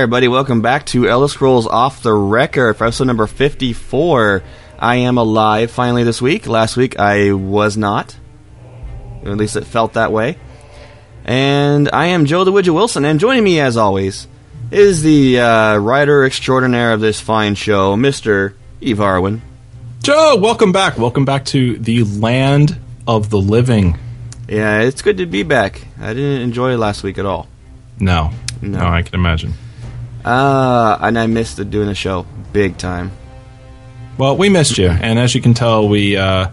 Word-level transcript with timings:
Hi, 0.00 0.04
everybody. 0.04 0.28
Welcome 0.28 0.62
back 0.62 0.86
to 0.86 1.06
Elder 1.06 1.28
Scrolls 1.28 1.66
Off 1.66 2.02
the 2.02 2.14
Record 2.14 2.78
for 2.78 2.84
episode 2.84 3.06
number 3.06 3.26
54. 3.26 4.42
I 4.78 4.96
am 4.96 5.18
alive 5.18 5.70
finally 5.70 6.04
this 6.04 6.22
week. 6.22 6.46
Last 6.46 6.74
week 6.78 6.98
I 6.98 7.32
was 7.32 7.76
not. 7.76 8.16
At 9.26 9.36
least 9.36 9.56
it 9.56 9.64
felt 9.66 9.92
that 9.92 10.10
way. 10.10 10.38
And 11.26 11.90
I 11.92 12.06
am 12.06 12.24
Joe 12.24 12.44
the 12.44 12.50
Widget 12.50 12.72
Wilson, 12.72 13.04
and 13.04 13.20
joining 13.20 13.44
me 13.44 13.60
as 13.60 13.76
always 13.76 14.26
is 14.70 15.02
the 15.02 15.38
uh, 15.38 15.76
writer 15.76 16.24
extraordinaire 16.24 16.94
of 16.94 17.00
this 17.02 17.20
fine 17.20 17.54
show, 17.54 17.94
Mr. 17.94 18.54
Eve 18.80 18.96
Harwin. 18.96 19.42
Joe, 20.02 20.38
welcome 20.40 20.72
back. 20.72 20.96
Welcome 20.96 21.26
back 21.26 21.44
to 21.46 21.76
the 21.76 22.04
land 22.04 22.78
of 23.06 23.28
the 23.28 23.38
living. 23.38 23.98
Yeah, 24.48 24.80
it's 24.80 25.02
good 25.02 25.18
to 25.18 25.26
be 25.26 25.42
back. 25.42 25.82
I 26.00 26.14
didn't 26.14 26.40
enjoy 26.40 26.78
last 26.78 27.02
week 27.02 27.18
at 27.18 27.26
all. 27.26 27.48
No, 27.98 28.30
No. 28.62 28.78
no, 28.78 28.86
I 28.86 29.02
can 29.02 29.14
imagine. 29.14 29.52
Uh, 30.24 30.98
and 31.00 31.18
I 31.18 31.26
missed 31.26 31.56
the, 31.56 31.64
doing 31.64 31.86
the 31.88 31.94
show 31.94 32.26
big 32.52 32.76
time. 32.76 33.12
Well, 34.18 34.36
we 34.36 34.48
missed 34.48 34.76
you, 34.76 34.88
and 34.88 35.18
as 35.18 35.34
you 35.34 35.40
can 35.40 35.54
tell, 35.54 35.88
we 35.88 36.16
uh, 36.16 36.48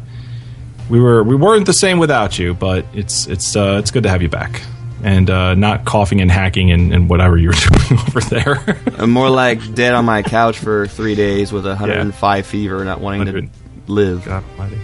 we 0.89 1.01
were 1.01 1.21
we 1.23 1.35
weren't 1.35 1.65
the 1.65 1.73
same 1.73 1.99
without 1.99 2.39
you. 2.39 2.53
But 2.53 2.85
it's 2.93 3.27
it's 3.27 3.55
uh, 3.55 3.77
it's 3.79 3.91
good 3.91 4.03
to 4.03 4.09
have 4.09 4.21
you 4.21 4.29
back, 4.29 4.61
and 5.03 5.29
uh, 5.29 5.53
not 5.55 5.83
coughing 5.83 6.21
and 6.21 6.31
hacking 6.31 6.71
and, 6.71 6.93
and 6.93 7.09
whatever 7.09 7.37
you 7.37 7.49
were 7.49 7.53
doing 7.87 7.99
over 8.07 8.19
there. 8.21 8.77
I'm 8.97 9.09
more 9.11 9.29
like 9.29 9.73
dead 9.73 9.93
on 9.93 10.05
my 10.05 10.23
couch 10.23 10.57
for 10.57 10.87
three 10.87 11.15
days 11.15 11.51
with 11.51 11.65
a 11.65 11.69
105 11.69 12.45
fever, 12.45 12.85
not 12.85 13.01
wanting 13.01 13.19
100. 13.19 13.49
to 13.51 13.91
live. 13.91 14.23
God 14.25 14.43
Almighty. 14.51 14.79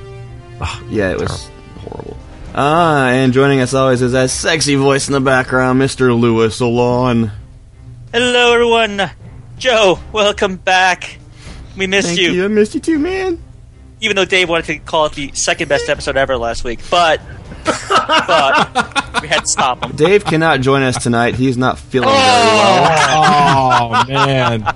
Yeah, 0.89 1.11
it 1.11 1.19
was 1.19 1.49
horrible. 1.79 2.17
Ah, 2.55 3.07
and 3.07 3.33
joining 3.33 3.61
us 3.61 3.73
always 3.73 4.01
is 4.01 4.11
that 4.11 4.29
sexy 4.29 4.75
voice 4.75 5.07
in 5.07 5.13
the 5.13 5.19
background, 5.21 5.81
Mr. 5.81 6.17
Lewis 6.17 6.59
Alon. 6.59 7.31
Hello, 8.13 8.53
everyone. 8.53 9.09
Joe, 9.57 9.99
welcome 10.11 10.57
back. 10.57 11.17
We 11.75 11.87
missed 11.87 12.09
Thank 12.09 12.19
you. 12.19 12.31
you. 12.31 12.45
I 12.45 12.47
missed 12.47 12.75
you 12.75 12.79
too, 12.79 12.99
man. 12.99 13.41
even 14.01 14.15
though 14.15 14.25
Dave 14.25 14.49
wanted 14.49 14.65
to 14.65 14.77
call 14.79 15.05
it 15.07 15.13
the 15.13 15.31
second 15.33 15.67
best 15.69 15.89
episode 15.89 16.15
ever 16.17 16.37
last 16.37 16.63
week. 16.63 16.79
But, 16.91 17.21
but 17.65 19.21
we 19.21 19.27
had 19.27 19.41
to 19.41 19.47
stop 19.47 19.83
him. 19.83 19.95
Dave 19.95 20.25
cannot 20.25 20.61
join 20.61 20.83
us 20.83 21.01
tonight. 21.01 21.35
He's 21.35 21.57
not 21.57 21.79
feeling 21.79 22.09
very 22.09 22.19
well. 22.19 23.89
Oh 23.91 24.05
man. 24.07 24.75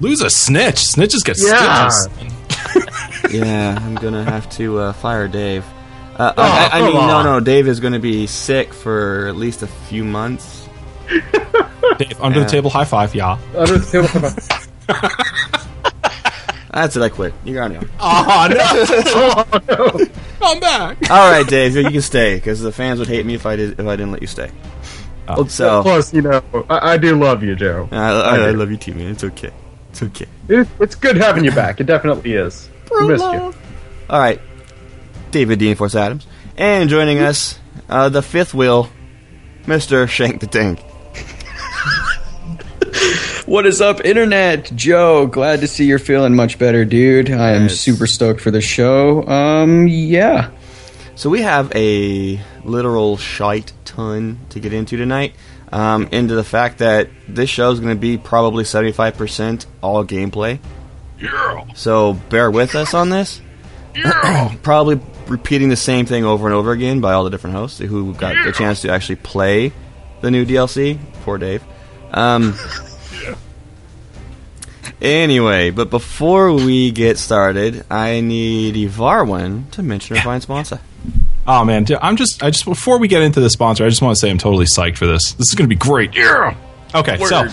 Lose 0.00 0.20
a 0.20 0.30
snitch. 0.30 0.76
Snitches 0.76 1.24
get 1.24 1.36
Yeah. 1.40 1.88
stitches. 1.90 2.28
Yeah, 3.30 3.78
I'm 3.80 3.94
gonna 3.94 4.24
have 4.24 4.50
to 4.56 4.78
uh, 4.78 4.92
fire 4.92 5.26
Dave. 5.28 5.64
Uh, 6.16 6.34
I, 6.36 6.42
I, 6.42 6.66
I 6.66 6.68
come 6.80 6.84
mean, 6.92 7.06
no, 7.06 7.22
no. 7.22 7.40
Dave 7.40 7.66
is 7.66 7.80
going 7.80 7.94
to 7.94 7.98
be 7.98 8.26
sick 8.26 8.74
for 8.74 9.26
at 9.28 9.36
least 9.36 9.62
a 9.62 9.66
few 9.66 10.04
months. 10.04 10.61
Dave, 11.98 12.20
under 12.20 12.38
Yeah. 12.38 12.44
the 12.44 12.50
table 12.50 12.70
high 12.70 12.84
five, 12.84 13.14
yeah. 13.14 13.38
Under 13.56 13.78
the 13.78 13.86
table. 13.86 14.08
That's 16.72 16.96
it. 16.96 17.02
I 17.02 17.08
quit. 17.10 17.34
You're 17.44 17.62
on 17.62 17.72
your 17.72 17.82
own. 17.82 17.90
Oh 18.00 18.48
no. 19.68 20.06
I'm 20.44 20.58
back. 20.58 21.10
All 21.10 21.30
right, 21.30 21.46
Dave, 21.46 21.76
you 21.76 21.84
can 21.90 22.00
stay 22.02 22.34
because 22.36 22.60
the 22.60 22.72
fans 22.72 22.98
would 22.98 23.08
hate 23.08 23.24
me 23.26 23.34
if 23.34 23.46
I 23.46 23.54
did 23.56 23.78
if 23.78 23.86
I 23.86 23.94
didn't 23.94 24.10
let 24.12 24.22
you 24.22 24.26
stay. 24.26 24.50
Oh. 25.28 25.46
So 25.46 25.82
Plus, 25.82 26.12
you 26.12 26.22
know, 26.22 26.42
I, 26.68 26.92
I 26.94 26.96
do 26.96 27.16
love 27.16 27.42
you, 27.44 27.54
Joe. 27.54 27.88
I, 27.92 27.96
I, 27.96 28.36
I 28.48 28.50
love 28.50 28.70
you 28.70 28.76
too, 28.76 28.94
man. 28.94 29.12
It's 29.12 29.22
okay. 29.22 29.52
It's 29.90 30.02
okay. 30.02 30.26
It, 30.48 30.66
it's 30.80 30.94
good 30.96 31.16
having 31.16 31.44
you 31.44 31.52
back. 31.52 31.80
It 31.80 31.84
definitely 31.84 32.32
is. 32.32 32.68
We 32.90 33.06
missed 33.08 33.24
you. 33.24 33.54
All 34.10 34.18
right, 34.18 34.40
David 35.30 35.58
Dean 35.60 35.76
Force 35.76 35.94
Adams, 35.94 36.26
and 36.56 36.90
joining 36.90 37.18
us, 37.20 37.58
uh, 37.88 38.08
the 38.08 38.22
fifth 38.22 38.52
wheel, 38.54 38.88
Mister 39.66 40.06
Shank 40.08 40.40
the 40.40 40.46
Tank. 40.48 40.80
What 43.46 43.66
is 43.66 43.80
up, 43.80 44.04
Internet? 44.04 44.70
Joe, 44.74 45.26
glad 45.26 45.60
to 45.60 45.68
see 45.68 45.84
you're 45.86 45.98
feeling 45.98 46.34
much 46.36 46.58
better, 46.58 46.84
dude. 46.84 47.30
I 47.30 47.52
am 47.52 47.62
Yes. 47.62 47.78
super 47.80 48.06
stoked 48.06 48.40
for 48.40 48.50
the 48.50 48.60
show. 48.60 49.26
Um, 49.26 49.86
yeah. 49.88 50.50
So 51.14 51.28
we 51.30 51.42
have 51.42 51.72
a 51.74 52.40
literal 52.64 53.16
shite 53.16 53.72
ton 53.84 54.40
to 54.50 54.60
get 54.60 54.72
into 54.72 54.96
tonight. 54.96 55.34
Um, 55.72 56.08
into 56.12 56.34
the 56.34 56.44
fact 56.44 56.78
that 56.78 57.08
this 57.28 57.48
show 57.48 57.70
is 57.70 57.80
going 57.80 57.94
to 57.96 58.00
be 58.00 58.18
probably 58.18 58.62
seventy-five 58.64 59.16
percent 59.16 59.64
all 59.82 60.04
gameplay. 60.04 60.58
Yeah. 61.18 61.64
So 61.74 62.12
bear 62.28 62.50
with 62.50 62.74
us 62.74 62.92
on 62.94 63.08
this. 63.08 63.40
Yeah. 63.94 64.54
Probably 64.62 65.00
repeating 65.28 65.68
the 65.70 65.76
same 65.76 66.04
thing 66.06 66.24
over 66.24 66.46
and 66.46 66.54
over 66.54 66.72
again 66.72 67.00
by 67.00 67.12
all 67.14 67.24
the 67.24 67.30
different 67.30 67.56
hosts 67.56 67.78
who 67.78 68.12
got 68.14 68.34
the 68.44 68.52
chance 68.52 68.82
to 68.82 68.90
actually 68.90 69.16
play 69.16 69.72
the 70.20 70.30
new 70.30 70.44
DLC. 70.44 70.98
Poor 71.24 71.38
Dave. 71.38 71.62
Um, 72.12 72.54
Anyway, 75.02 75.70
but 75.70 75.90
before 75.90 76.52
we 76.52 76.92
get 76.92 77.18
started, 77.18 77.84
I 77.90 78.20
need 78.20 78.76
Ivarwin 78.76 79.68
to 79.72 79.82
mention 79.82 80.16
our 80.16 80.22
fine 80.22 80.40
sponsor. 80.40 80.78
Oh 81.44 81.64
man, 81.64 81.84
I'm 82.00 82.14
just 82.14 82.40
I 82.40 82.50
just 82.50 82.64
before 82.64 82.98
we 83.00 83.08
get 83.08 83.20
into 83.20 83.40
the 83.40 83.50
sponsor, 83.50 83.84
I 83.84 83.88
just 83.88 84.00
want 84.00 84.14
to 84.14 84.20
say 84.20 84.30
I'm 84.30 84.38
totally 84.38 84.66
psyched 84.66 84.96
for 84.96 85.08
this. 85.08 85.32
This 85.32 85.48
is 85.48 85.54
going 85.56 85.64
to 85.68 85.74
be 85.74 85.78
great. 85.78 86.14
Yeah. 86.14 86.54
Okay, 86.94 87.18
so 87.24 87.48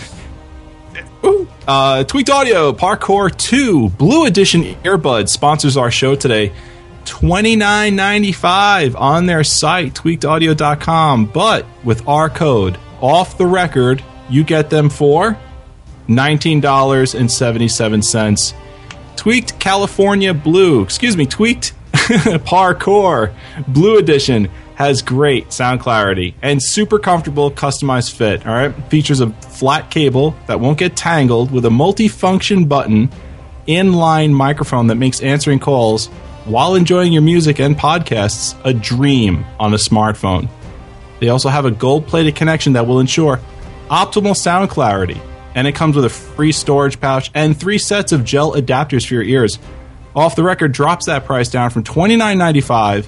Ooh. 1.24 1.48
uh, 1.66 2.04
Tweaked 2.04 2.30
Audio 2.30 2.72
Parkour 2.72 3.36
2 3.36 3.88
Blue 3.90 4.26
Edition 4.26 4.62
earbuds 4.84 5.30
sponsors 5.30 5.76
our 5.76 5.90
show 5.90 6.14
today. 6.14 6.52
Twenty 7.04 7.56
nine 7.56 7.96
ninety 7.96 8.30
five 8.30 8.94
on 8.94 9.26
their 9.26 9.42
site 9.42 9.94
tweakedaudio.com, 9.94 11.26
but 11.26 11.66
with 11.82 12.06
our 12.06 12.30
code 12.30 12.78
off 13.00 13.36
the 13.38 13.46
record, 13.46 14.04
you 14.30 14.44
get 14.44 14.70
them 14.70 14.88
for 14.88 15.38
nineteen 16.08 16.60
dollars 16.60 17.14
and 17.14 17.30
seventy 17.30 17.68
seven 17.68 18.02
cents. 18.02 18.54
Tweaked 19.16 19.58
California 19.58 20.32
Blue, 20.32 20.82
excuse 20.82 21.16
me, 21.16 21.26
Tweaked 21.26 21.74
Parkour 21.92 23.34
Blue 23.68 23.98
Edition 23.98 24.48
has 24.76 25.02
great 25.02 25.52
sound 25.52 25.78
clarity 25.78 26.34
and 26.40 26.62
super 26.62 26.98
comfortable 26.98 27.50
customized 27.50 28.12
fit. 28.12 28.46
All 28.46 28.54
right, 28.54 28.74
features 28.88 29.20
a 29.20 29.28
flat 29.28 29.90
cable 29.90 30.34
that 30.46 30.58
won't 30.58 30.78
get 30.78 30.96
tangled 30.96 31.50
with 31.50 31.66
a 31.66 31.70
multi-function 31.70 32.64
button, 32.64 33.10
inline 33.68 34.32
microphone 34.32 34.86
that 34.86 34.94
makes 34.94 35.20
answering 35.20 35.58
calls 35.58 36.06
while 36.46 36.76
enjoying 36.76 37.12
your 37.12 37.20
music 37.20 37.58
and 37.60 37.76
podcasts 37.76 38.58
a 38.64 38.72
dream 38.72 39.44
on 39.58 39.74
a 39.74 39.76
smartphone. 39.76 40.48
They 41.20 41.28
also 41.28 41.50
have 41.50 41.66
a 41.66 41.70
gold-plated 41.70 42.34
connection 42.34 42.72
that 42.72 42.86
will 42.86 43.00
ensure 43.00 43.38
optimal 43.90 44.36
sound 44.36 44.70
clarity, 44.70 45.20
and 45.54 45.66
it 45.66 45.74
comes 45.74 45.96
with 45.96 46.04
a 46.04 46.10
free 46.10 46.52
storage 46.52 47.00
pouch 47.00 47.30
and 47.34 47.58
three 47.58 47.78
sets 47.78 48.12
of 48.12 48.24
gel 48.24 48.52
adapters 48.52 49.04
for 49.06 49.14
your 49.14 49.24
ears. 49.24 49.58
Off 50.14 50.36
the 50.36 50.42
record 50.42 50.72
drops 50.72 51.06
that 51.06 51.24
price 51.24 51.48
down 51.48 51.70
from 51.70 51.84
$29.95 51.84 53.06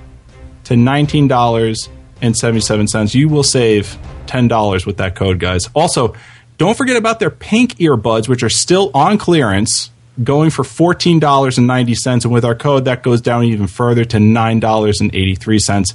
to 0.64 0.74
$19.77. 0.74 3.14
You 3.14 3.28
will 3.28 3.42
save 3.42 3.98
$10 4.26 4.86
with 4.86 4.96
that 4.98 5.16
code, 5.16 5.38
guys. 5.38 5.68
Also, 5.74 6.14
don't 6.58 6.76
forget 6.76 6.96
about 6.96 7.20
their 7.20 7.30
pink 7.30 7.76
earbuds, 7.76 8.28
which 8.28 8.42
are 8.42 8.50
still 8.50 8.90
on 8.94 9.18
clearance, 9.18 9.90
going 10.22 10.50
for 10.50 10.62
$14.90. 10.62 12.24
And 12.24 12.32
with 12.32 12.44
our 12.44 12.54
code, 12.54 12.84
that 12.84 13.02
goes 13.02 13.20
down 13.20 13.44
even 13.44 13.66
further 13.66 14.04
to 14.04 14.18
$9.83 14.18 15.94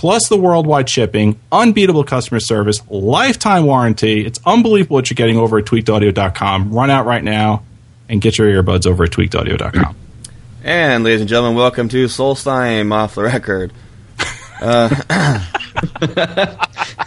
plus 0.00 0.28
the 0.30 0.36
worldwide 0.38 0.88
shipping, 0.88 1.38
unbeatable 1.52 2.04
customer 2.04 2.40
service, 2.40 2.80
lifetime 2.88 3.66
warranty. 3.66 4.24
It's 4.24 4.40
unbelievable 4.46 4.94
what 4.94 5.10
you're 5.10 5.14
getting 5.14 5.36
over 5.36 5.58
at 5.58 5.66
tweakedaudio.com. 5.66 6.72
Run 6.72 6.88
out 6.88 7.04
right 7.04 7.22
now 7.22 7.64
and 8.08 8.18
get 8.18 8.38
your 8.38 8.48
earbuds 8.48 8.86
over 8.86 9.04
at 9.04 9.10
tweakedaudio.com. 9.10 9.94
And 10.64 11.04
ladies 11.04 11.20
and 11.20 11.28
gentlemen, 11.28 11.54
welcome 11.54 11.90
to 11.90 12.06
Solstheim 12.06 12.94
off 12.94 13.14
the 13.14 13.24
record. 13.24 13.74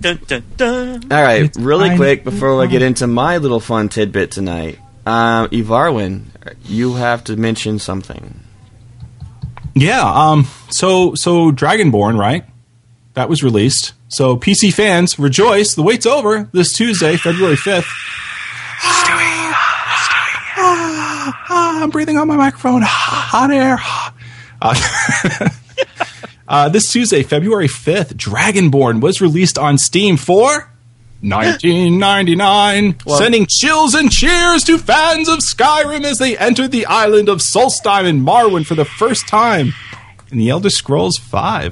Dun, 0.00 0.20
dun, 0.26 0.44
dun. 0.56 1.12
All 1.12 1.22
right, 1.22 1.42
It's 1.44 1.58
really 1.58 1.88
fine. 1.88 1.96
quick 1.96 2.24
before 2.24 2.62
I 2.62 2.66
get 2.66 2.82
into 2.82 3.06
my 3.06 3.38
little 3.38 3.60
fun 3.60 3.88
tidbit 3.88 4.30
tonight. 4.30 4.78
Um, 5.04 5.48
Ivarwin, 5.48 6.24
you 6.64 6.94
have 6.94 7.24
to 7.24 7.36
mention 7.36 7.78
something. 7.78 8.40
Yeah, 9.78 10.02
um 10.02 10.46
so 10.70 11.14
so 11.14 11.52
Dragonborn, 11.52 12.18
right? 12.18 12.44
That 13.12 13.28
was 13.28 13.42
released. 13.42 13.92
So 14.08 14.36
PC 14.36 14.72
fans, 14.72 15.18
rejoice, 15.18 15.74
the 15.74 15.82
wait's 15.82 16.06
over 16.06 16.48
this 16.52 16.72
Tuesday, 16.72 17.16
February 17.18 17.56
5th. 17.56 17.84
Ah, 20.58 21.82
I'm 21.82 21.90
breathing 21.90 22.16
on 22.16 22.26
my 22.26 22.36
microphone. 22.36 22.80
Hot 22.84 23.50
air. 23.50 23.78
Uh, 24.62 25.48
uh, 26.48 26.68
this 26.70 26.90
Tuesday, 26.90 27.22
February 27.22 27.68
5th, 27.68 28.14
Dragonborn 28.14 29.02
was 29.02 29.20
released 29.20 29.58
on 29.58 29.76
Steam 29.76 30.16
for 30.16 30.72
1999, 31.20 33.00
sending 33.18 33.46
chills 33.48 33.94
and 33.94 34.10
cheers 34.10 34.64
to 34.64 34.78
fans 34.78 35.28
of 35.28 35.38
Skyrim 35.38 36.04
as 36.04 36.18
they 36.18 36.36
entered 36.36 36.70
the 36.70 36.86
island 36.86 37.28
of 37.28 37.38
Solstheim 37.38 38.06
and 38.06 38.26
Morrowind 38.26 38.66
for 38.66 38.74
the 38.74 38.84
first 38.84 39.26
time 39.26 39.72
in 40.30 40.38
the 40.38 40.50
Elder 40.50 40.70
Scrolls 40.70 41.18
V. 41.18 41.70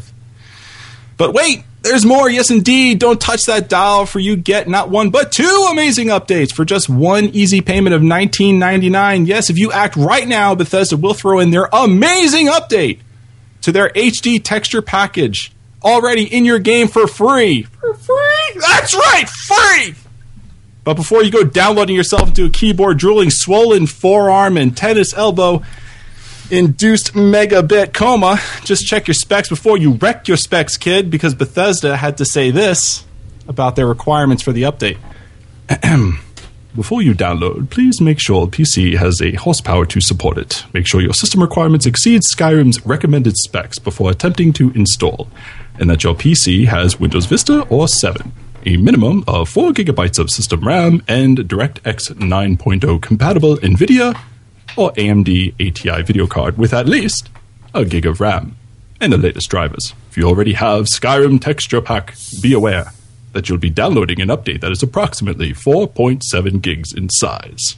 But 1.17 1.33
wait, 1.33 1.65
there's 1.83 2.07
more. 2.07 2.29
Yes, 2.29 2.51
indeed. 2.51 2.99
Don't 2.99 3.21
touch 3.21 3.45
that 3.45 3.69
dial, 3.69 4.07
for 4.07 4.19
you 4.19 4.37
get 4.37 4.69
not 4.69 4.89
one 4.91 5.11
but 5.11 5.31
two 5.31 5.69
amazing 5.71 6.09
updates 6.09 6.53
for 6.53 6.65
just 6.65 6.89
one 6.89 7.27
easy 7.27 7.61
payment 7.61 7.95
of 7.95 8.03
$19.99. 8.03 9.27
Yes, 9.27 9.51
if 9.51 9.59
you 9.59 9.71
act 9.71 9.95
right 9.95 10.27
now, 10.27 10.55
Bethesda 10.55 10.97
will 10.97 11.15
throw 11.15 11.39
in 11.39 11.51
their 11.51 11.69
amazing 11.73 12.49
update 12.49 13.01
to 13.61 13.71
their 13.71 13.91
HD 13.91 14.43
texture 14.43 14.83
package 14.83 15.53
already 15.85 16.25
in 16.25 16.45
your 16.45 16.59
game 16.59 16.89
for 16.89 17.07
free. 17.07 17.63
For 17.63 17.95
free? 17.95 18.61
That's 18.61 18.95
right, 18.95 19.29
free! 19.29 19.95
But 20.83 20.95
before 20.95 21.23
you 21.23 21.31
go 21.31 21.45
downloading 21.45 21.97
yourself 21.97 22.29
into 22.29 22.45
a 22.45 22.51
keyboard 22.51 22.99
drooling, 22.99 23.31
swollen 23.31 23.87
forearm, 23.87 24.57
and 24.57 24.77
tennis 24.77 25.15
elbow 25.15 25.63
induced 26.51 27.15
megabit 27.15 27.95
coma, 27.95 28.39
just 28.65 28.87
check 28.87 29.09
your 29.09 29.15
specs 29.15 29.49
before 29.49 29.79
you 29.79 29.93
wreck 29.93 30.29
your 30.29 30.37
specs, 30.37 30.77
kid, 30.77 31.11
because 31.11 31.35
Bethesda 31.35 31.97
had 31.97 32.19
to 32.19 32.25
say 32.25 32.51
this 32.51 33.05
about 33.49 33.77
their 33.77 33.87
requirements 33.87 34.43
for 34.43 34.53
the 34.53 34.63
update. 34.63 34.99
Before 36.75 37.01
you 37.01 37.15
download, 37.15 37.71
please 37.71 38.01
make 38.01 38.19
sure 38.21 38.49
PC 38.49 38.97
has 38.97 39.23
a 39.23 39.35
horsepower 39.37 39.87
to 39.87 40.01
support 40.01 40.37
it. 40.37 40.65
Make 40.75 40.89
sure 40.89 41.01
your 41.01 41.15
system 41.15 41.41
requirements 41.41 41.87
exceed 41.87 42.23
Skyrim's 42.23 42.85
recommended 42.85 43.37
specs 43.37 43.79
before 43.79 44.11
attempting 44.11 44.53
to 44.55 44.73
install, 44.73 45.29
and 45.79 45.91
that 45.91 46.05
your 46.05 46.15
PC 46.15 46.67
has 46.67 47.01
Windows 47.01 47.27
Vista 47.27 47.63
or 47.69 47.89
7, 47.89 48.33
a 48.67 48.77
minimum 48.77 49.25
of 49.27 49.49
4 49.49 49.73
gigabytes 49.73 50.19
of 50.19 50.31
system 50.31 50.61
RAM, 50.61 51.03
and 51.09 51.39
DirectX 51.39 52.13
9.0 52.13 53.03
compatible 53.03 53.57
NVIDIA 53.57 54.19
or 54.77 54.93
AMD 54.93 55.55
ATI 55.61 56.03
video 56.03 56.27
card 56.27 56.59
with 56.59 56.73
at 56.73 56.87
least 56.89 57.29
a 57.75 57.85
gig 57.85 58.07
of 58.07 58.21
RAM, 58.21 58.57
and 59.01 59.13
the 59.13 59.19
latest 59.19 59.51
drivers. 59.51 59.95
If 60.11 60.17
you 60.17 60.25
already 60.29 60.53
have 60.55 60.87
Skyrim 60.87 61.41
Texture 61.41 61.81
Pack, 61.81 62.15
be 62.41 62.53
aware 62.53 62.93
that 63.33 63.49
you'll 63.49 63.59
be 63.59 63.71
downloading 63.71 64.21
an 64.21 64.29
update 64.29 64.61
that 64.61 64.73
is 64.73 64.83
approximately 64.83 65.53
4.7 65.53 66.63
gigs 66.63 66.93
in 66.93 67.11
size. 67.11 67.77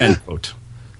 End 0.00 0.24
quote. 0.24 0.54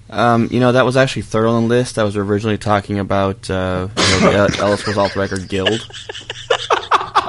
Um, 0.09 0.47
you 0.51 0.59
know, 0.59 0.71
that 0.71 0.85
was 0.85 0.97
actually 0.97 1.21
third 1.23 1.47
on 1.47 1.63
the 1.63 1.69
list. 1.69 1.99
I 1.99 2.03
was 2.03 2.17
originally 2.17 2.57
talking 2.57 2.99
about 2.99 3.49
uh, 3.49 3.87
you 3.95 4.21
know, 4.21 4.47
the 4.47 4.57
Ellis 4.59 4.85
was 4.87 4.97
off 4.97 5.15
record 5.15 5.47
guild. 5.47 5.87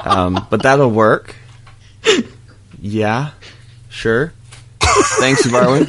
Um, 0.03 0.47
but 0.49 0.63
that'll 0.63 0.89
work. 0.89 1.35
Yeah, 2.81 3.31
sure. 3.89 4.33
Thanks, 4.81 5.45
Barwin. 5.47 5.87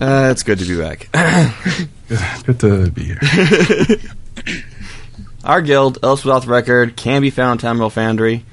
Uh, 0.00 0.30
it's 0.30 0.42
good 0.42 0.58
to 0.58 0.64
be 0.64 0.78
back. 0.78 1.08
Good 2.46 2.58
to 2.60 2.90
be 2.90 3.04
here. 3.04 3.20
Our 5.44 5.60
guild, 5.60 5.98
Ellis 6.02 6.24
was 6.24 6.34
off 6.34 6.48
record, 6.48 6.96
can 6.96 7.20
be 7.20 7.30
found 7.30 7.62
on 7.62 7.76
Tamriel 7.76 7.92
Foundry, 7.92 8.44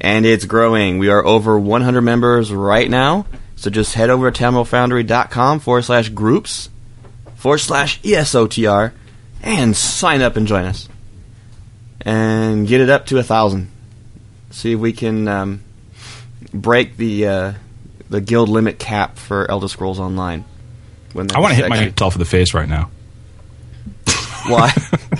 and 0.00 0.26
it's 0.26 0.44
growing. 0.44 0.98
We 0.98 1.08
are 1.08 1.24
over 1.24 1.58
100 1.58 2.02
members 2.02 2.52
right 2.52 2.90
now, 2.90 3.26
so 3.62 3.70
just 3.70 3.94
head 3.94 4.10
over 4.10 4.28
to 4.28 4.42
tamrielfoundry.com 4.42 5.60
forward 5.60 5.82
slash 5.82 6.08
groups 6.08 6.68
forward 7.36 7.58
slash 7.58 8.00
ESOTR 8.02 8.90
and 9.40 9.76
sign 9.76 10.20
up 10.20 10.34
and 10.36 10.48
join 10.48 10.64
us. 10.64 10.88
And 12.00 12.66
get 12.66 12.80
it 12.80 12.90
up 12.90 13.06
to 13.06 13.18
a 13.18 13.22
thousand. 13.22 13.70
See 14.50 14.72
if 14.72 14.80
we 14.80 14.92
can 14.92 15.28
um, 15.28 15.62
break 16.52 16.96
the 16.96 17.28
uh, 17.28 17.52
the 18.10 18.20
guild 18.20 18.48
limit 18.48 18.80
cap 18.80 19.16
for 19.16 19.48
Elder 19.48 19.68
Scrolls 19.68 20.00
Online. 20.00 20.44
When 21.12 21.28
I 21.32 21.38
want 21.38 21.52
to 21.52 21.54
hit 21.54 21.66
actually- 21.66 21.90
myself 21.90 22.16
in 22.16 22.18
the 22.18 22.24
face 22.24 22.54
right 22.54 22.68
now. 22.68 22.90
Why? 24.48 24.72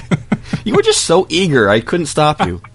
you 0.65 0.75
were 0.75 0.83
just 0.83 1.05
so 1.05 1.29
eager. 1.29 1.69
I 1.69 1.79
couldn't 1.79 2.07
stop 2.07 2.45
you. 2.45 2.61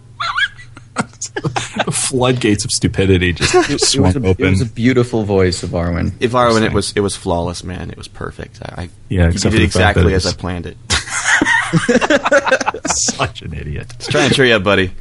The 1.41 1.91
floodgates 2.09 2.65
of 2.65 2.71
stupidity 2.71 3.33
just 3.33 3.53
It 3.55 3.69
was, 3.69 3.87
swung 3.91 4.15
a, 4.15 4.19
it 4.19 4.25
open. 4.25 4.49
was 4.51 4.61
a 4.61 4.65
beautiful 4.65 5.23
voice 5.23 5.63
of 5.63 5.69
Arwen. 5.71 6.13
If 6.19 6.33
I 6.35 6.51
when 6.51 6.63
it 6.63 6.73
was 6.73 6.93
it 6.95 6.99
was 7.01 7.15
flawless, 7.15 7.63
man. 7.63 7.89
It 7.91 7.97
was 7.97 8.07
perfect. 8.07 8.59
I, 8.61 8.83
I 8.83 8.89
Yeah, 9.09 9.29
did 9.29 9.41
for 9.41 9.49
the 9.49 9.67
fact 9.67 9.95
that 9.95 10.05
exactly 10.07 10.13
as 10.13 10.25
I 10.25 10.33
planned 10.33 10.65
it. 10.65 10.77
Such 12.87 13.41
an 13.41 13.53
idiot. 13.53 13.93
Just 13.97 14.11
Trying 14.11 14.29
to 14.29 14.35
cheer 14.35 14.45
you 14.45 14.53
up, 14.55 14.63
buddy. 14.63 14.91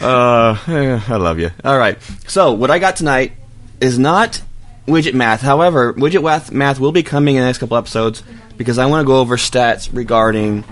Uh, 0.00 0.56
I 0.66 1.16
love 1.16 1.38
you. 1.38 1.50
All 1.64 1.78
right. 1.78 1.98
So 2.26 2.52
what 2.52 2.70
I 2.70 2.78
got 2.78 2.96
tonight 2.96 3.32
is 3.80 3.98
not 3.98 4.42
widget 4.86 5.14
math. 5.14 5.40
However, 5.42 5.92
widget 5.94 6.22
math, 6.24 6.50
math 6.50 6.80
will 6.80 6.92
be 6.92 7.02
coming 7.02 7.36
in 7.36 7.40
the 7.42 7.46
next 7.46 7.58
couple 7.58 7.76
episodes 7.76 8.22
because 8.56 8.78
I 8.78 8.86
want 8.86 9.04
to 9.04 9.06
go 9.06 9.20
over 9.20 9.36
stats 9.36 9.88
regarding. 9.92 10.64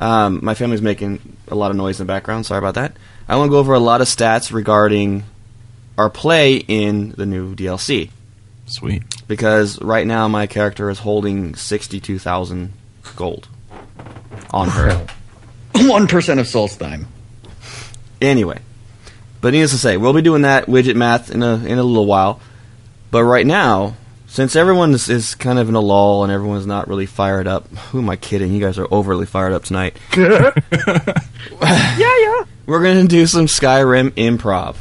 Um, 0.00 0.40
my 0.42 0.54
family's 0.54 0.80
making 0.80 1.36
a 1.48 1.54
lot 1.54 1.70
of 1.70 1.76
noise 1.76 2.00
in 2.00 2.06
the 2.06 2.10
background. 2.12 2.46
Sorry 2.46 2.58
about 2.58 2.74
that. 2.74 2.96
I 3.30 3.36
want 3.36 3.48
to 3.48 3.50
go 3.52 3.58
over 3.58 3.74
a 3.74 3.78
lot 3.78 4.00
of 4.00 4.08
stats 4.08 4.52
regarding 4.52 5.22
our 5.96 6.10
play 6.10 6.56
in 6.56 7.10
the 7.10 7.24
new 7.24 7.54
DLC 7.54 8.10
Sweet. 8.66 9.04
because 9.28 9.80
right 9.80 10.04
now 10.04 10.26
my 10.26 10.48
character 10.48 10.90
is 10.90 10.98
holding 10.98 11.54
sixty-two 11.54 12.18
thousand 12.18 12.72
gold 13.14 13.46
on 14.50 14.68
her. 14.70 15.06
One 15.76 16.08
percent 16.08 16.40
of 16.40 16.46
Solstheim. 16.46 17.06
Anyway, 18.20 18.58
but 19.40 19.52
needless 19.52 19.70
to 19.70 19.78
say, 19.78 19.96
we'll 19.96 20.12
be 20.12 20.22
doing 20.22 20.42
that 20.42 20.66
widget 20.66 20.96
math 20.96 21.30
in 21.30 21.44
a 21.44 21.54
in 21.54 21.78
a 21.78 21.84
little 21.84 22.06
while. 22.06 22.40
But 23.12 23.22
right 23.22 23.46
now, 23.46 23.94
since 24.26 24.56
everyone 24.56 24.92
is, 24.92 25.08
is 25.08 25.36
kind 25.36 25.60
of 25.60 25.68
in 25.68 25.76
a 25.76 25.80
lull 25.80 26.24
and 26.24 26.32
everyone's 26.32 26.66
not 26.66 26.88
really 26.88 27.06
fired 27.06 27.46
up, 27.46 27.68
who 27.68 28.00
am 28.00 28.10
I 28.10 28.16
kidding? 28.16 28.52
You 28.52 28.60
guys 28.60 28.76
are 28.76 28.88
overly 28.90 29.26
fired 29.26 29.52
up 29.52 29.62
tonight. 29.62 29.96
yeah, 30.16 30.52
yeah. 31.60 32.44
We're 32.70 32.84
gonna 32.84 33.08
do 33.08 33.26
some 33.26 33.46
Skyrim 33.46 34.10
improv. 34.12 34.76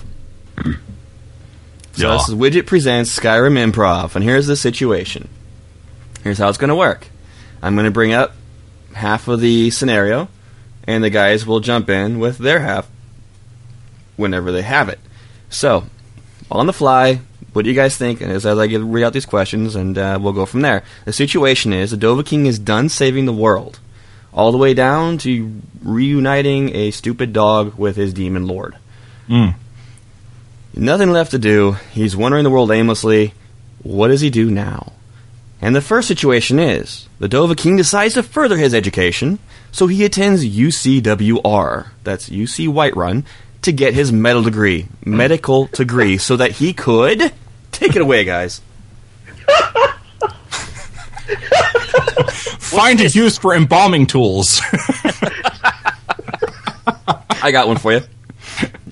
So 1.93 2.07
Yeah. 2.07 2.13
this 2.13 2.29
is 2.29 2.35
Widget 2.35 2.67
presents 2.67 3.17
Skyrim 3.17 3.57
Improv, 3.57 4.13
and 4.15 4.23
here's 4.23 4.45
the 4.45 4.55
situation. 4.55 5.27
Here's 6.23 6.37
how 6.37 6.49
it's 6.49 6.59
going 6.59 6.69
to 6.69 6.75
work. 6.75 7.07
I'm 7.63 7.73
going 7.73 7.85
to 7.85 7.91
bring 7.91 8.13
up 8.13 8.35
half 8.93 9.27
of 9.27 9.41
the 9.41 9.71
scenario, 9.71 10.27
and 10.85 11.03
the 11.03 11.09
guys 11.09 11.47
will 11.47 11.61
jump 11.61 11.89
in 11.89 12.19
with 12.19 12.37
their 12.37 12.59
half 12.59 12.87
whenever 14.17 14.51
they 14.51 14.61
have 14.61 14.87
it. 14.87 14.99
So, 15.49 15.85
on 16.51 16.67
the 16.67 16.73
fly, 16.73 17.21
what 17.53 17.63
do 17.63 17.69
you 17.71 17.75
guys 17.75 17.97
think? 17.97 18.21
And 18.21 18.31
as 18.31 18.45
I 18.45 18.67
give, 18.67 18.85
read 18.85 19.03
out 19.03 19.13
these 19.13 19.25
questions, 19.25 19.75
and 19.75 19.97
uh, 19.97 20.19
we'll 20.21 20.31
go 20.31 20.45
from 20.45 20.61
there. 20.61 20.83
The 21.05 21.11
situation 21.11 21.73
is 21.73 21.89
the 21.89 21.97
Dovahkiin 21.97 22.45
is 22.45 22.59
done 22.59 22.87
saving 22.87 23.25
the 23.25 23.33
world, 23.33 23.79
all 24.39 24.53
the 24.53 24.57
way 24.57 24.73
down 24.73 25.17
to 25.17 25.61
reuniting 25.83 26.73
a 26.73 26.91
stupid 26.91 27.33
dog 27.33 27.77
with 27.77 27.97
his 27.97 28.13
demon 28.13 28.47
lord. 28.47 28.77
Mm. 29.27 29.53
Nothing 30.73 31.11
left 31.11 31.31
to 31.31 31.37
do. 31.37 31.73
He's 31.91 32.15
wandering 32.15 32.45
the 32.45 32.49
world 32.49 32.71
aimlessly. 32.71 33.33
What 33.83 34.07
does 34.07 34.21
he 34.21 34.29
do 34.29 34.49
now? 34.49 34.93
And 35.61 35.75
the 35.75 35.81
first 35.81 36.07
situation 36.07 36.57
is 36.57 37.09
the 37.19 37.27
Dovahkiin 37.27 37.75
decides 37.75 38.13
to 38.13 38.23
further 38.23 38.55
his 38.55 38.73
education, 38.73 39.39
so 39.73 39.87
he 39.87 40.05
attends 40.05 40.45
UCWR, 40.45 41.87
that's 42.05 42.29
UC 42.29 42.69
Whiterun, 42.69 43.25
to 43.63 43.73
get 43.73 43.93
his 43.93 44.13
medical 44.13 44.43
degree, 44.43 44.87
medical 45.03 45.65
degree, 45.65 46.17
so 46.17 46.37
that 46.37 46.51
he 46.51 46.71
could 46.71 47.33
take 47.73 47.93
it 47.93 48.01
away, 48.01 48.23
guys. 48.23 48.61
Find 52.59 52.99
a 53.01 53.07
use 53.07 53.37
for 53.37 53.55
embalming 53.55 54.05
tools. 54.07 54.61
I 57.41 57.51
got 57.51 57.67
one 57.67 57.77
for 57.77 57.93
you. 57.93 58.01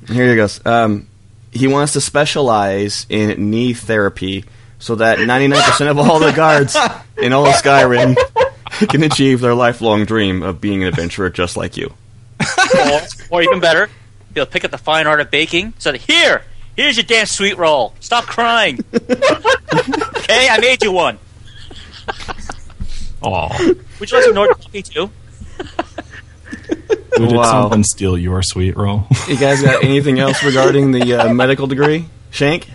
Here 0.08 0.29
he 0.29 0.36
goes. 0.36 0.65
Um, 0.65 1.08
he 1.51 1.67
wants 1.67 1.94
to 1.94 2.01
specialize 2.01 3.06
in 3.10 3.50
knee 3.50 3.74
therapy 3.74 4.46
so 4.79 4.96
that 4.96 5.20
99% 5.20 5.89
of 5.89 5.98
all 5.98 6.20
the 6.20 6.32
guards 6.32 6.77
in 7.17 7.34
all 7.34 7.46
of 7.46 7.56
Skyrim 7.56 8.15
can 8.89 9.03
achieve 9.03 9.41
their 9.41 9.53
lifelong 9.53 10.06
dream 10.06 10.44
of 10.44 10.62
being 10.62 10.84
an 10.84 10.89
adventurer 10.89 11.29
just 11.29 11.58
like 11.58 11.77
you. 11.77 11.94
or, 12.39 13.01
or 13.32 13.41
even 13.41 13.60
better, 13.60 13.89
he'll 14.34 14.46
pick 14.46 14.63
up 14.63 14.72
the 14.72 14.77
fine 14.77 15.08
art 15.08 15.20
of 15.20 15.32
baking. 15.32 15.74
So 15.79 15.91
that, 15.91 16.01
here, 16.01 16.44
here's 16.75 16.96
your 16.96 17.06
damn 17.06 17.25
sweet 17.25 17.58
roll. 17.58 17.94
Stop 18.00 18.25
crying. 18.25 18.84
okay, 18.94 20.48
I 20.50 20.60
made 20.62 20.84
you 20.84 20.91
one. 20.91 21.17
Aw. 23.24 23.58
Would 24.00 24.12
you 24.12 24.18
like 24.18 24.24
some 24.26 24.34
Nordic 24.36 24.58
coffee 24.62 24.82
too? 24.84 25.10
Who 27.18 27.28
did 27.28 27.36
Wow. 27.36 27.64
someone 27.64 27.84
steal 27.84 28.18
your 28.18 28.44
sweet 28.44 28.78
roll? 28.78 29.08
You 29.28 29.38
guys 29.38 29.62
got 29.62 29.84
anything 29.84 30.20
else 30.20 30.44
regarding 30.44 30.92
the 30.92 31.14
uh, 31.16 31.34
medical 31.34 31.66
degree? 31.68 32.06
Shank? 32.30 32.68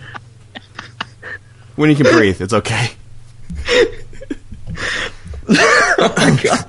When 1.75 1.89
you 1.89 1.95
can 1.95 2.05
breathe, 2.11 2.41
it's 2.41 2.53
okay. 2.53 2.89
Oh 5.49 6.13
my 6.17 6.39
god. 6.43 6.65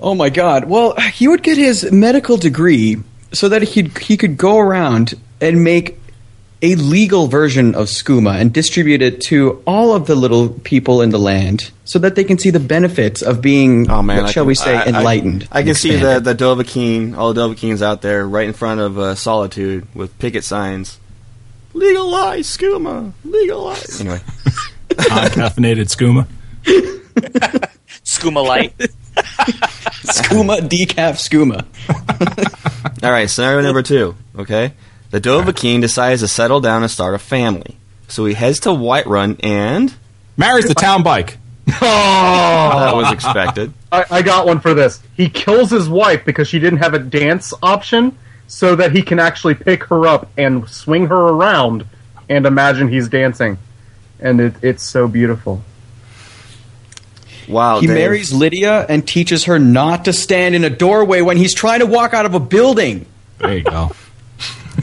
oh 0.00 0.14
my 0.14 0.30
god. 0.30 0.64
Well, 0.64 0.94
he 1.12 1.28
would 1.28 1.42
get 1.42 1.56
his 1.58 1.90
medical 1.92 2.36
degree 2.36 2.98
so 3.32 3.48
that 3.48 3.62
he 3.62 3.84
he 4.00 4.16
could 4.16 4.36
go 4.36 4.58
around 4.58 5.14
and 5.40 5.62
make 5.62 5.98
a 6.60 6.74
legal 6.74 7.28
version 7.28 7.74
of 7.76 7.86
skooma 7.86 8.40
and 8.40 8.52
distribute 8.52 9.00
it 9.00 9.20
to 9.20 9.62
all 9.66 9.94
of 9.94 10.06
the 10.06 10.14
little 10.16 10.48
people 10.48 11.00
in 11.02 11.10
the 11.10 11.18
land 11.18 11.70
so 11.84 11.98
that 12.00 12.16
they 12.16 12.24
can 12.24 12.36
see 12.38 12.50
the 12.50 12.58
benefits 12.60 13.22
of 13.22 13.40
being 13.40 13.88
Oh 13.90 14.02
man, 14.02 14.16
what 14.22 14.28
I 14.28 14.32
shall 14.32 14.42
can- 14.42 14.48
we 14.48 14.54
say 14.56 14.74
I- 14.76 14.82
I- 14.82 14.86
enlightened. 14.86 15.46
I, 15.52 15.60
can 15.62 15.68
and 15.68 15.76
see 15.78 15.90
the 15.90 15.96
expanded. 16.16 16.24
the 16.24 16.34
Dovahkiin, 16.44 17.16
all 17.16 17.32
the 17.32 17.40
Dovahkiins 17.48 17.80
out 17.82 18.02
there, 18.02 18.26
right 18.26 18.46
in 18.48 18.54
front 18.54 18.80
of 18.80 18.98
uh, 18.98 19.14
Solitude 19.14 19.86
with 19.94 20.18
picket 20.18 20.42
signs. 20.44 20.98
Legalize 21.74 22.46
skooma. 22.56 23.12
Legalize. 23.24 24.00
Anyway, 24.00 24.18
Uncaffeinated 24.88 25.86
skooma. 25.94 26.26
Skooma 28.04 28.44
light. 28.46 28.76
skooma 30.08 30.58
decaf 30.60 31.16
skooma. 31.18 31.64
all 33.04 33.10
right. 33.12 33.28
Scenario 33.30 33.60
number 33.62 33.82
two. 33.82 34.14
Okay, 34.38 34.72
the 35.10 35.20
Dovahkiin 35.20 35.80
decides 35.80 36.20
to 36.22 36.28
settle 36.28 36.60
down 36.60 36.82
and 36.82 36.90
start 36.90 37.14
a 37.14 37.18
family, 37.18 37.76
so 38.08 38.24
he 38.26 38.34
heads 38.34 38.60
to 38.60 38.70
Whiterun, 38.70 39.38
and 39.42 39.94
Marries 40.36 40.66
the 40.68 40.74
town 40.74 41.02
bike. 41.02 41.38
Oh, 41.70 42.80
that 42.80 42.94
was 42.94 43.12
expected. 43.12 43.72
I, 43.92 44.04
I 44.10 44.22
got 44.22 44.46
one 44.46 44.60
for 44.60 44.72
this. 44.72 45.02
He 45.14 45.28
kills 45.28 45.70
his 45.70 45.86
wife 45.88 46.24
because 46.24 46.48
she 46.48 46.58
didn't 46.58 46.78
have 46.78 46.94
a 46.94 46.98
dance 46.98 47.52
option, 47.62 48.16
so 48.46 48.74
that 48.76 48.92
he 48.92 49.02
can 49.02 49.18
actually 49.18 49.54
pick 49.54 49.84
her 49.84 50.06
up 50.06 50.30
and 50.38 50.66
swing 50.68 51.06
her 51.08 51.14
around 51.16 51.84
and 52.30 52.46
imagine 52.46 52.88
he's 52.88 53.08
dancing. 53.08 53.58
And 54.20 54.40
it, 54.40 54.54
it's 54.62 54.82
so 54.82 55.08
beautiful. 55.08 55.62
Wow, 57.48 57.80
He 57.80 57.86
Dave. 57.86 57.96
marries 57.96 58.32
Lydia 58.32 58.84
and 58.88 59.06
teaches 59.06 59.44
her 59.44 59.58
not 59.58 60.04
to 60.06 60.12
stand 60.12 60.54
in 60.54 60.64
a 60.64 60.70
doorway 60.70 61.20
when 61.22 61.36
he's 61.36 61.54
trying 61.54 61.80
to 61.80 61.86
walk 61.86 62.14
out 62.14 62.26
of 62.26 62.34
a 62.34 62.40
building. 62.40 63.06
There 63.38 63.56
you 63.58 63.64
go. 63.64 63.90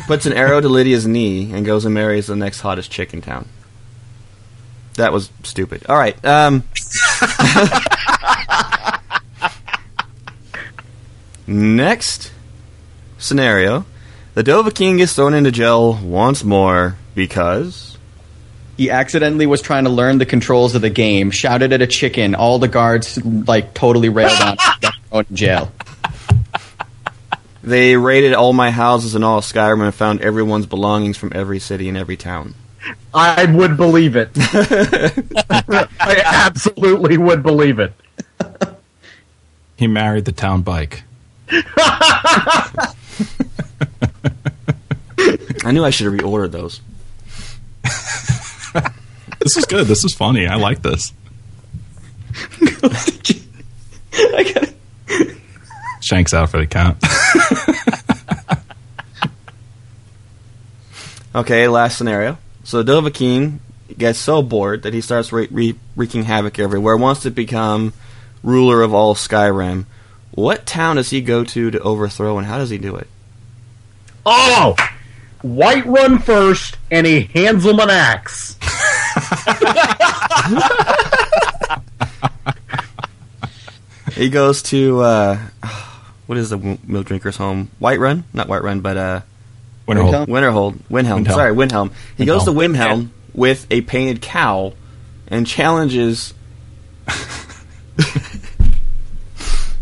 Puts 0.07 0.25
an 0.25 0.33
arrow 0.33 0.61
to 0.61 0.69
Lydia's 0.69 1.07
knee 1.07 1.51
and 1.51 1.65
goes 1.65 1.85
and 1.85 1.93
marries 1.93 2.27
the 2.27 2.35
next 2.35 2.61
hottest 2.61 2.91
chick 2.91 3.13
in 3.13 3.21
town. 3.21 3.47
That 4.95 5.11
was 5.11 5.29
stupid. 5.43 5.85
All 5.89 5.97
right. 5.97 6.15
Um, 6.23 6.63
next 11.47 12.31
scenario: 13.17 13.85
the 14.35 14.43
Dovahkiin 14.43 14.97
gets 14.97 15.13
thrown 15.13 15.33
into 15.33 15.51
jail 15.51 15.97
once 16.01 16.43
more 16.43 16.95
because 17.13 17.97
He 18.77 18.89
accidentally 18.91 19.45
was 19.47 19.61
trying 19.61 19.85
to 19.85 19.89
learn 19.89 20.17
the 20.17 20.25
controls 20.25 20.75
of 20.75 20.81
the 20.81 20.89
game, 20.89 21.31
shouted 21.31 21.73
at 21.73 21.81
a 21.81 21.87
chicken, 21.87 22.35
all 22.35 22.59
the 22.59 22.67
guards 22.67 23.23
like 23.25 23.73
totally 23.73 24.09
railed 24.09 24.39
on, 24.41 24.57
thrown 25.09 25.25
in 25.29 25.35
jail. 25.35 25.71
They 27.65 27.97
raided 27.97 28.33
all 28.33 28.53
my 28.53 28.71
houses 28.71 29.15
in 29.15 29.23
all 29.23 29.39
of 29.39 29.43
Skyrim 29.43 29.83
and 29.83 29.93
found 29.93 30.21
everyone's 30.21 30.67
belongings 30.67 31.17
from 31.17 31.33
every 31.35 31.59
city 31.59 31.89
and 31.89 31.97
every 31.97 32.15
town. 32.15 32.53
I 33.13 33.45
would 33.45 33.75
believe 33.77 34.15
it. 34.15 34.29
I 34.37 36.21
absolutely 36.23 37.17
would 37.17 37.41
believe 37.41 37.79
it. 37.79 37.93
He 39.77 39.87
married 39.87 40.25
the 40.25 40.31
town 40.31 40.61
bike. 40.61 41.03
I 41.49 42.93
knew 45.71 45.83
I 45.83 45.89
should 45.89 46.05
have 46.05 46.13
reordered 46.21 46.51
those. 46.51 46.79
This 49.39 49.57
is 49.57 49.65
good. 49.65 49.87
This 49.87 50.05
is 50.05 50.13
funny. 50.13 50.47
I 50.47 50.55
like 50.55 50.81
this. 50.81 51.11
I 54.13 54.43
gotta- 54.53 54.73
Shanks 56.01 56.33
out 56.33 56.49
for 56.51 56.59
the 56.59 56.67
count. 56.67 56.97
Okay, 61.35 61.67
last 61.67 61.97
scenario. 61.97 62.37
So 62.63 62.81
Dovahkiin 62.81 63.59
gets 63.97 64.17
so 64.17 64.41
bored 64.41 64.83
that 64.83 64.93
he 64.93 65.01
starts 65.01 65.33
re- 65.33 65.49
re- 65.51 65.75
wreaking 65.93 66.23
havoc 66.23 66.59
everywhere, 66.59 66.95
wants 66.95 67.23
to 67.23 67.29
become 67.29 67.91
ruler 68.41 68.81
of 68.81 68.93
all 68.93 69.15
Skyrim. 69.15 69.83
What 70.31 70.65
town 70.65 70.95
does 70.95 71.09
he 71.09 71.19
go 71.19 71.43
to 71.43 71.71
to 71.71 71.79
overthrow, 71.79 72.37
and 72.37 72.47
how 72.47 72.57
does 72.57 72.69
he 72.69 72.77
do 72.77 72.95
it? 72.95 73.09
Oh! 74.25 74.77
Whiterun 75.43 76.23
first, 76.23 76.77
and 76.89 77.05
he 77.05 77.23
hands 77.23 77.65
him 77.65 77.79
an 77.79 77.89
axe. 77.89 78.55
He 84.15 84.29
goes 84.29 84.61
to 84.63 85.01
uh, 85.01 85.39
what 86.27 86.37
is 86.37 86.49
the 86.49 86.79
milk 86.85 87.07
drinker's 87.07 87.37
home? 87.37 87.69
Whiterun, 87.81 88.23
not 88.33 88.47
Whiterun, 88.47 88.81
but 88.81 88.97
uh, 88.97 89.21
Winterhold. 89.87 90.27
Winterhold, 90.27 90.77
Windhelm. 90.89 91.25
Windhelm. 91.25 91.31
Sorry, 91.31 91.55
Windhelm. 91.55 91.91
He 92.17 92.25
goes 92.25 92.43
to 92.45 92.51
Windhelm. 92.51 92.75
Windhelm 92.75 93.09
with 93.33 93.67
a 93.69 93.81
painted 93.81 94.21
cow 94.21 94.73
and 95.27 95.45
challenges. 95.45 96.33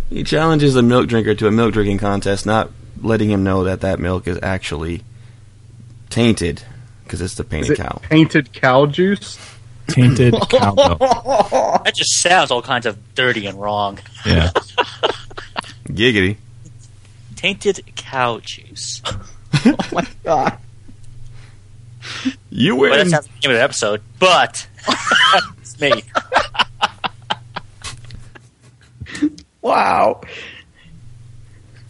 he 0.10 0.24
challenges 0.24 0.74
the 0.74 0.82
milk 0.84 1.08
drinker 1.08 1.36
to 1.36 1.48
a 1.48 1.52
milk 1.52 1.74
drinking 1.74 2.00
contest, 2.00 2.46
not 2.46 2.72
letting 3.02 3.30
him 3.30 3.44
know 3.44 3.64
that 3.66 3.82
that 3.82 4.00
milk 4.00 4.28
is 4.28 4.40
actually 4.42 5.04
tainted 6.10 6.64
because 7.04 7.22
it's 7.22 7.36
the 7.36 7.44
Is 7.44 7.50
painted 7.50 7.72
it 7.72 7.78
cow. 7.78 8.00
painted 8.04 8.54
cow 8.54 8.86
juice? 8.86 9.38
Tainted 9.88 10.34
cow 10.50 10.74
milk. 10.74 11.00
That 11.84 11.96
just 11.96 12.22
sounds 12.22 12.50
all 12.50 12.62
kinds 12.62 12.86
of 12.86 13.14
dirty 13.14 13.46
and 13.46 13.60
wrong. 13.60 14.00
Yeah. 14.26 14.52
Giggity. 15.94 16.38
Tainted 17.36 17.84
cow 17.96 18.40
juice. 18.40 19.02
oh 19.66 19.76
my 19.92 20.08
god. 20.24 20.58
You 22.50 22.76
Well, 22.76 22.92
that 22.92 22.98
win. 23.00 23.10
sounds 23.10 23.28
like 23.28 23.42
the 23.42 23.48
name 23.48 23.56
of 23.56 23.60
the 23.60 23.64
episode, 23.64 24.02
but 24.20 24.68
it's 25.62 25.80
me. 25.80 26.04
Wow. 29.62 30.22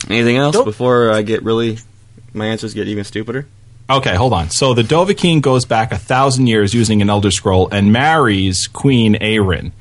Anything 0.10 0.38
else 0.38 0.53
Nope. 0.55 0.65
before 0.65 1.12
I 1.12 1.22
get 1.22 1.43
really 1.43 1.79
my 2.33 2.48
answers 2.48 2.74
get 2.74 2.88
even 2.88 3.03
stupider? 3.03 3.48
Okay, 3.89 4.15
hold 4.15 4.33
on. 4.33 4.50
So 4.50 4.74
the 4.74 4.81
Dovahkiin 4.83 5.41
goes 5.41 5.65
back 5.65 5.91
a 5.91 5.98
thousand 5.98 6.48
years 6.48 6.74
using 6.74 7.01
an 7.01 7.10
Elder 7.10 7.31
Scroll 7.31 7.69
and 7.72 7.91
marries 7.91 8.67
Queen 8.67 9.15
Erin, 9.19 9.74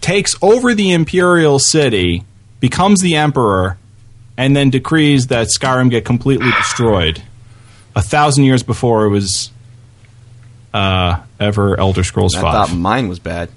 takes 0.00 0.34
over 0.42 0.74
the 0.74 0.92
Imperial 0.92 1.58
City, 1.58 2.24
becomes 2.60 3.00
the 3.00 3.16
Emperor, 3.16 3.76
and 4.36 4.56
then 4.56 4.70
decrees 4.70 5.28
that 5.28 5.48
Skyrim 5.48 5.90
get 5.90 6.04
completely 6.04 6.50
destroyed. 6.52 7.22
A 7.96 8.02
thousand 8.02 8.44
years 8.44 8.62
before 8.62 9.06
it 9.06 9.10
was 9.10 9.50
uh, 10.72 11.20
ever 11.40 11.78
Elder 11.78 12.04
Scrolls 12.04 12.34
Five. 12.34 12.44
I 12.44 12.52
Five. 12.52 12.68
thought 12.68 12.76
mine 12.76 13.08
was 13.08 13.18
bad. 13.18 13.48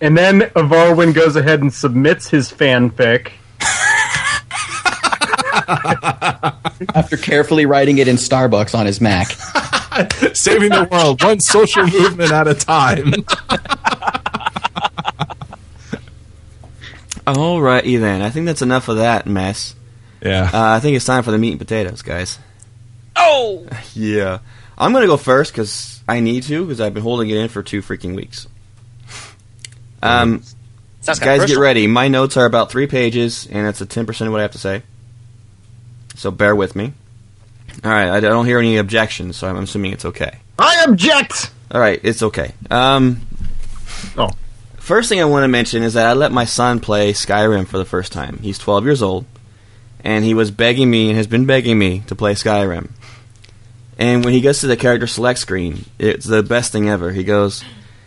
And 0.00 0.18
then 0.18 0.40
Avarwin 0.40 1.14
goes 1.14 1.36
ahead 1.36 1.60
and 1.60 1.72
submits 1.72 2.28
his 2.28 2.50
fanfic. 2.50 3.30
After 6.94 7.16
carefully 7.16 7.66
writing 7.66 7.98
it 7.98 8.08
in 8.08 8.16
Starbucks 8.16 8.76
on 8.76 8.86
his 8.86 9.00
Mac. 9.00 9.30
Saving 10.34 10.70
the 10.70 10.88
world 10.90 11.22
one 11.22 11.38
social 11.40 11.86
movement 11.86 12.32
at 12.32 12.48
a 12.48 12.54
time. 12.54 13.12
Alrighty 17.32 17.98
then. 18.00 18.22
I 18.22 18.30
think 18.30 18.46
that's 18.46 18.62
enough 18.62 18.88
of 18.88 18.96
that 18.96 19.26
mess. 19.26 19.74
yeah. 20.20 20.50
Uh, 20.52 20.76
I 20.76 20.80
think 20.80 20.96
it's 20.96 21.04
time 21.04 21.22
for 21.22 21.30
the 21.30 21.38
meat 21.38 21.50
and 21.52 21.58
potatoes, 21.58 22.02
guys. 22.02 22.38
Oh! 23.16 23.66
Yeah. 23.94 24.38
I'm 24.78 24.92
going 24.92 25.02
to 25.02 25.06
go 25.08 25.16
first 25.18 25.52
because 25.52 26.02
I 26.08 26.20
need 26.20 26.44
to 26.44 26.64
because 26.64 26.80
I've 26.80 26.94
been 26.94 27.02
holding 27.02 27.28
it 27.30 27.36
in 27.36 27.48
for 27.48 27.62
two 27.62 27.82
freaking 27.82 28.16
weeks. 28.16 28.48
Um, 30.02 30.42
Sounds 31.02 31.18
guys, 31.20 31.42
of 31.42 31.48
get 31.48 31.58
ready. 31.58 31.86
My 31.86 32.08
notes 32.08 32.36
are 32.36 32.46
about 32.46 32.70
three 32.70 32.86
pages, 32.86 33.46
and 33.50 33.66
it's 33.66 33.80
a 33.80 33.86
10% 33.86 34.26
of 34.26 34.32
what 34.32 34.38
I 34.40 34.42
have 34.42 34.52
to 34.52 34.58
say. 34.58 34.82
so 36.16 36.30
bear 36.30 36.56
with 36.56 36.74
me. 36.74 36.92
All 37.84 37.90
right, 37.90 38.10
I 38.10 38.20
don't 38.20 38.46
hear 38.46 38.58
any 38.58 38.76
objections, 38.78 39.36
so 39.36 39.46
I'm 39.48 39.56
assuming 39.56 39.92
it's 39.92 40.04
okay. 40.04 40.38
I 40.58 40.84
object. 40.88 41.50
All 41.70 41.80
right, 41.80 42.00
it's 42.02 42.22
okay. 42.22 42.52
Um, 42.70 43.20
Oh, 44.16 44.30
First 44.82 45.08
thing 45.08 45.20
I 45.20 45.26
want 45.26 45.44
to 45.44 45.48
mention 45.48 45.84
is 45.84 45.94
that 45.94 46.06
I 46.06 46.12
let 46.14 46.32
my 46.32 46.44
son 46.44 46.80
play 46.80 47.12
Skyrim 47.12 47.68
for 47.68 47.78
the 47.78 47.84
first 47.84 48.10
time. 48.10 48.38
He's 48.38 48.58
12 48.58 48.84
years 48.84 49.00
old, 49.00 49.26
and 50.02 50.24
he 50.24 50.34
was 50.34 50.50
begging 50.50 50.90
me 50.90 51.08
and 51.08 51.16
has 51.16 51.28
been 51.28 51.46
begging 51.46 51.78
me 51.78 52.00
to 52.08 52.16
play 52.16 52.34
Skyrim. 52.34 52.90
And 53.96 54.24
when 54.24 54.34
he 54.34 54.40
gets 54.40 54.60
to 54.62 54.66
the 54.66 54.76
character 54.76 55.06
select 55.06 55.38
screen, 55.38 55.84
it's 56.00 56.26
the 56.26 56.42
best 56.42 56.72
thing 56.72 56.88
ever. 56.88 57.12
He 57.12 57.22
goes, 57.22 57.62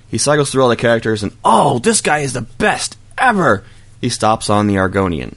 he 0.09 0.17
cycles 0.17 0.51
through 0.51 0.63
all 0.63 0.69
the 0.69 0.75
characters, 0.75 1.23
and 1.23 1.31
oh, 1.45 1.79
this 1.79 2.01
guy 2.01 2.19
is 2.19 2.33
the 2.33 2.41
best 2.41 2.97
ever. 3.17 3.63
He 4.01 4.09
stops 4.09 4.49
on 4.49 4.67
the 4.67 4.75
Argonian. 4.75 5.35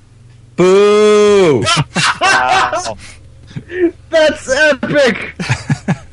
Boo! 0.57 1.63
that's 4.11 4.49
epic. 4.49 5.35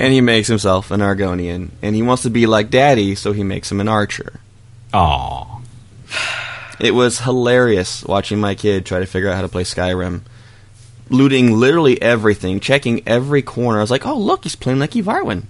And 0.00 0.14
he 0.14 0.22
makes 0.22 0.48
himself 0.48 0.90
an 0.90 1.00
Argonian. 1.00 1.68
And 1.82 1.94
he 1.94 2.00
wants 2.00 2.22
to 2.22 2.30
be 2.30 2.46
like 2.46 2.70
Daddy, 2.70 3.14
so 3.14 3.32
he 3.32 3.44
makes 3.44 3.70
him 3.70 3.80
an 3.80 3.88
archer. 3.88 4.40
Aw. 4.94 5.60
It 6.80 6.94
was 6.94 7.20
hilarious 7.20 8.02
watching 8.04 8.40
my 8.40 8.54
kid 8.54 8.86
try 8.86 9.00
to 9.00 9.06
figure 9.06 9.28
out 9.28 9.36
how 9.36 9.42
to 9.42 9.48
play 9.48 9.64
Skyrim. 9.64 10.22
Looting 11.10 11.54
literally 11.54 12.00
everything, 12.00 12.60
checking 12.60 13.06
every 13.06 13.42
corner. 13.42 13.78
I 13.78 13.82
was 13.82 13.90
like, 13.90 14.06
oh, 14.06 14.16
look, 14.16 14.44
he's 14.44 14.56
playing 14.56 14.78
like 14.78 14.92
Ivarwin. 14.92 15.42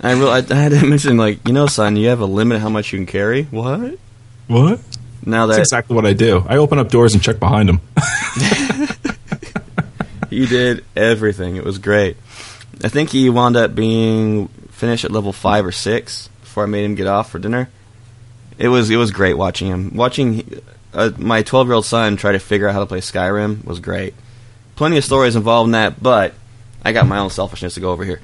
I, 0.00 0.12
real, 0.12 0.28
I, 0.28 0.44
I 0.48 0.54
had 0.54 0.72
to 0.72 0.86
mention, 0.86 1.16
like, 1.16 1.44
you 1.48 1.52
know, 1.52 1.66
son, 1.66 1.96
you 1.96 2.08
have 2.08 2.20
a 2.20 2.26
limit 2.26 2.60
how 2.60 2.68
much 2.68 2.92
you 2.92 3.00
can 3.00 3.06
carry. 3.06 3.44
What? 3.44 3.98
What? 4.46 4.80
Now 5.26 5.46
That's 5.46 5.56
that 5.56 5.62
exactly 5.62 5.96
what 5.96 6.06
I 6.06 6.12
do. 6.12 6.44
I 6.46 6.58
open 6.58 6.78
up 6.78 6.90
doors 6.90 7.14
and 7.14 7.22
check 7.22 7.40
behind 7.40 7.68
them. 7.68 7.80
he 10.30 10.46
did 10.46 10.84
everything, 10.94 11.56
it 11.56 11.64
was 11.64 11.78
great. 11.78 12.16
I 12.82 12.88
think 12.88 13.10
he 13.10 13.28
wound 13.30 13.56
up 13.56 13.74
being 13.74 14.48
finished 14.70 15.04
at 15.04 15.10
level 15.10 15.32
five 15.32 15.64
or 15.64 15.72
six 15.72 16.28
before 16.40 16.64
I 16.64 16.66
made 16.66 16.84
him 16.84 16.94
get 16.94 17.06
off 17.06 17.30
for 17.30 17.38
dinner. 17.38 17.68
It 18.58 18.68
was 18.68 18.90
it 18.90 18.96
was 18.96 19.10
great 19.10 19.34
watching 19.34 19.68
him. 19.68 19.96
Watching 19.96 20.60
uh, 20.92 21.10
my 21.18 21.42
12 21.42 21.66
year 21.66 21.74
old 21.74 21.84
son 21.86 22.16
try 22.16 22.32
to 22.32 22.38
figure 22.38 22.68
out 22.68 22.74
how 22.74 22.80
to 22.80 22.86
play 22.86 23.00
Skyrim 23.00 23.64
was 23.64 23.80
great. 23.80 24.14
Plenty 24.76 24.96
of 24.96 25.04
stories 25.04 25.36
involved 25.36 25.68
in 25.68 25.72
that, 25.72 26.02
but 26.02 26.34
I 26.84 26.92
got 26.92 27.06
my 27.06 27.18
own 27.18 27.30
selfishness 27.30 27.74
to 27.74 27.80
go 27.80 27.90
over 27.92 28.04
here. 28.04 28.20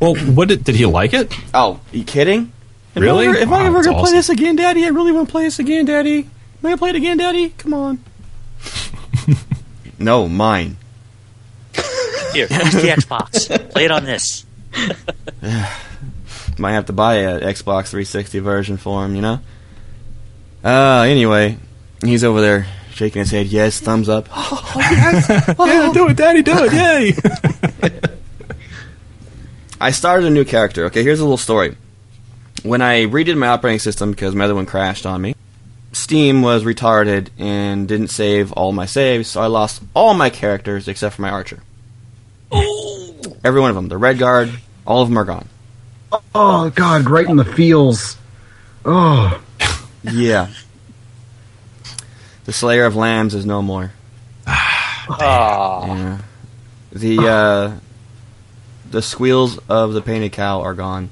well, 0.00 0.14
what 0.14 0.48
did, 0.48 0.64
did 0.64 0.74
he 0.74 0.86
like 0.86 1.14
it? 1.14 1.32
Oh, 1.52 1.80
you 1.92 2.04
kidding? 2.04 2.52
If 2.94 3.02
Really? 3.02 3.26
I 3.26 3.30
ever, 3.30 3.38
if 3.38 3.48
I 3.50 3.66
ever 3.66 3.82
gonna 3.82 3.98
play 3.98 4.12
this 4.12 4.28
again, 4.28 4.56
Daddy, 4.56 4.84
I 4.84 4.88
really 4.88 5.12
want 5.12 5.28
to 5.28 5.32
play 5.32 5.44
this 5.44 5.58
again, 5.58 5.84
Daddy. 5.84 6.18
Am 6.20 6.30
I 6.60 6.62
gonna 6.62 6.76
play 6.78 6.90
it 6.90 6.96
again, 6.96 7.16
Daddy? 7.16 7.50
Come 7.50 7.74
on. 7.74 8.04
no, 9.98 10.28
mine. 10.28 10.76
Here, 12.34 12.46
use 12.50 12.72
the 12.72 12.94
Xbox. 12.96 13.70
Play 13.70 13.84
it 13.86 13.90
on 13.90 14.04
this. 14.04 14.44
Might 16.58 16.72
have 16.72 16.86
to 16.86 16.92
buy 16.92 17.14
a 17.14 17.40
Xbox 17.40 17.88
360 17.88 18.38
version 18.40 18.76
for 18.76 19.04
him, 19.04 19.14
you 19.16 19.22
know. 19.22 19.40
Uh, 20.62 21.02
anyway, 21.02 21.58
he's 22.02 22.24
over 22.24 22.40
there 22.40 22.66
shaking 22.92 23.20
his 23.20 23.30
head. 23.30 23.46
Yes, 23.46 23.80
thumbs 23.80 24.08
up. 24.08 24.28
Yes, 24.76 25.28
Yeah, 25.58 25.92
do 25.92 26.08
it, 26.08 26.16
Daddy, 26.16 26.42
do 26.42 26.52
it, 26.64 26.72
yay! 26.72 27.90
I 29.80 29.92
started 29.92 30.26
a 30.26 30.30
new 30.30 30.44
character. 30.44 30.86
Okay, 30.86 31.04
here's 31.04 31.20
a 31.20 31.22
little 31.22 31.36
story. 31.36 31.76
When 32.64 32.82
I 32.82 33.04
redid 33.04 33.36
my 33.36 33.48
operating 33.48 33.78
system 33.78 34.10
because 34.10 34.34
my 34.34 34.44
other 34.44 34.54
one 34.54 34.66
crashed 34.66 35.06
on 35.06 35.22
me, 35.22 35.34
Steam 35.92 36.42
was 36.42 36.64
retarded 36.64 37.28
and 37.38 37.86
didn't 37.86 38.08
save 38.08 38.52
all 38.52 38.72
my 38.72 38.86
saves, 38.86 39.28
so 39.28 39.40
I 39.40 39.46
lost 39.46 39.82
all 39.94 40.14
my 40.14 40.28
characters 40.30 40.88
except 40.88 41.14
for 41.16 41.22
my 41.22 41.30
archer. 41.30 41.62
Every 42.52 43.60
one 43.60 43.70
of 43.70 43.76
them. 43.76 43.88
The 43.88 43.96
red 43.98 44.18
guard, 44.18 44.50
all 44.86 45.02
of 45.02 45.08
them 45.08 45.18
are 45.18 45.24
gone. 45.24 45.48
Oh 46.34 46.70
God, 46.70 47.08
right 47.10 47.28
in 47.28 47.36
the 47.36 47.44
feels. 47.44 48.16
Oh, 48.84 49.40
Yeah. 50.02 50.48
the 52.44 52.52
Slayer 52.52 52.84
of 52.84 52.94
Lambs 52.96 53.34
is 53.34 53.44
no 53.46 53.62
more. 53.62 53.92
Ah, 54.46 55.86
Yeah. 55.86 56.18
The 56.92 57.18
uh, 57.28 57.72
the 58.90 59.02
squeals 59.02 59.58
of 59.68 59.92
the 59.94 60.00
painted 60.02 60.32
cow 60.32 60.60
are 60.62 60.74
gone. 60.74 61.10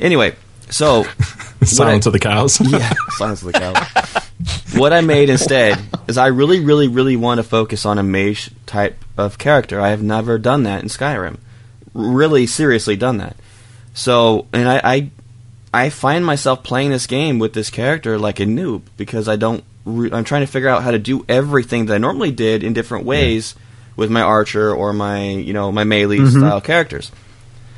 Anyway, 0.00 0.34
so 0.70 1.04
Silence 1.62 2.06
of 2.06 2.12
the 2.12 2.18
cows. 2.18 2.60
yeah, 2.60 2.92
silence 3.10 3.42
of 3.42 3.52
the 3.52 3.58
cow. 3.58 4.20
what 4.74 4.92
I 4.92 5.00
made 5.00 5.30
instead 5.30 5.78
is 6.08 6.18
I 6.18 6.26
really, 6.26 6.60
really, 6.60 6.88
really 6.88 7.16
want 7.16 7.38
to 7.38 7.42
focus 7.42 7.86
on 7.86 7.98
a 7.98 8.02
mage 8.02 8.50
type 8.66 9.02
of 9.16 9.38
character. 9.38 9.80
I 9.80 9.88
have 9.88 10.02
never 10.02 10.38
done 10.38 10.64
that 10.64 10.82
in 10.82 10.88
Skyrim. 10.88 11.38
Really, 11.94 12.46
seriously 12.46 12.96
done 12.96 13.18
that. 13.18 13.36
So, 13.94 14.46
and 14.52 14.68
I, 14.68 14.80
I, 14.84 15.10
I 15.72 15.90
find 15.90 16.24
myself 16.24 16.62
playing 16.62 16.90
this 16.90 17.06
game 17.06 17.38
with 17.38 17.54
this 17.54 17.70
character 17.70 18.18
like 18.18 18.40
a 18.40 18.44
noob 18.44 18.82
because 18.96 19.28
I 19.28 19.36
don't. 19.36 19.64
Re- 19.86 20.10
I'm 20.12 20.24
trying 20.24 20.42
to 20.42 20.46
figure 20.50 20.68
out 20.68 20.82
how 20.82 20.90
to 20.90 20.98
do 20.98 21.24
everything 21.28 21.86
that 21.86 21.94
I 21.94 21.98
normally 21.98 22.32
did 22.32 22.62
in 22.62 22.72
different 22.72 23.06
ways 23.06 23.54
with 23.94 24.10
my 24.10 24.20
archer 24.20 24.74
or 24.74 24.92
my, 24.92 25.22
you 25.28 25.52
know, 25.52 25.72
my 25.72 25.84
melee 25.84 26.18
mm-hmm. 26.18 26.38
style 26.38 26.60
characters. 26.60 27.10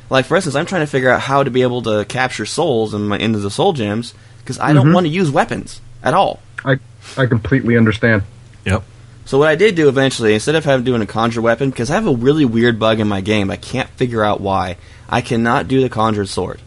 Like 0.09 0.25
for 0.25 0.35
instance, 0.35 0.55
I'm 0.55 0.65
trying 0.65 0.81
to 0.81 0.87
figure 0.87 1.09
out 1.09 1.21
how 1.21 1.43
to 1.43 1.51
be 1.51 1.61
able 1.61 1.83
to 1.83 2.03
capture 2.05 2.45
souls 2.45 2.93
in 2.93 3.07
my 3.07 3.17
into 3.17 3.39
the 3.39 3.51
soul 3.51 3.73
gems 3.73 4.13
because 4.39 4.59
I 4.59 4.73
don't 4.73 4.87
mm-hmm. 4.87 4.95
want 4.95 5.05
to 5.05 5.11
use 5.11 5.29
weapons 5.31 5.81
at 6.03 6.13
all. 6.13 6.39
I 6.63 6.79
I 7.17 7.25
completely 7.25 7.77
understand. 7.77 8.23
Yep. 8.65 8.83
So 9.25 9.37
what 9.37 9.47
I 9.47 9.55
did 9.55 9.75
do 9.75 9.87
eventually, 9.87 10.33
instead 10.33 10.55
of 10.55 10.65
having 10.65 10.83
doing 10.83 11.01
a 11.01 11.05
conjure 11.05 11.41
weapon, 11.41 11.69
because 11.69 11.91
I 11.91 11.95
have 11.95 12.07
a 12.07 12.15
really 12.15 12.45
weird 12.45 12.79
bug 12.79 12.99
in 12.99 13.07
my 13.07 13.21
game, 13.21 13.51
I 13.51 13.57
can't 13.57 13.89
figure 13.89 14.23
out 14.23 14.41
why. 14.41 14.77
I 15.07 15.21
cannot 15.21 15.67
do 15.67 15.81
the 15.81 15.89
conjured 15.89 16.29
sword 16.29 16.61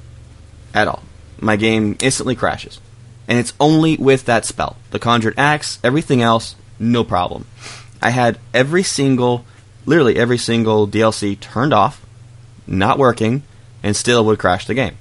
at 0.73 0.87
all. 0.87 1.03
My 1.41 1.57
game 1.57 1.97
instantly 2.01 2.37
crashes, 2.37 2.81
and 3.27 3.39
it's 3.39 3.53
only 3.59 3.97
with 3.97 4.27
that 4.27 4.45
spell. 4.45 4.77
The 4.93 5.01
conjured 5.01 5.35
axe, 5.37 5.81
everything 5.83 6.23
else, 6.23 6.55
no 6.79 7.03
problem. 7.03 7.47
I 8.01 8.11
had 8.11 8.39
every 8.55 8.85
single, 8.85 9.45
literally 9.87 10.17
every 10.17 10.39
single 10.39 10.87
DLC 10.87 11.39
turned 11.39 11.73
off, 11.73 12.05
not 12.67 12.99
working, 12.99 13.43
and 13.83 13.97
still 13.97 14.25
would 14.27 14.39
crash 14.39 14.67
the 14.67 14.75
game. 14.75 14.97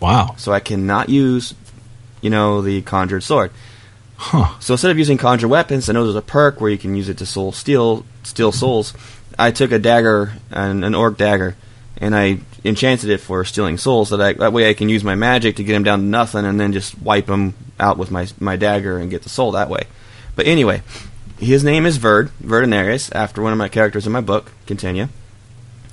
Wow. 0.00 0.34
So 0.36 0.52
I 0.52 0.60
cannot 0.60 1.08
use, 1.08 1.54
you 2.20 2.28
know, 2.28 2.60
the 2.60 2.82
conjured 2.82 3.22
sword. 3.22 3.50
Huh. 4.24 4.54
So 4.60 4.74
instead 4.74 4.92
of 4.92 4.98
using 4.98 5.18
conjure 5.18 5.48
weapons, 5.48 5.90
I 5.90 5.94
know 5.94 6.04
there's 6.04 6.14
a 6.14 6.22
perk 6.22 6.60
where 6.60 6.70
you 6.70 6.78
can 6.78 6.94
use 6.94 7.08
it 7.08 7.18
to 7.18 7.26
soul 7.26 7.50
steal 7.50 8.04
steal 8.22 8.52
souls. 8.52 8.94
I 9.36 9.50
took 9.50 9.72
a 9.72 9.80
dagger, 9.80 10.34
an, 10.52 10.84
an 10.84 10.94
orc 10.94 11.16
dagger, 11.16 11.56
and 11.96 12.14
I 12.14 12.38
enchanted 12.64 13.10
it 13.10 13.18
for 13.18 13.44
stealing 13.44 13.78
souls. 13.78 14.10
So 14.10 14.16
that 14.18 14.38
that 14.38 14.52
way 14.52 14.70
I 14.70 14.74
can 14.74 14.88
use 14.88 15.02
my 15.02 15.16
magic 15.16 15.56
to 15.56 15.64
get 15.64 15.74
him 15.74 15.82
down 15.82 15.98
to 15.98 16.04
nothing, 16.04 16.44
and 16.44 16.60
then 16.60 16.72
just 16.72 16.96
wipe 17.02 17.28
him 17.28 17.54
out 17.80 17.98
with 17.98 18.12
my 18.12 18.28
my 18.38 18.54
dagger 18.54 18.96
and 18.96 19.10
get 19.10 19.24
the 19.24 19.28
soul 19.28 19.50
that 19.52 19.68
way. 19.68 19.82
But 20.36 20.46
anyway, 20.46 20.82
his 21.38 21.64
name 21.64 21.84
is 21.84 21.96
Verd 21.96 22.30
Verdinarius, 22.40 23.12
after 23.12 23.42
one 23.42 23.50
of 23.50 23.58
my 23.58 23.68
characters 23.68 24.06
in 24.06 24.12
my 24.12 24.20
book. 24.20 24.52
Continue. 24.66 25.08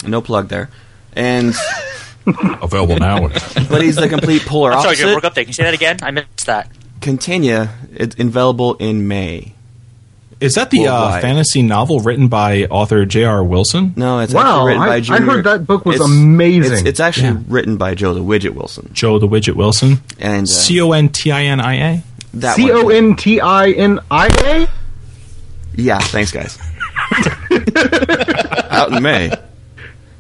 No 0.06 0.22
plug 0.22 0.50
there. 0.50 0.70
And 1.14 1.56
Available 2.62 2.98
now. 2.98 3.28
but 3.70 3.82
he's 3.82 3.96
the 3.96 4.08
complete 4.08 4.44
polar 4.44 4.72
I'm 4.72 4.82
sorry, 4.82 4.90
opposite. 4.90 5.08
you 5.08 5.14
broke 5.14 5.24
up 5.24 5.34
there. 5.34 5.44
Can 5.44 5.50
you 5.50 5.54
say 5.54 5.64
that 5.64 5.74
again? 5.74 5.98
I 6.04 6.12
missed 6.12 6.46
that. 6.46 6.70
Continue. 7.02 7.68
It's 7.94 8.16
available 8.20 8.76
in 8.76 9.08
May. 9.08 9.54
Is 10.40 10.56
that 10.56 10.70
the 10.70 10.88
uh, 10.88 11.20
fantasy 11.20 11.62
novel 11.62 12.00
written 12.00 12.30
by 12.30 12.64
author 12.66 13.06
J.R. 13.06 13.44
Wilson? 13.44 13.94
No, 13.98 14.20
it's 14.20 14.34
Wow, 14.34 14.68
actually 14.68 14.68
written 14.68 14.82
I- 14.82 14.88
by 14.88 15.16
I 15.16 15.20
heard 15.36 15.44
that 15.46 15.68
book 15.68 15.86
was 15.86 15.96
it's- 15.96 16.10
amazing. 16.10 16.72
It's, 16.78 16.82
it's 16.88 17.00
actually 17.02 17.28
Yeah. 17.30 17.38
written 17.48 17.76
by 17.78 17.94
Joe 17.94 18.14
the 18.14 18.22
Widget 18.24 18.52
Wilson, 18.54 18.90
Joe 18.94 19.20
the 19.20 19.28
Widget 19.28 19.56
Wilson. 19.56 20.00
and 20.18 20.44
uh, 20.44 20.46
C 20.46 20.80
O 20.80 20.94
N 20.94 21.10
T 21.10 21.32
I 21.32 21.44
N 21.44 21.60
I 21.60 21.76
A. 21.76 22.04
that 22.36 22.56
C 22.56 22.72
O 22.72 22.86
one. 22.86 22.96
N 22.96 23.16
T 23.18 23.42
I 23.42 23.70
N 23.72 24.00
I 24.10 24.28
A. 24.46 24.68
Yeah, 25.76 26.00
thanks, 26.00 26.32
guys. 26.32 26.58
Out 28.70 28.94
in 28.94 29.04
May. 29.04 29.32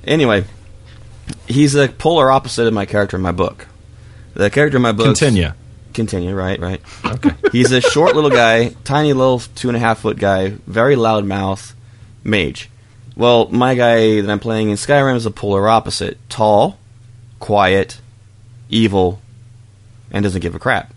Anyway, 0.05 0.43
he's 1.47 1.73
the 1.73 1.87
polar 1.97 2.29
opposite 2.31 2.67
of 2.67 2.73
my 2.73 2.85
character 2.85 3.15
in 3.17 3.23
my 3.23 3.31
book. 3.31 3.67
The 4.33 4.49
character 4.49 4.77
in 4.77 4.81
my 4.83 4.91
book. 4.91 5.05
Continue. 5.05 5.51
Continue. 5.93 6.33
Right. 6.35 6.59
Right. 6.59 6.81
Okay. 7.05 7.31
he's 7.51 7.71
a 7.71 7.81
short 7.81 8.15
little 8.15 8.29
guy, 8.29 8.69
tiny 8.83 9.13
little 9.13 9.39
two 9.39 9.69
and 9.69 9.75
a 9.75 9.79
half 9.79 9.99
foot 9.99 10.17
guy, 10.17 10.49
very 10.67 10.95
loud 10.95 11.25
mouth, 11.25 11.75
mage. 12.23 12.69
Well, 13.15 13.49
my 13.49 13.75
guy 13.75 14.21
that 14.21 14.29
I'm 14.29 14.39
playing 14.39 14.69
in 14.69 14.77
Skyrim 14.77 15.15
is 15.15 15.25
the 15.25 15.31
polar 15.31 15.67
opposite: 15.67 16.17
tall, 16.29 16.77
quiet, 17.39 17.99
evil, 18.69 19.21
and 20.11 20.23
doesn't 20.23 20.41
give 20.41 20.55
a 20.55 20.59
crap. 20.59 20.93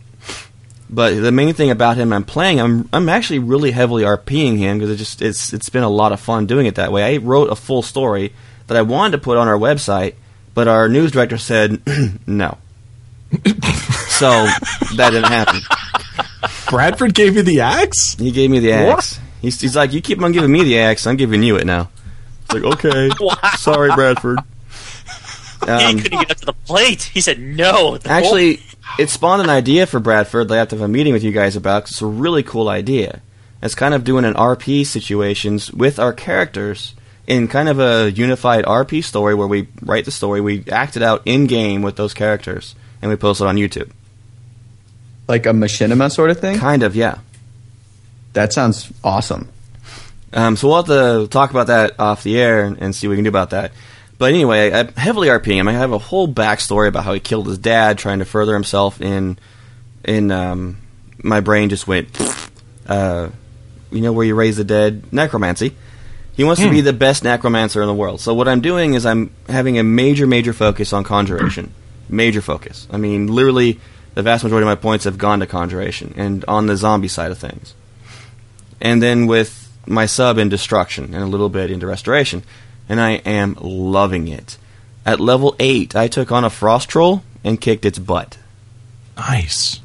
But 0.92 1.14
the 1.14 1.32
main 1.32 1.54
thing 1.54 1.70
about 1.70 1.96
him 1.96 2.12
I'm 2.12 2.24
playing, 2.24 2.60
I'm 2.60 2.88
I'm 2.92 3.08
actually 3.08 3.38
really 3.38 3.70
heavily 3.70 4.02
RPing 4.02 4.58
him 4.58 4.78
because 4.78 4.90
it 4.90 4.96
just 4.96 5.22
it's 5.22 5.52
it's 5.54 5.70
been 5.70 5.82
a 5.82 5.88
lot 5.88 6.12
of 6.12 6.20
fun 6.20 6.44
doing 6.44 6.66
it 6.66 6.74
that 6.74 6.92
way. 6.92 7.14
I 7.14 7.16
wrote 7.16 7.50
a 7.50 7.56
full 7.56 7.80
story 7.80 8.34
that 8.66 8.76
I 8.76 8.82
wanted 8.82 9.12
to 9.12 9.18
put 9.18 9.38
on 9.38 9.48
our 9.48 9.58
website, 9.58 10.14
but 10.54 10.68
our 10.68 10.90
news 10.90 11.12
director 11.12 11.38
said 11.38 11.80
no. 12.26 12.58
so 14.22 14.46
that 14.96 15.10
didn't 15.10 15.24
happen. 15.32 15.60
Bradford 16.70 17.14
gave 17.14 17.34
you 17.36 17.42
the 17.42 17.60
axe? 17.60 18.14
He 18.14 18.30
gave 18.30 18.50
me 18.50 18.60
the 18.60 18.72
axe. 18.72 19.18
He's, 19.40 19.60
he's 19.60 19.74
like, 19.74 19.92
you 19.92 20.00
keep 20.00 20.22
on 20.22 20.30
giving 20.32 20.52
me 20.52 20.62
the 20.62 20.78
axe, 20.78 21.06
I'm 21.06 21.16
giving 21.16 21.42
you 21.42 21.56
it 21.56 21.66
now. 21.66 21.90
It's 22.44 22.54
like, 22.54 22.62
okay, 22.62 23.10
sorry, 23.58 23.90
Bradford. 23.92 24.38
he 25.64 25.70
Um, 25.70 25.98
couldn't 25.98 26.20
get 26.20 26.30
up 26.30 26.36
to 26.38 26.46
the 26.46 26.52
plate. 26.52 27.02
He 27.02 27.20
said 27.20 27.40
no. 27.40 27.98
The 27.98 28.10
Actually, 28.10 28.60
it 28.98 29.10
spawned 29.10 29.42
an 29.42 29.50
idea 29.50 29.86
for 29.86 29.98
Bradford 30.00 30.48
that 30.48 30.54
I 30.54 30.58
have 30.58 30.68
to 30.68 30.76
have 30.76 30.84
a 30.84 30.88
meeting 30.88 31.12
with 31.12 31.24
you 31.24 31.32
guys 31.32 31.56
about. 31.56 31.82
'cause 31.84 31.90
it's 31.92 32.02
a 32.02 32.06
really 32.06 32.42
cool 32.44 32.68
idea. 32.68 33.20
It's 33.62 33.74
kind 33.74 33.94
of 33.94 34.04
doing 34.04 34.24
an 34.24 34.34
RP 34.34 34.84
situations 34.84 35.72
with 35.72 35.98
our 35.98 36.12
characters 36.12 36.94
in 37.26 37.46
kind 37.48 37.68
of 37.68 37.78
a 37.80 38.10
unified 38.10 38.64
RP 38.64 39.02
story 39.02 39.34
where 39.34 39.46
we 39.48 39.68
write 39.82 40.04
the 40.04 40.10
story, 40.10 40.40
we 40.40 40.64
act 40.70 40.96
it 40.96 41.02
out 41.02 41.22
in 41.24 41.46
game 41.46 41.80
with 41.82 41.94
those 41.96 42.12
characters, 42.14 42.74
and 43.00 43.08
we 43.10 43.16
post 43.16 43.40
it 43.40 43.46
on 43.46 43.56
YouTube. 43.56 43.90
Like 45.28 45.46
a 45.46 45.50
machinima 45.50 46.10
sort 46.10 46.30
of 46.30 46.40
thing? 46.40 46.58
Kind 46.58 46.82
of, 46.82 46.96
yeah. 46.96 47.18
That 48.32 48.52
sounds 48.52 48.92
awesome. 49.04 49.48
Um, 50.32 50.56
so 50.56 50.68
we'll 50.68 50.76
have 50.78 50.86
to 50.86 51.28
talk 51.28 51.50
about 51.50 51.66
that 51.66 51.98
off 51.98 52.22
the 52.22 52.38
air 52.38 52.64
and, 52.64 52.78
and 52.78 52.94
see 52.94 53.06
what 53.06 53.12
we 53.12 53.16
can 53.16 53.24
do 53.24 53.28
about 53.28 53.50
that. 53.50 53.72
But 54.18 54.32
anyway, 54.32 54.72
I, 54.72 54.80
am 54.80 54.88
heavily 54.94 55.28
RPing 55.28 55.56
him. 55.56 55.68
I 55.68 55.72
have 55.72 55.92
a 55.92 55.98
whole 55.98 56.28
backstory 56.28 56.88
about 56.88 57.04
how 57.04 57.12
he 57.12 57.20
killed 57.20 57.46
his 57.46 57.58
dad, 57.58 57.98
trying 57.98 58.20
to 58.20 58.24
further 58.24 58.54
himself 58.54 59.00
in 59.00 59.38
in 60.04 60.30
um, 60.30 60.78
my 61.22 61.40
brain 61.40 61.68
just 61.68 61.86
went, 61.86 62.08
uh, 62.86 63.30
you 63.90 64.00
know, 64.00 64.12
where 64.12 64.26
you 64.26 64.34
raise 64.34 64.56
the 64.56 64.64
dead, 64.64 65.12
necromancy. 65.12 65.74
He 66.34 66.44
wants 66.44 66.62
to 66.62 66.70
be 66.70 66.80
the 66.80 66.94
best 66.94 67.24
necromancer 67.24 67.82
in 67.82 67.88
the 67.88 67.94
world. 67.94 68.20
So 68.20 68.32
what 68.32 68.48
I'm 68.48 68.62
doing 68.62 68.94
is 68.94 69.04
I'm 69.04 69.34
having 69.48 69.78
a 69.78 69.82
major, 69.82 70.26
major 70.26 70.52
focus 70.52 70.92
on 70.92 71.04
conjuration. 71.04 71.74
major 72.08 72.40
focus. 72.40 72.88
I 72.90 72.96
mean, 72.96 73.26
literally, 73.26 73.80
the 74.14 74.22
vast 74.22 74.44
majority 74.44 74.64
of 74.64 74.70
my 74.70 74.80
points 74.80 75.04
have 75.04 75.18
gone 75.18 75.40
to 75.40 75.46
conjuration 75.46 76.14
and 76.16 76.44
on 76.46 76.66
the 76.66 76.76
zombie 76.76 77.08
side 77.08 77.30
of 77.30 77.38
things. 77.38 77.74
And 78.80 79.02
then 79.02 79.26
with 79.26 79.62
my 79.86 80.06
sub 80.06 80.38
in 80.38 80.48
destruction 80.48 81.14
and 81.14 81.22
a 81.22 81.26
little 81.26 81.48
bit 81.48 81.70
into 81.70 81.86
restoration. 81.86 82.42
And 82.88 83.00
I 83.00 83.12
am 83.12 83.56
loving 83.60 84.28
it. 84.28 84.58
At 85.04 85.20
level 85.20 85.56
8, 85.58 85.96
I 85.96 86.08
took 86.08 86.30
on 86.30 86.44
a 86.44 86.50
frost 86.50 86.88
troll 86.88 87.22
and 87.42 87.60
kicked 87.60 87.84
its 87.84 87.98
butt 87.98 88.38
Nice. 89.16 89.80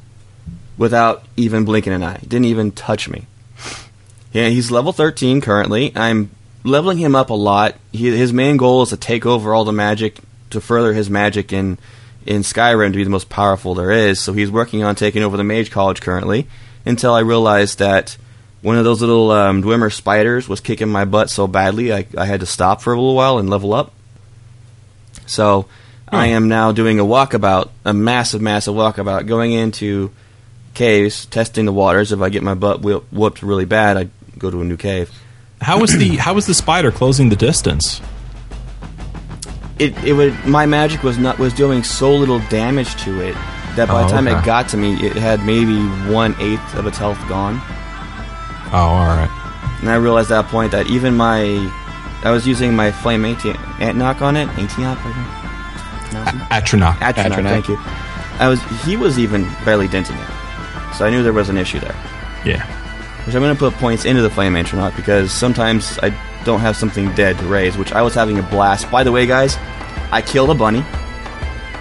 without 0.77 1.23
even 1.35 1.65
blinking 1.65 1.93
an 1.93 2.03
eye. 2.03 2.19
Didn't 2.21 2.45
even 2.45 2.71
touch 2.71 3.09
me. 3.09 3.25
Yeah, 4.31 4.49
he's 4.49 4.71
level 4.71 4.93
13 4.93 5.41
currently. 5.41 5.91
I'm 5.95 6.29
leveling 6.63 6.97
him 6.97 7.15
up 7.15 7.29
a 7.29 7.35
lot. 7.35 7.75
He, 7.91 8.15
his 8.15 8.33
main 8.33 8.57
goal 8.57 8.83
is 8.83 8.89
to 8.89 8.97
take 8.97 9.25
over 9.25 9.53
all 9.53 9.65
the 9.65 9.71
magic, 9.71 10.19
to 10.51 10.61
further 10.61 10.93
his 10.93 11.09
magic 11.09 11.51
in 11.51 11.79
in 12.27 12.41
Skyrim 12.41 12.91
to 12.91 12.97
be 12.97 13.03
the 13.03 13.09
most 13.09 13.29
powerful 13.29 13.73
there 13.73 13.91
is. 13.91 14.19
So 14.19 14.33
he's 14.33 14.51
working 14.51 14.83
on 14.83 14.95
taking 14.95 15.23
over 15.23 15.37
the 15.37 15.43
Mage 15.43 15.71
College 15.71 16.01
currently. 16.01 16.47
Until 16.85 17.13
I 17.13 17.19
realized 17.19 17.79
that 17.79 18.17
one 18.61 18.77
of 18.77 18.83
those 18.83 19.01
little 19.01 19.31
um, 19.31 19.61
Dwemer 19.61 19.91
spiders 19.91 20.47
was 20.47 20.61
kicking 20.61 20.89
my 20.89 21.05
butt 21.05 21.29
so 21.29 21.47
badly, 21.47 21.93
I, 21.93 22.05
I 22.17 22.25
had 22.25 22.39
to 22.39 22.45
stop 22.45 22.81
for 22.81 22.93
a 22.93 22.95
little 22.95 23.15
while 23.15 23.37
and 23.37 23.49
level 23.49 23.73
up. 23.73 23.93
So 25.25 25.67
I 26.07 26.27
am 26.27 26.47
now 26.47 26.71
doing 26.71 26.99
a 26.99 27.03
walkabout, 27.03 27.69
a 27.83 27.93
massive, 27.93 28.41
massive 28.41 28.75
walkabout, 28.75 29.27
going 29.27 29.51
into 29.51 30.11
caves, 30.73 31.25
testing 31.25 31.65
the 31.65 31.73
waters. 31.73 32.11
If 32.11 32.21
I 32.21 32.29
get 32.29 32.43
my 32.43 32.53
butt 32.53 32.81
whoop- 32.81 33.11
whooped 33.11 33.41
really 33.41 33.65
bad, 33.65 33.97
I 33.97 34.09
go 34.37 34.49
to 34.49 34.61
a 34.61 34.65
new 34.65 34.77
cave. 34.77 35.11
How 35.61 35.79
was 35.79 35.97
the 35.97 36.17
how 36.17 36.35
was 36.35 36.45
the 36.45 36.53
spider 36.53 36.91
closing 36.91 37.29
the 37.29 37.35
distance? 37.35 37.99
It 39.79 39.97
it 40.03 40.13
would 40.13 40.33
my 40.45 40.65
magic 40.65 41.03
was 41.03 41.17
not 41.17 41.37
was 41.39 41.53
doing 41.53 41.83
so 41.83 42.13
little 42.15 42.39
damage 42.49 42.95
to 43.03 43.19
it 43.21 43.33
that 43.75 43.87
by 43.87 44.01
Oh, 44.01 44.07
the 44.07 44.11
time 44.11 44.27
okay. 44.27 44.39
it 44.39 44.43
got 44.45 44.67
to 44.69 44.77
me, 44.77 44.95
it 45.05 45.13
had 45.15 45.45
maybe 45.45 45.77
one 46.11 46.35
eighth 46.39 46.73
of 46.75 46.87
its 46.87 46.97
health 46.97 47.19
gone. 47.29 47.61
Oh, 48.73 48.77
all 48.97 49.05
right. 49.15 49.29
And 49.81 49.89
I 49.89 49.95
realized 49.95 50.31
at 50.31 50.41
that 50.41 50.51
point 50.51 50.71
that 50.71 50.87
even 50.87 51.15
my 51.15 51.41
I 52.23 52.31
was 52.31 52.47
using 52.47 52.75
my 52.75 52.91
flame 52.91 53.23
anti 53.23 53.53
knock 53.93 54.21
on 54.21 54.35
it, 54.35 54.49
anti 54.57 54.81
knock. 54.81 54.97
Atronach. 56.49 56.95
Atronach, 56.97 56.97
Atronach. 56.97 57.43
thank 57.43 57.67
you. 57.67 57.77
I 58.39 58.47
was 58.47 58.61
he 58.83 58.95
was 58.97 59.19
even 59.19 59.43
barely 59.65 59.87
denting 59.87 60.15
it, 60.17 60.27
so 60.95 61.05
I 61.05 61.09
knew 61.09 61.21
there 61.23 61.33
was 61.33 61.49
an 61.49 61.57
issue 61.57 61.79
there. 61.79 61.95
Yeah. 62.45 62.65
Which 63.25 63.35
I'm 63.35 63.41
going 63.41 63.53
to 63.53 63.59
put 63.59 63.73
points 63.73 64.05
into 64.05 64.21
the 64.21 64.29
flame 64.29 64.53
Atronach 64.53 64.95
because 64.95 65.31
sometimes 65.31 65.99
I 66.01 66.09
don't 66.47 66.61
have 66.61 66.75
something 66.75 67.13
dead 67.13 67.37
to 67.37 67.45
raise, 67.45 67.77
which 67.77 67.91
I 67.91 68.01
was 68.01 68.15
having 68.15 68.39
a 68.39 68.41
blast. 68.41 68.89
By 68.89 69.03
the 69.03 69.11
way, 69.11 69.27
guys, 69.27 69.55
I 70.11 70.23
killed 70.25 70.49
a 70.49 70.55
bunny. 70.55 70.83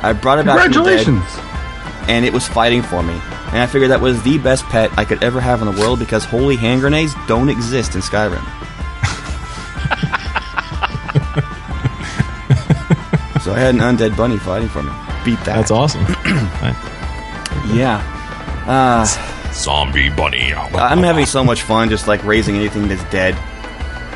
I 0.02 0.12
brought 0.12 0.40
it 0.40 0.44
back 0.44 0.60
from 0.60 0.72
the 0.72 0.82
dead, 0.90 1.04
Congratulations! 1.04 2.08
and 2.08 2.24
it 2.26 2.32
was 2.32 2.46
fighting 2.46 2.82
for 2.82 3.02
me. 3.02 3.14
And 3.48 3.58
I 3.58 3.66
figured 3.66 3.90
that 3.92 4.00
was 4.00 4.20
the 4.22 4.38
best 4.38 4.64
pet 4.64 4.90
I 4.98 5.04
could 5.04 5.22
ever 5.22 5.40
have 5.40 5.62
in 5.62 5.72
the 5.72 5.80
world 5.80 5.98
because 6.00 6.24
holy 6.24 6.56
hand 6.56 6.80
grenades 6.80 7.14
don't 7.26 7.48
exist 7.48 7.94
in 7.94 8.00
Skyrim. 8.00 8.42
so 13.42 13.52
I 13.54 13.58
had 13.58 13.74
an 13.74 13.80
undead 13.80 14.16
bunny 14.16 14.38
fighting 14.38 14.68
for 14.68 14.82
me. 14.82 14.90
Beat 15.24 15.38
that. 15.44 15.56
That's 15.56 15.70
awesome. 15.70 16.04
Yeah. 17.74 17.98
Uh, 18.66 19.04
Zombie 19.52 20.08
bunny. 20.08 20.54
I'm 20.54 21.02
having 21.02 21.26
so 21.26 21.42
much 21.42 21.62
fun 21.62 21.88
just 21.88 22.06
like 22.06 22.22
raising 22.24 22.56
anything 22.56 22.86
that's 22.86 23.02
dead. 23.10 23.34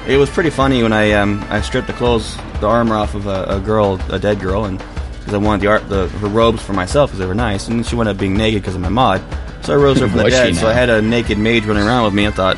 It 0.06 0.16
was 0.16 0.30
pretty 0.30 0.50
funny 0.50 0.82
when 0.82 0.92
I 0.92 1.12
um 1.12 1.44
I 1.50 1.60
stripped 1.60 1.86
the 1.86 1.92
clothes, 1.92 2.36
the 2.60 2.66
armor 2.66 2.96
off 2.96 3.14
of 3.14 3.26
a, 3.26 3.44
a 3.44 3.60
girl, 3.60 4.00
a 4.10 4.18
dead 4.18 4.40
girl, 4.40 4.64
and 4.64 4.78
because 5.18 5.34
I 5.34 5.38
wanted 5.38 5.62
the 5.62 5.66
art, 5.68 5.88
the 5.88 6.08
her 6.08 6.28
robes 6.28 6.62
for 6.62 6.72
myself 6.72 7.10
because 7.10 7.18
they 7.20 7.26
were 7.26 7.34
nice, 7.34 7.68
and 7.68 7.84
she 7.84 7.94
wound 7.96 8.08
up 8.08 8.16
being 8.18 8.36
naked 8.36 8.62
because 8.62 8.74
of 8.74 8.80
my 8.80 8.88
mod. 8.88 9.22
So 9.62 9.74
I 9.74 9.76
rose 9.76 10.00
her 10.00 10.08
from 10.08 10.18
the 10.18 10.24
Was 10.24 10.34
she 10.34 10.40
dead. 10.40 10.56
So 10.56 10.62
now? 10.62 10.68
I 10.70 10.72
had 10.74 10.88
a 10.90 11.02
naked 11.02 11.38
mage 11.38 11.64
running 11.64 11.84
around 11.86 12.04
with 12.04 12.14
me. 12.14 12.26
I 12.26 12.30
thought, 12.30 12.56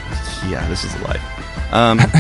yeah, 0.49 0.67
this 0.69 0.85
is 0.85 0.99
life. 1.03 1.73
Um, 1.73 1.99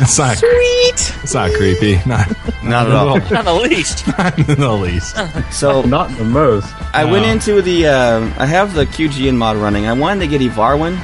It's 0.00 0.16
not 0.16 0.38
sweet. 0.38 1.22
It's 1.24 1.34
not 1.34 1.50
creepy. 1.54 1.96
Not, 2.06 2.28
Not 2.62 2.86
at 2.86 2.92
all. 2.92 3.18
Not 3.18 3.44
the 3.44 3.52
least. 3.52 4.06
Not 4.16 4.38
in 4.38 4.60
the 4.60 4.72
least. 4.72 5.16
so 5.52 5.82
Not 5.82 6.16
the 6.16 6.24
most. 6.24 6.72
I 6.94 7.04
went 7.04 7.26
into 7.26 7.60
the. 7.60 7.88
Um, 7.88 8.32
I 8.38 8.46
have 8.46 8.74
the 8.74 8.86
QGN 8.86 9.34
mod 9.36 9.56
running. 9.56 9.86
I 9.88 9.92
wanted 9.94 10.20
to 10.20 10.28
get 10.28 10.40
Evarwin 10.40 10.96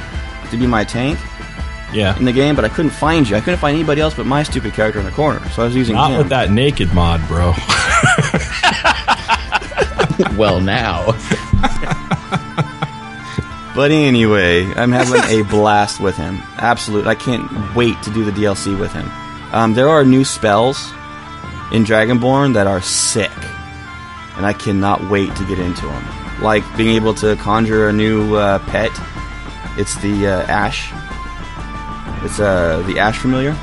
to 0.49 0.57
be 0.57 0.65
my 0.65 0.85
tank 0.85 1.19
Yeah. 1.95 2.17
in 2.19 2.25
the 2.25 2.33
game, 2.33 2.55
but 2.55 2.65
I 2.65 2.69
couldn't 2.69 2.91
find 2.91 3.27
you. 3.27 3.35
I 3.35 3.39
couldn't 3.41 3.59
find 3.59 3.73
anybody 3.75 4.01
else 4.01 4.13
but 4.13 4.25
my 4.25 4.43
stupid 4.43 4.73
character 4.73 4.99
in 4.99 5.05
the 5.05 5.11
corner. 5.11 5.47
So 5.49 5.61
I 5.63 5.65
was 5.65 5.75
using 5.75 5.95
Not 5.95 6.11
him. 6.11 6.17
with 6.19 6.29
that 6.29 6.51
naked 6.51 6.93
mod, 6.93 7.25
bro. 7.27 7.53
well, 10.37 10.59
now. 10.59 11.13
But 13.75 13.91
anyway, 13.91 14.63
I'm 14.73 14.93
having 14.93 15.21
a 15.25 15.43
blast 15.43 15.99
with 15.99 16.15
him. 16.15 16.37
Absolute. 16.55 17.07
I 17.07 17.15
can't 17.15 17.45
wait 17.75 18.01
to 18.03 18.13
do 18.13 18.23
the 18.23 18.31
DLC 18.31 18.79
with 18.79 18.93
him. 18.93 19.11
Um, 19.51 19.73
there 19.73 19.89
are 19.89 20.05
new 20.05 20.23
spells 20.23 20.93
in 21.73 21.83
Dragonborn 21.83 22.53
that 22.53 22.67
are 22.67 22.79
sick, 22.81 23.33
and 24.37 24.45
I 24.45 24.53
cannot 24.53 25.09
wait 25.09 25.35
to 25.35 25.45
get 25.45 25.59
into 25.59 25.85
them. 25.87 26.41
Like 26.41 26.63
being 26.77 26.95
able 26.95 27.13
to 27.15 27.35
conjure 27.35 27.89
a 27.89 27.91
new 27.93 28.35
uh, 28.35 28.59
pet. 28.59 28.91
It's 29.77 29.95
the 29.97 30.25
uh, 30.27 30.43
Ash. 30.43 30.89
It's 32.25 32.39
uh, 32.39 32.83
the 32.87 32.99
Ash 32.99 33.17
familiar. 33.17 33.55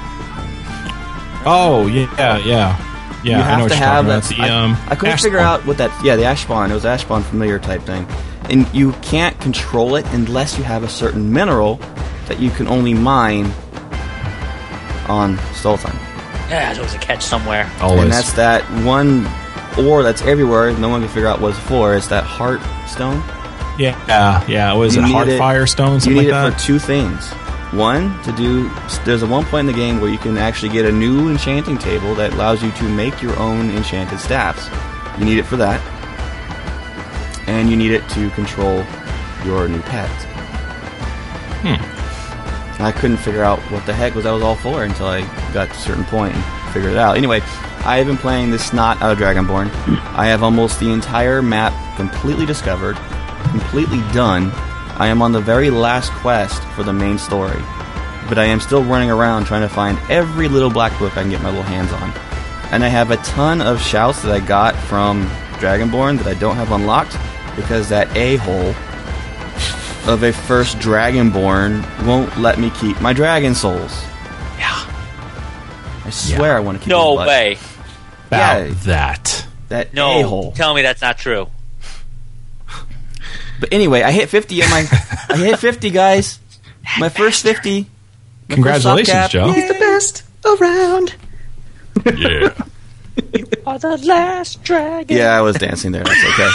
Oh 1.44 1.88
yeah, 1.92 2.08
yeah, 2.16 2.38
yeah. 2.38 2.78
you 3.24 3.42
have 3.42 3.60
what 3.62 3.68
to 3.70 3.76
have 3.76 4.06
that. 4.06 4.22
The, 4.24 4.36
I, 4.42 4.48
um, 4.50 4.76
I 4.86 4.94
couldn't 4.94 5.14
ash 5.14 5.22
figure 5.22 5.40
spawn. 5.40 5.60
out 5.60 5.66
what 5.66 5.78
that. 5.78 6.04
Yeah, 6.04 6.14
the 6.16 6.24
ash 6.24 6.42
spawn. 6.44 6.70
It 6.70 6.74
was 6.74 6.84
ash 6.86 7.02
spawn 7.02 7.22
familiar 7.24 7.58
type 7.58 7.82
thing, 7.82 8.06
and 8.48 8.72
you 8.72 8.92
can't 9.02 9.38
control 9.40 9.96
it 9.96 10.06
unless 10.12 10.56
you 10.56 10.62
have 10.64 10.84
a 10.84 10.88
certain 10.88 11.32
mineral 11.32 11.80
that 12.28 12.38
you 12.38 12.50
can 12.50 12.68
only 12.68 12.94
mine 12.94 13.46
on 15.08 15.36
Solstheim. 15.54 15.94
Yeah, 16.48 16.66
there's 16.66 16.78
always 16.78 16.94
a 16.94 16.98
catch 16.98 17.22
somewhere. 17.24 17.68
Always. 17.80 18.02
And 18.04 18.12
that's 18.12 18.32
that 18.34 18.62
one 18.84 19.26
ore 19.84 20.02
that's 20.04 20.22
everywhere. 20.22 20.72
No 20.78 20.88
one 20.90 21.00
can 21.00 21.08
figure 21.08 21.28
out 21.28 21.40
what 21.40 21.50
it's 21.56 21.58
for. 21.66 21.96
It's 21.96 22.06
that 22.08 22.22
heart 22.24 22.60
stone. 22.86 23.16
yeah, 23.78 23.98
yeah, 24.06 24.46
yeah. 24.46 24.72
Was 24.74 24.94
You 24.94 25.02
it 25.02 25.06
need 25.06 25.12
Heart 25.12 25.28
it- 25.28 25.38
Fire 25.38 25.66
Stone? 25.66 25.94
You 25.94 26.00
Something 26.00 26.12
need 26.22 26.30
like 26.30 26.46
it 26.48 26.50
that. 26.52 26.60
for 26.60 26.66
two 26.66 26.78
things. 26.78 27.32
One, 27.72 28.22
to 28.24 28.32
do. 28.32 28.70
There's 29.04 29.22
a 29.22 29.26
one 29.26 29.44
point 29.46 29.68
in 29.68 29.74
the 29.74 29.78
game 29.78 30.00
where 30.00 30.10
you 30.10 30.18
can 30.18 30.36
actually 30.36 30.68
get 30.68 30.84
a 30.84 30.92
new 30.92 31.30
enchanting 31.30 31.78
table 31.78 32.14
that 32.16 32.34
allows 32.34 32.62
you 32.62 32.70
to 32.72 32.84
make 32.84 33.22
your 33.22 33.36
own 33.38 33.70
enchanted 33.70 34.20
staffs. 34.20 34.68
You 35.18 35.24
need 35.24 35.38
it 35.38 35.44
for 35.44 35.56
that. 35.56 35.80
And 37.48 37.70
you 37.70 37.76
need 37.76 37.92
it 37.92 38.06
to 38.10 38.30
control 38.30 38.84
your 39.44 39.68
new 39.68 39.80
pet. 39.82 40.10
Hmm. 41.62 42.82
I 42.82 42.92
couldn't 42.92 43.18
figure 43.18 43.44
out 43.44 43.60
what 43.70 43.86
the 43.86 43.94
heck 43.94 44.14
was 44.14 44.24
that 44.24 44.32
was 44.32 44.42
all 44.42 44.56
for 44.56 44.84
until 44.84 45.06
I 45.06 45.20
got 45.52 45.68
to 45.68 45.74
a 45.74 45.74
certain 45.74 46.04
point 46.04 46.34
and 46.34 46.72
figured 46.72 46.92
it 46.92 46.98
out. 46.98 47.16
Anyway, 47.16 47.40
I 47.84 47.98
have 47.98 48.06
been 48.06 48.16
playing 48.16 48.50
this 48.50 48.64
snot 48.66 49.00
out 49.00 49.12
of 49.12 49.18
Dragonborn. 49.18 49.70
I 50.16 50.26
have 50.26 50.42
almost 50.42 50.78
the 50.80 50.90
entire 50.90 51.42
map 51.42 51.72
completely 51.96 52.44
discovered, 52.44 52.96
completely 53.50 54.00
done. 54.12 54.52
I 54.98 55.08
am 55.08 55.22
on 55.22 55.32
the 55.32 55.40
very 55.40 55.70
last 55.70 56.10
quest 56.12 56.62
for 56.74 56.82
the 56.82 56.92
main 56.92 57.18
story, 57.18 57.60
but 58.28 58.38
I 58.38 58.44
am 58.44 58.60
still 58.60 58.84
running 58.84 59.10
around 59.10 59.46
trying 59.46 59.62
to 59.62 59.68
find 59.68 59.98
every 60.10 60.48
little 60.48 60.70
black 60.70 60.96
book 60.98 61.16
I 61.16 61.22
can 61.22 61.30
get 61.30 61.42
my 61.42 61.48
little 61.48 61.62
hands 61.64 61.92
on. 61.92 62.12
And 62.72 62.84
I 62.84 62.88
have 62.88 63.10
a 63.10 63.16
ton 63.18 63.60
of 63.60 63.80
shouts 63.82 64.22
that 64.22 64.32
I 64.32 64.40
got 64.40 64.74
from 64.76 65.26
Dragonborn 65.58 66.18
that 66.18 66.26
I 66.26 66.34
don't 66.34 66.56
have 66.56 66.72
unlocked 66.72 67.16
because 67.56 67.88
that 67.90 68.14
a 68.16 68.36
hole 68.36 68.74
of 70.12 70.22
a 70.24 70.32
first 70.32 70.78
Dragonborn 70.78 71.84
won't 72.06 72.36
let 72.38 72.58
me 72.58 72.70
keep 72.70 73.00
my 73.00 73.12
Dragon 73.12 73.54
Souls. 73.54 74.02
Yeah. 74.58 74.84
I 76.04 76.10
swear 76.10 76.56
I 76.56 76.60
want 76.60 76.78
to 76.78 76.84
keep 76.84 76.88
No 76.90 77.14
way. 77.14 77.58
About 78.28 78.66
Yeah. 78.66 78.74
that. 78.84 79.46
That 79.68 79.94
No. 79.94 80.20
a-hole. 80.20 80.52
Tell 80.52 80.74
me 80.74 80.82
that's 80.82 81.00
not 81.02 81.18
true. 81.18 81.48
But 83.62 83.72
anyway, 83.72 84.02
I 84.02 84.10
hit 84.10 84.28
50 84.28 84.60
on 84.64 84.70
my. 84.70 84.86
I 85.28 85.36
hit 85.36 85.56
50, 85.60 85.90
guys. 85.90 86.40
My 86.98 87.08
first 87.08 87.44
50. 87.44 87.82
My 88.48 88.54
Congratulations, 88.56 89.12
cap. 89.12 89.30
Joe. 89.30 89.52
He's 89.52 89.68
the 89.68 89.74
best 89.74 90.24
around. 90.44 91.14
Yeah. 92.04 92.54
you 93.32 93.46
Are 93.64 93.78
the 93.78 93.98
last 94.04 94.64
dragon. 94.64 95.16
Yeah, 95.16 95.38
I 95.38 95.42
was 95.42 95.54
dancing 95.58 95.92
there. 95.92 96.02
That's 96.02 96.24
okay. 96.40 96.50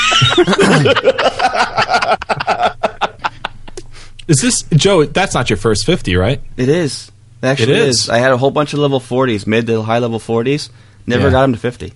Is 4.28 4.42
this 4.42 4.64
Joe? 4.74 5.06
That's 5.06 5.34
not 5.34 5.50
your 5.50 5.56
first 5.56 5.86
fifty, 5.86 6.18
right? 6.18 6.42
It 6.58 6.68
is. 6.68 7.10
It 7.42 7.46
actually 7.48 7.72
It 7.74 7.80
is. 7.88 8.00
is. 8.02 8.10
I 8.10 8.18
had 8.18 8.34
a 8.34 8.38
whole 8.38 8.52
bunch 8.52 8.74
of 8.74 8.80
level 8.80 9.00
40s, 9.00 9.48
mid 9.48 9.68
to 9.68 9.82
high 9.84 10.00
level 10.00 10.20
40s. 10.20 10.70
Never 11.06 11.26
Yeah. 11.28 11.32
got 11.32 11.44
him 11.46 11.54
to 11.54 11.60
50. 11.60 11.94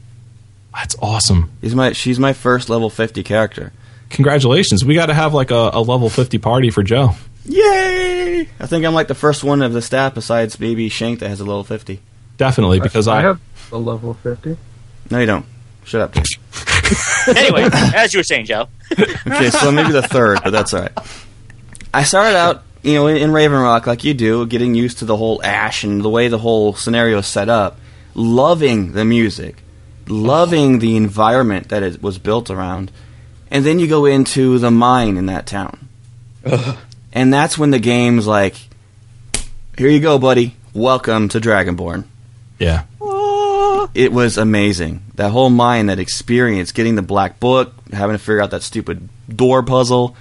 That's 0.74 0.96
awesome. 1.02 1.50
He's 1.60 1.76
my 1.76 1.92
she's 1.92 2.18
my 2.20 2.32
first 2.32 2.70
level 2.70 2.90
50 2.90 3.24
character. 3.24 3.74
Congratulations. 4.12 4.86
We 4.86 4.94
got 4.96 5.08
to 5.08 5.14
have 5.14 5.34
like 5.34 5.52
a, 5.52 5.72
a 5.74 5.82
level 5.82 6.10
fifty 6.10 6.38
party 6.38 6.70
for 6.70 6.84
Joe. 6.84 7.16
Yay! 7.46 8.42
I 8.60 8.68
think 8.68 8.86
I'm 8.86 8.94
like 8.94 9.08
the 9.08 9.16
first 9.16 9.44
one 9.44 9.62
of 9.62 9.74
the 9.74 9.82
staff 9.82 10.14
besides 10.14 10.60
maybe 10.60 10.90
Shank 10.90 11.20
that 11.20 11.30
has 11.30 11.40
a 11.40 11.46
level 11.46 11.64
50. 11.64 12.00
Definitely 12.38 12.80
because 12.80 13.08
I, 13.08 13.20
I 13.20 13.22
have 13.22 13.42
a 13.72 13.78
level 13.78 14.14
50. 14.14 14.58
No, 15.10 15.20
you 15.20 15.26
don't. 15.26 15.46
Shut 15.84 16.02
up, 16.02 16.14
dude. 16.14 16.26
Anyway, 17.28 17.70
as 17.72 18.14
you 18.14 18.20
were 18.20 18.24
saying, 18.24 18.46
Joe. 18.46 18.68
Okay, 18.92 19.50
so 19.52 19.72
maybe 19.72 19.92
the 19.92 20.02
third, 20.02 20.40
but 20.44 20.50
that's 20.50 20.74
all 20.74 20.82
right. 20.82 20.92
I 21.94 22.04
started 22.04 22.36
out, 22.36 22.64
you 22.82 22.96
know, 22.96 23.08
in, 23.08 23.18
in 23.18 23.32
Raven 23.32 23.60
Rock 23.60 23.86
like 23.88 24.04
you 24.04 24.14
do, 24.14 24.46
getting 24.48 24.76
used 24.76 25.00
to 25.00 25.06
the 25.06 25.16
whole 25.16 25.42
ash 25.44 25.84
and 25.84 26.04
the 26.04 26.10
way 26.10 26.28
the 26.28 26.40
whole 26.40 26.74
scenario 26.74 27.20
is 27.20 27.28
set 27.28 27.48
up, 27.48 27.80
loving 28.16 28.92
the 28.94 29.06
music, 29.06 29.64
loving 30.08 30.80
the 30.80 30.98
environment 30.98 31.70
that 31.70 31.84
it 31.84 32.02
was 32.02 32.18
built 32.18 32.50
around, 32.50 32.92
and 33.52 33.66
then 33.66 33.78
you 33.80 33.88
go 33.88 34.06
into 34.06 34.58
the 34.58 34.72
mine 34.72 35.18
in 35.18 35.28
that 35.28 35.46
town, 35.46 35.90
and 37.14 37.34
that's 37.34 37.58
when 37.58 37.72
the 37.72 37.80
game's 37.80 38.26
like, 38.26 38.56
"Here 39.78 39.90
you 39.90 40.00
go, 40.00 40.18
buddy. 40.18 40.56
Welcome 40.74 41.30
to 41.30 41.40
Dragonborn." 41.40 42.06
yeah. 42.58 42.84
Ah. 43.02 43.90
it 43.94 44.14
was 44.14 44.38
amazing. 44.38 45.04
That 45.16 45.32
whole 45.32 45.50
mine, 45.50 45.88
that 45.88 46.00
experience, 46.00 46.72
getting 46.72 46.96
the 46.96 47.02
black 47.02 47.40
book, 47.40 47.74
having 47.92 48.16
to 48.16 48.20
figure 48.20 48.42
out 48.42 48.52
that 48.52 48.64
stupid 48.64 49.10
door 49.28 49.64
puzzle, 49.64 50.16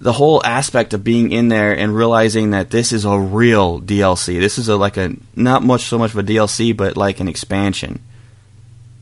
the 0.00 0.12
whole 0.12 0.44
aspect 0.44 0.94
of 0.94 1.02
being 1.02 1.32
in 1.32 1.48
there 1.48 1.76
and 1.76 1.94
realizing 1.94 2.50
that 2.50 2.70
this 2.70 2.92
is 2.92 3.04
a 3.04 3.18
real 3.18 3.80
DLC. 3.80 4.38
This 4.38 4.58
is 4.58 4.68
a 4.68 4.76
like 4.76 4.96
a 4.96 5.16
not 5.34 5.62
much 5.62 5.84
so 5.84 5.98
much 5.98 6.12
of 6.12 6.18
a 6.18 6.22
DLC, 6.22 6.76
but 6.76 6.96
like 6.96 7.18
an 7.20 7.28
expansion 7.28 8.00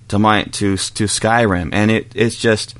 to 0.08 0.18
my 0.18 0.44
to 0.44 0.76
to 0.76 1.04
Skyrim, 1.04 1.70
and 1.72 1.90
it 1.90 2.12
it's 2.14 2.36
just 2.36 2.74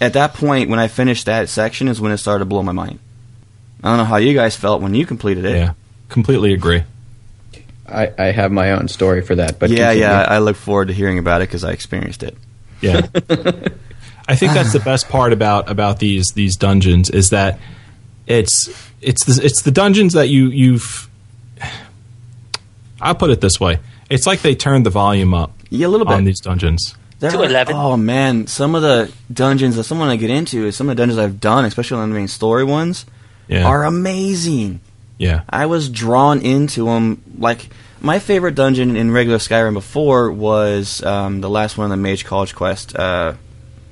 at 0.00 0.14
that 0.14 0.34
point 0.34 0.70
when 0.70 0.78
I 0.78 0.88
finished 0.88 1.26
that 1.26 1.48
section 1.48 1.88
is 1.88 2.00
when 2.00 2.12
it 2.12 2.18
started 2.18 2.40
to 2.40 2.44
blow 2.46 2.62
my 2.62 2.72
mind. 2.72 2.98
I 3.82 3.88
don't 3.88 3.98
know 3.98 4.04
how 4.04 4.16
you 4.16 4.34
guys 4.34 4.56
felt 4.56 4.82
when 4.82 4.94
you 4.94 5.06
completed 5.06 5.44
it. 5.44 5.56
Yeah. 5.56 5.72
Completely 6.08 6.52
agree. 6.52 6.82
I, 7.88 8.12
I 8.18 8.24
have 8.26 8.52
my 8.52 8.72
own 8.72 8.88
story 8.88 9.20
for 9.22 9.34
that, 9.36 9.58
but 9.58 9.70
yeah, 9.70 9.88
continue. 9.88 10.02
yeah. 10.04 10.26
I 10.28 10.38
look 10.38 10.56
forward 10.56 10.88
to 10.88 10.94
hearing 10.94 11.18
about 11.18 11.40
it 11.42 11.48
because 11.48 11.64
I 11.64 11.72
experienced 11.72 12.22
it. 12.22 12.36
Yeah. 12.80 13.06
I 14.28 14.36
think 14.36 14.52
that's 14.52 14.72
the 14.72 14.80
best 14.84 15.08
part 15.08 15.32
about 15.32 15.68
about 15.70 15.98
these 15.98 16.26
these 16.34 16.56
dungeons 16.56 17.10
is 17.10 17.30
that 17.30 17.58
it's 18.28 18.68
it's 19.00 19.24
the, 19.24 19.44
it's 19.44 19.62
the 19.62 19.72
dungeons 19.72 20.12
that 20.12 20.28
you 20.28 20.46
you've 20.50 21.08
I'll 23.00 23.14
put 23.14 23.30
it 23.30 23.40
this 23.40 23.58
way. 23.58 23.80
It's 24.08 24.26
like 24.26 24.42
they 24.42 24.54
turned 24.54 24.86
the 24.86 24.90
volume 24.90 25.34
up 25.34 25.52
Yeah, 25.70 25.86
a 25.86 25.88
little 25.88 26.06
bit. 26.06 26.14
on 26.14 26.24
these 26.24 26.40
dungeons. 26.40 26.94
There 27.20 27.30
To 27.30 27.38
are- 27.40 27.44
11. 27.44 27.74
Oh 27.76 27.96
man, 27.96 28.46
some 28.46 28.74
of 28.74 28.82
the 28.82 29.12
dungeons 29.32 29.76
that 29.76 29.84
someone 29.84 30.08
I 30.08 30.16
get 30.16 30.30
into 30.30 30.66
is 30.66 30.74
some 30.76 30.88
of 30.88 30.96
the 30.96 31.00
dungeons 31.00 31.18
I've 31.18 31.38
done, 31.40 31.64
especially 31.64 31.98
on 32.00 32.08
the 32.10 32.14
main 32.16 32.28
story 32.28 32.64
ones, 32.64 33.06
Yeah. 33.48 33.64
are 33.66 33.84
amazing. 33.84 34.80
yeah. 35.18 35.42
I 35.48 35.66
was 35.66 35.88
drawn 35.88 36.40
into 36.40 36.86
them. 36.86 37.22
Like 37.38 37.68
my 38.00 38.18
favorite 38.18 38.54
dungeon 38.54 38.96
in 38.96 39.10
regular 39.10 39.38
Skyrim 39.38 39.74
before 39.74 40.32
was 40.32 41.02
um, 41.04 41.40
the 41.42 41.50
last 41.50 41.76
one 41.78 41.84
on 41.84 41.90
the 41.90 41.96
Mage 41.98 42.24
College 42.24 42.54
quest. 42.54 42.96
Uh, 42.96 43.34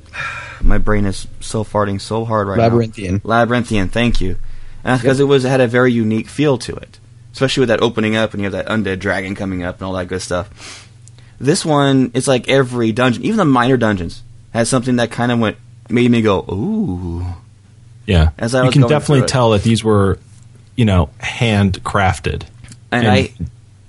my 0.62 0.78
brain 0.78 1.04
is 1.04 1.26
so 1.40 1.64
farting 1.64 2.00
so 2.00 2.24
hard 2.24 2.48
right 2.48 2.58
Labyrinthian. 2.58 3.20
now. 3.24 3.30
Labyrinthian. 3.30 3.88
Labyrinthian, 3.88 3.88
thank 3.88 4.20
you. 4.20 4.36
And 4.84 4.92
that's 4.94 5.02
because 5.02 5.20
it 5.20 5.24
was 5.24 5.44
it 5.44 5.48
had 5.50 5.60
a 5.60 5.66
very 5.68 5.92
unique 5.92 6.28
feel 6.28 6.56
to 6.58 6.74
it, 6.76 6.98
especially 7.32 7.60
with 7.62 7.68
that 7.68 7.82
opening 7.82 8.16
up 8.16 8.32
and 8.32 8.42
you 8.42 8.50
have 8.50 8.52
that 8.52 8.66
undead 8.72 9.00
dragon 9.00 9.34
coming 9.34 9.62
up 9.62 9.76
and 9.76 9.82
all 9.82 9.92
that 9.94 10.06
good 10.08 10.22
stuff. 10.22 10.87
This 11.40 11.64
one, 11.64 12.10
it's 12.14 12.26
like 12.26 12.48
every 12.48 12.92
dungeon, 12.92 13.24
even 13.24 13.36
the 13.36 13.44
minor 13.44 13.76
dungeons, 13.76 14.22
has 14.52 14.68
something 14.68 14.96
that 14.96 15.10
kind 15.10 15.30
of 15.30 15.38
went 15.38 15.56
made 15.88 16.10
me 16.10 16.20
go 16.22 16.40
ooh. 16.50 17.24
Yeah. 18.06 18.30
As 18.38 18.54
I 18.54 18.64
you 18.64 18.70
can 18.70 18.82
definitely 18.82 19.26
tell 19.26 19.50
that 19.50 19.62
these 19.62 19.84
were, 19.84 20.18
you 20.76 20.84
know, 20.84 21.10
handcrafted. 21.20 22.44
and, 22.90 23.06
And- 23.06 23.08
I, 23.08 23.32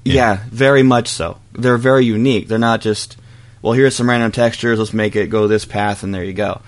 yeah. 0.05 0.43
very 0.49 0.83
much 0.83 1.07
so. 1.07 1.37
They're 1.53 1.77
very 1.77 2.05
unique. 2.05 2.47
They're 2.47 2.57
not 2.57 2.81
just, 2.81 3.17
well, 3.61 3.73
here's 3.73 3.95
some 3.95 4.09
random 4.09 4.31
textures. 4.31 4.79
Let's 4.79 4.93
make 4.93 5.15
it 5.15 5.27
go 5.27 5.47
this 5.47 5.65
path, 5.65 6.03
and 6.03 6.13
there 6.13 6.23
you 6.23 6.33
go. 6.33 6.61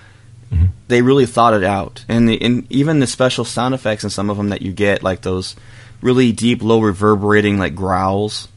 Mm-hmm. 0.52 0.66
They 0.88 1.02
really 1.02 1.26
thought 1.26 1.54
it 1.54 1.64
out, 1.64 2.04
and 2.08 2.28
the 2.28 2.40
and 2.42 2.70
even 2.70 2.98
the 2.98 3.06
special 3.06 3.46
sound 3.46 3.74
effects 3.74 4.04
in 4.04 4.10
some 4.10 4.28
of 4.28 4.36
them 4.36 4.50
that 4.50 4.60
you 4.60 4.72
get, 4.72 5.02
like 5.02 5.22
those 5.22 5.56
really 6.02 6.30
deep, 6.32 6.62
low 6.62 6.80
reverberating 6.80 7.58
like 7.58 7.74
growls 7.74 8.48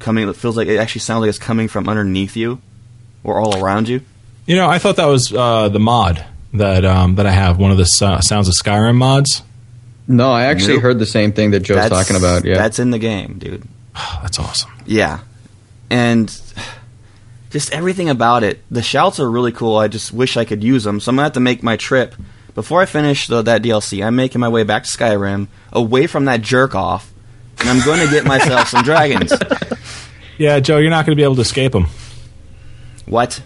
coming. 0.00 0.28
It 0.28 0.34
feels 0.36 0.56
like 0.56 0.66
it 0.68 0.78
actually 0.78 1.02
sounds 1.02 1.20
like 1.20 1.28
it's 1.28 1.38
coming 1.38 1.68
from 1.68 1.88
underneath 1.88 2.36
you 2.36 2.60
or 3.22 3.38
all 3.40 3.62
around 3.62 3.88
you. 3.88 4.00
You 4.46 4.56
know, 4.56 4.68
I 4.68 4.78
thought 4.78 4.96
that 4.96 5.06
was 5.06 5.32
uh, 5.32 5.68
the 5.68 5.78
mod 5.78 6.24
that 6.54 6.84
um, 6.84 7.14
that 7.16 7.26
I 7.26 7.30
have, 7.30 7.58
one 7.58 7.70
of 7.70 7.76
the 7.76 7.84
so- 7.84 8.18
Sounds 8.22 8.48
of 8.48 8.54
Skyrim 8.54 8.96
mods. 8.96 9.42
No, 10.08 10.32
I 10.32 10.46
actually 10.46 10.74
Nope. 10.74 10.82
heard 10.82 10.98
the 10.98 11.06
same 11.06 11.32
thing 11.32 11.52
that 11.52 11.60
Joe's 11.60 11.76
That's- 11.76 11.90
talking 12.06 12.16
about. 12.16 12.44
Yeah, 12.44 12.54
that's 12.56 12.80
in 12.80 12.90
the 12.90 12.98
game, 12.98 13.38
dude. 13.38 13.62
That's 13.94 14.38
awesome. 14.40 14.70
Yeah. 14.86 15.20
And 15.88 16.28
just 17.50 17.72
everything 17.72 18.08
about 18.08 18.42
it. 18.44 18.60
The 18.70 18.82
shouts 18.82 19.20
are 19.20 19.30
really 19.30 19.52
cool. 19.52 19.76
I 19.76 19.88
just 19.88 20.12
wish 20.12 20.36
I 20.36 20.44
could 20.44 20.62
use 20.64 20.84
them. 20.84 21.00
So 21.00 21.10
I'm 21.10 21.16
going 21.16 21.22
to 21.22 21.26
have 21.26 21.32
to 21.34 21.40
make 21.40 21.62
my 21.62 21.76
trip. 21.76 22.14
Before 22.54 22.80
I 22.80 22.86
finish 22.86 23.26
the, 23.28 23.42
that 23.42 23.62
DLC, 23.62 24.04
I'm 24.04 24.16
making 24.16 24.40
my 24.40 24.48
way 24.48 24.62
back 24.64 24.84
to 24.84 24.90
Skyrim, 24.90 25.46
away 25.72 26.06
from 26.08 26.24
that 26.26 26.42
jerk 26.42 26.74
off, 26.74 27.12
and 27.58 27.68
I'm 27.68 27.84
going 27.84 28.04
to 28.04 28.12
get 28.12 28.24
myself 28.24 28.68
some 28.68 28.82
dragons. 28.84 29.32
Yeah, 30.40 30.58
Joe, 30.58 30.78
you're 30.78 30.88
not 30.88 31.04
going 31.04 31.14
to 31.14 31.20
be 31.20 31.22
able 31.22 31.34
to 31.34 31.42
escape 31.42 31.74
him. 31.74 31.86
What? 33.04 33.42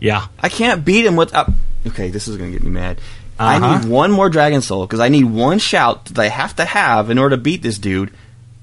Yeah. 0.00 0.26
I 0.38 0.50
can't 0.50 0.84
beat 0.84 1.06
him 1.06 1.16
without. 1.16 1.50
Okay, 1.86 2.10
this 2.10 2.28
is 2.28 2.36
going 2.36 2.52
to 2.52 2.58
get 2.58 2.62
me 2.62 2.70
mad. 2.70 3.00
I 3.38 3.56
Uh-huh. 3.56 3.78
need 3.78 3.88
one 3.88 4.10
more 4.12 4.28
dragon 4.28 4.60
soul 4.60 4.86
because 4.86 5.00
I 5.00 5.08
need 5.08 5.24
one 5.24 5.58
shout 5.58 6.04
that 6.04 6.18
I 6.18 6.28
have 6.28 6.56
to 6.56 6.66
have 6.66 7.08
in 7.08 7.16
order 7.16 7.36
to 7.36 7.40
beat 7.42 7.62
this 7.62 7.78
dude. 7.78 8.10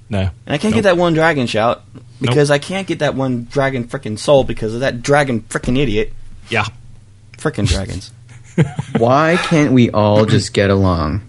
No. 0.08 0.20
And 0.20 0.30
I 0.54 0.60
can't 0.60 0.76
Nope. 0.76 0.84
get 0.84 0.90
that 0.90 0.98
one 0.98 1.14
dragon 1.14 1.48
shout 1.48 1.82
because 2.22 2.52
I 2.52 2.60
can't 2.60 2.86
get 2.86 3.00
that 3.00 3.16
one 3.16 3.48
dragon 3.50 3.86
frickin' 3.86 4.20
soul 4.20 4.44
because 4.44 4.76
of 4.76 4.82
that 4.82 5.02
dragon 5.02 5.42
frickin' 5.50 5.80
idiot. 5.80 6.14
Yeah. 6.50 6.66
Frickin' 7.40 7.68
dragons. 7.68 8.12
why 9.00 9.38
can't 9.42 9.72
we 9.72 9.90
all 9.90 10.26
just 10.26 10.54
get 10.54 10.70
along? 10.70 11.22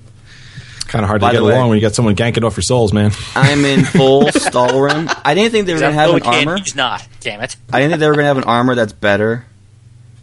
Kind 0.92 1.04
of 1.04 1.08
hard 1.08 1.22
By 1.22 1.28
to 1.32 1.38
get 1.38 1.42
way- 1.42 1.54
along 1.54 1.70
when 1.70 1.78
you 1.78 1.80
got 1.80 1.94
someone 1.94 2.14
ganking 2.14 2.44
off 2.44 2.54
your 2.54 2.62
souls, 2.62 2.92
man. 2.92 3.12
I'm 3.34 3.64
in 3.64 3.82
full 3.86 4.24
Stalrim. 4.24 5.10
I 5.24 5.32
didn't 5.32 5.50
think 5.50 5.64
they 5.64 5.72
were 5.72 5.80
going 5.80 5.94
to 5.94 5.98
have 5.98 6.14
an 6.14 6.22
armor. 6.22 6.58
He's 6.58 6.74
not. 6.76 7.08
Damn 7.20 7.40
it. 7.40 7.56
I 7.72 7.78
didn't 7.80 7.92
think 7.92 8.00
they 8.00 8.08
were 8.08 8.12
going 8.12 8.24
to 8.24 8.28
have 8.28 8.36
an 8.36 8.44
armor 8.44 8.74
that's 8.74 8.92
better 8.92 9.46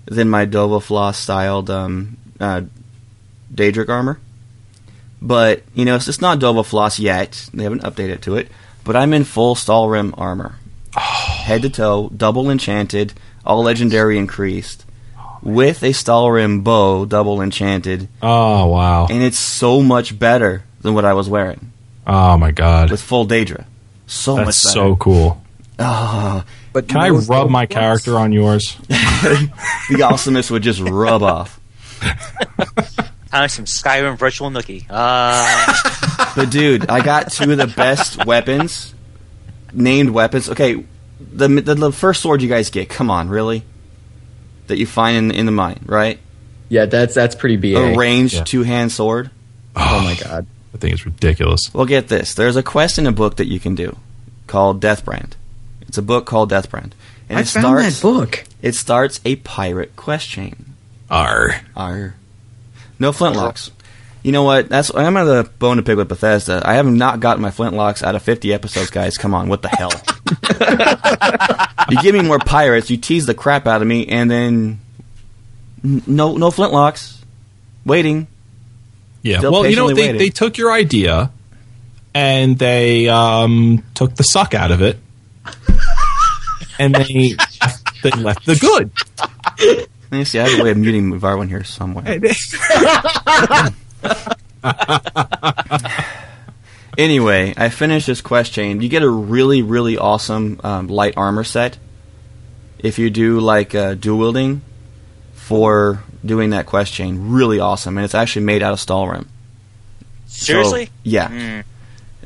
than 0.06 0.30
my 0.30 0.46
Dova 0.46 0.80
Floss 0.80 1.18
styled 1.18 1.72
um, 1.72 2.18
uh, 2.40 2.62
Daedric 3.52 3.90
armor. 3.90 4.20
But, 5.20 5.64
you 5.74 5.86
know, 5.86 5.96
it's 5.96 6.06
just 6.06 6.22
not 6.22 6.38
Dova 6.38 6.64
Floss 6.64 7.00
yet. 7.00 7.50
They 7.52 7.64
haven't 7.64 7.82
updated 7.82 8.22
to 8.22 8.36
it. 8.36 8.50
But 8.84 8.96
I'm 8.96 9.12
in 9.12 9.24
full 9.24 9.56
Stalrim 9.56 10.14
armor. 10.20 10.60
Head 10.96 11.64
to 11.64 11.72
toe, 11.72 12.10
double 12.16 12.48
enchanted, 12.48 13.14
all 13.44 13.64
legendary 13.64 14.20
increased, 14.20 14.86
with 15.42 15.84
a 15.84 15.90
Stalrim 15.90 16.64
bow, 16.64 17.06
double 17.06 17.42
enchanted, 17.42 18.08
Oh, 18.22 18.68
wow. 18.68 19.08
and 19.10 19.24
it's 19.24 19.38
so 19.40 19.82
much 19.82 20.18
better 20.18 20.64
than 20.82 20.94
what 20.94 21.06
I 21.06 21.14
was 21.14 21.30
wearing 21.30 21.72
Oh, 22.08 22.38
my 22.38 22.52
God. 22.52 22.92
with 22.92 23.02
full 23.02 23.26
Daedra. 23.28 23.66
So 24.08 24.36
That's 24.36 24.46
much 24.48 24.64
better. 24.74 24.74
so 24.74 24.96
cool. 24.96 25.42
Ah, 25.78 26.44
But 26.74 26.88
Can 26.88 26.98
I 26.98 27.10
rub 27.10 27.50
my 27.50 27.66
character 27.66 28.18
on 28.18 28.32
yours? 28.32 28.76
the 28.88 30.02
awesomeness 30.04 30.50
would 30.52 30.64
just 30.64 30.80
rub 30.82 31.24
off. 31.24 31.60
Time 33.32 33.48
some 33.48 33.66
Skyrim 33.66 34.18
virtual 34.18 34.50
nookie. 34.50 34.86
Uh, 34.90 35.74
But 36.36 36.50
dude, 36.52 36.90
I 36.90 37.02
got 37.02 37.32
two 37.32 37.52
of 37.52 37.58
the 37.58 37.68
best 37.68 38.26
weapons, 38.26 38.94
named 39.74 40.10
weapons. 40.12 40.50
Okay, 40.50 40.84
the, 41.20 41.48
the 41.48 41.76
the 41.76 41.92
first 41.92 42.22
sword 42.22 42.42
you 42.42 42.50
guys 42.50 42.70
get. 42.70 42.88
Come 42.90 43.10
on, 43.10 43.30
really? 43.30 43.64
That 44.70 44.78
you 44.78 44.86
find 44.88 45.18
in 45.18 45.32
in 45.32 45.46
the 45.46 45.52
mine, 45.52 45.82
right? 45.86 46.18
Yeah, 46.70 46.86
that's 46.86 47.14
that's 47.14 47.36
pretty 47.36 47.58
ba. 47.58 47.78
A 47.94 47.98
ranged 47.98 48.36
Yeah. 48.36 48.44
two 48.46 48.64
hand 48.64 48.92
sword. 48.92 49.30
Oh, 49.76 49.98
oh 50.00 50.04
my 50.04 50.16
god. 50.16 50.48
I 50.74 50.78
think 50.78 50.94
it's 50.94 51.06
ridiculous. 51.06 51.74
Well, 51.74 51.86
get 51.86 52.08
this. 52.08 52.34
There's 52.36 52.56
a 52.56 52.64
quest 52.64 52.98
in 52.98 53.08
a 53.08 53.12
book 53.12 53.36
that 53.38 53.48
you 53.48 53.60
can 53.60 53.76
do 53.76 53.98
called 54.48 54.82
Deathbrand. 54.82 55.32
It's 55.82 55.98
a 55.98 56.02
book 56.04 56.26
called 56.26 56.52
Deathbrand. 56.52 56.92
And 57.28 57.38
I 57.38 57.42
it 57.42 57.48
found 57.48 57.64
starts 57.66 57.96
that 58.00 58.02
book. 58.02 58.44
it 58.62 58.76
starts 58.76 59.20
a 59.26 59.36
pirate 59.38 59.96
quest 59.96 60.28
chain. 60.30 60.66
R. 61.10 61.62
R. 61.76 62.16
No 63.00 63.12
flintlocks. 63.12 63.72
You 64.22 64.32
know 64.32 64.44
what? 64.44 64.70
That's 64.70 64.94
I'm 64.94 65.16
on 65.18 65.26
the 65.26 65.50
bone 65.60 65.78
to 65.78 65.84
pick 65.84 65.96
with 65.98 66.10
Bethesda. 66.10 66.62
I 66.66 66.74
have 66.76 66.86
not 66.86 67.20
gotten 67.20 67.42
my 67.42 67.50
flintlocks 67.52 68.04
out 68.04 68.16
of 68.16 68.22
50 68.22 68.54
episodes, 68.54 68.90
guys. 68.90 69.18
Come 69.18 69.34
on, 69.34 69.48
what 69.50 69.62
the 69.62 69.70
hell? 69.70 69.92
you 71.90 72.02
give 72.02 72.16
me 72.16 72.22
more 72.22 72.40
pirates, 72.40 72.90
you 72.90 72.98
tease 72.98 73.26
the 73.26 73.34
crap 73.34 73.68
out 73.68 73.82
of 73.82 73.88
me, 73.88 74.08
and 74.08 74.30
then 74.30 74.80
n- 75.84 76.04
no 76.08 76.38
no 76.38 76.50
flintlocks. 76.50 77.18
Waiting. 77.86 78.28
Yeah. 79.22 79.40
Still 79.40 79.52
well, 79.52 79.68
you 79.68 79.76
know, 79.76 79.88
they, 79.88 80.02
waiting. 80.02 80.18
they 80.18 80.30
took 80.30 80.58
your 80.58 80.72
idea 80.72 81.32
and 82.14 82.58
they 82.58 83.10
um, 83.10 83.84
took 83.94 84.16
the 84.16 84.24
suck 84.24 84.54
out 84.54 84.72
of 84.72 84.82
it, 84.82 84.98
and 86.78 86.96
they 86.96 87.36
they 88.04 88.12
left 88.12 88.46
the 88.46 88.56
good. 88.56 88.92
Let 90.12 90.18
me 90.18 90.26
see. 90.26 90.40
I 90.40 90.48
have 90.48 90.60
a 90.60 90.64
way 90.64 90.72
of 90.72 90.78
muting 90.78 91.20
Varwin 91.20 91.50
here 91.50 91.64
somewhere. 91.64 92.04
Anyway, 97.00 97.54
I 97.56 97.70
finished 97.70 98.08
this 98.08 98.20
quest 98.20 98.52
chain. 98.52 98.82
You 98.82 98.90
get 98.90 99.04
a 99.04 99.10
really, 99.10 99.62
really 99.62 99.98
awesome 99.98 100.60
um, 100.66 100.90
light 100.90 101.14
armor 101.16 101.46
set 101.46 101.78
if 102.78 103.00
you 103.00 103.10
do 103.10 103.40
like 103.40 103.74
uh, 103.74 103.94
dual 103.94 104.20
wielding 104.20 104.62
for 105.32 106.04
doing 106.26 106.50
that 106.50 106.66
quest 106.66 106.92
chain. 106.92 107.32
Really 107.32 107.58
awesome, 107.58 107.98
and 107.98 108.04
it's 108.04 108.16
actually 108.16 108.44
made 108.48 108.62
out 108.62 108.74
of 108.74 108.80
Stalhrim. 108.80 109.28
Seriously? 110.28 110.88
So, 110.88 110.92
yeah. 111.04 111.30
Mm. 111.30 111.64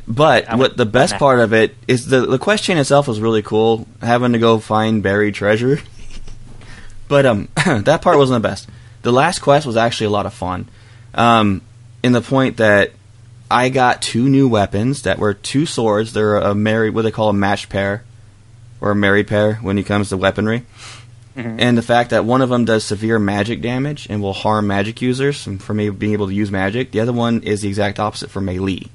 But 0.08 0.50
I 0.50 0.56
what 0.56 0.76
the 0.76 0.88
best 0.88 1.18
part 1.18 1.40
of 1.40 1.54
it 1.54 1.76
is 1.88 2.08
the 2.08 2.26
the 2.26 2.40
quest 2.40 2.64
chain 2.64 2.80
itself 2.80 3.08
was 3.08 3.20
really 3.20 3.44
cool. 3.44 3.88
Having 4.02 4.34
to 4.34 4.40
go 4.40 4.58
find 4.58 5.04
buried 5.04 5.36
treasure, 5.36 5.82
but 7.08 7.28
um, 7.28 7.48
that 7.56 8.02
part 8.02 8.18
wasn't 8.18 8.42
the 8.42 8.50
best. 8.50 8.68
The 9.04 9.14
last 9.14 9.38
quest 9.38 9.68
was 9.68 9.78
actually 9.78 10.08
a 10.08 10.10
lot 10.10 10.26
of 10.26 10.34
fun, 10.34 10.68
um, 11.14 11.62
in 12.02 12.12
the 12.12 12.22
point 12.22 12.58
that 12.58 12.94
I 13.54 13.70
got 13.70 14.02
two 14.02 14.28
new 14.28 14.48
weapons 14.48 15.04
that 15.04 15.20
were 15.20 15.36
two 15.36 15.68
swords. 15.68 16.14
They're 16.14 16.38
a 16.38 16.56
married, 16.56 16.96
what 16.96 17.04
they 17.04 17.12
call 17.12 17.30
a 17.30 17.34
matched 17.34 17.70
pair, 17.70 18.04
or 18.82 18.92
a 18.92 18.96
married 18.96 19.28
pair 19.28 19.56
when 19.56 19.78
it 19.78 19.84
comes 19.84 20.10
to 20.10 20.18
weaponry. 20.18 20.66
Mm-hmm. 21.38 21.60
And 21.60 21.78
the 21.78 21.84
fact 21.84 22.10
that 22.10 22.26
one 22.26 22.42
of 22.42 22.50
them 22.50 22.66
does 22.66 22.84
severe 22.84 23.20
magic 23.20 23.62
damage 23.62 24.08
and 24.10 24.24
will 24.24 24.34
harm 24.34 24.66
magic 24.66 25.04
users, 25.04 25.46
and 25.46 25.62
for 25.62 25.76
me 25.76 25.92
being 25.92 26.14
able 26.14 26.28
to 26.28 26.34
use 26.34 26.50
magic, 26.50 26.92
the 26.92 27.00
other 27.00 27.14
one 27.14 27.44
is 27.44 27.62
the 27.62 27.70
exact 27.70 28.00
opposite 28.00 28.32
for 28.32 28.42
melee. 28.42 28.88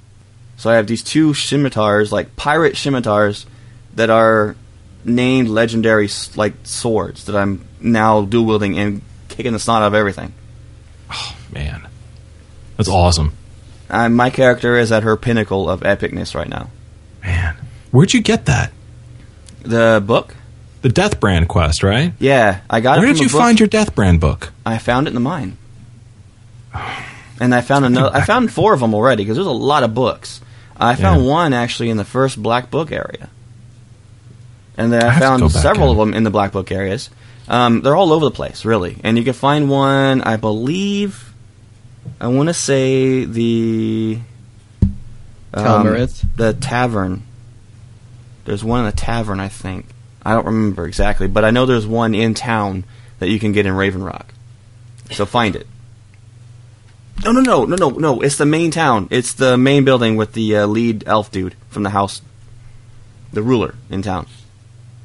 So 0.56 0.70
I 0.70 0.74
have 0.74 0.88
these 0.88 1.04
two 1.04 1.34
scimitars, 1.34 2.10
like 2.10 2.34
pirate 2.34 2.76
scimitars, 2.76 3.46
that 3.94 4.10
are 4.10 4.56
named 5.04 5.48
legendary 5.48 6.08
like 6.34 6.54
swords 6.64 7.26
that 7.26 7.36
I'm 7.36 7.64
now 7.80 8.22
dual 8.22 8.44
wielding 8.44 8.76
and 8.76 9.02
kicking 9.28 9.52
the 9.52 9.60
snot 9.60 9.82
out 9.82 9.88
of 9.88 9.94
everything. 9.94 10.32
Oh 11.12 11.36
man, 11.52 11.86
that's 12.76 12.88
awesome. 12.88 13.34
Uh, 13.90 14.08
my 14.08 14.30
character 14.30 14.76
is 14.76 14.92
at 14.92 15.02
her 15.02 15.16
pinnacle 15.16 15.68
of 15.68 15.80
epicness 15.80 16.34
right 16.34 16.48
now. 16.48 16.70
Man, 17.22 17.56
where'd 17.90 18.12
you 18.12 18.20
get 18.20 18.46
that? 18.46 18.72
The 19.62 20.02
book, 20.06 20.34
The 20.82 20.88
Death 20.88 21.20
Brand 21.20 21.48
quest, 21.48 21.82
right? 21.82 22.12
yeah, 22.18 22.60
I 22.70 22.80
got 22.80 22.98
it. 22.98 23.00
Where 23.00 23.08
did 23.12 23.20
you 23.20 23.28
book. 23.28 23.38
find 23.40 23.58
your 23.60 23.68
Death 23.68 23.94
Brand 23.94 24.20
book? 24.20 24.52
I 24.66 24.78
found 24.78 25.06
it 25.06 25.10
in 25.10 25.14
the 25.14 25.20
mine, 25.20 25.56
and 27.40 27.54
I 27.54 27.60
found 27.60 27.84
another. 27.84 28.14
I 28.16 28.22
found 28.24 28.52
four 28.52 28.72
of 28.74 28.80
them 28.80 28.94
already 28.94 29.24
because 29.24 29.36
there's 29.36 29.46
a 29.46 29.50
lot 29.50 29.82
of 29.82 29.94
books. 29.94 30.40
I 30.76 30.94
found 30.94 31.24
Yeah. 31.24 31.30
one 31.30 31.52
actually 31.54 31.90
in 31.90 31.96
the 31.96 32.04
first 32.04 32.40
Black 32.40 32.70
Book 32.70 32.92
area, 32.92 33.28
and 34.76 34.92
then 34.92 35.02
I 35.04 35.16
I, 35.16 35.18
found 35.18 35.50
several 35.50 35.86
in. 35.86 35.92
of 35.92 35.96
them 35.98 36.14
in 36.14 36.22
the 36.24 36.30
Black 36.30 36.52
Book 36.52 36.70
areas. 36.70 37.10
Um, 37.48 37.80
they're 37.80 37.96
all 37.96 38.12
over 38.12 38.26
the 38.26 38.30
place, 38.30 38.64
really, 38.64 38.98
and 39.02 39.16
you 39.18 39.24
can 39.24 39.32
find 39.32 39.68
one. 39.70 40.20
I 40.22 40.36
believe, 40.36 41.27
I 42.20 42.28
want 42.28 42.48
to 42.48 42.54
say 42.54 43.24
the 43.24 44.18
um, 45.54 45.86
the 46.36 46.56
tavern. 46.60 47.22
There's 48.44 48.64
one 48.64 48.80
in 48.80 48.86
the 48.86 48.92
tavern, 48.92 49.40
I 49.40 49.48
think. 49.48 49.86
I 50.24 50.32
don't 50.34 50.46
remember 50.46 50.86
exactly, 50.86 51.28
but 51.28 51.44
I 51.44 51.50
know 51.50 51.66
there's 51.66 51.86
one 51.86 52.14
in 52.14 52.34
town 52.34 52.84
that 53.18 53.28
you 53.28 53.38
can 53.38 53.52
get 53.52 53.66
in 53.66 53.72
Raven 53.74 54.02
Rock. 54.02 54.32
So 55.10 55.26
find 55.26 55.56
it. 55.56 55.66
No, 57.24 57.32
no, 57.32 57.40
no, 57.40 57.64
no, 57.64 57.76
no, 57.76 57.90
no. 57.90 58.20
It's 58.20 58.36
the 58.36 58.46
main 58.46 58.70
town. 58.70 59.08
It's 59.10 59.32
the 59.34 59.56
main 59.58 59.84
building 59.84 60.16
with 60.16 60.34
the 60.34 60.56
uh, 60.58 60.66
lead 60.66 61.04
elf 61.06 61.30
dude 61.32 61.56
from 61.68 61.82
the 61.82 61.90
house, 61.90 62.22
the 63.32 63.42
ruler 63.42 63.74
in 63.90 64.02
town. 64.02 64.26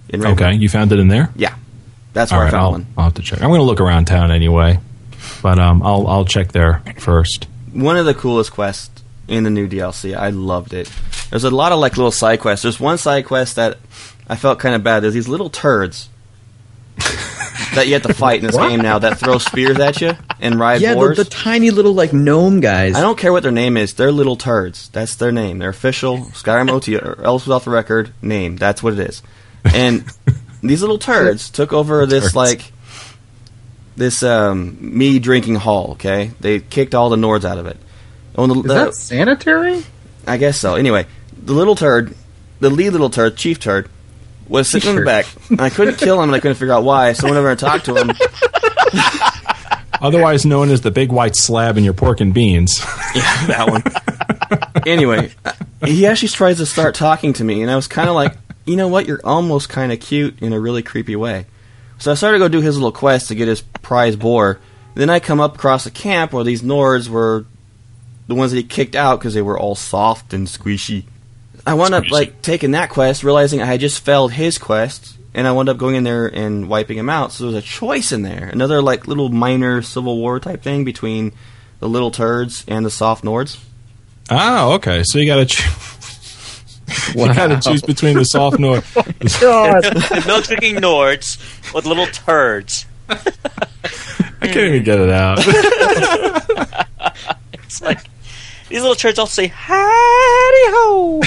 In 0.10 0.20
Raven 0.22 0.36
Okay, 0.36 0.52
Rock. 0.52 0.60
you 0.62 0.70
found 0.70 0.92
it 0.92 1.00
in 1.00 1.08
there. 1.08 1.32
Yeah, 1.36 1.56
that's 2.14 2.32
All 2.32 2.38
where 2.38 2.44
I 2.44 2.46
right, 2.48 2.52
found 2.52 2.64
I'll, 2.64 2.72
one. 2.72 2.86
I'll 2.98 3.04
have 3.06 3.14
to 3.16 3.22
check. 3.22 3.42
I'm 3.42 3.50
going 3.50 3.60
to 3.62 3.66
look 3.66 3.82
around 3.82 4.06
town 4.06 4.30
anyway, 4.32 4.80
but 5.44 5.60
um, 5.60 5.84
I'll 5.84 6.08
I'll 6.08 6.26
check 6.26 6.52
there 6.54 6.82
first. 6.98 7.46
One 7.72 7.98
of 7.98 8.06
the 8.08 8.16
coolest 8.16 8.52
quests 8.52 9.04
in 9.28 9.44
the 9.44 9.50
new 9.52 9.68
DLC. 9.68 10.16
I 10.18 10.30
loved 10.32 10.74
it. 10.74 10.92
There's 11.30 11.44
a 11.44 11.52
lot 11.52 11.72
of 11.72 11.80
like 11.80 11.98
little 11.98 12.12
side 12.12 12.40
quests. 12.40 12.64
There's 12.64 12.80
one 12.80 12.98
side 12.98 13.26
quest 13.26 13.58
that 13.58 13.78
I 14.28 14.36
felt 14.36 14.58
kind 14.60 14.74
of 14.74 14.84
bad. 14.84 15.02
There's 15.02 15.14
these 15.14 15.28
little 15.28 15.50
turds 15.52 16.10
that 17.76 17.88
you 17.88 17.94
have 17.94 18.04
to 18.04 18.14
fight 18.14 18.40
in 18.42 18.46
this 18.48 18.56
game 18.58 18.82
now 18.82 19.00
that 19.00 19.18
throw 19.18 19.38
spears 19.40 19.80
at 19.80 20.00
you 20.02 20.12
and 20.40 20.60
ride 20.60 20.82
Yeah, 20.82 20.92
the, 20.92 20.96
boars. 20.96 21.18
the 21.18 21.26
tiny 21.26 21.72
little 21.72 21.94
like 21.94 22.14
gnome 22.14 22.60
guys. 22.60 22.96
I 22.96 23.02
don't 23.02 23.18
care 23.18 23.32
what 23.32 23.44
their 23.44 23.52
name 23.52 23.78
is. 23.78 23.94
They're 23.96 24.12
little 24.12 24.36
turds. 24.36 24.90
That's 24.90 25.16
their 25.16 25.32
name. 25.32 25.58
Their 25.60 25.70
official 25.70 26.20
Skyrim 26.20 26.70
OT 26.70 26.98
or 26.98 27.20
else 27.24 27.46
without 27.48 27.64
the 27.64 27.72
record 27.72 28.14
name. 28.22 28.58
That's 28.58 28.84
what 28.84 28.94
it 28.94 29.00
is. 29.00 29.24
And 29.66 30.06
these 30.62 30.82
little 30.82 31.00
turds 31.00 31.50
took 31.50 31.74
over 31.74 32.06
this 32.06 32.26
Turds. 32.26 32.36
like 32.36 32.73
this 33.96 34.24
um, 34.24 34.78
me 34.80 35.20
drinking 35.20 35.56
hall. 35.56 35.92
Okay, 35.94 36.32
they 36.40 36.60
kicked 36.60 36.96
all 36.96 37.10
the 37.10 37.16
Nords 37.16 37.46
out 37.46 37.58
of 37.58 37.68
it. 37.68 37.78
Oh, 38.36 38.48
the, 38.48 38.56
Is 38.56 38.62
the- 38.64 38.74
that 38.74 38.96
sanitary? 38.96 39.84
I 40.26 40.38
guess 40.38 40.58
so. 40.60 40.76
Anyway, 40.76 41.06
the 41.38 41.54
little 41.54 41.76
turd, 41.76 42.16
the 42.60 42.70
lead 42.70 42.92
little 42.92 43.10
turd, 43.10 43.36
chief 43.36 43.60
turd, 43.60 43.90
was 44.48 44.70
sitting 44.70 44.92
in 44.92 44.96
the 44.96 45.06
back. 45.06 45.26
I 45.60 45.70
couldn't 45.70 45.98
kill 45.98 46.22
him, 46.22 46.30
and 46.30 46.36
I 46.36 46.40
couldn't 46.40 46.56
figure 46.56 46.74
out 46.74 46.84
why. 46.84 47.14
So 47.14 47.28
whenever 47.28 47.50
I 47.50 47.56
talked 47.56 47.86
to 47.86 47.96
him, 47.96 48.12
Otherwise 50.02 50.46
known 50.46 50.70
as 50.70 50.82
the 50.82 50.92
big 50.92 51.12
white 51.12 51.36
slab 51.36 51.78
in 51.78 51.84
your 51.86 51.94
pork 51.94 52.20
and 52.20 52.34
beans. 52.34 52.80
yeah, 53.16 53.46
that 53.48 53.70
one. 53.70 54.84
anyway, 54.86 55.32
he 55.86 56.06
actually 56.06 56.28
tries 56.28 56.58
to 56.58 56.66
start 56.66 56.94
talking 56.96 57.32
to 57.34 57.44
me, 57.44 57.62
and 57.62 57.72
I 57.72 57.76
was 57.78 57.88
kind 57.88 58.10
of 58.10 58.16
like, 58.16 58.34
you 58.66 58.76
know 58.76 58.90
what? 58.90 59.08
You're 59.08 59.22
almost 59.24 59.70
kind 59.70 59.94
of 59.94 60.02
cute 60.02 60.42
in 60.42 60.52
a 60.52 60.60
really 60.60 60.84
creepy 60.84 61.16
way. 61.16 61.46
So 62.04 62.12
I 62.12 62.16
started 62.16 62.40
to 62.40 62.44
go 62.44 62.50
do 62.50 62.60
his 62.60 62.76
little 62.76 62.92
quest 62.92 63.30
to 63.30 63.36
get 63.36 63.48
his 63.48 63.62
prize 63.62 64.18
boar. 64.18 64.60
Then 64.94 65.10
I 65.10 65.22
come 65.22 65.40
up 65.40 65.56
across 65.56 65.86
a 65.86 65.92
camp 65.92 66.34
where 66.34 66.44
these 66.44 66.62
Nords 66.62 67.08
were 67.08 67.46
the 68.28 68.36
ones 68.36 68.52
that 68.52 68.58
he 68.58 68.64
kicked 68.64 68.94
out 68.94 69.20
because 69.20 69.34
they 69.34 69.42
were 69.42 69.58
all 69.58 69.74
soft 69.74 70.34
and 70.34 70.46
squishy. 70.46 71.06
I 71.66 71.76
wound 71.76 71.94
up 71.94 72.12
like 72.12 72.42
taking 72.42 72.72
that 72.72 72.90
quest, 72.90 73.24
realizing 73.24 73.62
I 73.62 73.68
had 73.68 73.80
just 73.80 74.04
failed 74.04 74.34
his 74.34 74.58
quest, 74.58 75.18
and 75.34 75.48
I 75.48 75.54
wound 75.54 75.70
up 75.70 75.78
going 75.78 75.96
in 75.96 76.04
there 76.04 76.28
and 76.28 76.68
wiping 76.68 76.98
him 76.98 77.10
out. 77.10 77.32
So 77.32 77.46
there 77.46 77.56
was 77.56 77.64
a 77.64 77.66
choice 77.66 78.12
in 78.12 78.22
there, 78.22 78.50
another 78.52 78.82
like 78.82 79.08
little 79.08 79.30
minor 79.30 79.82
civil 79.82 80.18
war 80.18 80.42
type 80.42 80.62
thing 80.62 80.84
between 80.84 81.32
the 81.80 81.88
little 81.88 82.12
turds 82.12 82.66
and 82.68 82.86
the 82.86 82.92
soft 82.92 83.24
Nords. 83.24 83.64
oh, 84.30 84.74
okay. 84.74 85.04
So 85.04 85.20
you 85.20 85.26
got 85.26 85.48
to 85.48 85.64
choose. 87.04 87.16
You 87.28 87.34
got 87.34 87.48
to 87.48 87.60
choose 87.70 87.82
between 87.82 88.18
the 88.18 88.26
soft 88.26 88.60
nord. 88.60 88.84
the 88.94 90.24
milk 90.28 90.46
drinking 90.46 90.76
Nords 90.78 91.38
with 91.74 91.86
little 91.86 92.08
turds. 92.08 92.86
I 93.10 93.18
can't 94.42 94.58
even 94.58 94.84
get 94.84 95.00
it 95.00 95.10
out. 95.10 95.40
It's 97.54 97.82
like 97.82 98.00
these 98.70 98.82
little 98.82 98.96
turds 98.96 99.18
all 99.18 99.26
say 99.26 99.48
"Howdy 99.48 99.78
ho." 100.70 101.22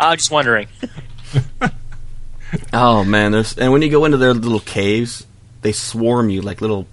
I'm 0.00 0.16
just 0.16 0.30
wondering. 0.32 0.66
Oh 2.72 3.04
man, 3.04 3.30
there's 3.30 3.56
and 3.56 3.70
when 3.70 3.80
you 3.82 3.90
go 3.90 4.04
into 4.06 4.16
their 4.16 4.34
little 4.34 4.58
caves, 4.58 5.24
they 5.62 5.70
swarm 5.70 6.30
you 6.30 6.42
like 6.42 6.60
little 6.60 6.88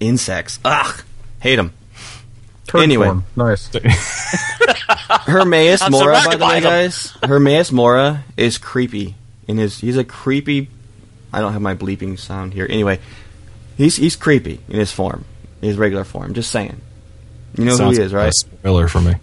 insects. 0.00 0.58
Ugh, 0.64 1.02
hate 1.40 1.56
them. 1.56 1.74
Turd 2.72 2.82
Anyway. 2.82 3.06
form. 3.06 3.24
Nice. 3.36 3.68
Hermaeus 5.26 5.88
Mora, 5.90 6.20
by 6.24 6.36
the 6.36 6.44
way, 6.46 6.54
them. 6.60 6.62
guys. 6.62 7.14
Hermaeus 7.22 7.70
Mora 7.70 8.24
is 8.36 8.58
creepy. 8.58 9.14
In 9.46 9.58
his, 9.58 9.78
he's 9.78 9.96
a 9.98 10.04
creepy. 10.04 10.68
I 11.32 11.40
don't 11.40 11.52
have 11.52 11.60
my 11.62 11.74
bleeping 11.74 12.18
sound 12.18 12.54
here. 12.54 12.66
Anyway, 12.68 12.98
he's 13.76 13.96
he's 13.96 14.16
creepy 14.16 14.60
in 14.68 14.78
his 14.78 14.90
form, 14.92 15.24
his 15.60 15.76
regular 15.76 16.04
form. 16.04 16.32
Just 16.34 16.50
saying. 16.50 16.80
You 17.58 17.64
know 17.66 17.76
Sounds 17.76 17.96
who 17.96 18.02
he 18.02 18.06
is, 18.06 18.14
right? 18.14 18.32
spoiler 18.32 18.88
for 18.88 19.00
me. 19.02 19.14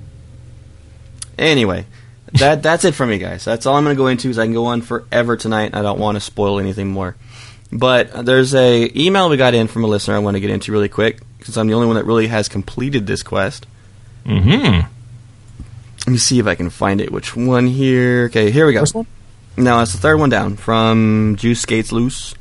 Anyway, 1.38 1.86
that 2.34 2.62
that's 2.62 2.86
it 2.86 2.94
for 2.94 3.06
me, 3.08 3.18
guys. 3.18 3.44
That's 3.46 3.66
all 3.66 3.76
I'm 3.76 3.84
going 3.84 3.96
to 3.96 3.98
go 3.98 4.08
into. 4.08 4.28
Because 4.28 4.38
I 4.40 4.46
can 4.46 4.54
go 4.54 4.68
on 4.68 4.82
forever 4.82 5.38
tonight. 5.38 5.74
I 5.74 5.82
don't 5.82 6.00
want 6.00 6.16
to 6.18 6.20
spoil 6.22 6.60
anything 6.60 6.90
more. 6.90 7.16
But 7.72 8.26
there's 8.26 8.54
a 8.54 8.92
email 9.00 9.30
we 9.30 9.38
got 9.38 9.54
in 9.54 9.68
from 9.68 9.84
a 9.84 9.88
listener 9.88 10.16
I 10.16 10.20
want 10.20 10.36
to 10.36 10.42
get 10.42 10.50
into 10.50 10.72
really 10.72 10.90
quick. 10.90 11.22
Since 11.42 11.58
I'm 11.58 11.68
the 11.68 11.74
only 11.74 11.88
one 11.88 11.96
that 11.96 12.06
really 12.06 12.28
has 12.28 12.48
completed 12.48 13.08
this 13.08 13.24
quest. 13.24 13.66
Mm-hmm. 14.26 14.88
Let 16.00 16.08
me 16.08 16.18
see 16.18 16.40
if 16.40 16.48
I 16.48 16.56
can 16.56 16.70
find 16.70 17.02
it. 17.02 17.12
Which 17.12 17.36
one 17.36 17.68
here? 17.68 18.26
Okay, 18.26 18.52
here 18.52 18.66
we 18.66 18.74
go. 18.74 18.82
First 18.82 18.96
one? 18.96 19.08
No, 19.58 19.82
it's 19.82 19.92
the 19.92 19.98
third 19.98 20.20
one 20.20 20.30
down 20.30 20.56
from 20.56 21.36
Juice 21.38 21.62
Skates 21.62 21.92
Loose. 21.92 22.34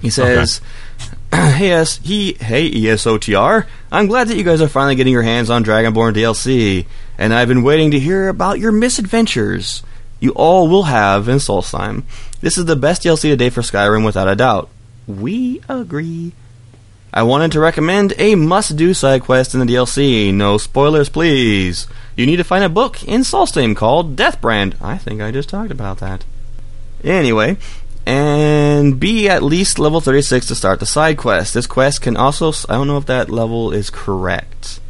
He 0.00 0.10
says, 0.10 0.60
"Hey, 1.32 1.72
S, 1.72 1.98
he, 2.02 2.34
hey, 2.34 2.66
E 2.66 2.84
ESOTR. 2.84 3.66
I'm 3.90 4.06
glad 4.06 4.28
that 4.28 4.36
you 4.36 4.44
guys 4.44 4.60
are 4.60 4.68
finally 4.68 4.94
getting 4.94 5.12
your 5.12 5.22
hands 5.22 5.50
on 5.50 5.64
Dragonborn 5.64 6.14
DLC, 6.14 6.86
and 7.16 7.34
I've 7.34 7.48
been 7.48 7.62
waiting 7.62 7.90
to 7.92 7.98
hear 7.98 8.28
about 8.28 8.60
your 8.60 8.72
misadventures. 8.72 9.82
You 10.20 10.30
all 10.32 10.68
will 10.68 10.84
have 10.84 11.28
in 11.28 11.36
Solstheim. 11.36 12.04
This 12.40 12.58
is 12.58 12.66
the 12.66 12.76
best 12.76 13.02
DLC 13.02 13.22
to 13.22 13.36
date 13.36 13.52
for 13.52 13.62
Skyrim, 13.62 14.04
without 14.04 14.28
a 14.28 14.36
doubt. 14.36 14.68
We 15.06 15.60
agree." 15.68 16.32
I 17.12 17.22
wanted 17.22 17.52
to 17.52 17.60
recommend 17.60 18.12
a 18.18 18.34
must-do 18.34 18.92
side 18.92 19.22
quest 19.22 19.54
in 19.54 19.60
the 19.60 19.66
DLC. 19.66 20.32
No 20.32 20.58
spoilers, 20.58 21.08
please. 21.08 21.86
You 22.16 22.26
need 22.26 22.36
to 22.36 22.44
find 22.44 22.64
a 22.64 22.68
book 22.68 23.02
in 23.04 23.22
Solstheim 23.22 23.74
called 23.74 24.14
Deathbrand. 24.14 24.74
I 24.82 24.98
think 24.98 25.22
I 25.22 25.30
just 25.30 25.48
talked 25.48 25.70
about 25.70 25.98
that. 25.98 26.24
Anyway, 27.02 27.56
and 28.04 28.98
be 28.98 29.28
at 29.28 29.42
least 29.42 29.78
level 29.78 30.00
36 30.00 30.46
to 30.46 30.54
start 30.54 30.80
the 30.80 30.86
side 30.86 31.16
quest. 31.16 31.54
This 31.54 31.66
quest 31.66 32.02
can 32.02 32.16
also 32.16 32.52
I 32.68 32.74
don't 32.74 32.86
know 32.86 32.98
if 32.98 33.06
that 33.06 33.30
level 33.30 33.72
is 33.72 33.90
correct. 33.90 34.80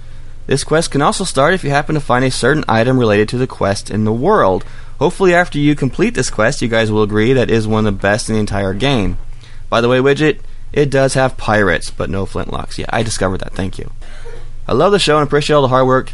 This 0.47 0.65
quest 0.65 0.91
can 0.91 1.03
also 1.03 1.25
start 1.25 1.53
if 1.53 1.63
you 1.63 1.71
happen 1.71 1.95
to 1.95 2.01
find 2.01 2.25
a 2.25 2.31
certain 2.31 2.65
item 2.69 2.99
related 2.99 3.29
to 3.31 3.39
the 3.39 3.47
quest 3.47 3.91
in 3.91 4.05
the 4.05 4.13
world. 4.13 4.65
Hopefully 4.99 5.35
after 5.35 5.59
you 5.59 5.77
complete 5.77 6.15
this 6.15 6.31
quest, 6.31 6.63
you 6.63 6.69
guys 6.69 6.91
will 6.91 7.03
agree 7.03 7.33
that 7.33 7.51
is 7.51 7.69
one 7.69 7.87
of 7.87 7.95
the 7.95 8.01
best 8.01 8.29
in 8.29 8.35
the 8.35 8.41
entire 8.41 8.73
game. 8.73 9.19
By 9.69 9.81
the 9.81 9.89
way, 9.89 9.99
Widget, 9.99 10.41
it 10.73 10.91
does 10.91 11.15
have 11.15 11.37
pirates, 11.37 11.91
but 11.91 12.11
no 12.11 12.27
flintlocks. 12.27 12.79
Yeah, 12.79 12.87
I 12.91 13.03
discovered 13.03 13.39
that. 13.41 13.55
Thank 13.55 13.79
you. 13.79 13.91
I 14.67 14.73
love 14.73 14.93
the 14.93 14.99
show 14.99 15.17
and 15.19 15.27
appreciate 15.27 15.57
all 15.57 15.63
the 15.63 15.69
hard 15.69 15.87
work 15.87 16.13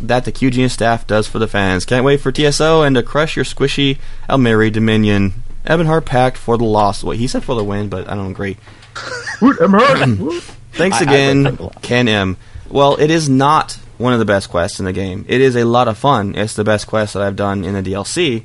that 0.00 0.24
the 0.24 0.32
QGN 0.32 0.70
staff 0.70 1.06
does 1.06 1.26
for 1.28 1.38
the 1.38 1.46
fans. 1.46 1.84
Can't 1.84 2.04
wait 2.04 2.20
for 2.20 2.32
TSO 2.32 2.82
and 2.82 2.96
to 2.96 3.02
crush 3.02 3.36
your 3.36 3.44
squishy 3.44 3.98
Aldmeri 4.28 4.72
Dominion. 4.72 5.34
Ebonheart 5.66 6.04
Pact 6.04 6.36
for 6.36 6.58
the 6.58 6.64
loss. 6.64 7.02
Wait, 7.04 7.18
he 7.18 7.26
said 7.26 7.44
for 7.44 7.54
the 7.54 7.64
win, 7.64 7.88
but 7.88 8.08
I 8.08 8.14
don't 8.14 8.30
agree. 8.30 8.56
Woot, 9.40 9.56
I'm 9.60 9.72
hurt. 9.72 10.08
Woot. 10.18 10.42
Thanks 10.72 10.96
I- 10.96 11.00
I 11.00 11.02
again, 11.02 11.42
like 11.44 11.54
that 11.54 11.60
a 11.60 11.62
lot. 11.64 11.82
Ken 11.82 12.08
M. 12.08 12.36
Well, 12.68 12.96
it 12.96 13.10
is 13.10 13.28
not 13.28 13.78
one 13.98 14.12
of 14.12 14.18
the 14.18 14.24
best 14.24 14.50
quests 14.50 14.78
in 14.80 14.84
the 14.86 14.92
game. 14.92 15.24
It 15.28 15.40
is 15.40 15.54
a 15.56 15.64
lot 15.64 15.86
of 15.88 15.96
fun. 15.96 16.34
It's 16.34 16.54
the 16.54 16.64
best 16.64 16.86
quest 16.86 17.14
that 17.14 17.22
I've 17.22 17.36
done 17.36 17.64
in 17.64 17.74
the 17.74 17.82
DLC, 17.82 18.42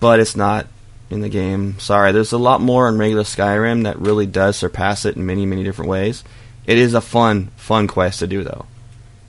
but 0.00 0.18
it's 0.20 0.34
not 0.34 0.66
in 1.10 1.20
the 1.20 1.28
game. 1.28 1.78
Sorry, 1.78 2.12
there's 2.12 2.32
a 2.32 2.38
lot 2.38 2.60
more 2.60 2.88
in 2.88 2.98
regular 2.98 3.22
Skyrim 3.22 3.84
that 3.84 3.98
really 3.98 4.26
does 4.26 4.56
surpass 4.56 5.04
it 5.04 5.16
in 5.16 5.26
many, 5.26 5.46
many 5.46 5.64
different 5.64 5.90
ways. 5.90 6.24
It 6.66 6.78
is 6.78 6.94
a 6.94 7.00
fun, 7.00 7.50
fun 7.56 7.86
quest 7.86 8.18
to 8.20 8.26
do, 8.26 8.42
though. 8.42 8.66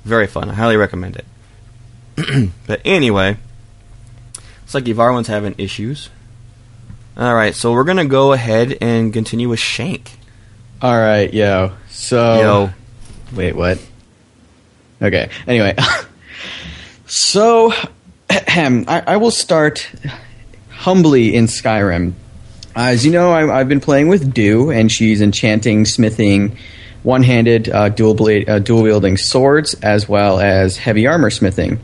Very 0.04 0.28
fun. 0.28 0.50
I 0.50 0.54
highly 0.54 0.78
recommend 0.78 1.18
it. 1.18 2.52
but 2.68 2.82
anyway, 2.84 3.38
looks 4.36 4.74
like 4.74 4.86
Ivarwin's 4.86 5.28
having 5.28 5.56
issues. 5.58 6.10
All 7.16 7.34
right, 7.34 7.54
so 7.54 7.74
we're 7.74 7.84
gonna 7.84 8.06
go 8.06 8.34
ahead 8.34 8.78
and 8.80 9.12
continue 9.12 9.50
with 9.50 9.60
Shank. 9.60 10.12
All 10.82 10.96
right, 10.96 11.32
yo. 11.34 11.74
So 11.90 12.40
Yo, 12.40 12.70
Wait, 13.36 13.56
what? 13.56 13.80
Okay. 15.02 15.30
Anyway, 15.48 15.76
so 17.06 17.74
I, 18.30 19.04
I 19.06 19.18
will 19.18 19.32
start 19.32 19.90
humbly 20.88 21.36
in 21.36 21.48
Skyrim. 21.48 22.14
As 22.74 23.06
you 23.06 23.12
know, 23.12 23.34
I, 23.34 23.60
I've 23.60 23.68
been 23.68 23.82
playing 23.82 24.08
with 24.08 24.34
Dew, 24.34 24.72
and 24.72 24.90
she's 24.90 25.20
enchanting, 25.20 25.84
smithing, 25.84 26.56
one-handed, 27.04 27.68
uh, 27.68 27.90
dual 27.90 28.16
uh, 28.26 28.60
dual 28.60 28.84
wielding 28.84 29.18
swords, 29.18 29.74
as 29.82 30.08
well 30.08 30.40
as 30.40 30.78
heavy 30.78 31.06
armor 31.06 31.30
smithing. 31.30 31.82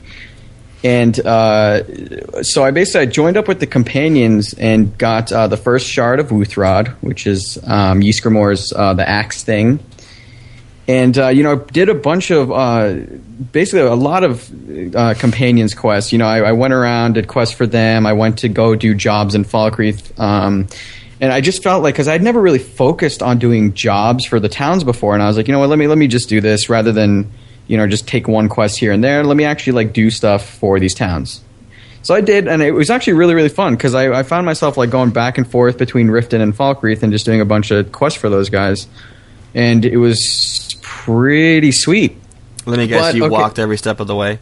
And 0.86 1.20
uh, 1.20 2.44
so 2.44 2.64
I 2.64 2.72
basically 2.72 3.02
I 3.02 3.06
joined 3.08 3.36
up 3.36 3.50
with 3.50 3.60
the 3.60 3.68
companions 3.68 4.54
and 4.54 4.98
got 4.98 5.34
uh, 5.34 5.48
the 5.48 5.58
first 5.58 5.86
shard 5.86 6.22
of 6.22 6.30
Wuuthrad, 6.30 6.88
which 7.02 7.28
is 7.28 7.58
um, 7.66 8.02
uh, 8.02 8.94
the 8.94 9.06
axe 9.06 9.44
thing 9.44 9.80
and 10.88 11.16
you 11.16 11.44
know 11.44 11.56
did 11.56 11.88
a 11.88 11.94
bunch 11.94 12.30
of 12.32 12.52
basically 13.52 13.82
a 13.82 13.96
lot 13.96 14.24
of 14.24 14.96
uh, 14.96 15.14
companions 15.16 15.74
quests. 15.74 16.12
You 16.12 16.18
know 16.18 16.28
I, 16.28 16.40
I 16.40 16.52
went 16.52 16.74
around 16.74 17.14
did 17.14 17.28
quests 17.28 17.56
for 17.56 17.68
them. 17.68 18.06
I 18.06 18.14
went 18.14 18.40
to 18.40 18.50
go 18.50 18.76
do 18.76 18.94
jobs 18.94 19.36
in 19.36 19.46
falkreath 19.46 20.18
um, 20.20 20.68
and 21.22 21.32
i 21.32 21.42
just 21.42 21.62
felt 21.62 21.84
like 21.84 21.94
because 21.94 22.08
i'd 22.08 22.24
never 22.24 22.42
really 22.42 22.60
focused 22.60 23.22
on 23.22 23.38
doing 23.38 23.74
jobs 23.74 24.26
for 24.26 24.40
the 24.40 24.50
towns 24.50 24.84
before 24.84 25.14
and 25.14 25.22
i 25.22 25.28
was 25.28 25.38
like 25.38 25.48
you 25.48 25.54
know 25.54 25.60
what 25.60 25.70
let 25.70 25.78
me 25.78 25.86
let 25.88 25.98
me 25.98 26.08
just 26.08 26.28
do 26.28 26.42
this 26.42 26.70
rather 26.70 26.92
than 26.92 27.32
you 27.68 27.78
know 27.78 27.88
just 27.88 28.08
take 28.08 28.28
one 28.28 28.50
quest 28.50 28.80
here 28.80 28.92
and 28.92 29.04
there. 29.04 29.24
Let 29.24 29.38
me 29.38 29.46
actually 29.46 29.74
like 29.74 29.94
do 29.94 30.10
stuff 30.10 30.48
for 30.48 30.80
these 30.80 30.94
towns. 30.94 31.42
So 32.02 32.14
I 32.14 32.20
did, 32.20 32.50
and 32.50 32.62
it 32.62 32.72
was 32.72 32.90
actually 32.90 33.14
really, 33.14 33.34
really 33.34 33.50
fun 33.50 33.76
because 33.76 33.96
I, 33.96 34.12
I 34.12 34.24
found 34.24 34.46
myself 34.46 34.76
like 34.76 34.90
going 34.90 35.12
back 35.12 35.38
and 35.38 35.50
forth 35.50 35.78
between 35.78 36.08
Riften 36.08 36.42
and 36.42 36.54
Falkreath 36.54 37.02
and 37.02 37.14
just 37.14 37.26
doing 37.26 37.40
a 37.40 37.46
bunch 37.46 37.72
of 37.72 37.94
quests 37.94 38.20
for 38.20 38.30
those 38.30 38.50
guys, 38.50 38.88
and 39.54 39.86
it 39.86 39.98
was 39.98 40.76
pretty 40.82 41.72
sweet. 41.72 42.18
Let 42.66 42.78
me 42.80 42.88
guess, 42.88 43.02
But, 43.02 43.16
you 43.16 43.26
okay. 43.26 43.32
walked 43.32 43.60
every 43.60 43.78
step 43.78 44.00
of 44.00 44.08
the 44.08 44.16
way, 44.16 44.40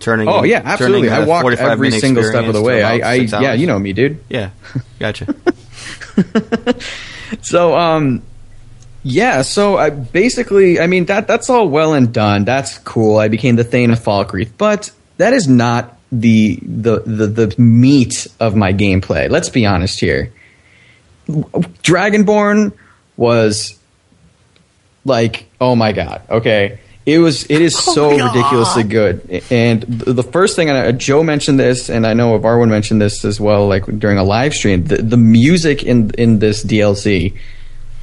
turning. 0.00 0.28
Oh 0.28 0.44
yeah, 0.44 0.62
absolutely. 0.64 1.10
I 1.10 1.24
walked 1.24 1.58
every 1.58 1.90
single 1.90 2.24
step 2.24 2.46
of 2.46 2.54
the 2.54 2.62
way. 2.62 2.82
I, 2.82 2.98
I 2.98 3.14
yeah, 3.14 3.52
you 3.54 3.66
know 3.66 3.78
me, 3.78 3.92
dude. 3.92 4.22
Yeah, 4.28 4.50
gotcha. 4.98 5.34
So 7.42 7.76
um, 7.76 8.22
yeah. 9.02 9.42
So 9.42 9.76
I 9.76 9.90
basically, 9.90 10.80
I 10.80 10.86
mean 10.86 11.06
that 11.06 11.26
that's 11.26 11.50
all 11.50 11.68
well 11.68 11.94
and 11.94 12.12
done. 12.12 12.44
That's 12.44 12.78
cool. 12.78 13.18
I 13.18 13.28
became 13.28 13.56
the 13.56 13.64
Thane 13.64 13.90
of 13.90 13.98
Falkreath, 13.98 14.52
but 14.56 14.90
that 15.16 15.32
is 15.32 15.48
not 15.48 15.98
the 16.12 16.58
the 16.62 17.00
the, 17.00 17.26
the 17.26 17.60
meat 17.60 18.28
of 18.38 18.54
my 18.54 18.72
gameplay. 18.72 19.28
Let's 19.28 19.48
be 19.48 19.66
honest 19.66 19.98
here. 19.98 20.32
Dragonborn 21.28 22.72
was 23.16 23.76
like, 25.04 25.48
oh 25.60 25.74
my 25.74 25.92
god, 25.92 26.22
okay. 26.30 26.78
It 27.06 27.20
was. 27.20 27.44
It 27.44 27.62
is 27.62 27.78
so 27.94 28.10
ridiculously 28.10 28.82
good. 28.82 29.42
And 29.50 29.82
the 29.82 30.24
first 30.24 30.56
thing, 30.56 30.68
and 30.68 30.98
Joe 30.98 31.22
mentioned 31.22 31.58
this, 31.58 31.88
and 31.88 32.04
I 32.04 32.14
know 32.14 32.38
Varwin 32.38 32.68
mentioned 32.68 33.00
this 33.00 33.24
as 33.24 33.40
well, 33.40 33.68
like 33.68 33.86
during 33.98 34.18
a 34.18 34.24
live 34.24 34.52
stream. 34.52 34.84
The, 34.84 34.96
the 34.96 35.16
music 35.16 35.84
in 35.84 36.10
in 36.18 36.40
this 36.40 36.64
DLC 36.64 37.38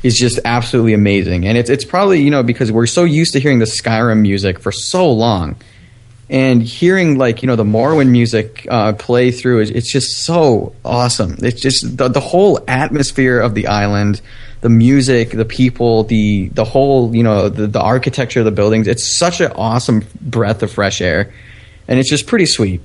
is 0.03 0.15
just 0.15 0.39
absolutely 0.45 0.93
amazing, 0.93 1.45
and 1.45 1.57
it's 1.57 1.69
it's 1.69 1.83
probably 1.83 2.21
you 2.21 2.31
know 2.31 2.43
because 2.43 2.71
we're 2.71 2.87
so 2.87 3.03
used 3.03 3.33
to 3.33 3.39
hearing 3.39 3.59
the 3.59 3.65
Skyrim 3.65 4.21
music 4.21 4.59
for 4.59 4.71
so 4.71 5.11
long, 5.11 5.57
and 6.29 6.63
hearing 6.63 7.17
like 7.17 7.43
you 7.43 7.47
know 7.47 7.57
the 7.57 7.65
Morrowind 7.65 8.09
music 8.09 8.65
uh, 8.69 8.93
play 8.93 9.31
through 9.31 9.59
it's 9.59 9.91
just 9.91 10.23
so 10.23 10.73
awesome. 10.85 11.35
It's 11.39 11.61
just 11.61 11.97
the, 11.97 12.07
the 12.07 12.21
whole 12.21 12.63
atmosphere 12.69 13.39
of 13.39 13.53
the 13.53 13.67
island, 13.67 14.21
the 14.64 14.70
music, 14.70 15.32
the 15.32 15.45
people, 15.45 16.05
the 16.05 16.47
the 16.53 16.64
whole 16.64 17.14
you 17.14 17.22
know 17.22 17.49
the, 17.49 17.68
the 17.68 17.82
architecture 17.82 18.39
of 18.39 18.45
the 18.45 18.51
buildings. 18.51 18.88
It's 18.88 19.16
such 19.18 19.41
an 19.41 19.51
awesome 19.51 20.05
breath 20.22 20.64
of 20.64 20.72
fresh 20.72 21.01
air, 21.01 21.34
and 21.88 21.99
it's 21.99 22.09
just 22.09 22.28
pretty 22.28 22.45
sweet. 22.45 22.82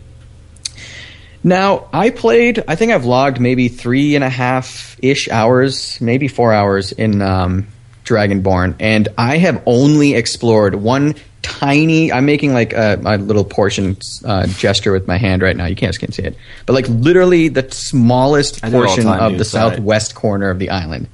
Now, 1.45 1.89
I 1.93 2.11
played, 2.11 2.64
I 2.66 2.74
think 2.74 2.91
I've 2.91 3.05
logged 3.05 3.41
maybe 3.41 3.68
three 3.68 4.16
and 4.16 4.24
a 4.24 4.29
half 4.29 4.99
ish 5.01 5.29
hours, 5.29 6.01
maybe 6.01 6.26
four 6.26 6.53
hours 6.53 6.91
in 6.91 7.22
um, 7.22 7.68
Dragonborn, 8.05 8.74
and 8.81 9.07
I 9.16 9.37
have 9.39 9.62
only 9.64 10.14
explored 10.14 10.74
one 10.74 11.14
tiny, 11.43 12.11
I'm 12.11 12.26
making 12.26 12.55
like 12.55 12.72
a, 12.72 13.01
a 13.05 13.18
little 13.18 13.45
portion 13.45 13.97
uh, 14.24 14.49
gesture 14.49 14.91
with 14.91 15.07
my 15.07 15.16
hand 15.16 15.43
right 15.43 15.57
now. 15.57 15.66
You 15.66 15.76
can't 15.76 15.97
can't 15.97 16.12
see 16.12 16.24
it. 16.24 16.37
But 16.66 16.72
like 16.72 16.89
literally 16.89 17.47
the 17.47 17.70
smallest 17.70 18.64
I 18.64 18.70
do 18.70 18.74
it 18.74 18.79
all 18.79 18.83
the 18.83 18.87
portion 18.89 19.05
time, 19.05 19.33
of 19.33 19.39
the 19.39 19.45
southwest 19.45 20.16
corner 20.16 20.51
of 20.51 20.59
the 20.59 20.70
island. 20.70 21.09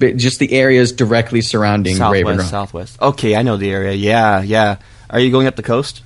But 0.00 0.16
just 0.16 0.40
the 0.40 0.52
areas 0.52 0.90
directly 0.90 1.42
surrounding 1.42 1.94
Southwest, 1.94 2.24
Ravenrock. 2.24 2.50
southwest. 2.50 3.00
Okay, 3.00 3.36
I 3.36 3.42
know 3.42 3.56
the 3.56 3.70
area. 3.70 3.92
Yeah, 3.92 4.42
yeah. 4.42 4.78
Are 5.08 5.20
you 5.20 5.30
going 5.30 5.46
up 5.46 5.54
the 5.54 5.62
coast? 5.62 6.02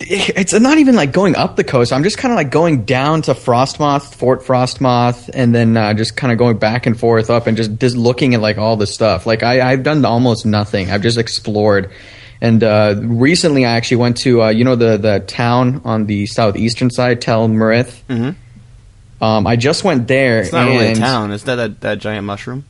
it's 0.00 0.52
not 0.52 0.78
even 0.78 0.94
like 0.94 1.12
going 1.12 1.34
up 1.34 1.56
the 1.56 1.64
coast. 1.64 1.92
I'm 1.92 2.04
just 2.04 2.18
kind 2.18 2.32
of 2.32 2.36
like 2.36 2.50
going 2.50 2.84
down 2.84 3.22
to 3.22 3.32
Frostmoth, 3.32 4.14
Fort 4.14 4.42
Frostmoth, 4.42 5.28
and 5.32 5.54
then 5.54 5.76
uh, 5.76 5.94
just 5.94 6.16
kind 6.16 6.32
of 6.32 6.38
going 6.38 6.58
back 6.58 6.86
and 6.86 6.98
forth 6.98 7.30
up 7.30 7.46
and 7.46 7.56
just 7.56 7.78
just 7.78 7.96
looking 7.96 8.34
at 8.34 8.40
like 8.40 8.58
all 8.58 8.76
the 8.76 8.86
stuff. 8.86 9.26
Like 9.26 9.42
I, 9.42 9.72
I've 9.72 9.82
done 9.82 10.04
almost 10.04 10.46
nothing. 10.46 10.90
I've 10.90 11.02
just 11.02 11.18
explored. 11.18 11.90
And 12.40 12.62
uh, 12.62 12.94
recently, 13.02 13.64
I 13.64 13.76
actually 13.76 13.96
went 13.96 14.18
to 14.18 14.42
uh, 14.42 14.48
you 14.50 14.64
know 14.64 14.76
the 14.76 14.96
the 14.96 15.20
town 15.20 15.82
on 15.84 16.06
the 16.06 16.26
southeastern 16.26 16.90
side, 16.90 17.20
Tel 17.20 17.48
Marith. 17.48 18.00
Mm-hmm. 18.08 18.30
Um, 19.20 19.46
I 19.46 19.56
just 19.56 19.84
went 19.84 20.06
there. 20.06 20.40
It's 20.40 20.52
not 20.52 20.68
and, 20.68 20.78
really 20.78 20.92
a 20.92 20.94
town. 20.94 21.32
Is 21.32 21.44
that 21.44 21.56
that, 21.56 21.80
that 21.80 21.98
giant 21.98 22.24
mushroom? 22.24 22.64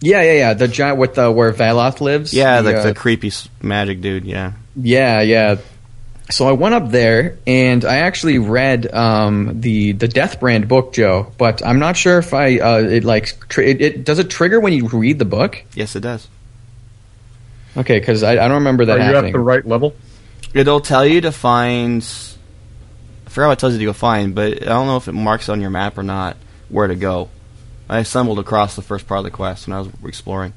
Yeah, 0.00 0.22
yeah, 0.22 0.32
yeah. 0.32 0.54
The 0.54 0.68
giant 0.68 0.98
with 0.98 1.14
the 1.14 1.30
where 1.30 1.52
Valoth 1.52 2.00
lives. 2.00 2.32
Yeah, 2.32 2.62
the, 2.62 2.78
uh, 2.78 2.82
the 2.84 2.94
creepy 2.94 3.32
magic 3.60 4.00
dude. 4.00 4.24
Yeah. 4.24 4.52
Yeah, 4.76 5.20
yeah. 5.20 5.56
So 6.30 6.48
I 6.48 6.52
went 6.52 6.74
up 6.74 6.90
there 6.90 7.38
and 7.46 7.84
I 7.84 7.98
actually 7.98 8.38
read 8.38 8.92
um, 8.94 9.60
the 9.60 9.92
the 9.92 10.06
Deathbrand 10.06 10.68
book, 10.68 10.92
Joe. 10.92 11.32
But 11.36 11.64
I'm 11.66 11.80
not 11.80 11.96
sure 11.96 12.18
if 12.18 12.32
I 12.32 12.58
uh, 12.58 12.78
it 12.78 13.04
like 13.04 13.48
tr- 13.48 13.62
it, 13.62 13.82
it 13.82 14.04
does 14.04 14.18
it 14.20 14.30
trigger 14.30 14.60
when 14.60 14.72
you 14.72 14.88
read 14.88 15.18
the 15.18 15.24
book. 15.24 15.62
Yes, 15.74 15.96
it 15.96 16.00
does. 16.00 16.28
Okay, 17.76 17.98
because 17.98 18.22
I, 18.22 18.32
I 18.32 18.48
don't 18.48 18.58
remember 18.58 18.86
that 18.86 19.00
Are 19.00 19.10
you 19.10 19.16
at 19.16 19.32
the 19.32 19.38
right 19.38 19.66
level? 19.66 19.94
It'll 20.54 20.80
tell 20.80 21.06
you 21.06 21.20
to 21.22 21.32
find. 21.32 22.06
I 23.30 23.32
forgot 23.32 23.46
what 23.46 23.52
it 23.52 23.58
tells 23.60 23.72
you 23.74 23.78
to 23.78 23.84
go 23.84 23.92
find, 23.92 24.34
but 24.34 24.60
I 24.60 24.64
don't 24.64 24.88
know 24.88 24.96
if 24.96 25.06
it 25.06 25.12
marks 25.12 25.48
on 25.48 25.60
your 25.60 25.70
map 25.70 25.96
or 25.96 26.02
not 26.02 26.36
where 26.68 26.88
to 26.88 26.96
go. 26.96 27.28
I 27.88 28.02
stumbled 28.02 28.40
across 28.40 28.74
the 28.74 28.82
first 28.82 29.06
part 29.06 29.18
of 29.18 29.24
the 29.24 29.30
quest 29.30 29.68
when 29.68 29.76
I 29.76 29.80
was 29.82 29.88
exploring. 30.04 30.52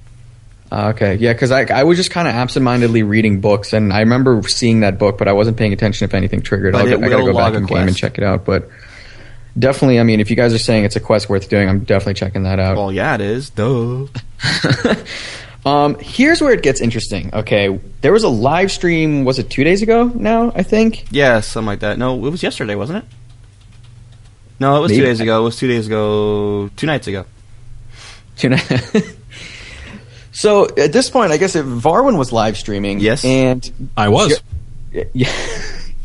Uh, 0.71 0.91
okay, 0.95 1.13
yeah, 1.13 1.33
because 1.33 1.51
I, 1.51 1.65
I 1.65 1.83
was 1.83 1.99
just 1.99 2.09
kind 2.09 2.27
of 2.27 2.33
absentmindedly 2.33 3.03
reading 3.03 3.41
books, 3.41 3.73
and 3.73 3.93
I 3.93 3.99
remember 3.99 4.41
seeing 4.47 4.79
that 4.79 4.97
book, 4.97 5.19
but 5.19 5.27
I 5.27 5.33
wasn't 5.33 5.55
paying 5.55 5.71
attention 5.71 6.05
if 6.05 6.15
anything 6.15 6.41
triggered. 6.41 6.73
I'll, 6.73 6.87
I 6.87 7.09
gotta 7.09 7.23
go 7.23 7.35
back 7.35 7.53
in 7.53 7.67
game 7.67 7.87
and 7.87 7.95
check 7.95 8.17
it 8.17 8.23
out. 8.23 8.43
But 8.43 8.67
definitely, 9.57 9.99
I 9.99 10.03
mean, 10.03 10.19
if 10.19 10.31
you 10.31 10.35
guys 10.35 10.51
are 10.51 10.57
saying 10.57 10.83
it's 10.83 10.95
a 10.95 10.99
quest 10.99 11.29
worth 11.29 11.49
doing, 11.49 11.69
I'm 11.69 11.83
definitely 11.83 12.15
checking 12.15 12.41
that 12.41 12.57
out. 12.57 12.75
Well, 12.75 12.91
yeah, 12.91 13.13
it 13.13 13.21
is. 13.21 13.51
Duh. 13.51 14.07
Um, 15.65 15.95
here's 15.99 16.41
where 16.41 16.51
it 16.51 16.61
gets 16.61 16.81
interesting. 16.81 17.33
Okay, 17.33 17.79
there 18.01 18.11
was 18.11 18.23
a 18.23 18.29
live 18.29 18.71
stream. 18.71 19.23
Was 19.23 19.39
it 19.39 19.49
two 19.49 19.63
days 19.63 19.81
ago? 19.81 20.05
Now 20.13 20.51
I 20.55 20.63
think. 20.63 21.05
Yeah, 21.09 21.39
something 21.39 21.67
like 21.67 21.79
that. 21.79 21.97
No, 21.97 22.25
it 22.25 22.29
was 22.29 22.43
yesterday, 22.43 22.75
wasn't 22.75 23.03
it? 23.03 23.05
No, 24.59 24.77
it 24.77 24.81
was 24.81 24.91
two 24.91 25.01
days 25.01 25.19
ago. 25.19 25.41
It 25.41 25.43
was 25.45 25.57
two 25.57 25.67
days 25.67 25.87
ago. 25.87 26.69
Two 26.75 26.87
nights 26.87 27.07
ago. 27.07 27.25
Tuna. 28.37 28.57
so 30.31 30.67
at 30.77 30.91
this 30.93 31.09
point, 31.09 31.31
I 31.31 31.37
guess 31.37 31.55
if 31.55 31.65
Varwin 31.65 32.17
was 32.17 32.31
live 32.31 32.57
streaming. 32.57 32.99
Yes. 32.99 33.23
and 33.25 33.89
I 33.95 34.09
was. 34.09 34.41
yeah, 34.91 35.03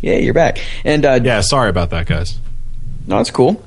yeah, 0.00 0.16
you're 0.16 0.34
back. 0.34 0.58
And 0.84 1.04
uh, 1.04 1.20
Yeah, 1.22 1.40
sorry 1.40 1.70
about 1.70 1.90
that, 1.90 2.06
guys. 2.06 2.38
No, 3.06 3.18
it's 3.20 3.30
cool. 3.30 3.62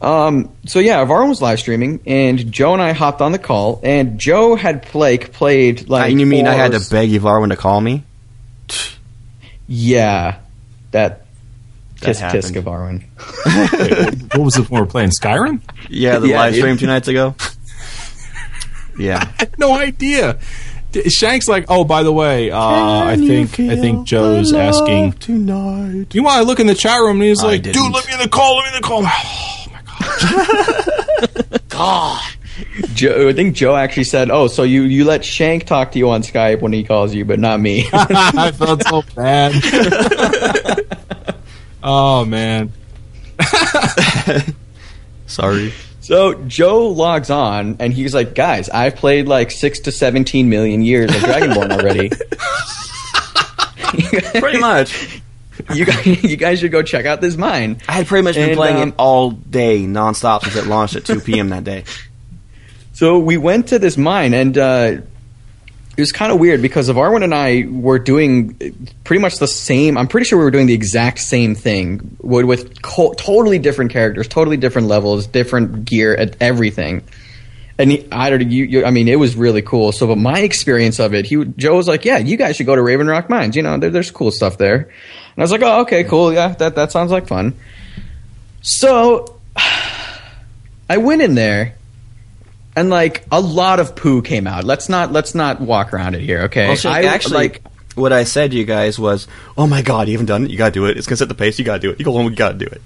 Um, 0.00 0.50
so 0.66 0.78
yeah, 0.78 1.04
Varun 1.06 1.28
was 1.28 1.40
live 1.40 1.58
streaming, 1.58 2.00
and 2.06 2.52
Joe 2.52 2.72
and 2.74 2.82
I 2.82 2.92
hopped 2.92 3.20
on 3.22 3.32
the 3.32 3.38
call, 3.38 3.80
and 3.82 4.18
Joe 4.18 4.54
had 4.54 4.90
Blake 4.92 5.32
played 5.32 5.88
like. 5.88 6.14
You 6.14 6.26
mean 6.26 6.46
I 6.46 6.54
had 6.54 6.72
to 6.72 6.80
four- 6.80 6.98
beg 6.98 7.10
Yvarwin 7.10 7.48
to 7.50 7.56
call 7.56 7.80
me? 7.80 8.04
Yeah, 9.66 10.38
that. 10.92 11.22
That 12.02 12.14
Tisk 12.14 12.30
tisk 12.30 12.54
happened. 12.54 12.56
of 12.58 12.64
Varun. 12.64 13.02
What 14.36 14.44
was 14.44 14.56
it 14.58 14.68
when 14.70 14.80
we 14.80 14.84
were 14.84 14.90
playing 14.90 15.10
Skyrim? 15.18 15.62
Yeah, 15.88 16.18
the 16.18 16.28
Yeah, 16.30 16.40
live 16.40 16.54
stream 16.54 16.76
two 16.76 16.86
nights 16.86 17.08
ago. 17.08 17.34
Yeah. 18.98 19.18
I 19.22 19.32
had 19.40 19.58
no 19.58 19.74
idea. 19.78 20.38
Shank's 21.08 21.48
like, 21.48 21.66
oh, 21.68 21.84
by 21.84 22.02
the 22.02 22.12
way, 22.12 22.50
uh, 22.50 22.58
I 22.58 23.16
think 23.16 23.60
I 23.60 23.76
think 23.76 24.06
Joe's 24.06 24.54
asking. 24.54 25.12
tonight. 25.12 26.14
You 26.14 26.22
want 26.22 26.40
to 26.40 26.46
look 26.46 26.60
in 26.60 26.66
the 26.66 26.74
chat 26.74 27.00
room? 27.02 27.16
And 27.20 27.24
he's 27.24 27.44
I 27.44 27.46
like, 27.48 27.62
dude, 27.62 27.76
let 27.76 28.06
me 28.06 28.14
in 28.14 28.20
the 28.20 28.28
call. 28.30 28.56
Let 28.56 28.70
me 28.70 28.76
in 28.76 28.80
the 28.82 28.88
call. 28.88 29.02
My 30.22 31.60
god. 31.68 31.68
God. 31.68 32.22
Joe, 32.94 33.28
I 33.28 33.32
think 33.34 33.54
Joe 33.54 33.76
actually 33.76 34.04
said, 34.04 34.30
"Oh, 34.30 34.46
so 34.46 34.62
you 34.62 34.82
you 34.84 35.04
let 35.04 35.22
Shank 35.24 35.64
talk 35.66 35.92
to 35.92 35.98
you 35.98 36.08
on 36.08 36.22
Skype 36.22 36.62
when 36.62 36.72
he 36.72 36.84
calls 36.84 37.14
you, 37.14 37.24
but 37.26 37.38
not 37.38 37.60
me." 37.60 37.86
I 37.92 38.50
felt 38.52 38.82
so 38.84 39.02
bad. 39.14 39.52
oh 41.82 42.24
man. 42.24 42.72
Sorry. 45.26 45.72
so 46.00 46.34
Joe 46.44 46.86
logs 46.88 47.28
on, 47.28 47.76
and 47.78 47.92
he's 47.92 48.14
like, 48.14 48.34
"Guys, 48.34 48.70
I've 48.70 48.96
played 48.96 49.28
like 49.28 49.50
six 49.50 49.80
to 49.80 49.92
seventeen 49.92 50.48
million 50.48 50.82
years 50.82 51.10
of 51.14 51.20
Dragonborn 51.20 51.72
already." 51.72 52.10
Pretty 54.40 54.58
much. 54.60 55.20
You 55.74 55.84
guys, 55.84 56.06
you 56.24 56.36
guys 56.36 56.60
should 56.60 56.72
go 56.72 56.82
check 56.82 57.06
out 57.06 57.20
this 57.20 57.36
mine. 57.36 57.80
I 57.88 57.92
had 57.92 58.06
pretty 58.06 58.24
much 58.24 58.34
been 58.34 58.50
And, 58.50 58.56
playing 58.56 58.76
um, 58.76 58.88
it 58.90 58.94
all 58.98 59.30
day, 59.30 59.80
nonstop, 59.80 60.42
since 60.42 60.56
it 60.56 60.66
launched 60.66 60.96
at 60.96 61.04
2 61.04 61.20
p.m. 61.20 61.50
that 61.50 61.64
day. 61.64 61.84
So 62.92 63.18
we 63.18 63.36
went 63.36 63.68
to 63.68 63.78
this 63.78 63.98
mine, 63.98 64.32
and 64.32 64.56
uh, 64.56 64.92
it 65.96 66.00
was 66.00 66.12
kind 66.12 66.32
of 66.32 66.38
weird 66.40 66.62
because 66.62 66.88
of 66.88 66.96
Arwen 66.96 67.22
and 67.22 67.34
I 67.34 67.66
were 67.68 67.98
doing 67.98 68.54
pretty 69.04 69.20
much 69.20 69.36
the 69.38 69.46
same. 69.46 69.98
I'm 69.98 70.08
pretty 70.08 70.24
sure 70.24 70.38
we 70.38 70.46
were 70.46 70.50
doing 70.50 70.66
the 70.66 70.72
exact 70.72 71.18
same 71.18 71.54
thing 71.54 72.16
with, 72.22 72.46
with 72.46 72.80
co- 72.80 73.12
totally 73.12 73.58
different 73.58 73.90
characters, 73.90 74.28
totally 74.28 74.56
different 74.56 74.88
levels, 74.88 75.26
different 75.26 75.84
gear, 75.84 76.14
and 76.14 76.34
everything. 76.40 77.02
And 77.78 77.92
he, 77.92 78.08
I 78.10 78.30
don't, 78.30 78.50
you, 78.50 78.64
you, 78.64 78.84
I 78.86 78.90
mean, 78.90 79.08
it 79.08 79.18
was 79.18 79.36
really 79.36 79.60
cool. 79.60 79.92
So, 79.92 80.06
but 80.06 80.16
my 80.16 80.38
experience 80.38 80.98
of 80.98 81.12
it, 81.12 81.26
he, 81.26 81.44
Joe 81.44 81.76
was 81.76 81.88
like, 81.88 82.06
"Yeah, 82.06 82.16
you 82.16 82.38
guys 82.38 82.56
should 82.56 82.64
go 82.64 82.74
to 82.76 82.80
Raven 82.82 83.06
Rock 83.08 83.28
Mines. 83.28 83.54
You 83.56 83.62
know, 83.62 83.76
there, 83.76 83.90
there's 83.90 84.10
cool 84.10 84.30
stuff 84.30 84.56
there." 84.56 84.90
And 85.36 85.42
I 85.42 85.44
was 85.44 85.52
like, 85.52 85.62
"Oh, 85.62 85.82
okay, 85.82 86.04
cool. 86.04 86.32
Yeah, 86.32 86.48
that 86.48 86.74
that 86.76 86.92
sounds 86.92 87.10
like 87.10 87.26
fun." 87.26 87.54
So, 88.62 89.38
I 90.88 90.96
went 90.96 91.20
in 91.20 91.34
there 91.34 91.76
and 92.74 92.88
like 92.90 93.24
a 93.30 93.40
lot 93.40 93.78
of 93.80 93.94
poo 93.94 94.22
came 94.22 94.46
out. 94.46 94.64
Let's 94.64 94.88
not 94.88 95.12
let's 95.12 95.34
not 95.34 95.60
walk 95.60 95.92
around 95.92 96.14
it 96.14 96.22
here, 96.22 96.42
okay? 96.44 96.68
Well, 96.68 96.76
Shank, 96.76 96.96
I 96.96 97.04
actually, 97.04 97.36
like 97.36 97.62
what 97.94 98.12
I 98.12 98.24
said 98.24 98.52
to 98.52 98.56
you 98.56 98.64
guys 98.64 98.98
was, 98.98 99.28
"Oh 99.58 99.66
my 99.66 99.82
god, 99.82 100.08
you 100.08 100.14
haven't 100.14 100.26
done 100.26 100.44
it. 100.44 100.50
You 100.50 100.58
gotta 100.58 100.72
do 100.72 100.86
it. 100.86 100.96
It's 100.96 101.06
gonna 101.06 101.18
set 101.18 101.28
the 101.28 101.34
pace. 101.34 101.58
You 101.58 101.64
gotta 101.64 101.80
do 101.80 101.90
it. 101.90 101.98
You 101.98 102.04
go 102.04 102.12
home. 102.12 102.24
You 102.24 102.36
gotta 102.36 102.58
do 102.58 102.66
it." 102.66 102.80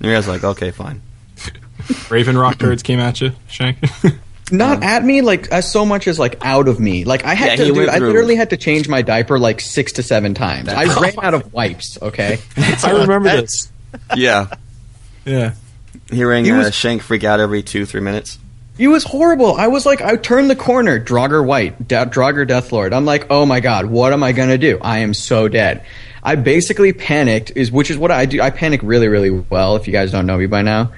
And 0.00 0.08
you 0.08 0.12
guys 0.12 0.26
were 0.26 0.32
like, 0.32 0.44
"Okay, 0.44 0.70
fine." 0.70 1.02
Raven 2.10 2.36
Rock 2.36 2.58
turds 2.58 2.82
came 2.82 3.00
at 3.00 3.20
you, 3.20 3.32
Shank. 3.48 3.78
not 4.52 4.82
at 4.82 5.04
me 5.04 5.22
like 5.22 5.48
as 5.48 5.70
so 5.70 5.84
much 5.84 6.06
as 6.06 6.18
like 6.18 6.44
out 6.44 6.68
of 6.68 6.78
me. 6.78 7.04
Like 7.04 7.24
I 7.24 7.34
had 7.34 7.50
Yeah, 7.50 7.56
to 7.56 7.62
he 7.64 7.68
dude, 7.70 7.76
went 7.78 7.90
I 7.90 7.98
through- 7.98 8.08
literally 8.08 8.36
had 8.36 8.50
to 8.50 8.56
change 8.56 8.88
my 8.88 9.02
diaper 9.02 9.38
like 9.38 9.60
6 9.60 9.92
to 9.92 10.02
7 10.02 10.34
times. 10.34 10.68
I 10.68 10.84
ran 11.00 11.14
out 11.22 11.34
of 11.34 11.52
wipes, 11.52 11.98
okay? 12.00 12.38
I 12.56 12.92
remember 12.92 13.30
this. 13.40 13.70
Yeah, 14.16 14.46
Yeah. 15.24 15.54
hearing 16.10 16.44
He 16.44 16.50
uh, 16.52 16.58
was- 16.58 16.74
Shank 16.74 17.02
freak 17.02 17.24
out 17.24 17.40
every 17.40 17.62
two, 17.62 17.84
three 17.86 18.00
minutes. 18.00 18.38
It 18.78 18.88
was 18.88 19.04
horrible. 19.04 19.54
I 19.54 19.66
was 19.68 19.84
like, 19.84 20.00
I 20.00 20.16
turned 20.16 20.48
the 20.48 20.56
corner, 20.56 20.98
Draugr 20.98 21.44
Wight, 21.44 21.86
De- 21.86 22.06
Draugr 22.06 22.46
Deathlord. 22.48 22.94
I'm 22.94 23.04
like, 23.04 23.26
oh 23.30 23.44
my 23.44 23.60
god, 23.60 23.84
what 23.86 24.12
am 24.14 24.22
I 24.22 24.32
gonna 24.32 24.56
do? 24.58 24.78
I 24.80 25.00
am 25.00 25.12
so 25.12 25.46
dead. 25.46 25.84
I 26.22 26.36
basically 26.36 26.92
panicked, 26.94 27.52
is 27.54 27.70
which 27.70 27.90
is 27.90 27.98
what 27.98 28.10
I 28.10 28.24
do. 28.24 28.40
I 28.40 28.48
panic 28.50 28.80
really, 28.82 29.08
really 29.08 29.30
well. 29.30 29.76
If 29.76 29.86
you 29.86 29.92
guys 29.92 30.10
don't 30.10 30.24
know 30.24 30.38
me 30.38 30.46
by 30.46 30.62
now, 30.62 30.92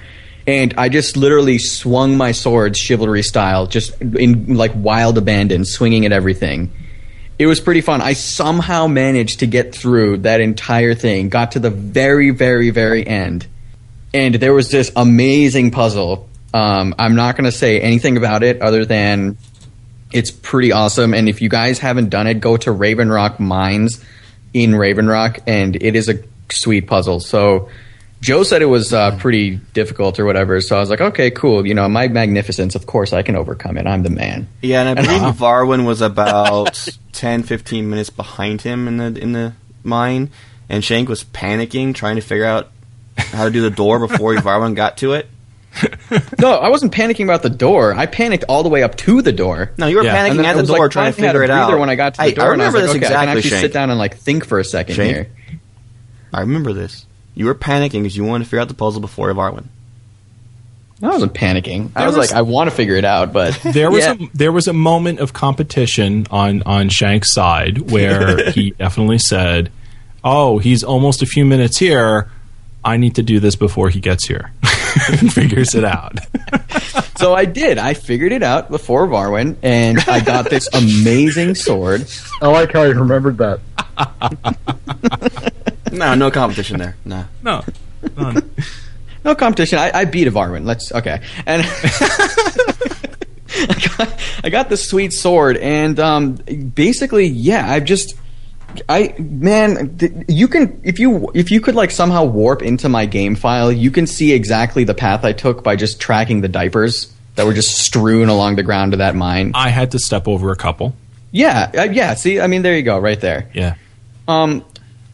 and 0.47 0.73
I 0.77 0.89
just 0.89 1.17
literally 1.17 1.57
swung 1.57 2.17
my 2.17 2.31
swords 2.31 2.79
chivalry 2.79 3.23
style, 3.23 3.67
just 3.67 3.99
in 4.01 4.55
like 4.55 4.71
wild 4.75 5.17
abandon, 5.17 5.65
swinging 5.65 6.05
at 6.05 6.11
everything. 6.11 6.71
It 7.37 7.47
was 7.47 7.59
pretty 7.59 7.81
fun. 7.81 8.01
I 8.01 8.13
somehow 8.13 8.87
managed 8.87 9.39
to 9.39 9.47
get 9.47 9.75
through 9.75 10.19
that 10.19 10.39
entire 10.39 10.93
thing. 10.93 11.29
Got 11.29 11.53
to 11.53 11.59
the 11.59 11.69
very, 11.69 12.29
very, 12.29 12.69
very 12.69 13.05
end 13.05 13.47
and 14.15 14.35
there 14.35 14.53
was 14.53 14.71
this 14.71 14.93
amazing 14.95 15.71
puzzle. 15.71 16.29
Um, 16.53 16.95
I'm 16.97 17.15
not 17.15 17.35
going 17.35 17.43
to 17.43 17.51
say 17.51 17.81
anything 17.81 18.15
about 18.15 18.43
it 18.43 18.61
other 18.61 18.85
than 18.85 19.37
it's 20.13 20.31
pretty 20.31 20.71
awesome. 20.71 21.13
And 21.13 21.27
if 21.27 21.41
you 21.41 21.49
guys 21.49 21.79
haven't 21.79 22.11
done 22.11 22.25
it, 22.25 22.39
go 22.39 22.55
to 22.55 22.71
Raven 22.71 23.09
Rock 23.09 23.41
Mines 23.41 24.01
in 24.53 24.73
Raven 24.73 25.07
Rock, 25.07 25.39
and 25.47 25.75
it 25.75 25.97
is 25.97 26.07
a 26.07 26.23
sweet 26.49 26.87
puzzle. 26.87 27.19
So 27.19 27.69
Joe 28.21 28.43
said 28.43 28.61
it 28.61 28.65
was 28.67 28.91
uh, 28.93 29.15
pretty 29.17 29.57
difficult 29.73 30.19
or 30.19 30.25
whatever. 30.25 30.59
So 30.61 30.75
I 30.75 30.79
was 30.79 30.89
like, 30.89 31.01
okay, 31.01 31.29
cool. 31.31 31.65
You 31.67 31.73
know, 31.75 31.87
my 31.87 32.07
magnificence, 32.07 32.73
of 32.75 32.85
course, 32.87 33.13
I 33.13 33.21
can 33.21 33.35
overcome 33.35 33.77
it. 33.77 33.85
I'm 33.85 34.01
the 34.03 34.09
man. 34.09 34.47
Yeah, 34.61 34.81
and 34.81 34.97
I 34.99 35.01
believe 35.01 35.21
Varwin 35.37 35.85
was 35.85 36.01
about 36.01 36.87
10, 37.13 37.43
15 37.43 37.89
minutes 37.89 38.09
behind 38.09 38.61
him 38.61 38.87
in 38.87 38.97
the 38.97 39.21
in 39.21 39.33
the 39.33 39.53
mine, 39.83 40.31
and 40.69 40.83
Shank 40.83 41.07
was 41.09 41.23
panicking, 41.23 41.93
trying 41.93 42.15
to 42.15 42.21
figure 42.21 42.45
out 42.45 42.71
how 43.17 43.45
to 43.45 43.51
do 43.51 43.61
the 43.61 43.69
door 43.69 43.99
before 44.07 44.33
Varwin 44.37 44.75
got 44.75 44.97
to 44.97 45.13
it. 45.13 45.27
No, 46.39 46.53
I 46.53 46.69
wasn't 46.69 46.93
panicking 46.93 47.25
about 47.25 47.43
the 47.43 47.49
door. 47.49 47.93
I 47.93 48.05
panicked 48.05 48.45
all 48.47 48.63
the 48.63 48.69
way 48.69 48.81
up 48.81 48.95
to 48.97 49.21
the 49.21 49.33
door. 49.33 49.71
No, 49.77 49.87
you 49.87 49.97
were 49.97 50.03
Yeah. 50.03 50.15
Panicking 50.15 50.45
at 50.45 50.53
the 50.53 50.61
was, 50.61 50.69
door 50.69 50.79
like, 50.79 50.91
trying 50.91 51.11
to 51.11 51.17
finally 51.17 51.27
had 51.27 51.35
a 51.35 51.39
figure 51.39 51.43
it 51.43 51.49
out. 51.49 51.67
breather 51.67 51.79
When 51.81 51.89
I 51.89 51.95
got 51.95 52.13
to 52.13 52.17
the 52.19 52.23
I, 52.23 52.31
door, 52.31 52.49
I 52.49 52.53
and 52.53 52.61
I 52.61 52.65
was 52.67 52.73
remember 52.75 52.93
like, 52.93 53.01
this 53.01 53.09
okay, 53.09 53.15
I 53.15 53.25
can 53.25 53.37
actually 53.37 53.49
Shank. 53.49 53.61
sit 53.61 53.73
down 53.73 53.89
and 53.89 53.99
like 53.99 54.15
think 54.17 54.45
for 54.45 54.57
a 54.59 54.63
second 54.63 54.95
Shank? 54.95 55.13
here. 55.13 55.29
I 56.33 56.39
remember 56.41 56.71
this. 56.71 57.05
You 57.35 57.45
were 57.45 57.55
panicking 57.55 58.01
because 58.03 58.15
you 58.17 58.23
wanted 58.23 58.45
to 58.45 58.49
figure 58.49 58.61
out 58.61 58.67
the 58.69 58.73
puzzle 58.73 59.01
before 59.01 59.31
Varwin. 59.33 59.65
I 61.03 61.07
wasn't 61.09 61.33
panicking. 61.33 61.91
I 61.95 62.05
was, 62.07 62.15
was- 62.15 62.31
like, 62.31 62.37
I 62.37 62.41
want 62.41 62.69
to 62.69 62.75
figure 62.75 62.95
it 62.95 63.03
out, 63.05 63.33
but 63.33 63.53
There 63.73 63.91
was 63.91 64.03
Yeah. 64.05 64.13
a 64.13 64.27
there 64.33 64.51
was 64.53 64.67
a 64.69 64.73
moment 64.73 65.19
of 65.19 65.33
competition 65.33 66.25
on 66.31 66.63
on 66.63 66.87
Shank's 66.89 67.33
side 67.33 67.91
where 67.91 68.49
he 68.51 68.71
definitely 68.71 69.19
said, 69.19 69.71
"Oh, 70.23 70.57
he's 70.59 70.83
almost 70.83 71.21
a 71.21 71.25
few 71.25 71.43
minutes 71.45 71.77
here. 71.77 72.31
I 72.83 72.95
need 72.97 73.15
to 73.15 73.23
do 73.23 73.39
this 73.41 73.55
before 73.57 73.89
he 73.89 73.99
gets 73.99 74.25
here." 74.27 74.51
and 75.09 75.33
figures 75.33 75.75
it 75.75 75.83
out. 75.83 76.19
so 77.17 77.33
I 77.33 77.43
did. 77.43 77.77
I 77.77 77.93
figured 77.93 78.31
it 78.31 78.41
out 78.43 78.69
before 78.71 79.05
Varwin, 79.07 79.57
and 79.61 79.99
I 80.07 80.21
got 80.21 80.49
this 80.49 80.69
amazing 80.73 81.55
sword. 81.55 82.07
I 82.41 82.47
like 82.47 82.71
how 82.71 82.83
you 82.83 82.93
remembered 82.93 83.37
that. 83.39 83.59
No, 85.91 86.15
no 86.15 86.31
competition 86.31 86.79
there. 86.79 86.95
No. 87.05 87.25
no. 87.43 87.63
none. 88.17 88.51
No 89.23 89.33
competition. 89.33 89.79
I, 89.79 89.91
I 89.91 90.05
beat 90.05 90.27
a 90.27 90.31
Varwin. 90.31 90.65
Let's 90.65 90.91
okay. 90.91 91.19
And 91.47 91.63
I 93.57 93.87
got 93.97 94.23
I 94.43 94.49
got 94.49 94.69
the 94.69 94.77
sweet 94.77 95.13
sword, 95.13 95.57
and 95.57 95.99
um, 95.99 96.33
basically, 96.35 97.25
yeah, 97.25 97.67
I've 97.67 97.85
just. 97.85 98.13
I 98.87 99.15
man, 99.17 99.97
th- 99.97 100.11
you 100.27 100.47
can 100.47 100.79
if 100.83 100.99
you 100.99 101.31
if 101.33 101.49
you 101.49 101.59
could 101.59 101.73
like 101.73 101.89
somehow 101.89 102.25
warp 102.25 102.61
into 102.61 102.87
my 102.87 103.07
game 103.07 103.35
file, 103.35 103.71
you 103.71 103.89
can 103.89 104.05
see 104.05 104.31
exactly 104.31 104.83
the 104.83 104.93
path 104.93 105.25
I 105.25 105.33
took 105.33 105.63
by 105.63 105.75
just 105.75 105.99
tracking 105.99 106.41
the 106.41 106.47
diapers 106.47 107.11
that 107.33 107.47
were 107.47 107.53
just 107.53 107.79
strewn 107.79 108.29
along 108.29 108.57
the 108.57 108.63
ground 108.63 108.93
of 108.93 108.99
that 108.99 109.15
mine. 109.15 109.53
I 109.55 109.69
had 109.69 109.91
to 109.91 109.99
step 109.99 110.27
over 110.27 110.51
a 110.51 110.55
couple. 110.55 110.93
Yeah, 111.31 111.71
uh, 111.75 111.83
yeah. 111.83 112.13
See, 112.13 112.39
I 112.39 112.45
mean, 112.47 112.61
there 112.61 112.75
you 112.75 112.83
go, 112.83 112.99
right 112.99 113.19
there. 113.19 113.49
Yeah. 113.53 113.75
Um, 114.27 114.63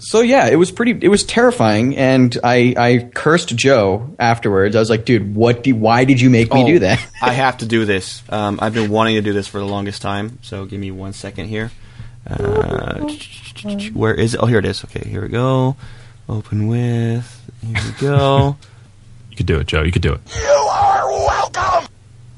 so 0.02 0.22
yeah, 0.22 0.48
it 0.48 0.56
was 0.58 0.72
pretty. 0.72 0.98
It 1.02 1.10
was 1.10 1.24
terrifying, 1.24 1.96
and 1.98 2.38
I 2.44 2.74
I 2.78 3.10
cursed 3.14 3.56
Joe 3.56 4.14
afterwards. 4.20 4.76
I 4.76 4.80
was 4.80 4.90
like, 4.90 5.06
dude, 5.06 5.36
what? 5.36 5.64
Do, 5.64 5.76
why 5.76 6.06
did 6.06 6.20
you 6.20 6.30
make 6.30 6.54
me 6.54 6.64
Oh, 6.64 6.68
do 6.68 6.80
that? 6.80 7.06
I 7.22 7.34
have 7.34 7.58
to 7.60 7.66
do 7.66 7.86
this. 7.86 8.22
Um, 8.30 8.60
I've 8.62 8.74
been 8.74 8.92
wanting 8.92 9.16
to 9.16 9.22
do 9.22 9.34
this 9.34 9.48
for 9.48 9.60
the 9.60 9.66
longest 9.66 10.02
time. 10.02 10.40
So 10.42 10.66
give 10.66 10.80
me 10.80 10.92
one 10.92 11.14
second 11.14 11.48
here. 11.48 11.72
Uh, 12.30 13.08
where 13.94 14.14
is 14.14 14.34
it? 14.36 14.40
Oh, 14.42 14.46
here 14.46 14.60
it 14.60 14.66
is. 14.66 14.84
Okay, 14.86 15.08
here 15.08 15.22
we 15.22 15.30
go. 15.30 15.76
Open 16.30 16.68
with. 16.68 17.52
Here 17.66 17.78
we 17.86 17.92
go. 18.08 18.58
You 19.32 19.38
could 19.38 19.46
do 19.46 19.60
it, 19.60 19.68
Joe. 19.68 19.82
You 19.82 19.94
could 19.94 20.02
do 20.02 20.12
it. 20.12 20.20
You 20.36 20.42
are 20.52 21.10
welcome. 21.10 21.88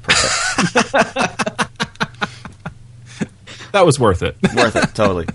Perfect. 0.02 0.92
that 3.72 3.84
was 3.84 3.98
worth 3.98 4.22
it. 4.22 4.36
Worth 4.54 4.76
it, 4.76 4.94
totally. 4.94 5.26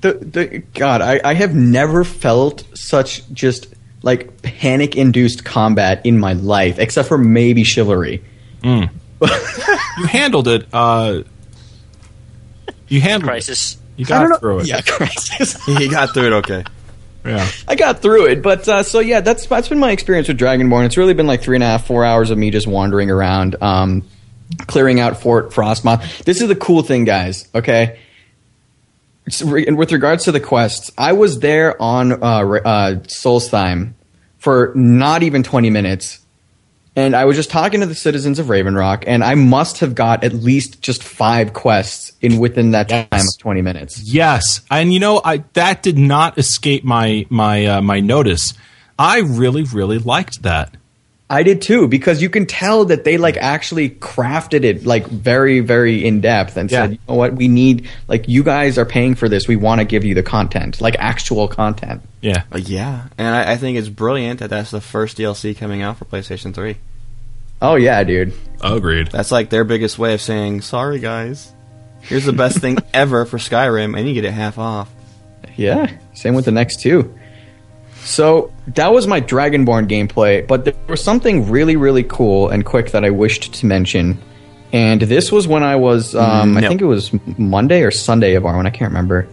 The 0.00 0.12
the 0.14 0.58
God, 0.74 1.00
I, 1.02 1.20
I 1.24 1.34
have 1.34 1.54
never 1.54 2.04
felt 2.04 2.64
such 2.74 3.28
just 3.32 3.74
like 4.02 4.42
panic 4.42 4.96
induced 4.96 5.44
combat 5.44 6.04
in 6.06 6.18
my 6.18 6.32
life, 6.34 6.78
except 6.78 7.08
for 7.08 7.18
maybe 7.18 7.64
chivalry. 7.64 8.22
you 8.62 8.88
handled 10.06 10.48
it. 10.48 10.66
Uh, 10.72 11.22
you 12.88 13.00
handled 13.00 13.28
Crisis. 13.30 13.74
it. 13.74 13.80
You 13.96 14.06
got 14.06 14.40
through 14.40 14.60
it. 14.60 14.68
Yeah, 14.68 14.80
crisis. 14.80 15.62
he 15.66 15.88
got 15.88 16.14
through 16.14 16.26
it 16.28 16.32
okay. 16.34 16.64
Yeah. 17.24 17.46
I 17.66 17.74
got 17.74 18.00
through 18.00 18.26
it, 18.26 18.42
but 18.42 18.66
uh, 18.68 18.82
so 18.84 19.00
yeah, 19.00 19.20
that's 19.20 19.46
that's 19.46 19.68
been 19.68 19.80
my 19.80 19.90
experience 19.90 20.28
with 20.28 20.38
Dragonborn. 20.38 20.86
It's 20.86 20.96
really 20.96 21.14
been 21.14 21.26
like 21.26 21.42
three 21.42 21.56
and 21.56 21.64
a 21.64 21.66
half, 21.66 21.86
four 21.86 22.04
hours 22.04 22.30
of 22.30 22.38
me 22.38 22.50
just 22.50 22.66
wandering 22.66 23.10
around, 23.10 23.56
um, 23.60 24.04
clearing 24.66 25.00
out 25.00 25.20
Fort 25.20 25.50
Frostmoth. 25.50 26.22
This 26.24 26.40
is 26.40 26.48
the 26.48 26.54
cool 26.56 26.82
thing, 26.82 27.04
guys. 27.04 27.48
Okay, 27.54 27.82
It's 27.82 27.88
re- 27.88 27.98
and 27.98 27.98
with 29.42 29.92
regards 29.92 30.24
to 30.24 30.32
the 30.32 30.40
quests, 30.40 30.90
I 30.98 31.12
was 31.12 31.40
there 31.40 31.80
on 31.80 32.12
uh, 32.12 32.16
uh, 32.16 32.94
Solstheim 33.06 33.94
for 34.38 34.72
not 34.74 35.22
even 35.22 35.42
twenty 35.42 35.70
minutes, 35.70 36.20
and 36.96 37.14
I 37.14 37.24
was 37.24 37.36
just 37.36 37.50
talking 37.50 37.80
to 37.80 37.86
the 37.86 37.94
citizens 37.94 38.38
of 38.38 38.48
Raven 38.48 38.74
Rock, 38.74 39.04
and 39.06 39.22
I 39.22 39.34
must 39.34 39.78
have 39.78 39.94
got 39.94 40.24
at 40.24 40.32
least 40.32 40.82
just 40.82 41.02
five 41.02 41.52
quests 41.52 42.12
in 42.20 42.38
within 42.38 42.72
that 42.72 42.88
time 42.88 43.06
of 43.12 43.38
twenty 43.38 43.62
minutes. 43.62 44.00
Yes, 44.00 44.62
and 44.70 44.92
you 44.92 45.00
know, 45.00 45.20
I 45.24 45.44
that 45.54 45.82
did 45.82 45.98
not 45.98 46.38
escape 46.38 46.84
my 46.84 47.26
my 47.30 47.66
uh, 47.66 47.80
my 47.80 48.00
notice. 48.00 48.54
I 48.98 49.20
really 49.20 49.62
really 49.62 49.98
liked 49.98 50.42
that. 50.42 50.76
I 51.30 51.42
did 51.42 51.60
too 51.60 51.88
because 51.88 52.22
you 52.22 52.30
can 52.30 52.46
tell 52.46 52.86
that 52.86 53.04
they 53.04 53.18
like 53.18 53.36
actually 53.36 53.90
crafted 53.90 54.64
it 54.64 54.86
like 54.86 55.06
very 55.06 55.60
very 55.60 56.06
in 56.06 56.22
depth 56.22 56.56
and 56.56 56.70
Yeah. 56.70 56.84
said, 56.84 56.92
you 56.92 56.98
know 57.06 57.14
what, 57.16 57.34
we 57.34 57.48
need 57.48 57.86
like 58.08 58.28
you 58.28 58.42
guys 58.42 58.78
are 58.78 58.86
paying 58.86 59.14
for 59.14 59.28
this. 59.28 59.46
We 59.46 59.56
want 59.56 59.80
to 59.80 59.84
give 59.84 60.04
you 60.04 60.14
the 60.14 60.22
content, 60.22 60.80
like 60.80 60.96
actual 60.98 61.46
content. 61.46 62.00
Yeah. 62.22 62.44
Uh, 62.50 62.58
yeah, 62.58 63.08
and 63.18 63.34
I, 63.34 63.52
I 63.52 63.56
think 63.58 63.76
it's 63.78 63.90
brilliant 63.90 64.40
that 64.40 64.48
that's 64.50 64.70
the 64.70 64.80
first 64.80 65.18
DLC 65.18 65.56
coming 65.56 65.82
out 65.82 65.98
for 65.98 66.06
PlayStation 66.06 66.54
3. 66.54 66.76
Oh 67.60 67.74
yeah, 67.74 68.02
dude. 68.04 68.32
Agreed. 68.62 69.08
That's 69.08 69.30
like 69.30 69.50
their 69.50 69.64
biggest 69.64 69.98
way 69.98 70.14
of 70.14 70.22
saying, 70.22 70.62
sorry 70.62 70.98
guys, 70.98 71.52
here's 72.00 72.24
the 72.24 72.32
best 72.32 72.58
thing 72.58 72.78
ever 72.94 73.26
for 73.26 73.36
Skyrim, 73.38 73.98
and 73.98 74.08
you 74.08 74.14
get 74.14 74.24
it 74.24 74.32
half 74.32 74.58
off. 74.58 74.88
Yeah, 75.56 75.90
same 76.14 76.34
with 76.34 76.44
the 76.46 76.52
next 76.52 76.80
two. 76.80 77.14
So 78.08 78.50
that 78.68 78.90
was 78.90 79.06
my 79.06 79.20
Dragonborn 79.20 79.86
gameplay, 79.86 80.46
but 80.46 80.64
there 80.64 80.74
was 80.88 81.04
something 81.04 81.50
really, 81.50 81.76
really 81.76 82.02
cool 82.02 82.48
and 82.48 82.64
quick 82.64 82.92
that 82.92 83.04
I 83.04 83.10
wished 83.10 83.52
to 83.52 83.66
mention. 83.66 84.18
And 84.72 85.02
this 85.02 85.30
was 85.30 85.46
when 85.46 85.62
I 85.62 85.76
was, 85.76 86.14
um, 86.14 86.56
I 86.56 86.62
think 86.62 86.80
it 86.80 86.86
was 86.86 87.12
Monday 87.36 87.82
or 87.82 87.90
Sunday 87.90 88.34
of 88.34 88.44
Arwen, 88.44 88.66
I 88.66 88.70
can't 88.70 88.90
remember. 88.90 89.28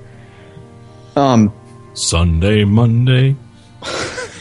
Um, 1.16 1.54
Sunday, 1.94 2.66
Monday. 2.66 3.38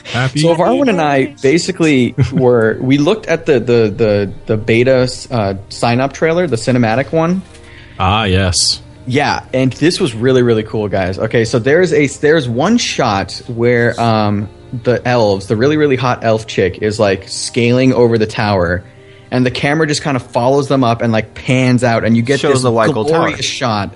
Happy. 0.05 0.41
So 0.41 0.55
Varwin 0.57 0.89
and 0.89 1.01
I 1.01 1.37
basically 1.41 2.17
were 2.33 2.77
we 2.81 2.99
looked 2.99 3.27
at 3.27 3.47
the 3.47 3.61
the 3.61 3.89
the, 3.89 4.35
the 4.47 4.57
beta 4.57 5.09
uh, 5.31 5.55
sign 5.69 6.01
up 6.01 6.13
trailer, 6.13 6.49
the 6.49 6.57
cinematic 6.57 7.13
one. 7.13 7.41
ah, 8.01 8.25
yes. 8.25 8.83
Yeah, 9.07 9.47
and 9.53 9.73
this 9.73 10.01
was 10.01 10.15
really 10.15 10.43
really 10.43 10.63
cool, 10.63 10.89
guys. 10.89 11.19
Okay, 11.19 11.45
so 11.45 11.59
there's 11.59 11.93
a 11.93 12.07
there's 12.07 12.49
one 12.49 12.79
shot 12.79 13.33
where 13.49 13.99
um, 14.01 14.49
the 14.83 15.07
elves, 15.07 15.47
the 15.47 15.57
really 15.57 15.77
really 15.77 15.97
hot 15.97 16.25
elf 16.25 16.47
chick, 16.47 16.79
is 16.83 16.99
like 16.99 17.29
scaling 17.29 17.93
over 17.93 18.17
the 18.17 18.27
tower, 18.27 18.83
and 19.31 19.45
the 19.45 19.51
camera 19.51 19.87
just 19.87 20.03
kind 20.03 20.17
of 20.17 20.23
follows 20.27 20.69
them 20.69 20.83
up 20.85 21.03
and 21.03 21.13
like 21.13 21.35
pans 21.35 21.85
out, 21.85 22.05
and 22.05 22.17
you 22.17 22.23
get 22.23 22.41
Shows 22.41 22.55
this 22.55 22.63
the 22.63 22.71
glorious 22.71 23.37
Tower. 23.37 23.43
shot 23.43 23.95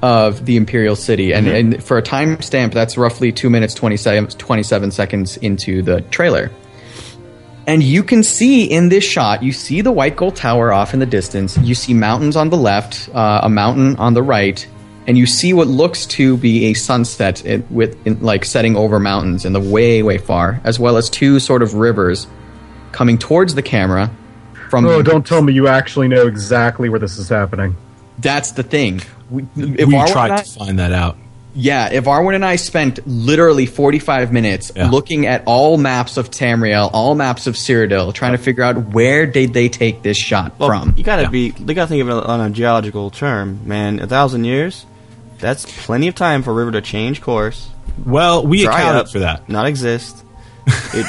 of 0.00 0.44
the 0.46 0.56
Imperial 0.56 0.96
City, 0.96 1.32
and, 1.32 1.46
Mm-hmm. 1.46 1.72
and 1.74 1.84
for 1.84 1.96
a 1.98 2.02
timestamp, 2.02 2.72
that's 2.72 2.96
roughly 2.96 3.30
two 3.32 3.50
minutes 3.50 3.74
27, 3.74 4.30
27 4.30 4.90
seconds 4.90 5.36
into 5.36 5.82
the 5.82 6.00
trailer. 6.00 6.50
And 7.66 7.82
you 7.82 8.02
can 8.02 8.22
see 8.24 8.64
in 8.64 8.88
this 8.88 9.04
shot, 9.04 9.42
you 9.42 9.52
see 9.52 9.82
the 9.82 9.92
White 9.92 10.16
Gold 10.16 10.34
Tower 10.36 10.72
off 10.72 10.94
in 10.94 11.00
the 11.00 11.06
distance. 11.06 11.56
You 11.58 11.74
see 11.76 11.94
mountains 11.94 12.34
on 12.36 12.50
the 12.50 12.56
left, 12.56 13.08
uh, 13.14 13.40
a 13.44 13.48
mountain 13.48 13.94
on 13.96 14.14
the 14.14 14.22
right, 14.22 14.66
and 15.06 15.16
you 15.16 15.26
see 15.26 15.52
what 15.52 15.68
looks 15.68 16.04
to 16.06 16.36
be 16.38 16.66
a 16.66 16.74
sunset 16.74 17.44
in, 17.44 17.64
with 17.70 18.04
in, 18.06 18.20
like 18.20 18.44
setting 18.44 18.76
over 18.76 18.98
mountains 18.98 19.44
in 19.44 19.52
the 19.52 19.60
way 19.60 20.02
way 20.02 20.18
far, 20.18 20.60
as 20.64 20.80
well 20.80 20.96
as 20.96 21.08
two 21.08 21.38
sort 21.38 21.62
of 21.62 21.74
rivers 21.74 22.26
coming 22.90 23.16
towards 23.16 23.54
the 23.54 23.62
camera. 23.62 24.10
From 24.68 24.84
Oh, 24.86 25.02
don't 25.02 25.24
tell 25.26 25.42
me 25.42 25.52
you 25.52 25.68
actually 25.68 26.08
know 26.08 26.26
exactly 26.26 26.88
where 26.88 26.98
this 27.00 27.16
is 27.18 27.28
happening. 27.28 27.76
that's 28.18 28.52
the 28.52 28.62
thing. 28.62 29.00
We, 29.30 29.42
if 29.56 29.86
we 29.88 29.94
Arwen 29.94 30.10
tried 30.12 30.30
I- 30.32 30.42
to 30.42 30.50
find 30.50 30.78
that 30.80 30.92
out. 30.92 31.16
Yeah, 31.54 31.90
if 31.92 32.04
Arwen 32.04 32.34
and 32.34 32.44
I 32.44 32.56
spent 32.56 33.00
literally 33.06 33.66
45 33.66 34.32
minutes 34.32 34.72
Yeah. 34.74 34.88
looking 34.90 35.26
at 35.26 35.42
all 35.44 35.76
maps 35.76 36.16
of 36.16 36.30
Tamriel, 36.30 36.88
all 36.94 37.14
maps 37.14 37.46
of 37.46 37.56
Cyrodiil, 37.56 38.14
trying 38.14 38.32
to 38.32 38.38
figure 38.38 38.64
out 38.64 38.92
where 38.92 39.26
did 39.26 39.52
they 39.52 39.68
take 39.68 40.02
this 40.02 40.16
shot 40.16 40.52
Well, 40.58 40.68
from. 40.70 40.94
you 40.96 41.04
gotta 41.04 41.22
Yeah. 41.24 41.28
be, 41.28 41.52
you 41.58 41.74
gotta 41.74 41.88
think 41.88 42.00
of 42.02 42.08
it 42.08 42.24
on 42.26 42.40
a 42.40 42.48
geological 42.50 43.10
term, 43.10 43.60
man. 43.66 43.98
A 44.00 44.06
thousand 44.06 44.44
years, 44.44 44.86
that's 45.40 45.66
plenty 45.84 46.08
of 46.08 46.14
time 46.14 46.42
for 46.42 46.52
a 46.52 46.54
river 46.54 46.70
to 46.72 46.80
change 46.80 47.20
course, 47.20 47.66
Well, 48.06 48.46
we 48.46 48.64
dry 48.64 48.80
accounted 48.80 49.00
up, 49.02 49.10
for 49.10 49.18
that. 49.18 49.46
not 49.48 49.66
exist. 49.66 50.24
It, 50.66 51.06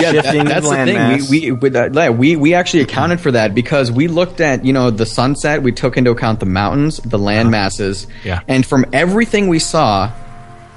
yeah, 0.00 0.12
that- 0.12 0.44
that's 0.46 0.68
the 0.68 0.74
thing. 0.74 0.96
landmass. 0.96 1.30
We 1.30 1.50
we, 1.50 1.52
with 1.52 1.76
uh, 1.76 1.88
that- 1.90 2.16
we 2.16 2.36
we 2.36 2.54
actually 2.54 2.82
accounted 2.82 3.20
for 3.20 3.32
that 3.32 3.54
because 3.54 3.90
we 3.90 4.08
looked 4.08 4.40
at 4.40 4.64
you 4.64 4.72
know 4.72 4.90
the 4.90 5.06
sunset. 5.06 5.62
We 5.62 5.72
took 5.72 5.96
into 5.96 6.10
account 6.10 6.40
the 6.40 6.46
mountains, 6.46 6.98
the 6.98 7.18
land 7.18 7.50
masses, 7.50 8.04
uh-huh. 8.04 8.14
Yeah. 8.24 8.40
and 8.48 8.64
from 8.64 8.86
everything 8.92 9.48
we 9.48 9.58
saw, 9.58 10.10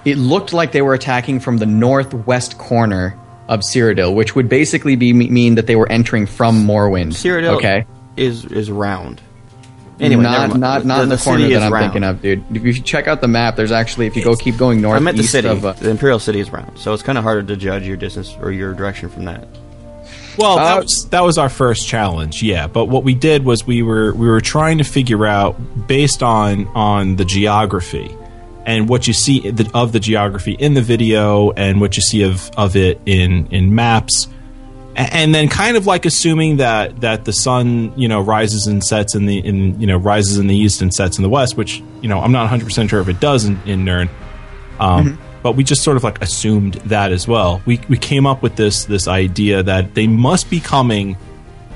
it 0.06 0.18
looked 0.18 0.54
like 0.54 0.72
they 0.72 0.82
were 0.82 0.94
attacking 0.94 1.40
from 1.40 1.58
the 1.58 1.66
northwest 1.66 2.58
corner 2.58 3.18
of 3.48 3.62
Cyrodiil, 3.62 4.16
which 4.16 4.36
would 4.36 4.50
basically 4.50 4.96
be 4.96 5.14
mean 5.14 5.56
that 5.56 5.68
they 5.68 5.76
were 5.76 5.90
entering 5.92 6.26
from 6.26 6.66
Morrowind. 6.66 7.14
Cyrodiil 7.14 7.58
okay. 7.58 7.86
is 8.18 8.46
is 8.46 8.72
round. 8.72 9.22
Anyway, 10.04 10.24
never 10.24 10.48
not 10.50 10.60
not 10.60 10.86
not 10.86 11.04
in 11.04 11.10
the, 11.10 11.18
corner 11.18 11.40
city 11.42 11.54
that 11.54 11.58
is 11.60 11.64
I'm 11.64 11.74
round. 11.74 11.86
thinking 11.86 12.04
of, 12.04 12.22
dude. 12.22 12.44
If 12.56 12.64
you 12.64 12.74
check 12.84 13.08
out 13.08 13.22
the 13.22 13.28
map, 13.28 13.56
there's 13.56 13.72
actually 13.72 14.08
if 14.08 14.16
you 14.16 14.24
go 14.24 14.36
keep 14.36 14.58
going 14.58 14.82
north 14.82 14.98
I 14.98 15.00
meant 15.00 15.18
the 15.18 15.24
city. 15.24 15.48
of 15.48 15.66
uh, 15.66 15.74
the 15.74 15.90
Imperial 15.90 16.20
City 16.20 16.40
is 16.40 16.52
round, 16.52 16.78
so 16.78 16.94
it's 16.94 17.04
kind 17.04 17.18
of 17.18 17.24
harder 17.24 17.44
to 17.44 17.56
judge 17.56 17.88
your 17.88 17.98
distance 17.98 18.36
or 18.42 18.52
your 18.52 18.74
direction 18.74 19.10
from 19.10 19.26
that. 19.26 19.48
Well, 20.38 20.58
Uh, 20.58 20.64
that 20.76 20.84
was 20.84 21.10
that 21.10 21.22
was 21.24 21.38
our 21.38 21.50
first 21.50 21.88
challenge, 21.88 22.42
yeah. 22.42 22.68
But 22.68 22.86
what 22.86 23.04
we 23.04 23.14
did 23.14 23.46
was 23.46 23.66
we 23.68 23.84
were 23.84 24.14
we 24.14 24.28
were 24.28 24.42
trying 24.42 24.80
to 24.80 24.84
figure 24.84 25.26
out 25.26 25.88
based 25.88 26.24
on 26.24 26.68
on 26.76 27.16
the 27.18 27.26
geography 27.26 28.16
and 28.66 28.88
what 28.90 29.08
you 29.08 29.14
see 29.14 29.54
of 29.74 29.92
the 29.92 30.00
geography 30.00 30.54
in 30.54 30.74
the 30.74 30.82
video 30.82 31.52
and 31.52 31.80
what 31.82 31.98
you 31.98 32.02
see 32.02 32.24
of 32.24 32.50
of 32.58 32.76
it 32.76 33.00
in 33.06 33.46
in 33.52 33.76
maps, 33.76 34.26
A- 34.26 34.33
and 34.96 35.34
then 35.34 35.48
kind 35.50 35.76
of 35.76 35.86
like 35.88 36.06
assuming 36.06 36.58
that 36.58 37.02
that 37.02 37.26
the 37.26 37.34
sun 37.34 37.94
you 37.98 38.08
know 38.08 38.22
rises 38.22 38.68
and 38.68 38.84
sets 38.84 39.16
in 39.16 39.26
the 39.26 39.40
in 39.40 39.80
you 39.80 39.88
know 39.88 39.98
rises 39.98 40.38
in 40.38 40.48
the 40.48 40.56
east 40.56 40.82
and 40.82 40.94
sets 40.94 41.18
in 41.18 41.24
the 41.24 41.30
west, 41.30 41.58
which 41.58 41.82
you 42.02 42.10
know 42.10 42.20
I'm 42.20 42.32
not 42.32 42.42
100 42.42 42.66
percent 42.66 42.90
sure 42.90 43.00
if 43.02 43.10
it 43.10 43.20
does 43.20 43.46
in, 43.46 43.60
in 43.66 43.86
Nirn. 43.86 44.10
Um, 44.80 45.20
But 45.44 45.58
we 45.58 45.66
just 45.66 45.84
sort 45.84 45.98
of 45.98 46.06
like 46.06 46.22
assumed 46.22 46.76
that 46.86 47.12
as 47.12 47.28
well. 47.28 47.62
We 47.66 47.82
we 47.90 47.98
came 47.98 48.26
up 48.26 48.42
with 48.42 48.56
this 48.56 48.86
this 48.86 49.08
idea 49.10 49.62
that 49.64 49.94
they 49.94 50.08
must 50.08 50.50
be 50.50 50.62
coming 50.62 51.18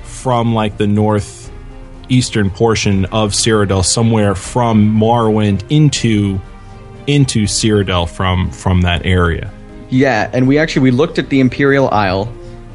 from 0.03 0.53
like 0.55 0.77
the 0.77 0.87
northeastern 0.87 2.49
portion 2.49 3.05
of 3.05 3.33
Cyrodiil, 3.33 3.83
somewhere 3.83 4.35
from 4.35 4.95
Morrowind 4.95 5.63
into 5.69 6.39
into 7.07 7.43
Cyrodiil 7.45 8.07
from 8.07 8.51
from 8.51 8.81
that 8.81 9.05
area. 9.05 9.51
Yeah, 9.89 10.29
and 10.33 10.47
we 10.47 10.57
actually 10.59 10.83
we 10.83 10.91
looked 10.91 11.19
at 11.19 11.29
the 11.29 11.41
Imperial 11.41 11.89
Isle, 11.89 12.31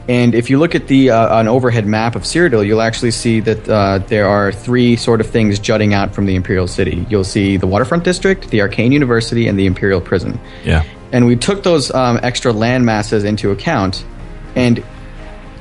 and 0.09 0.35
if 0.35 0.51
you 0.51 0.59
look 0.59 0.75
at 0.75 0.89
the 0.89 1.11
uh, 1.11 1.39
an 1.39 1.49
overhead 1.49 1.87
map 1.87 2.17
of 2.17 2.23
Cyrodiil, 2.23 2.67
you'll 2.67 2.83
actually 2.83 3.13
see 3.13 3.41
that 3.41 3.69
uh, 3.69 3.99
there 3.99 4.27
are 4.27 4.51
three 4.51 4.97
sort 4.97 5.21
of 5.21 5.29
things 5.29 5.59
jutting 5.59 5.95
out 5.95 6.15
from 6.15 6.27
the 6.27 6.35
Imperial 6.35 6.67
City. 6.67 7.07
You'll 7.09 7.25
see 7.25 7.57
the 7.57 7.67
Waterfront 7.67 8.03
District, 8.03 8.49
the 8.51 8.61
Arcane 8.63 8.91
University, 8.91 9.47
and 9.47 9.59
the 9.59 9.67
Imperial 9.67 10.01
Prison. 10.01 10.41
Yeah. 10.65 10.85
And 11.13 11.27
we 11.27 11.37
took 11.37 11.63
those 11.63 11.93
um, 11.93 12.19
extra 12.23 12.53
land 12.53 12.85
masses 12.85 13.23
into 13.23 13.51
account, 13.51 14.05
and 14.57 14.83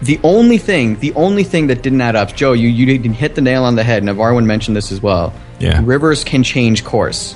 the 0.02 0.20
only 0.24 0.58
thing, 0.58 0.98
the 1.00 1.14
only 1.14 1.44
thing 1.44 1.68
that 1.68 1.84
didn't 1.84 2.02
add 2.02 2.16
up, 2.16 2.34
Joe, 2.36 2.54
you 2.54 2.68
you 2.68 2.86
didn't 2.86 3.14
hit 3.14 3.36
the 3.36 3.42
nail 3.42 3.64
on 3.64 3.76
the 3.76 3.84
head. 3.84 4.04
Navarwin 4.04 4.46
mentioned 4.46 4.76
this 4.76 4.92
as 4.92 5.02
well. 5.02 5.34
Yeah. 5.60 5.82
rivers 5.84 6.24
can 6.24 6.42
change 6.42 6.84
course. 6.84 7.36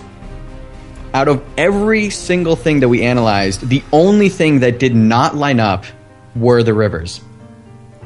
Out 1.13 1.27
of 1.27 1.45
every 1.57 2.09
single 2.09 2.55
thing 2.55 2.79
that 2.79 2.89
we 2.89 3.03
analyzed, 3.03 3.69
the 3.69 3.83
only 3.93 4.29
thing 4.29 4.61
that 4.61 4.79
did 4.79 4.95
not 4.95 5.35
line 5.35 5.59
up 5.59 5.85
were 6.35 6.63
the 6.63 6.73
rivers. 6.73 7.21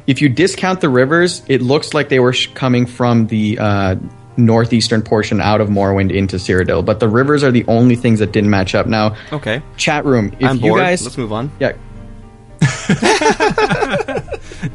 If 0.07 0.21
you 0.21 0.29
discount 0.29 0.81
the 0.81 0.89
rivers, 0.89 1.43
it 1.47 1.61
looks 1.61 1.93
like 1.93 2.09
they 2.09 2.19
were 2.19 2.33
sh- 2.33 2.47
coming 2.55 2.85
from 2.85 3.27
the 3.27 3.59
uh, 3.59 3.95
northeastern 4.37 5.01
portion 5.03 5.39
out 5.41 5.61
of 5.61 5.69
Morrowind 5.69 6.11
into 6.15 6.37
Cyrodiil, 6.37 6.83
but 6.85 6.99
the 6.99 7.07
rivers 7.09 7.43
are 7.43 7.51
the 7.51 7.65
only 7.67 7.95
things 7.95 8.19
that 8.19 8.31
didn't 8.31 8.49
match 8.49 8.73
up. 8.73 8.87
Now, 8.87 9.15
Okay. 9.31 9.61
chat 9.77 10.05
room, 10.05 10.33
if 10.39 10.49
I'm 10.49 10.55
you 10.57 10.69
bored. 10.71 10.81
guys, 10.81 11.03
Let's 11.03 11.17
move 11.17 11.33
on. 11.33 11.51
yeah, 11.59 11.73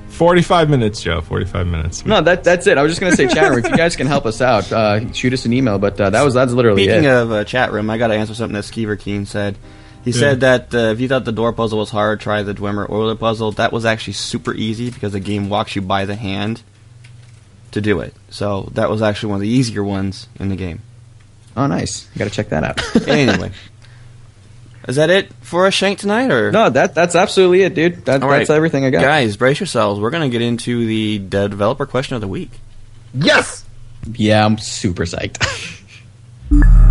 45 0.08 0.70
minutes, 0.70 1.02
Joe. 1.02 1.20
45 1.20 1.66
minutes. 1.66 2.06
no, 2.06 2.20
that 2.22 2.44
that's 2.44 2.66
it. 2.66 2.78
I 2.78 2.82
was 2.82 2.92
just 2.92 3.00
gonna 3.00 3.16
say, 3.16 3.26
chat 3.26 3.50
room, 3.50 3.58
if 3.58 3.68
you 3.70 3.76
guys 3.76 3.96
can 3.96 4.06
help 4.06 4.26
us 4.26 4.40
out, 4.40 4.70
uh, 4.72 5.12
shoot 5.12 5.32
us 5.32 5.44
an 5.44 5.52
email. 5.52 5.78
But 5.78 6.00
uh, 6.00 6.10
that 6.10 6.22
was 6.22 6.34
that's 6.34 6.52
literally 6.52 6.84
Speaking 6.84 7.04
it. 7.04 7.10
of 7.10 7.32
uh, 7.32 7.44
chat 7.44 7.72
room, 7.72 7.90
I 7.90 7.98
got 7.98 8.08
to 8.08 8.14
answer 8.14 8.34
something 8.34 8.54
that 8.54 8.64
Skeever 8.64 8.98
Keen 8.98 9.26
said. 9.26 9.56
He 10.04 10.12
said 10.12 10.40
that 10.40 10.74
uh, 10.74 10.78
if 10.92 11.00
you 11.00 11.08
thought 11.08 11.24
the 11.24 11.32
door 11.32 11.52
puzzle 11.52 11.78
was 11.78 11.90
hard, 11.90 12.20
try 12.20 12.42
the 12.42 12.52
Dwemer 12.54 12.88
Order 12.88 13.14
puzzle. 13.16 13.52
That 13.52 13.72
was 13.72 13.84
actually 13.84 14.12
super 14.12 14.52
easy 14.52 14.90
because 14.90 15.12
the 15.12 15.20
game 15.20 15.48
walks 15.48 15.74
you 15.74 15.82
by 15.82 16.04
the 16.04 16.14
hand 16.14 16.62
to 17.70 17.80
do 17.80 18.00
it. 18.00 18.14
So 18.28 18.68
that 18.74 18.90
was 18.90 19.00
actually 19.02 19.30
one 19.30 19.36
of 19.36 19.42
the 19.42 19.48
easier 19.48 19.82
ones 19.82 20.28
in 20.38 20.48
the 20.50 20.56
game. 20.56 20.82
oh, 21.56 21.66
nice. 21.66 22.04
Got 22.18 22.24
to 22.24 22.30
check 22.30 22.50
that 22.50 22.64
out. 22.64 22.80
anyway, 23.08 23.50
is 24.86 24.96
that 24.96 25.08
it 25.08 25.32
for 25.40 25.66
a 25.66 25.70
shank 25.70 25.98
tonight, 25.98 26.30
or 26.30 26.52
no, 26.52 26.68
that 26.68 26.94
that's 26.94 27.14
absolutely 27.14 27.62
it, 27.62 27.74
dude. 27.74 28.04
That, 28.04 28.22
All 28.22 28.28
right. 28.28 28.38
That's 28.38 28.50
everything 28.50 28.84
I 28.84 28.90
got. 28.90 29.00
Guys, 29.00 29.36
brace 29.38 29.58
yourselves. 29.58 29.98
We're 30.00 30.10
going 30.10 30.30
to 30.30 30.32
get 30.32 30.42
into 30.42 30.84
the 30.86 31.18
de- 31.18 31.48
developer 31.48 31.86
question 31.86 32.14
of 32.14 32.20
the 32.20 32.28
week. 32.28 32.50
Yes. 33.14 33.64
Yeah, 34.12 34.44
I'm 34.44 34.58
super 34.58 35.04
psyched. 35.04 35.40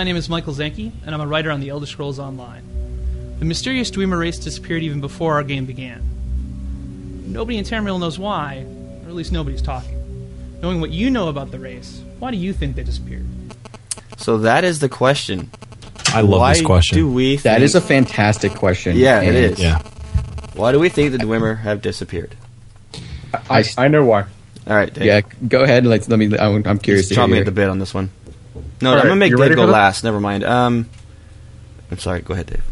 my 0.00 0.04
name 0.04 0.16
is 0.16 0.30
Michael 0.30 0.54
Zenke, 0.54 0.92
and 1.04 1.14
I'm 1.14 1.20
a 1.20 1.26
writer 1.26 1.50
on 1.50 1.60
the 1.60 1.68
Elder 1.68 1.84
Scrolls 1.84 2.18
Online. 2.18 2.62
The 3.38 3.44
mysterious 3.44 3.90
Dwemer 3.90 4.18
race 4.18 4.38
disappeared 4.38 4.82
even 4.82 5.02
before 5.02 5.34
our 5.34 5.42
game 5.42 5.66
began. 5.66 6.00
Nobody 7.26 7.58
in 7.58 7.66
Tamriel 7.66 8.00
knows 8.00 8.18
why, 8.18 8.64
or 9.04 9.08
at 9.10 9.14
least 9.14 9.30
nobody's 9.30 9.60
talking. 9.60 9.98
Knowing 10.62 10.80
what 10.80 10.88
you 10.88 11.10
know 11.10 11.28
about 11.28 11.50
the 11.50 11.58
race, 11.58 12.02
why 12.18 12.30
do 12.30 12.38
you 12.38 12.54
think 12.54 12.76
they 12.76 12.82
disappeared? 12.82 13.26
So 14.16 14.38
that 14.38 14.64
is 14.64 14.80
the 14.80 14.88
question. 14.88 15.50
I 16.06 16.22
love 16.22 16.40
Why 16.40 16.54
this 16.54 16.62
question. 16.62 16.96
do 16.96 17.12
we? 17.12 17.36
That 17.36 17.56
think- 17.56 17.64
is 17.64 17.74
a 17.74 17.82
fantastic 17.82 18.54
question. 18.54 18.96
Yeah, 18.96 19.20
it 19.20 19.26
and 19.28 19.36
is. 19.36 19.60
yeah. 19.60 19.82
Why 20.54 20.72
do 20.72 20.80
we 20.80 20.88
think 20.88 21.12
the 21.12 21.18
Dwemer 21.18 21.58
have 21.58 21.82
disappeared? 21.82 22.34
I, 23.50 23.64
I 23.76 23.88
know 23.88 24.06
why. 24.06 24.22
All 24.66 24.76
right, 24.76 24.92
Dave. 24.94 25.04
Yeah, 25.04 25.20
go 25.46 25.62
ahead. 25.62 25.84
Let's 25.84 26.08
let 26.08 26.18
me. 26.18 26.38
I'm, 26.38 26.66
I'm 26.66 26.78
curious 26.78 27.02
Just 27.02 27.10
to 27.10 27.14
chop 27.16 27.26
hear. 27.28 27.34
me 27.34 27.40
at 27.40 27.44
the 27.44 27.52
bit 27.52 27.68
on 27.68 27.78
this 27.78 27.92
one. 27.92 28.08
No, 28.80 28.92
I'm 28.94 29.02
gonna 29.02 29.16
make 29.16 29.36
Dave 29.36 29.56
go 29.56 29.64
last. 29.64 30.04
Never 30.04 30.20
mind. 30.20 30.44
Um, 30.44 30.88
I'm 31.90 31.98
sorry. 31.98 32.20
Go 32.22 32.34
ahead, 32.34 32.46
Dave. 32.46 32.64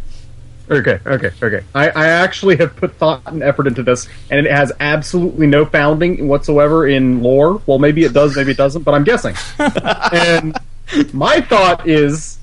Okay, 0.70 1.00
okay, 1.06 1.30
okay. 1.42 1.64
I, 1.74 1.88
I 1.88 2.06
actually 2.09 2.56
have 2.56 2.76
put 2.76 2.94
thought 2.96 3.22
and 3.26 3.42
effort 3.42 3.66
into 3.66 3.82
this, 3.82 4.06
and 4.30 4.46
it 4.46 4.52
has 4.52 4.70
absolutely 4.80 5.46
no 5.46 5.64
founding 5.64 6.28
whatsoever 6.28 6.86
in 6.86 7.22
lore. 7.22 7.62
Well, 7.66 7.78
maybe 7.78 8.04
it 8.04 8.12
does, 8.12 8.36
maybe 8.36 8.50
it 8.50 8.59
doesn't, 8.59 8.82
but 8.82 8.92
I'm 8.92 9.04
guessing. 9.04 9.34
and 10.12 10.59
my 11.14 11.40
thought 11.40 11.88
is 11.88 12.38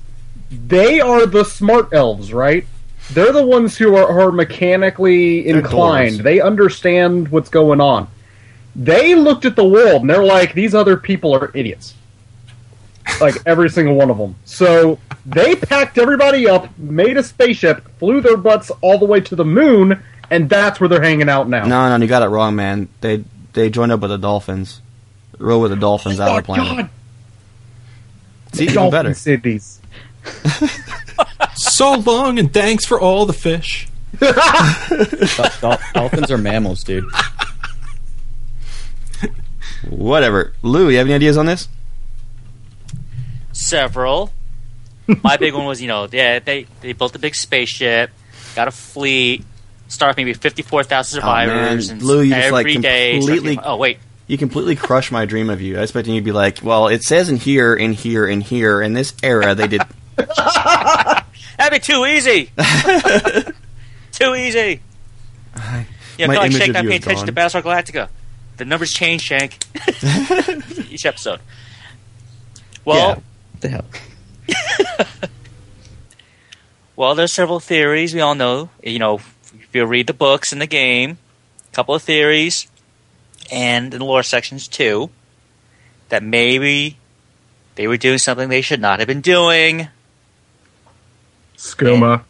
they 0.50 1.00
are 1.00 1.26
the 1.26 1.44
smart 1.44 1.90
elves, 1.92 2.32
right? 2.32 2.66
They're 3.12 3.32
the 3.32 3.46
ones 3.46 3.76
who 3.76 3.94
are, 3.94 4.20
are 4.20 4.32
mechanically 4.32 5.46
inclined. 5.46 6.20
They 6.20 6.40
understand 6.40 7.28
what's 7.28 7.48
going 7.48 7.80
on. 7.80 8.08
They 8.74 9.14
looked 9.14 9.44
at 9.44 9.54
the 9.54 9.64
world 9.64 10.02
and 10.02 10.10
they're 10.10 10.24
like, 10.24 10.52
these 10.52 10.74
other 10.74 10.96
people 10.96 11.32
are 11.34 11.50
idiots. 11.54 11.94
Like 13.20 13.36
every 13.46 13.70
single 13.70 13.94
one 13.94 14.10
of 14.10 14.18
them. 14.18 14.34
So 14.44 14.98
they 15.24 15.54
packed 15.56 15.96
everybody 15.98 16.48
up, 16.48 16.76
made 16.78 17.16
a 17.16 17.22
spaceship, 17.22 17.86
flew 17.98 18.20
their 18.20 18.36
butts 18.36 18.70
all 18.80 18.98
the 18.98 19.06
way 19.06 19.20
to 19.20 19.36
the 19.36 19.44
moon, 19.44 20.02
and 20.30 20.48
that's 20.48 20.80
where 20.80 20.88
they're 20.88 21.02
hanging 21.02 21.28
out 21.28 21.48
now. 21.48 21.64
No, 21.66 21.88
no, 21.96 22.02
you 22.02 22.08
got 22.08 22.22
it 22.22 22.28
wrong, 22.28 22.56
man. 22.56 22.88
They 23.00 23.24
they 23.52 23.70
joined 23.70 23.92
up 23.92 24.00
with 24.00 24.10
the 24.10 24.18
dolphins. 24.18 24.80
Rode 25.38 25.60
with 25.60 25.70
the 25.70 25.76
dolphins 25.76 26.18
out 26.20 26.28
oh 26.30 26.38
of 26.38 26.46
the 26.46 26.52
oh 26.52 26.54
planet. 26.54 26.76
God, 26.86 26.90
See, 28.54 28.64
even 28.64 28.74
dolphin 28.74 28.90
better. 28.90 29.14
cities. 29.14 29.80
So 31.54 31.94
long 31.94 32.38
and 32.38 32.52
thanks 32.52 32.84
for 32.84 33.00
all 33.00 33.24
the 33.26 33.32
fish. 33.32 33.88
Dol- 34.18 35.50
dol- 35.60 35.78
dolphins 35.94 36.30
are 36.30 36.38
mammals, 36.38 36.82
dude. 36.84 37.04
Whatever. 39.88 40.52
Lou, 40.62 40.88
you 40.90 40.98
have 40.98 41.06
any 41.06 41.14
ideas 41.14 41.36
on 41.36 41.46
this? 41.46 41.68
Several. 43.56 44.30
My 45.22 45.36
big 45.38 45.54
one 45.54 45.64
was, 45.64 45.80
you 45.80 45.88
know, 45.88 46.06
yeah, 46.10 46.40
they 46.40 46.66
they 46.82 46.92
built 46.92 47.14
a 47.14 47.18
big 47.18 47.34
spaceship, 47.34 48.10
got 48.54 48.68
a 48.68 48.70
fleet, 48.70 49.44
started 49.88 50.16
maybe 50.16 50.34
fifty 50.34 50.62
four 50.62 50.82
thousand 50.82 51.18
oh, 51.18 51.20
survivors, 51.22 51.88
Oh, 51.90 51.94
man. 51.94 51.98
and 52.00 52.02
Lou, 52.02 52.20
you 52.20 52.34
just, 52.34 52.52
like, 52.52 52.66
completely- 52.66 53.58
oh 53.62 53.76
wait, 53.76 53.98
You 54.26 54.36
completely 54.36 54.76
crushed 54.76 55.10
my 55.12 55.24
dream 55.24 55.48
of 55.48 55.60
you. 55.62 55.76
I 55.78 55.80
was 55.80 55.90
expecting 55.90 56.14
you 56.14 56.20
to 56.20 56.24
be 56.24 56.32
like, 56.32 56.58
well, 56.62 56.88
it 56.88 57.02
says 57.02 57.28
in 57.30 57.36
here, 57.36 57.74
in 57.74 57.92
here, 57.92 58.26
in 58.26 58.40
here, 58.42 58.82
in 58.82 58.92
this 58.92 59.14
era, 59.22 59.54
they 59.54 59.68
did. 59.68 59.82
that'd 60.16 61.70
be 61.70 61.78
too 61.78 62.04
easy. 62.04 62.50
too 64.12 64.34
easy. 64.34 64.80
Yeah, 66.18 66.26
My 66.26 66.36
like 66.36 66.52
Shank 66.52 66.72
not 66.74 66.82
you 66.84 66.90
paying 66.90 67.02
attention 67.02 67.26
to 67.26 67.32
gone. 67.32 67.48
Battlestar 67.48 67.62
Galactica. 67.62 68.08
The 68.58 68.64
numbers 68.64 68.92
change, 68.92 69.22
Shank. 69.22 69.58
Each 70.90 71.06
episode. 71.06 71.40
Well, 72.84 73.08
yeah. 73.10 73.20
What 73.56 73.60
the 73.62 73.68
hell? 73.68 73.84
Well, 76.96 77.14
there's 77.14 77.34
several 77.34 77.60
theories. 77.60 78.14
We 78.14 78.22
all 78.22 78.34
know, 78.34 78.70
you 78.82 78.98
know, 78.98 79.16
if 79.16 79.68
you 79.74 79.84
read 79.84 80.06
the 80.06 80.14
books 80.14 80.50
and 80.50 80.62
the 80.62 80.66
game, 80.66 81.18
a 81.70 81.74
couple 81.74 81.94
of 81.94 82.02
theories, 82.02 82.68
and 83.52 83.92
in 83.92 83.98
the 84.00 84.04
lore 84.04 84.22
sections 84.22 84.66
too, 84.66 85.10
that 86.08 86.22
maybe 86.22 86.96
they 87.74 87.86
were 87.86 87.98
doing 87.98 88.16
something 88.16 88.48
they 88.48 88.62
should 88.62 88.80
not 88.80 88.98
have 89.00 89.08
been 89.08 89.20
doing, 89.20 89.88
Skooma. 91.58 92.22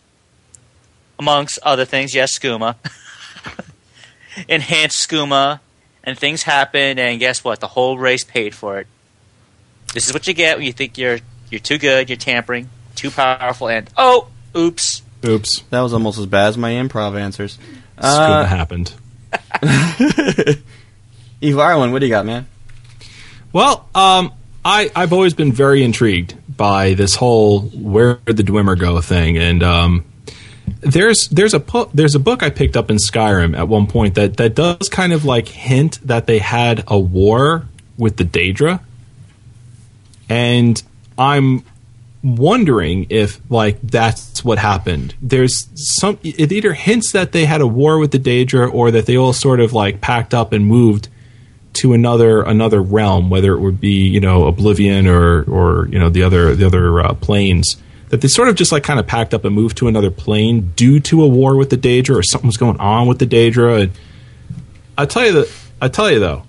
amongst 1.16 1.60
other 1.62 1.84
things. 1.84 2.12
Yes, 2.12 2.36
skooma, 2.36 2.74
enhanced 4.48 5.08
skooma, 5.08 5.60
and 6.02 6.18
things 6.18 6.42
happened, 6.42 6.98
and 6.98 7.20
guess 7.20 7.44
what? 7.44 7.60
The 7.60 7.68
whole 7.68 7.98
race 7.98 8.24
paid 8.24 8.52
for 8.52 8.80
it. 8.80 8.88
This 9.94 10.06
is 10.08 10.12
what 10.14 10.26
you 10.26 10.34
get 10.34 10.58
when 10.58 10.66
you 10.66 10.72
think 10.72 10.98
you're 10.98 11.18
you're 11.50 11.60
too 11.60 11.78
good, 11.78 12.08
you're 12.10 12.16
tampering, 12.16 12.68
too 12.94 13.10
powerful, 13.10 13.68
and 13.68 13.88
oh, 13.96 14.28
oops. 14.56 15.02
Oops. 15.24 15.60
That 15.70 15.80
was 15.80 15.92
almost 15.92 16.18
as 16.18 16.26
bad 16.26 16.48
as 16.48 16.58
my 16.58 16.72
improv 16.72 17.18
answers. 17.18 17.54
Scuba 17.54 18.06
Uh, 18.06 18.44
happened. 18.44 18.92
Eve 21.40 21.58
Ireland, 21.58 21.92
what 21.92 22.00
do 22.00 22.06
you 22.06 22.10
got, 22.10 22.26
man? 22.26 22.46
Well, 23.52 23.88
um, 23.94 24.32
I 24.64 24.90
I've 24.94 25.12
always 25.12 25.34
been 25.34 25.52
very 25.52 25.82
intrigued 25.82 26.34
by 26.56 26.94
this 26.94 27.14
whole 27.14 27.60
where 27.62 28.18
the 28.24 28.42
Dwemer 28.42 28.78
go 28.78 29.00
thing, 29.00 29.38
and 29.38 29.62
um, 29.62 30.04
there's 30.80 31.28
there's 31.30 31.54
a 31.54 31.60
pu- 31.60 31.88
there's 31.94 32.14
a 32.14 32.18
book 32.20 32.42
I 32.42 32.50
picked 32.50 32.76
up 32.76 32.90
in 32.90 32.96
Skyrim 32.98 33.56
at 33.56 33.68
one 33.68 33.86
point 33.86 34.14
that 34.16 34.36
that 34.36 34.54
does 34.54 34.88
kind 34.90 35.12
of 35.12 35.24
like 35.24 35.48
hint 35.48 35.98
that 36.06 36.26
they 36.26 36.38
had 36.38 36.84
a 36.86 36.98
war 36.98 37.66
with 37.98 38.16
the 38.16 38.24
Daedra, 38.24 38.80
and 40.28 40.82
I'm 41.18 41.64
wondering 42.22 43.06
if 43.08 43.40
like 43.50 43.80
that's 43.82 44.44
what 44.44 44.58
happened. 44.58 45.14
There's 45.22 45.68
some 45.74 46.18
it 46.22 46.52
either 46.52 46.72
hints 46.72 47.12
that 47.12 47.32
they 47.32 47.44
had 47.44 47.60
a 47.60 47.66
war 47.66 47.98
with 47.98 48.10
the 48.10 48.18
Daedra 48.18 48.72
or 48.72 48.90
that 48.90 49.06
they 49.06 49.16
all 49.16 49.32
sort 49.32 49.60
of 49.60 49.72
like 49.72 50.00
packed 50.00 50.34
up 50.34 50.52
and 50.52 50.66
moved 50.66 51.08
to 51.74 51.92
another 51.92 52.42
another 52.42 52.82
realm, 52.82 53.30
whether 53.30 53.52
it 53.54 53.60
would 53.60 53.80
be 53.80 54.08
you 54.08 54.20
know 54.20 54.46
Oblivion 54.46 55.06
or 55.06 55.42
or 55.44 55.88
you 55.88 55.98
know 55.98 56.08
the 56.08 56.22
other 56.22 56.54
the 56.54 56.66
other 56.66 57.00
uh, 57.00 57.14
planes. 57.14 57.76
That 58.08 58.20
they 58.20 58.28
sort 58.28 58.48
of 58.48 58.54
just 58.54 58.70
like 58.70 58.84
kind 58.84 59.00
of 59.00 59.06
packed 59.06 59.34
up 59.34 59.44
and 59.44 59.52
moved 59.54 59.78
to 59.78 59.88
another 59.88 60.12
plane 60.12 60.72
due 60.76 61.00
to 61.00 61.24
a 61.24 61.26
war 61.26 61.56
with 61.56 61.70
the 61.70 61.76
Daedra 61.76 62.16
or 62.16 62.22
something 62.22 62.46
was 62.46 62.56
going 62.56 62.78
on 62.78 63.08
with 63.08 63.18
the 63.18 63.26
Daedra. 63.26 63.82
And 63.82 63.92
I 64.96 65.06
tell 65.06 65.26
you 65.26 65.32
that 65.32 65.52
I 65.80 65.88
tell 65.88 66.10
you 66.10 66.20
though, 66.20 66.44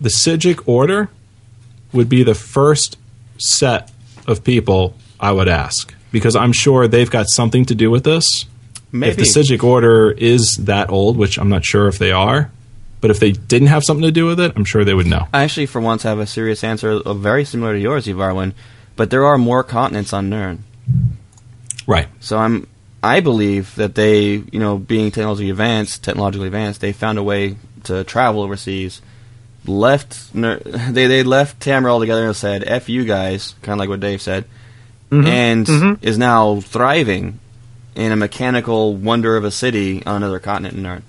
the 0.00 0.10
Psijic 0.10 0.66
Order 0.66 1.10
would 1.94 2.08
be 2.08 2.22
the 2.22 2.34
first 2.34 2.96
set 3.38 3.90
of 4.26 4.44
people 4.44 4.96
I 5.18 5.32
would 5.32 5.48
ask 5.48 5.94
because 6.12 6.36
I'm 6.36 6.52
sure 6.52 6.86
they've 6.88 7.10
got 7.10 7.26
something 7.28 7.64
to 7.66 7.74
do 7.74 7.90
with 7.90 8.04
this. 8.04 8.26
If 8.92 9.16
the 9.16 9.22
Psijic 9.22 9.64
Order 9.64 10.12
is 10.12 10.56
that 10.60 10.90
old, 10.90 11.16
which 11.16 11.36
I'm 11.38 11.48
not 11.48 11.64
sure 11.64 11.88
if 11.88 11.98
they 11.98 12.12
are, 12.12 12.52
but 13.00 13.10
if 13.10 13.18
they 13.18 13.32
didn't 13.32 13.68
have 13.68 13.82
something 13.82 14.04
to 14.04 14.12
do 14.12 14.26
with 14.26 14.38
it, 14.38 14.52
I'm 14.54 14.64
sure 14.64 14.84
they 14.84 14.94
would 14.94 15.08
know. 15.08 15.26
I 15.32 15.42
actually, 15.42 15.66
for 15.66 15.80
once, 15.80 16.04
have 16.04 16.20
a 16.20 16.26
serious 16.26 16.62
answer, 16.62 16.92
uh, 16.92 17.12
very 17.12 17.44
similar 17.44 17.72
to 17.72 17.78
yours, 17.80 18.08
Eve 18.08 18.16
Arwen. 18.16 18.54
but 18.94 19.10
there 19.10 19.24
are 19.26 19.36
more 19.36 19.64
continents 19.64 20.12
on 20.12 20.30
Nirn. 20.30 20.62
Right. 21.86 22.06
So 22.20 22.38
I'm 22.38 22.68
I 23.04 23.20
believe 23.20 23.74
that 23.74 23.96
they, 23.96 24.36
you 24.50 24.58
know, 24.58 24.78
being 24.78 25.10
technologically 25.10 25.50
advanced, 25.50 26.02
technologically 26.02 26.46
advanced, 26.46 26.80
they 26.80 26.92
found 26.92 27.18
a 27.18 27.22
way 27.22 27.56
to 27.82 28.02
travel 28.04 28.40
overseas. 28.40 29.02
Left 29.66 30.30
they 30.34 31.06
they 31.06 31.22
left 31.22 31.60
Tamriel 31.60 31.90
altogether 31.92 32.26
and 32.26 32.36
said, 32.36 32.64
"F 32.64 32.88
you 32.88 33.04
guys," 33.04 33.54
kind 33.62 33.74
of 33.74 33.78
like 33.80 33.88
what 33.88 34.00
Dave 34.00 34.20
said, 34.20 34.44
and 35.10 35.98
is 36.02 36.18
now 36.18 36.60
thriving 36.60 37.38
in 37.94 38.12
a 38.12 38.16
mechanical 38.16 38.94
wonder 38.94 39.36
of 39.36 39.44
a 39.44 39.50
city 39.50 40.04
on 40.04 40.16
another 40.16 40.38
continent 40.40 40.74
in 40.74 40.82
Nirn. 40.82 41.02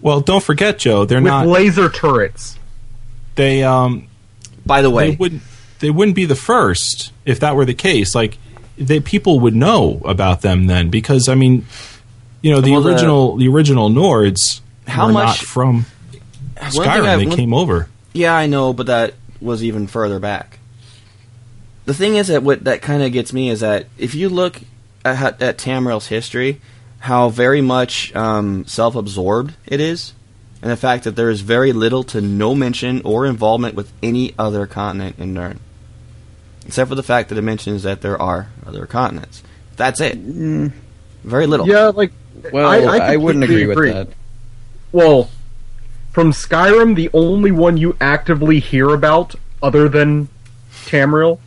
Well, 0.00 0.20
don't 0.20 0.42
forget, 0.42 0.78
Joe. 0.78 1.04
They're 1.04 1.18
with 1.22 1.26
not. 1.30 1.46
laser 1.46 1.88
turrets. 1.88 2.58
They 3.36 3.62
um. 3.62 4.08
By 4.66 4.82
the 4.82 4.88
They 4.90 4.94
way, 4.94 5.16
wouldn't. 5.16 5.42
They 5.78 5.90
wouldn't 5.90 6.14
be 6.14 6.24
the 6.26 6.36
first 6.36 7.12
if 7.24 7.40
that 7.40 7.56
were 7.56 7.64
the 7.64 7.74
case. 7.74 8.14
Like, 8.14 8.36
they 8.76 9.00
people 9.00 9.40
would 9.40 9.54
know 9.56 10.00
about 10.04 10.42
them 10.42 10.66
then 10.66 10.90
because 10.90 11.28
I 11.28 11.34
mean, 11.34 11.64
you 12.42 12.50
know, 12.52 12.60
the 12.60 12.72
Well, 12.72 12.86
original 12.88 13.36
the 13.36 13.48
original 13.48 13.88
Nords 13.90 14.60
How 14.86 15.06
were 15.06 15.12
much- 15.12 15.26
not 15.26 15.36
from 15.38 15.86
Skyrim. 16.56 17.06
I- 17.06 17.16
they 17.16 17.26
one- 17.26 17.36
came 17.36 17.54
over. 17.54 17.88
Yeah, 18.12 18.34
I 18.34 18.46
know, 18.46 18.72
but 18.72 18.86
that 18.86 19.14
was 19.40 19.64
even 19.64 19.86
further 19.86 20.18
back. 20.18 20.58
The 21.84 21.94
thing 21.94 22.16
is 22.16 22.28
that 22.28 22.42
what 22.42 22.64
that 22.64 22.82
kind 22.82 23.02
of 23.02 23.12
gets 23.12 23.32
me 23.32 23.50
is 23.50 23.60
that 23.60 23.86
if 23.98 24.14
you 24.14 24.28
look 24.28 24.60
at, 25.04 25.42
at 25.42 25.58
Tamriel's 25.58 26.06
history, 26.06 26.60
how 27.00 27.28
very 27.28 27.60
much 27.60 28.14
um, 28.14 28.64
self-absorbed 28.66 29.54
it 29.66 29.80
is, 29.80 30.12
and 30.60 30.70
the 30.70 30.76
fact 30.76 31.04
that 31.04 31.16
there 31.16 31.28
is 31.28 31.40
very 31.40 31.72
little 31.72 32.04
to 32.04 32.20
no 32.20 32.54
mention 32.54 33.02
or 33.04 33.26
involvement 33.26 33.74
with 33.74 33.92
any 34.02 34.32
other 34.38 34.66
continent 34.66 35.18
in 35.18 35.34
Nirn, 35.34 35.58
except 36.64 36.88
for 36.88 36.94
the 36.94 37.02
fact 37.02 37.30
that 37.30 37.38
it 37.38 37.42
mentions 37.42 37.82
that 37.82 38.00
there 38.00 38.20
are 38.20 38.48
other 38.64 38.86
continents. 38.86 39.42
That's 39.76 40.00
it. 40.00 40.16
Very 41.24 41.46
little. 41.48 41.66
Yeah, 41.66 41.86
like 41.86 42.12
Well, 42.52 42.68
I, 42.68 42.78
I, 42.78 43.12
I 43.14 43.16
wouldn't 43.16 43.42
completely 43.42 43.72
agree 43.72 43.92
with 43.92 44.08
that. 44.08 44.16
Well, 44.92 45.30
from 46.12 46.32
Skyrim, 46.32 46.94
the 46.94 47.10
only 47.12 47.50
one 47.50 47.76
you 47.76 47.96
actively 48.00 48.60
hear 48.60 48.90
about, 48.90 49.34
other 49.62 49.88
than 49.88 50.28
Tamriel, 50.84 51.38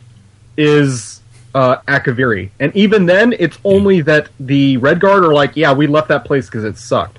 is 0.56 1.20
uh, 1.54 1.78
Akaviri, 1.88 2.50
and 2.60 2.74
even 2.76 3.06
then, 3.06 3.34
it's 3.38 3.58
only 3.64 4.00
that 4.02 4.28
the 4.38 4.76
Redguard 4.78 5.22
are 5.22 5.32
like, 5.32 5.56
"Yeah, 5.56 5.72
we 5.72 5.86
left 5.86 6.08
that 6.08 6.24
place 6.24 6.46
because 6.46 6.64
it 6.64 6.78
sucked." 6.78 7.18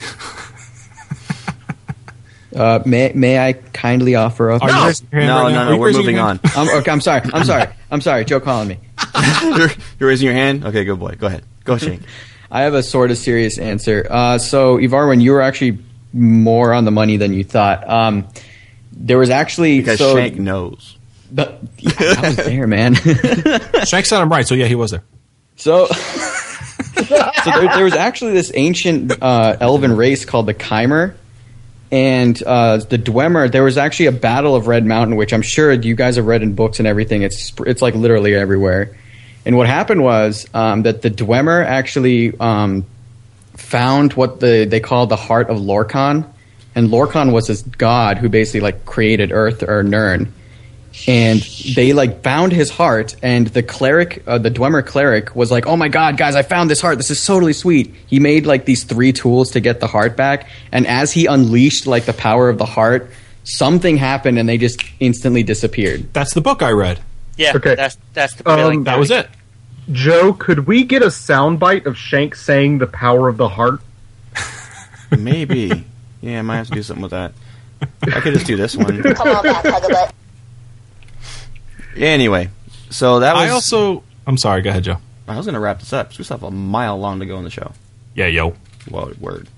Uh, 2.56 2.82
may 2.86 3.12
may 3.14 3.38
I 3.38 3.52
kindly 3.52 4.14
offer 4.14 4.50
a? 4.50 4.58
Are 4.58 4.70
you 4.70 4.86
raising 4.86 5.08
your 5.12 5.20
hand 5.20 5.28
No, 5.28 5.42
right 5.44 5.52
no, 5.52 5.70
no. 5.70 5.78
We're 5.78 5.92
moving 5.92 6.18
on. 6.18 6.40
I'm, 6.56 6.68
okay, 6.78 6.90
I'm 6.90 7.00
sorry. 7.00 7.20
I'm 7.32 7.44
sorry. 7.44 7.66
I'm 7.90 8.00
sorry. 8.00 8.24
Joe 8.24 8.40
calling 8.40 8.68
me. 8.68 8.78
you're, 9.42 9.68
you're 10.00 10.08
raising 10.08 10.26
your 10.26 10.34
hand. 10.34 10.64
Okay, 10.64 10.84
good 10.84 10.98
boy. 10.98 11.14
Go 11.18 11.26
ahead. 11.26 11.44
Go, 11.64 11.76
Shane. 11.76 12.02
I 12.50 12.62
have 12.62 12.74
a 12.74 12.82
sort 12.82 13.10
of 13.10 13.18
serious 13.18 13.58
answer. 13.58 14.06
Uh, 14.08 14.38
so, 14.38 14.78
Ivarwin, 14.78 15.20
you 15.20 15.32
were 15.32 15.42
actually 15.42 15.78
more 16.12 16.72
on 16.72 16.84
the 16.84 16.90
money 16.90 17.16
than 17.16 17.32
you 17.32 17.44
thought. 17.44 17.88
Um, 17.88 18.28
there 18.92 19.18
was 19.18 19.30
actually 19.30 19.78
Because 19.78 19.98
so 19.98 20.16
Shank 20.16 20.36
knows. 20.36 20.96
the, 21.30 21.56
yeah, 21.78 21.92
I 21.98 22.20
was 22.28 22.36
there, 22.36 22.66
man. 22.66 22.94
Shank 23.84 24.06
said 24.06 24.20
I'm 24.20 24.30
right, 24.30 24.46
so 24.46 24.54
yeah, 24.54 24.66
he 24.66 24.74
was 24.74 24.90
there. 24.92 25.02
So, 25.56 25.86
so 26.96 27.04
there, 27.04 27.68
there 27.74 27.84
was 27.84 27.94
actually 27.94 28.32
this 28.32 28.52
ancient 28.54 29.20
uh, 29.22 29.56
elven 29.60 29.96
race 29.96 30.24
called 30.24 30.46
the 30.46 30.54
Chimer, 30.54 31.14
and 31.90 32.40
uh, 32.42 32.76
the 32.78 32.98
Dwemer. 32.98 33.50
There 33.50 33.64
was 33.64 33.76
actually 33.78 34.06
a 34.06 34.12
battle 34.12 34.54
of 34.54 34.66
Red 34.66 34.84
Mountain, 34.86 35.16
which 35.16 35.32
I'm 35.32 35.42
sure 35.42 35.72
you 35.72 35.94
guys 35.94 36.16
have 36.16 36.26
read 36.26 36.42
in 36.42 36.54
books 36.54 36.78
and 36.78 36.86
everything. 36.86 37.22
It's 37.22 37.52
it's 37.66 37.82
like 37.82 37.94
literally 37.94 38.34
everywhere. 38.34 38.96
And 39.44 39.56
what 39.56 39.66
happened 39.66 40.02
was 40.02 40.46
um, 40.52 40.82
that 40.82 41.02
the 41.02 41.10
Dwemer 41.10 41.64
actually 41.64 42.38
um, 42.38 42.84
found 43.58 44.14
what 44.14 44.40
the 44.40 44.64
they 44.64 44.80
called 44.80 45.08
the 45.10 45.16
heart 45.16 45.50
of 45.50 45.58
Lorkhan, 45.58 46.24
and 46.74 46.88
Lorkhan 46.88 47.32
was 47.32 47.48
this 47.48 47.62
god 47.62 48.18
who 48.18 48.28
basically 48.28 48.60
like 48.60 48.84
created 48.86 49.32
Earth 49.32 49.62
or 49.62 49.82
Nirn. 49.82 50.32
And 51.06 51.40
they 51.76 51.92
like 51.92 52.22
found 52.24 52.50
his 52.52 52.70
heart 52.70 53.14
and 53.22 53.46
the 53.48 53.62
cleric 53.62 54.24
uh, 54.26 54.38
the 54.38 54.50
dwemer 54.50 54.84
cleric 54.84 55.36
was 55.36 55.48
like 55.50 55.64
oh 55.66 55.76
my 55.76 55.86
god 55.88 56.16
guys 56.16 56.34
i 56.34 56.42
found 56.42 56.70
this 56.70 56.80
heart. 56.80 56.96
This 56.96 57.10
is 57.10 57.24
totally 57.24 57.52
sweet. 57.52 57.94
He 58.08 58.18
made 58.18 58.46
like 58.46 58.64
these 58.64 58.82
three 58.84 59.12
tools 59.12 59.52
to 59.52 59.60
get 59.60 59.78
the 59.78 59.86
heart 59.86 60.16
back. 60.16 60.48
And 60.72 60.86
as 60.88 61.12
he 61.12 61.26
unleashed 61.26 61.86
like 61.86 62.04
the 62.06 62.12
power 62.14 62.48
of 62.48 62.58
the 62.58 62.64
heart 62.66 63.10
something 63.44 63.96
happened 63.96 64.38
and 64.38 64.48
they 64.48 64.58
just 64.58 64.82
instantly 65.00 65.42
disappeared. 65.42 66.12
That's 66.12 66.34
the 66.34 66.40
book 66.40 66.62
I 66.62 66.70
read. 66.72 67.00
Yeah, 67.36 67.52
Okay. 67.54 67.76
that's 67.76 67.96
that's 68.12 68.34
the 68.34 68.50
Um, 68.50 68.84
That 68.84 68.98
was 68.98 69.10
it. 69.10 69.28
Joe, 69.90 70.32
could 70.32 70.66
we 70.66 70.84
get 70.84 71.02
a 71.02 71.06
soundbite 71.06 71.86
of 71.86 71.96
Shank 71.96 72.34
saying 72.34 72.78
the 72.78 72.86
power 72.86 73.28
of 73.28 73.36
the 73.36 73.48
heart? 73.48 73.80
Maybe. 75.10 75.84
Yeah, 76.20 76.40
I 76.40 76.42
might 76.42 76.56
have 76.56 76.68
to 76.68 76.74
do 76.74 76.82
something 76.82 77.02
with 77.02 77.12
that. 77.12 77.32
I 78.02 78.20
could 78.20 78.34
just 78.34 78.46
do 78.46 78.56
this 78.56 78.76
one. 78.76 79.02
Come 79.14 79.28
on 79.28 79.42
back, 79.42 79.64
Hugabutt. 79.64 80.12
Anyway, 81.96 82.50
so 82.90 83.20
that 83.20 83.34
was. 83.34 83.42
I 83.42 83.48
also. 83.50 84.02
I'm 84.26 84.36
sorry. 84.36 84.62
Go 84.62 84.70
ahead, 84.70 84.84
Joe. 84.84 84.96
I 85.26 85.36
was 85.36 85.46
going 85.46 85.54
to 85.54 85.60
wrap 85.60 85.80
this 85.80 85.92
up. 85.92 86.12
So 86.12 86.18
we 86.18 86.24
still 86.24 86.38
have 86.38 86.44
a 86.44 86.50
mile 86.50 86.98
long 86.98 87.20
to 87.20 87.26
go 87.26 87.38
in 87.38 87.44
the 87.44 87.50
show. 87.50 87.72
Yeah, 88.14 88.26
yo. 88.26 88.54
Whoa, 88.88 89.12
word. 89.20 89.48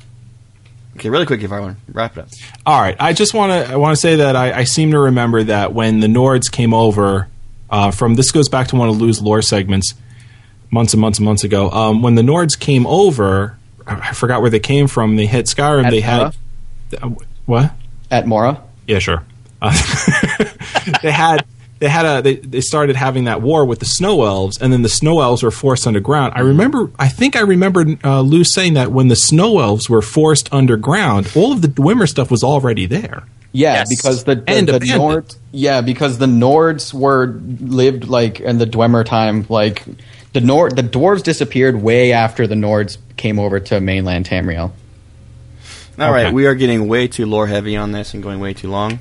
Okay, 0.97 1.09
really 1.09 1.26
quick, 1.26 1.43
if 1.43 1.53
I 1.53 1.61
want 1.61 1.76
to 1.87 1.93
wrap 1.93 2.16
it 2.18 2.22
up. 2.22 2.28
All 2.66 2.81
right. 2.81 2.97
I 3.01 3.12
just 3.12 3.33
want 3.35 3.53
to. 3.53 3.72
I 3.72 3.76
want 3.76 3.97
to 3.97 4.01
say 4.01 4.16
that 4.16 4.37
I, 4.37 4.53
I 4.53 4.64
seem 4.64 4.91
to 4.93 4.99
remember 4.99 5.43
that 5.45 5.72
when 5.72 6.01
the 6.01 6.09
Nords 6.09 6.51
came 6.51 6.74
over 6.74 7.28
uh, 7.70 7.91
from 7.91 8.14
this 8.14 8.33
goes 8.33 8.49
back 8.49 8.68
to 8.68 8.76
one 8.76 8.89
of 8.89 9.01
Lou's 9.01 9.20
lore 9.20 9.43
segments 9.43 9.95
months 10.71 10.95
and 10.95 11.01
months 11.01 11.18
and 11.18 11.25
months 11.27 11.45
ago. 11.45 11.71
Um, 11.71 12.03
when 12.03 12.14
the 12.14 12.23
Nords 12.23 12.59
came 12.59 12.87
over, 12.87 13.59
I 13.87 13.95
I 14.11 14.12
forgot 14.12 14.41
where 14.41 14.51
they 14.51 14.61
came 14.61 14.87
from. 14.87 15.16
They 15.16 15.27
hit 15.27 15.47
Skyrim. 15.47 15.85
At 15.85 15.91
they 15.91 16.01
had 16.01 16.37
uh, 17.03 17.11
what? 17.47 17.73
Atmora 18.11 18.61
Yeah, 18.87 18.99
sure. 18.99 19.25
Uh, 19.62 19.71
they 21.03 21.11
had 21.11 21.45
they 21.81 21.89
had 21.89 22.05
a 22.05 22.23
they, 22.23 22.37
they 22.37 22.61
started 22.61 22.97
having 22.97 23.25
that 23.25 23.41
war 23.43 23.64
with 23.64 23.79
the 23.79 23.85
snow 23.87 24.25
elves, 24.25 24.61
and 24.61 24.73
then 24.73 24.83
the 24.83 24.89
snow 24.89 25.21
elves 25.21 25.43
were 25.43 25.51
forced 25.51 25.87
underground. 25.87 26.33
I 26.37 26.41
remember, 26.41 26.91
I 26.99 27.09
think 27.09 27.37
I 27.37 27.41
remember 27.41 27.85
uh, 28.05 28.21
Lou 28.21 28.45
saying 28.45 28.75
that 28.75 28.93
when 28.93 29.09
the 29.09 29.16
snow 29.16 29.61
elves 29.61 29.89
were 29.89 30.03
forced 30.03 30.53
underground, 30.53 31.31
all 31.35 31.53
of 31.53 31.62
the 31.62 31.68
Dwemer 31.68 32.09
stuff 32.09 32.31
was 32.31 32.43
already 32.45 32.87
there. 32.87 33.25
Yeah, 33.53 33.73
Yes. 33.73 33.89
because 33.89 34.25
the, 34.25 34.37
the, 34.37 34.45
And 34.51 34.68
the 34.68 34.77
abandoned. 34.77 35.01
Nords. 35.01 35.37
Yeah, 35.53 35.81
because 35.81 36.18
the 36.18 36.27
Nords 36.27 36.95
were 36.95 37.27
lived 37.27 38.07
like 38.07 38.41
in 38.41 38.59
the 38.59 38.66
Dwemer 38.66 39.05
time. 39.05 39.47
Like 39.49 39.85
the 40.33 40.41
Nord, 40.41 40.76
the 40.76 40.83
dwarves 40.83 41.22
disappeared 41.22 41.81
way 41.83 42.12
after 42.12 42.47
the 42.47 42.55
Nords 42.55 42.99
came 43.16 43.39
over 43.39 43.61
to 43.61 43.81
mainland 43.81 44.26
Tamriel. 44.26 44.72
All 45.99 46.11
right, 46.12 46.26
Okay. 46.26 46.33
we 46.35 46.47
are 46.47 46.55
getting 46.55 46.89
way 46.89 47.09
too 47.09 47.26
lore 47.26 47.47
heavy 47.47 47.76
on 47.76 47.93
this 47.93 48.14
and 48.14 48.22
going 48.22 48.41
way 48.41 48.55
too 48.55 48.70
long. 48.70 49.01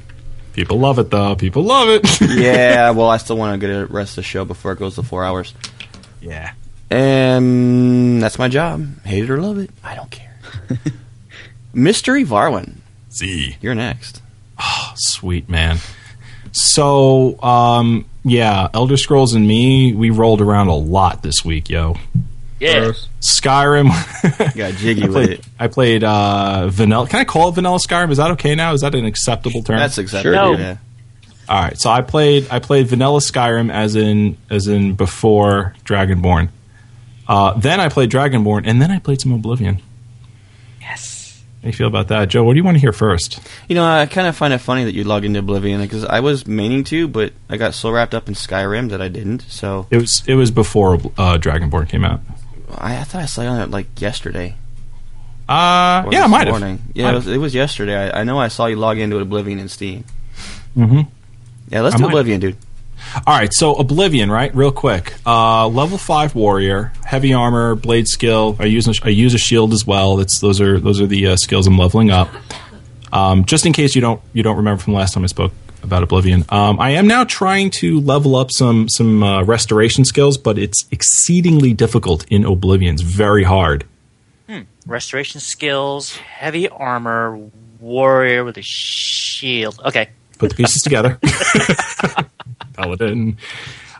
People 0.53 0.80
love 0.80 0.99
it, 0.99 1.09
though. 1.11 1.36
People 1.36 1.63
love 1.63 1.88
it. 1.89 2.21
yeah, 2.38 2.89
well, 2.89 3.09
I 3.09 3.17
still 3.17 3.38
want 3.38 3.59
to 3.61 3.65
get 3.67 3.73
a 3.73 3.86
rest 3.86 4.11
of 4.13 4.15
the 4.17 4.23
show 4.23 4.43
before 4.43 4.73
it 4.73 4.80
goes 4.80 4.95
to 4.95 5.03
four 5.03 5.23
hours. 5.23 5.53
yeah. 6.21 6.53
And 6.89 8.21
that's 8.21 8.39
my 8.39 8.47
job. 8.49 9.03
Hate 9.05 9.23
it 9.23 9.30
or 9.30 9.39
love 9.39 9.59
it, 9.59 9.69
I 9.84 9.95
don't 9.95 10.09
care. 10.09 10.36
Mystery 11.73 12.25
Varwin, 12.25 12.77
Z. 13.11 13.57
you're 13.61 13.75
next. 13.75 14.21
Oh, 14.59 14.91
sweet 14.95 15.47
man. 15.47 15.77
So, 16.52 17.41
um, 17.41 18.06
yeah, 18.24 18.70
Elder 18.74 18.97
Scrolls 18.97 19.34
and 19.34 19.47
me, 19.47 19.93
we 19.93 20.10
rolled 20.10 20.41
around 20.41 20.68
a 20.68 20.76
lot 20.76 21.24
this 21.24 21.43
week, 21.45 21.70
yo. 21.70 21.95
Yeah. 22.60 22.91
Skyrim. 23.22 23.88
Got 24.56 24.74
jiggy 24.74 25.04
I 25.04 25.06
with 25.06 25.14
played, 25.14 25.30
it. 25.30 25.45
I 25.60 25.68
played 25.68 26.04
uh, 26.04 26.68
vanilla. 26.68 27.08
Can 27.08 27.20
I 27.20 27.24
call 27.26 27.50
it 27.50 27.56
vanilla 27.56 27.78
Skyrim? 27.78 28.12
Is 28.12 28.18
that 28.18 28.32
okay 28.32 28.56
now? 28.56 28.74
Is 28.74 28.82
that 28.82 28.95
an 28.95 29.06
acceptable 29.06 29.64
term? 29.64 29.78
That's 29.78 29.97
acceptable. 29.97 30.36
Sure. 30.36 30.60
Yeah. 30.60 30.78
All 31.47 31.62
right. 31.62 31.80
So 31.80 31.89
I 31.89 32.02
played 32.02 32.47
I 32.52 32.60
played 32.60 32.88
vanilla 32.88 33.20
Skyrim 33.20 33.72
as 33.72 33.95
in 33.95 34.38
as 34.50 34.68
in 34.68 34.95
before 34.95 35.74
Dragonborn. 35.86 36.50
Uh, 37.28 37.54
then 37.54 37.80
I 37.80 37.89
played 37.89 38.10
Dragonborn, 38.10 38.64
and 38.66 38.82
then 38.82 38.91
I 38.91 39.00
played 39.00 39.22
some 39.22 39.32
Oblivion. 39.32 39.82
How 41.60 41.64
do 41.64 41.68
you 41.68 41.74
feel 41.74 41.88
about 41.88 42.07
that, 42.07 42.30
Joe? 42.30 42.43
What 42.45 42.53
do 42.53 42.57
you 42.57 42.64
want 42.64 42.76
to 42.76 42.80
hear 42.82 42.93
first? 42.93 43.39
You 43.68 43.76
know, 43.76 43.86
I 43.86 44.05
kind 44.05 44.28
of 44.28 44.36
find 44.38 44.53
it 44.53 44.60
funny 44.60 44.86
that 44.86 44.93
you 44.93 45.03
log 45.03 45.26
into 45.26 45.39
Oblivion 45.39 45.82
because 45.82 46.05
I 46.05 46.22
was 46.22 46.47
meaning 46.47 46.86
to, 46.86 47.07
but 47.10 47.34
I 47.49 47.57
got 47.57 47.74
so 47.74 47.91
wrapped 47.91 48.14
up 48.16 48.30
in 48.30 48.34
Skyrim 48.34 48.89
that 48.91 49.01
I 49.01 49.10
didn't. 49.10 49.41
So 49.49 49.86
It 49.91 49.97
was 49.97 50.24
it 50.26 50.36
was 50.36 50.51
before 50.51 50.93
uh, 50.95 51.38
Dragonborn 51.38 51.89
came 51.89 52.05
out. 52.05 52.22
I, 52.78 52.97
I 52.99 53.03
thought 53.03 53.24
I 53.24 53.26
saw 53.26 53.41
you 53.41 53.49
on 53.49 53.60
it 53.62 53.72
like 53.72 53.99
yesterday. 53.99 54.55
Uh, 55.49 56.07
yeah, 56.12 56.28
might 56.28 56.47
have. 56.47 56.60
morning. 56.60 56.82
Yeah, 56.93 57.05
Might 57.05 57.12
it 57.12 57.16
was, 57.16 57.28
it 57.28 57.38
was 57.39 57.55
yesterday. 57.55 58.10
I, 58.12 58.22
I 58.22 58.24
know 58.24 58.39
I 58.39 58.47
saw 58.49 58.68
you 58.68 58.76
log 58.76 58.97
into 58.99 59.18
Oblivion 59.18 59.60
in 59.60 59.68
Steam. 59.68 60.05
Mm-hmm. 60.78 61.01
Yeah, 61.70 61.82
let's 61.82 61.95
I 61.95 61.97
do 61.97 62.03
might- 62.03 62.10
Oblivion, 62.10 62.39
dude. 62.39 62.57
All 63.26 63.38
right, 63.38 63.49
so 63.53 63.76
Oblivion, 63.76 64.32
right? 64.32 64.53
Real 64.53 64.72
quick. 64.72 65.14
Uh, 65.26 65.68
level 65.68 65.97
five 65.97 66.36
warrior, 66.36 66.91
heavy 67.05 67.34
armor, 67.34 67.76
blade 67.76 68.07
skill. 68.07 68.55
I 68.60 68.66
use 68.66 68.88
a, 68.88 68.93
I 69.03 69.10
use 69.10 69.34
a 69.34 69.38
shield 69.38 69.74
as 69.74 69.86
well. 69.86 70.16
That's 70.18 70.39
those 70.39 70.62
are 70.62 70.80
those 70.80 71.01
are 71.01 71.07
the 71.07 71.28
uh, 71.28 71.36
skills 71.38 71.68
I'm 71.68 71.78
leveling 71.78 72.12
up. 72.12 72.30
Um, 73.12 73.45
just 73.45 73.66
in 73.66 73.74
case 73.74 73.95
you 73.95 74.01
don't 74.01 74.22
you 74.34 74.43
don't 74.43 74.57
remember 74.57 74.82
from 74.82 74.93
the 74.93 74.99
last 74.99 75.14
time 75.14 75.24
I 75.24 75.28
spoke 75.28 75.51
about 75.84 76.03
Oblivion. 76.03 76.45
Um, 76.49 76.80
I 76.80 76.91
am 76.91 77.07
now 77.07 77.24
trying 77.24 77.72
to 77.72 77.99
level 78.01 78.36
up 78.36 78.51
some 78.51 78.88
some 78.89 79.24
uh, 79.24 79.43
restoration 79.43 80.05
skills, 80.05 80.38
but 80.38 80.57
it's 80.57 80.86
exceedingly 80.91 81.74
difficult 81.74 82.26
in 82.30 82.45
Oblivion. 82.45 82.93
It's 82.93 83.03
very 83.03 83.43
hard. 83.43 83.86
Hmm. 84.47 84.62
Restoration 84.86 85.39
skills, 85.39 86.16
heavy 86.18 86.68
armor, 86.70 87.49
warrior 87.80 88.43
with 88.43 88.57
a 88.57 88.64
shield. 88.64 89.80
Okay. 89.86 90.10
Put 90.38 90.51
the 90.51 90.55
pieces 90.55 90.82
together. 90.84 91.20
Paladin. 92.80 93.38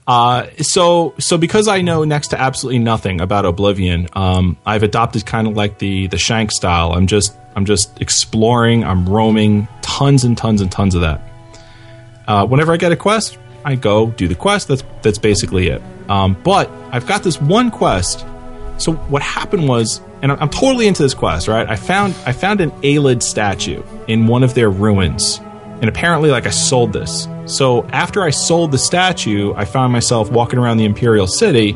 Uh, 0.08 0.48
so 0.58 1.14
so 1.20 1.38
because 1.38 1.68
I 1.68 1.82
know 1.82 2.04
next 2.04 2.30
to 2.30 2.40
absolutely 2.40 2.80
nothing 2.80 3.22
about 3.22 3.46
Oblivion, 3.46 4.08
um, 4.14 4.58
I've 4.66 4.84
adopted 4.84 5.26
kind 5.26 5.48
of 5.48 5.56
like 5.56 5.78
the 5.78 6.08
the 6.08 6.18
Shank 6.18 6.52
style. 6.52 6.94
I'm 6.94 7.06
just 7.06 7.38
I'm 7.56 7.66
just 7.66 8.02
exploring. 8.02 8.84
I'm 8.84 9.08
roaming. 9.08 9.68
Tons 9.82 10.24
and 10.24 10.38
tons 10.38 10.62
and 10.62 10.72
tons 10.72 10.96
of 10.96 11.02
that. 11.02 11.22
Uh, 12.28 12.46
whenever 12.46 12.72
I 12.72 12.78
get 12.78 12.92
a 12.92 12.96
quest, 12.96 13.38
I 13.66 13.76
go 13.76 14.08
do 14.12 14.28
the 14.28 14.36
quest. 14.36 14.68
That's 14.68 14.84
that's 15.02 15.18
basically 15.20 15.68
it. 15.68 15.82
Um, 16.10 16.36
but 16.44 16.70
I've 16.92 17.06
got 17.06 17.24
this 17.24 17.40
one 17.40 17.70
quest. 17.70 18.26
So 18.78 18.94
what 18.94 19.22
happened 19.22 19.68
was, 19.68 20.02
and 20.22 20.32
I'm, 20.32 20.40
I'm 20.40 20.50
totally 20.50 20.88
into 20.88 21.04
this 21.04 21.14
quest, 21.14 21.48
right? 21.48 21.68
I 21.68 21.76
found 21.76 22.16
I 22.26 22.32
found 22.32 22.62
an 22.62 22.72
Ayleid 22.82 23.22
statue 23.22 23.84
in 24.08 24.26
one 24.26 24.42
of 24.42 24.54
their 24.54 24.70
ruins, 24.70 25.40
and 25.82 25.90
apparently, 25.90 26.30
like 26.30 26.46
I 26.46 26.50
sold 26.50 26.94
this. 26.94 27.28
So 27.46 27.86
after 27.86 28.22
I 28.22 28.30
sold 28.30 28.72
the 28.72 28.78
statue, 28.78 29.54
I 29.56 29.66
found 29.66 29.94
myself 29.94 30.32
walking 30.32 30.60
around 30.60 30.78
the 30.78 30.86
Imperial 30.86 31.28
City, 31.28 31.76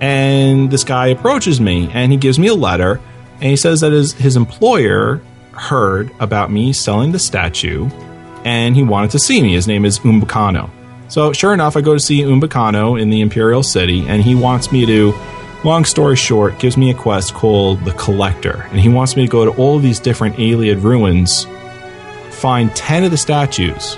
and 0.00 0.70
this 0.70 0.84
guy 0.84 1.08
approaches 1.08 1.60
me, 1.60 1.90
and 1.92 2.10
he 2.12 2.18
gives 2.18 2.38
me 2.38 2.48
a 2.48 2.54
letter, 2.54 3.00
and 3.34 3.44
he 3.50 3.56
says 3.56 3.80
that 3.80 3.92
his 3.92 4.12
his 4.12 4.36
employer 4.36 5.20
heard 5.52 6.10
about 6.20 6.50
me 6.50 6.72
selling 6.72 7.12
the 7.12 7.18
statue, 7.18 7.88
and 8.44 8.76
he 8.76 8.82
wanted 8.82 9.10
to 9.10 9.18
see 9.18 9.42
me. 9.42 9.54
His 9.54 9.66
name 9.66 9.84
is 9.84 9.98
Umbacano. 10.00 10.70
So 11.08 11.32
sure 11.32 11.54
enough, 11.54 11.76
I 11.76 11.80
go 11.80 11.94
to 11.94 12.00
see 12.00 12.22
Umbacano 12.22 13.00
in 13.00 13.10
the 13.10 13.20
Imperial 13.20 13.62
City, 13.62 14.06
and 14.06 14.22
he 14.22 14.34
wants 14.34 14.72
me 14.72 14.86
to. 14.86 15.14
Long 15.64 15.84
story 15.84 16.14
short, 16.14 16.60
gives 16.60 16.76
me 16.76 16.88
a 16.92 16.94
quest 16.94 17.34
called 17.34 17.84
the 17.84 17.90
Collector, 17.94 18.68
and 18.70 18.78
he 18.78 18.88
wants 18.88 19.16
me 19.16 19.26
to 19.26 19.28
go 19.28 19.44
to 19.44 19.50
all 19.60 19.74
of 19.76 19.82
these 19.82 19.98
different 19.98 20.36
Ayleid 20.36 20.84
ruins, 20.84 21.48
find 22.38 22.74
ten 22.74 23.04
of 23.04 23.10
the 23.10 23.16
statues. 23.16 23.96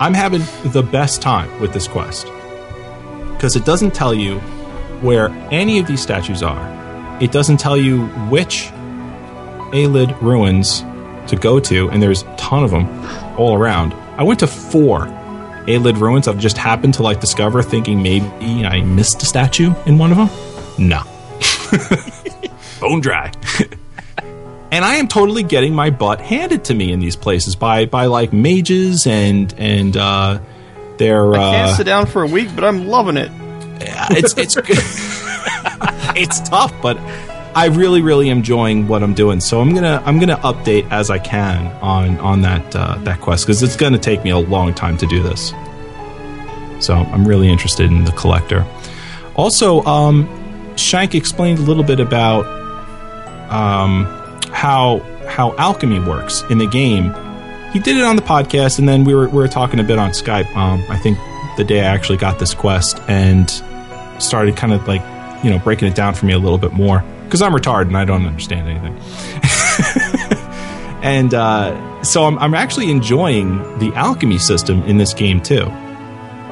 I'm 0.00 0.14
having 0.14 0.42
the 0.72 0.82
best 0.82 1.22
time 1.22 1.60
with 1.60 1.72
this 1.72 1.88
quest 1.88 2.26
because 3.32 3.54
it 3.56 3.64
doesn't 3.64 3.94
tell 3.94 4.12
you 4.12 4.40
where 5.00 5.28
any 5.52 5.78
of 5.78 5.86
these 5.86 6.00
statues 6.02 6.42
are. 6.42 7.18
It 7.22 7.30
doesn't 7.32 7.58
tell 7.58 7.76
you 7.76 8.06
which 8.28 8.70
Ayleid 9.72 10.20
ruins 10.20 10.80
to 11.30 11.36
go 11.36 11.60
to, 11.60 11.88
and 11.90 12.02
there's 12.02 12.22
a 12.22 12.36
ton 12.36 12.64
of 12.64 12.70
them 12.70 12.88
all 13.38 13.54
around. 13.54 13.94
I 14.16 14.24
went 14.24 14.40
to 14.40 14.46
four 14.46 15.06
Ayleid 15.66 16.00
ruins. 16.00 16.26
I've 16.26 16.38
just 16.38 16.58
happened 16.58 16.94
to 16.94 17.02
like 17.02 17.20
discover, 17.20 17.62
thinking 17.62 18.02
maybe 18.02 18.26
I 18.66 18.82
missed 18.82 19.22
a 19.22 19.26
statue 19.26 19.72
in 19.86 19.98
one 19.98 20.10
of 20.10 20.16
them. 20.16 20.28
No, 20.78 21.02
bone 22.80 23.00
dry. 23.00 23.30
And 24.70 24.84
I 24.84 24.96
am 24.96 25.08
totally 25.08 25.42
getting 25.42 25.74
my 25.74 25.90
butt 25.90 26.20
handed 26.20 26.64
to 26.64 26.74
me 26.74 26.92
in 26.92 27.00
these 27.00 27.16
places 27.16 27.56
by 27.56 27.86
by 27.86 28.06
like 28.06 28.32
mages 28.32 29.06
and 29.06 29.54
and 29.58 29.96
uh, 29.96 30.40
they're 30.98 31.32
I 31.32 31.38
can't 31.38 31.70
uh, 31.70 31.74
sit 31.74 31.84
down 31.84 32.06
for 32.06 32.22
a 32.22 32.26
week, 32.26 32.48
but 32.54 32.64
I'm 32.64 32.86
loving 32.86 33.16
it. 33.16 33.30
it's 34.10 34.34
it's 34.36 34.56
it's 36.16 36.48
tough, 36.48 36.74
but 36.82 36.98
I 37.54 37.66
really 37.66 38.02
really 38.02 38.28
enjoying 38.28 38.88
what 38.88 39.02
I'm 39.02 39.14
doing. 39.14 39.40
So 39.40 39.60
I'm 39.60 39.74
gonna 39.74 40.02
I'm 40.04 40.18
gonna 40.18 40.36
update 40.38 40.90
as 40.90 41.10
I 41.10 41.18
can 41.18 41.66
on 41.82 42.18
on 42.20 42.42
that 42.42 42.76
uh, 42.76 42.98
that 43.04 43.20
quest 43.20 43.46
because 43.46 43.62
it's 43.62 43.76
gonna 43.76 43.98
take 43.98 44.22
me 44.24 44.30
a 44.30 44.38
long 44.38 44.74
time 44.74 44.96
to 44.98 45.06
do 45.06 45.22
this. 45.22 45.52
So 46.80 46.94
I'm 46.94 47.26
really 47.26 47.48
interested 47.48 47.90
in 47.90 48.04
the 48.04 48.12
collector. 48.12 48.66
Also, 49.34 49.82
um, 49.84 50.28
Shank 50.76 51.14
explained 51.14 51.58
a 51.58 51.62
little 51.62 51.82
bit 51.82 52.00
about 52.00 52.46
um, 53.50 54.06
how 54.58 54.98
how 55.28 55.54
alchemy 55.56 56.00
works 56.00 56.42
in 56.50 56.58
the 56.58 56.66
game. 56.66 57.14
He 57.72 57.78
did 57.78 57.96
it 57.96 58.02
on 58.02 58.16
the 58.16 58.22
podcast, 58.22 58.80
and 58.80 58.88
then 58.88 59.04
we 59.04 59.14
were 59.14 59.28
we 59.28 59.36
were 59.36 59.46
talking 59.46 59.78
a 59.78 59.84
bit 59.84 59.98
on 59.98 60.10
Skype. 60.10 60.54
Um, 60.56 60.84
I 60.88 60.98
think 60.98 61.16
the 61.56 61.62
day 61.62 61.80
I 61.80 61.84
actually 61.84 62.18
got 62.18 62.40
this 62.40 62.54
quest 62.54 63.00
and 63.06 63.48
started 64.20 64.56
kind 64.56 64.72
of 64.72 64.88
like 64.88 65.02
you 65.44 65.50
know 65.50 65.60
breaking 65.60 65.86
it 65.86 65.94
down 65.94 66.14
for 66.14 66.26
me 66.26 66.32
a 66.32 66.38
little 66.38 66.58
bit 66.58 66.72
more 66.72 67.04
because 67.24 67.40
I'm 67.40 67.52
retarded 67.52 67.86
and 67.86 67.96
I 67.96 68.04
don't 68.04 68.26
understand 68.26 68.68
anything. 68.68 68.96
and 71.04 71.34
uh, 71.34 72.02
so 72.02 72.24
I'm, 72.24 72.36
I'm 72.38 72.54
actually 72.54 72.90
enjoying 72.90 73.58
the 73.78 73.92
alchemy 73.94 74.38
system 74.38 74.82
in 74.84 74.98
this 74.98 75.14
game 75.14 75.40
too. 75.40 75.66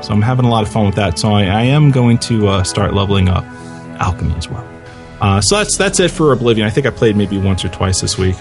So 0.02 0.12
I'm 0.12 0.22
having 0.22 0.44
a 0.44 0.50
lot 0.50 0.62
of 0.62 0.68
fun 0.68 0.86
with 0.86 0.94
that. 0.94 1.18
So 1.18 1.30
I, 1.30 1.44
I 1.44 1.62
am 1.62 1.90
going 1.90 2.18
to 2.18 2.48
uh, 2.48 2.62
start 2.62 2.94
leveling 2.94 3.28
up 3.28 3.44
alchemy 3.98 4.34
as 4.36 4.48
well. 4.48 4.75
Uh, 5.20 5.40
so 5.40 5.56
that's 5.56 5.76
that's 5.76 5.98
it 6.00 6.10
for 6.10 6.32
Oblivion. 6.32 6.66
I 6.66 6.70
think 6.70 6.86
I 6.86 6.90
played 6.90 7.16
maybe 7.16 7.38
once 7.38 7.64
or 7.64 7.68
twice 7.68 8.00
this 8.00 8.18
week. 8.18 8.36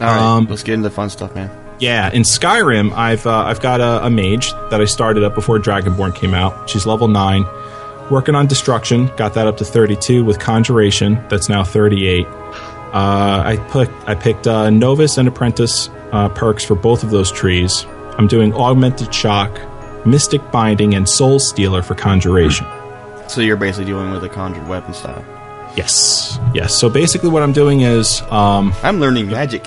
All 0.00 0.06
right, 0.06 0.20
Um, 0.20 0.46
let's 0.46 0.62
get 0.62 0.74
into 0.74 0.88
the 0.88 0.94
fun 0.94 1.10
stuff, 1.10 1.34
man. 1.34 1.50
Yeah, 1.80 2.10
in 2.10 2.22
Skyrim, 2.22 2.92
I've 2.92 3.26
uh, 3.26 3.44
I've 3.44 3.60
got 3.60 3.80
a, 3.80 4.06
a 4.06 4.10
mage 4.10 4.50
that 4.70 4.80
I 4.80 4.84
started 4.84 5.22
up 5.24 5.34
before 5.34 5.58
Dragonborn 5.58 6.14
came 6.14 6.34
out. 6.34 6.68
She's 6.68 6.86
level 6.86 7.08
nine, 7.08 7.44
working 8.10 8.34
on 8.34 8.46
destruction. 8.46 9.06
Got 9.16 9.34
that 9.34 9.46
up 9.46 9.56
to 9.58 9.64
thirty 9.64 9.96
two 9.96 10.24
with 10.24 10.38
conjuration. 10.38 11.24
That's 11.28 11.48
now 11.48 11.64
thirty 11.64 12.06
eight. 12.08 12.26
Uh, 12.26 13.42
I 13.44 13.56
put 13.70 13.88
I 14.06 14.14
picked 14.14 14.46
uh, 14.46 14.70
novice 14.70 15.18
and 15.18 15.28
apprentice 15.28 15.88
uh, 16.12 16.28
perks 16.30 16.64
for 16.64 16.74
both 16.74 17.02
of 17.04 17.10
those 17.10 17.30
trees. 17.30 17.86
I'm 18.18 18.26
doing 18.26 18.52
augmented 18.54 19.14
shock, 19.14 19.58
mystic 20.04 20.50
binding, 20.50 20.94
and 20.94 21.08
soul 21.08 21.38
stealer 21.38 21.82
for 21.82 21.94
conjuration. 21.94 22.66
So 23.28 23.40
you're 23.40 23.56
basically 23.56 23.84
dealing 23.86 24.10
with 24.10 24.24
a 24.24 24.28
conjured 24.28 24.66
weapon 24.66 24.94
style. 24.94 25.24
Yes, 25.76 26.38
yes. 26.54 26.74
So 26.74 26.88
basically, 26.90 27.28
what 27.30 27.42
I'm 27.42 27.52
doing 27.52 27.82
is 27.82 28.20
um, 28.30 28.72
I'm 28.82 29.00
learning 29.00 29.28
magic. 29.28 29.66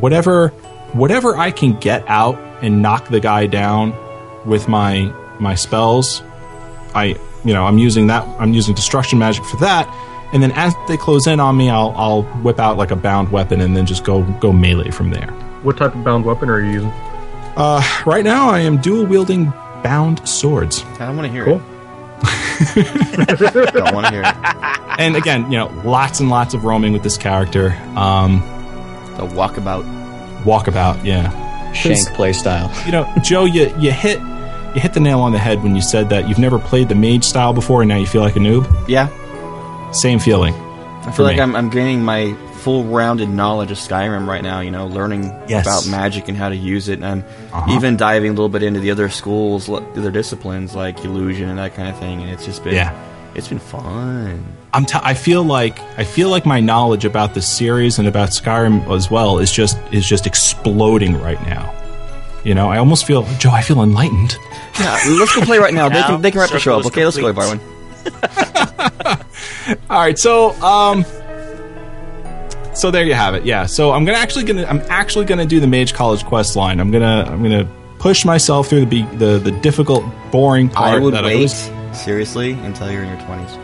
whatever 0.00 0.48
whatever 0.92 1.36
I 1.36 1.50
can 1.50 1.78
get 1.78 2.04
out 2.08 2.36
and 2.62 2.82
knock 2.82 3.08
the 3.08 3.20
guy 3.20 3.46
down 3.46 3.94
with 4.46 4.68
my 4.68 5.12
my 5.40 5.54
spells, 5.54 6.22
I 6.94 7.16
you 7.44 7.54
know 7.54 7.64
I'm 7.64 7.78
using 7.78 8.08
that 8.08 8.24
I'm 8.40 8.52
using 8.52 8.74
destruction 8.74 9.18
magic 9.18 9.44
for 9.44 9.56
that, 9.58 9.86
and 10.32 10.42
then 10.42 10.52
as 10.52 10.74
they 10.86 10.96
close 10.96 11.26
in 11.26 11.40
on 11.40 11.56
me, 11.56 11.70
I'll 11.70 11.94
I'll 11.96 12.22
whip 12.42 12.58
out 12.58 12.76
like 12.76 12.90
a 12.90 12.96
bound 12.96 13.30
weapon 13.32 13.60
and 13.60 13.76
then 13.76 13.86
just 13.86 14.04
go 14.04 14.22
go 14.40 14.52
melee 14.52 14.90
from 14.90 15.10
there. 15.10 15.28
What 15.62 15.76
type 15.78 15.94
of 15.94 16.04
bound 16.04 16.24
weapon 16.24 16.50
are 16.50 16.60
you 16.60 16.70
using? 16.72 16.92
Uh, 17.56 17.82
right 18.06 18.22
now, 18.24 18.48
I 18.50 18.60
am 18.60 18.78
dual 18.80 19.04
wielding 19.06 19.46
bound 19.82 20.26
swords, 20.28 20.84
I 21.00 21.06
don't 21.06 21.16
want 21.16 21.26
to 21.26 21.32
hear 21.32 21.44
Cool. 21.44 21.56
it. 21.56 21.62
don't 23.72 23.94
want 23.94 24.06
to 24.06 24.12
hear 24.12 24.22
it. 24.24 25.00
and 25.00 25.16
again, 25.16 25.50
you 25.50 25.58
know, 25.58 25.68
lots 25.84 26.20
and 26.20 26.28
lots 26.30 26.54
of 26.54 26.64
roaming 26.64 26.92
with 26.92 27.02
this 27.02 27.16
character. 27.16 27.70
Um, 27.96 28.40
The 29.16 29.26
walkabout. 29.26 29.84
walkabout, 30.44 31.04
yeah. 31.04 31.72
Shank 31.72 32.08
play 32.14 32.32
style. 32.32 32.72
you 32.86 32.92
know, 32.92 33.10
Joe, 33.22 33.44
you 33.44 33.72
you 33.78 33.92
hit 33.92 34.18
you 34.74 34.80
hit 34.80 34.92
the 34.94 35.00
nail 35.00 35.20
on 35.20 35.32
the 35.32 35.38
head 35.38 35.62
when 35.62 35.74
you 35.76 35.82
said 35.82 36.08
that 36.10 36.28
you've 36.28 36.38
never 36.38 36.58
played 36.58 36.88
the 36.88 36.94
mage 36.94 37.24
style 37.24 37.52
before 37.52 37.82
and 37.82 37.88
now 37.88 37.96
you 37.96 38.06
feel 38.06 38.22
like 38.22 38.36
a 38.36 38.40
noob. 38.40 38.66
Yeah, 38.88 39.08
Same 39.92 40.18
feeling. 40.18 40.54
I 40.54 41.12
feel 41.12 41.24
like 41.24 41.36
me. 41.36 41.42
I'm, 41.42 41.54
I'm 41.56 41.70
gaining 41.70 42.02
my 42.02 42.34
full 42.58 42.84
rounded 42.84 43.28
knowledge 43.28 43.70
of 43.70 43.78
Skyrim 43.78 44.26
right 44.26 44.42
now. 44.42 44.60
You 44.60 44.70
know, 44.70 44.86
learning 44.86 45.32
Yes. 45.48 45.66
about 45.66 45.86
magic 45.90 46.28
and 46.28 46.36
how 46.36 46.48
to 46.48 46.56
use 46.56 46.88
it, 46.88 47.02
and 47.02 47.24
Uh-huh. 47.52 47.72
even 47.74 47.96
diving 47.96 48.30
a 48.30 48.34
little 48.34 48.48
bit 48.48 48.62
into 48.62 48.80
the 48.80 48.90
other 48.90 49.08
schools, 49.08 49.66
the 49.66 49.82
other 49.96 50.10
disciplines 50.10 50.74
like 50.74 51.04
illusion 51.04 51.48
and 51.48 51.58
that 51.58 51.74
kind 51.74 51.88
of 51.88 51.98
thing. 51.98 52.22
And 52.22 52.30
it's 52.30 52.44
just 52.44 52.62
been, 52.64 52.74
Yeah. 52.74 52.92
it's 53.34 53.48
been 53.48 53.58
fun. 53.58 54.44
I'm 54.74 54.84
t- 54.84 54.98
I 55.02 55.14
feel 55.14 55.42
like 55.42 55.78
I 55.96 56.04
feel 56.04 56.28
like 56.28 56.44
my 56.44 56.60
knowledge 56.60 57.06
about 57.06 57.32
this 57.32 57.48
series 57.48 57.98
and 57.98 58.06
about 58.06 58.30
Skyrim 58.30 58.86
as 58.94 59.10
well 59.10 59.38
is 59.38 59.50
just 59.50 59.78
is 59.92 60.06
just 60.06 60.26
exploding 60.26 61.20
right 61.22 61.40
now. 61.46 61.72
You 62.44 62.54
know, 62.54 62.70
I 62.70 62.78
almost 62.78 63.04
feel 63.06 63.26
Joe. 63.38 63.50
I 63.50 63.62
feel 63.62 63.82
enlightened. 63.82 64.36
Yeah, 64.78 64.96
let's 65.18 65.34
go 65.34 65.40
play 65.42 65.58
right 65.58 65.74
now. 65.74 65.88
they 65.88 66.02
can 66.02 66.20
they 66.22 66.30
can 66.30 66.40
wrap 66.40 66.50
the 66.50 66.60
show 66.60 66.76
up. 66.78 66.84
circle 66.84 66.90
is 66.90 66.94
Okay, 66.94 67.04
let's 67.04 67.16
go, 67.16 67.32
complete. 67.32 67.58
Barwin. 67.58 69.18
All 69.90 70.00
right, 70.00 70.18
so 70.18 70.52
um, 70.62 71.04
so 72.78 72.90
there 72.90 73.04
you 73.04 73.14
have 73.14 73.34
it. 73.34 73.44
Yeah, 73.44 73.66
so 73.66 73.92
I'm 73.92 74.04
gonna 74.04 74.18
actually 74.18 74.44
gonna 74.44 74.64
I'm 74.66 74.80
actually 74.88 75.24
gonna 75.26 75.46
do 75.46 75.60
the 75.60 75.66
Mage 75.66 75.92
College 75.94 76.24
quest 76.24 76.56
line. 76.56 76.80
I'm 76.80 76.90
gonna 76.90 77.24
I'm 77.28 77.42
gonna 77.42 77.68
push 77.98 78.24
myself 78.24 78.68
through 78.68 78.80
the 78.80 78.86
be- 78.86 79.16
the 79.16 79.38
the 79.38 79.50
difficult, 79.50 80.04
boring 80.30 80.68
part. 80.68 80.94
I 80.94 80.98
would 80.98 81.14
that 81.14 81.24
wait 81.24 81.42
was- 81.42 81.70
seriously 81.92 82.52
until 82.52 82.90
you're 82.90 83.02
in 83.02 83.08
your 83.08 83.20
twenties. 83.26 83.56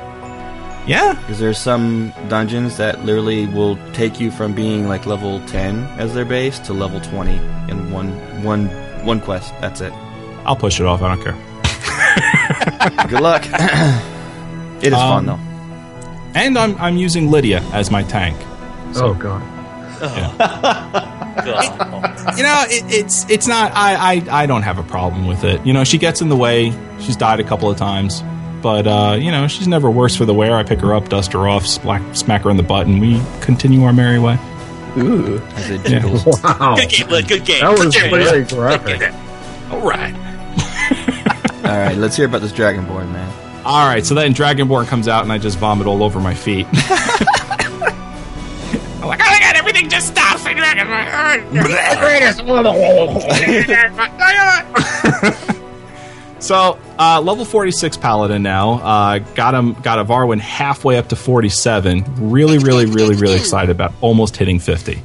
yeah, 0.88 1.14
Because 1.20 1.38
there's 1.38 1.58
some 1.58 2.12
dungeons 2.28 2.76
that 2.78 3.04
literally 3.04 3.46
will 3.46 3.76
take 3.92 4.18
you 4.20 4.30
from 4.30 4.52
being 4.54 4.88
like 4.88 5.06
level 5.06 5.40
10 5.46 5.76
as 5.98 6.12
their 6.14 6.24
base 6.24 6.58
to 6.60 6.72
level 6.74 7.00
20 7.00 7.32
in 7.70 7.90
one 7.92 8.10
one 8.42 8.66
one 9.06 9.20
quest. 9.20 9.52
That's 9.60 9.80
it. 9.80 9.92
I'll 10.44 10.56
push 10.56 10.80
it 10.80 10.86
off. 10.86 11.00
I 11.02 11.14
don't 11.14 11.22
care. 11.24 11.36
Good 13.08 13.20
luck. 13.20 13.42
it 14.82 14.92
is 14.92 14.94
fun 14.94 15.18
Um, 15.18 15.26
though. 15.26 15.40
And 16.34 16.58
I'm 16.58 16.76
I'm 16.78 16.96
using 16.96 17.30
Lydia 17.30 17.60
as 17.72 17.90
my 17.90 18.02
tank. 18.02 18.36
Oh 18.96 19.14
god. 19.14 19.42
God. 21.34 22.36
you 22.36 22.42
know, 22.42 22.64
it, 22.68 22.84
it's 22.92 23.28
it's 23.30 23.46
not. 23.46 23.72
I, 23.74 24.14
I 24.14 24.42
I 24.42 24.46
don't 24.46 24.62
have 24.62 24.78
a 24.78 24.82
problem 24.82 25.26
with 25.26 25.44
it. 25.44 25.64
You 25.66 25.72
know, 25.72 25.84
she 25.84 25.98
gets 25.98 26.20
in 26.20 26.28
the 26.28 26.36
way. 26.36 26.72
She's 27.00 27.16
died 27.16 27.40
a 27.40 27.44
couple 27.44 27.70
of 27.70 27.76
times, 27.76 28.22
but 28.62 28.86
uh, 28.86 29.16
you 29.18 29.30
know, 29.30 29.46
she's 29.48 29.68
never 29.68 29.90
worse 29.90 30.16
for 30.16 30.24
the 30.24 30.34
wear. 30.34 30.56
I 30.56 30.62
pick 30.62 30.80
her 30.80 30.94
up, 30.94 31.08
dust 31.08 31.32
her 31.32 31.48
off, 31.48 31.66
smack, 31.66 32.14
smack 32.14 32.42
her 32.42 32.50
in 32.50 32.56
the 32.56 32.62
butt, 32.62 32.86
and 32.86 33.00
we 33.00 33.20
continue 33.40 33.82
our 33.84 33.92
merry 33.92 34.18
way. 34.18 34.38
Ooh. 34.96 35.38
As 35.54 35.70
it 35.70 35.84
jiggles. 35.84 36.24
Wow. 36.26 36.76
Good 36.76 36.88
game, 36.90 37.08
Lid. 37.08 37.28
Good 37.28 37.44
game. 37.44 37.60
That 37.62 37.76
Good 37.76 37.86
was 37.86 37.94
game, 37.94 38.10
very 38.10 38.40
Lid. 38.40 38.48
graphic. 38.48 39.12
All 39.70 39.80
right. 39.80 40.14
All 41.64 41.78
right, 41.78 41.96
let's 41.96 42.14
hear 42.16 42.26
about 42.26 42.42
this 42.42 42.52
Dragonborn, 42.52 43.10
man. 43.10 43.64
All 43.64 43.88
right, 43.88 44.04
so 44.04 44.14
then 44.14 44.34
Dragonborn 44.34 44.86
comes 44.86 45.08
out 45.08 45.22
and 45.22 45.32
I 45.32 45.38
just 45.38 45.58
vomit 45.58 45.86
all 45.86 46.02
over 46.02 46.20
my 46.20 46.34
feet. 46.34 46.66
so, 56.40 56.78
uh, 56.98 57.20
level 57.20 57.44
46 57.44 57.96
Paladin 57.98 58.42
now. 58.42 58.74
Uh, 58.74 59.18
got 59.34 59.54
him, 59.54 59.74
got 59.74 59.98
a 59.98 60.04
Varwin 60.04 60.40
halfway 60.40 60.96
up 60.96 61.08
to 61.08 61.16
47. 61.16 62.04
Really, 62.30 62.58
really, 62.58 62.86
really, 62.86 63.16
really 63.16 63.36
excited 63.36 63.70
about 63.70 63.92
almost 64.00 64.36
hitting 64.36 64.58
50. 64.58 65.02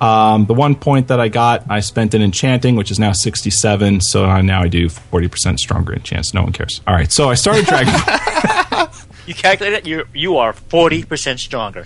Um, 0.00 0.46
the 0.46 0.54
one 0.54 0.76
point 0.76 1.08
that 1.08 1.18
I 1.18 1.28
got, 1.28 1.64
I 1.68 1.80
spent 1.80 2.14
in 2.14 2.22
enchanting, 2.22 2.76
which 2.76 2.90
is 2.90 2.98
now 2.98 3.12
67. 3.12 4.00
So 4.00 4.40
now 4.42 4.62
I 4.62 4.68
do 4.68 4.86
40% 4.86 5.58
stronger 5.58 5.92
enchants. 5.92 6.32
No 6.34 6.42
one 6.42 6.52
cares. 6.52 6.80
All 6.86 6.94
right, 6.94 7.10
so 7.10 7.28
I 7.28 7.34
started 7.34 7.66
Dragon. 7.66 7.94
You 9.28 9.34
calculate 9.34 9.74
it. 9.74 9.86
You 9.86 10.06
you 10.14 10.38
are 10.38 10.52
forty 10.54 11.04
percent 11.04 11.38
stronger. 11.38 11.84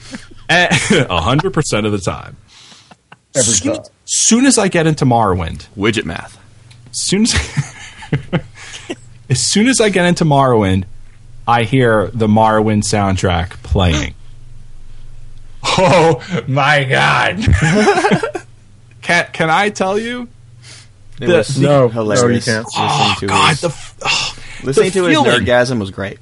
hundred 0.51 1.53
percent 1.53 1.87
of 1.87 1.93
the 1.93 1.99
time. 1.99 2.37
Every 3.35 3.53
soon, 3.55 3.75
time. 3.75 3.85
soon 4.05 4.47
as 4.47 4.59
I 4.59 4.69
get 4.69 4.87
into 4.87 5.05
Morrowind, 5.05 5.67
Widget 5.77 6.05
math. 6.05 6.39
soon 6.93 7.23
as 7.23 7.35
as 9.31 9.41
soon 9.41 9.67
as 9.67 9.81
I 9.81 9.89
get 9.89 10.05
into 10.07 10.25
Morrowind, 10.25 10.85
I 11.49 11.65
hear 11.65 12.09
the 12.15 12.29
Morrowind 12.29 12.83
soundtrack 12.85 13.51
playing. 13.63 14.15
Oh 15.65 16.23
my 16.49 16.85
god! 16.85 17.39
can 19.03 19.27
can 19.33 19.49
I 19.49 19.71
tell 19.71 19.99
you? 19.99 20.29
It 21.21 21.27
The- 21.27 21.37
was 21.39 21.59
No, 21.59 21.89
hilarious. 21.89 22.47
no, 22.47 22.53
you 22.59 22.65
can't. 22.65 22.67
Listening 22.67 22.87
Oh 22.89 23.17
to 23.21 23.27
god! 23.27 23.51
his, 23.51 23.61
The 23.61 23.69
oh, 24.05 24.37
listening 24.65 24.87
the 24.87 24.91
to 24.93 25.05
his 25.07 25.17
feeling. 25.19 25.31
nerdgasm 25.47 25.79
was 25.81 25.91
great. 25.91 26.19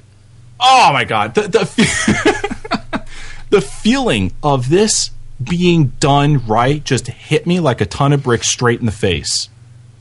Oh 0.61 0.93
my 0.93 1.03
god, 1.03 1.35
the 1.35 1.41
the, 1.43 3.05
the 3.49 3.61
feeling 3.61 4.33
of 4.43 4.69
this 4.69 5.11
being 5.41 5.87
done 5.99 6.45
right 6.45 6.83
just 6.83 7.07
hit 7.07 7.47
me 7.47 7.59
like 7.59 7.81
a 7.81 7.85
ton 7.85 8.13
of 8.13 8.23
bricks 8.23 8.51
straight 8.51 8.79
in 8.79 8.85
the 8.85 8.91
face. 8.91 9.49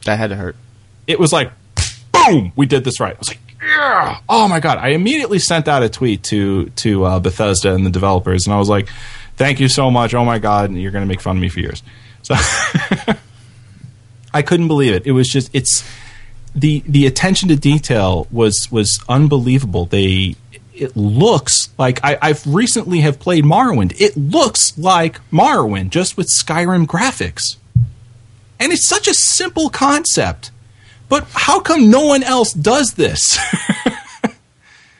That 0.04 0.18
had 0.18 0.30
to 0.30 0.36
hurt. 0.36 0.56
It 1.06 1.18
was 1.18 1.32
like, 1.32 1.52
boom, 2.12 2.52
we 2.56 2.66
did 2.66 2.84
this 2.84 3.00
right. 3.00 3.14
I 3.14 3.18
was 3.18 3.28
like, 3.28 3.40
yeah. 3.62 4.20
Oh 4.28 4.48
my 4.48 4.60
god! 4.60 4.78
I 4.78 4.90
immediately 4.90 5.38
sent 5.38 5.68
out 5.68 5.82
a 5.82 5.88
tweet 5.88 6.22
to 6.24 6.70
to 6.70 7.04
uh, 7.04 7.20
Bethesda 7.20 7.74
and 7.74 7.84
the 7.84 7.90
developers, 7.90 8.46
and 8.46 8.54
I 8.54 8.58
was 8.58 8.68
like, 8.68 8.88
"Thank 9.36 9.60
you 9.60 9.68
so 9.68 9.90
much. 9.90 10.14
Oh 10.14 10.24
my 10.24 10.38
god, 10.38 10.72
you're 10.72 10.92
going 10.92 11.04
to 11.04 11.08
make 11.08 11.20
fun 11.20 11.36
of 11.36 11.42
me 11.42 11.48
for 11.48 11.60
years." 11.60 11.82
So 12.22 12.34
I 14.34 14.42
couldn't 14.42 14.68
believe 14.68 14.94
it. 14.94 15.06
It 15.06 15.12
was 15.12 15.28
just 15.28 15.50
it's 15.52 15.84
the 16.54 16.82
the 16.86 17.06
attention 17.06 17.48
to 17.48 17.56
detail 17.56 18.26
was 18.30 18.68
was 18.70 19.02
unbelievable. 19.08 19.86
They 19.86 20.36
it 20.80 20.96
looks 20.96 21.68
like 21.78 22.02
I, 22.04 22.18
I've 22.22 22.46
recently 22.46 23.00
have 23.00 23.18
played 23.20 23.44
Morrowind. 23.44 24.00
It 24.00 24.16
looks 24.16 24.76
like 24.78 25.20
Morrowind 25.30 25.90
just 25.90 26.16
with 26.16 26.28
Skyrim 26.28 26.86
graphics, 26.86 27.56
and 28.58 28.72
it's 28.72 28.88
such 28.88 29.06
a 29.08 29.14
simple 29.14 29.68
concept. 29.70 30.50
But 31.08 31.26
how 31.32 31.60
come 31.60 31.90
no 31.90 32.06
one 32.06 32.22
else 32.22 32.52
does 32.52 32.94
this? 32.94 33.38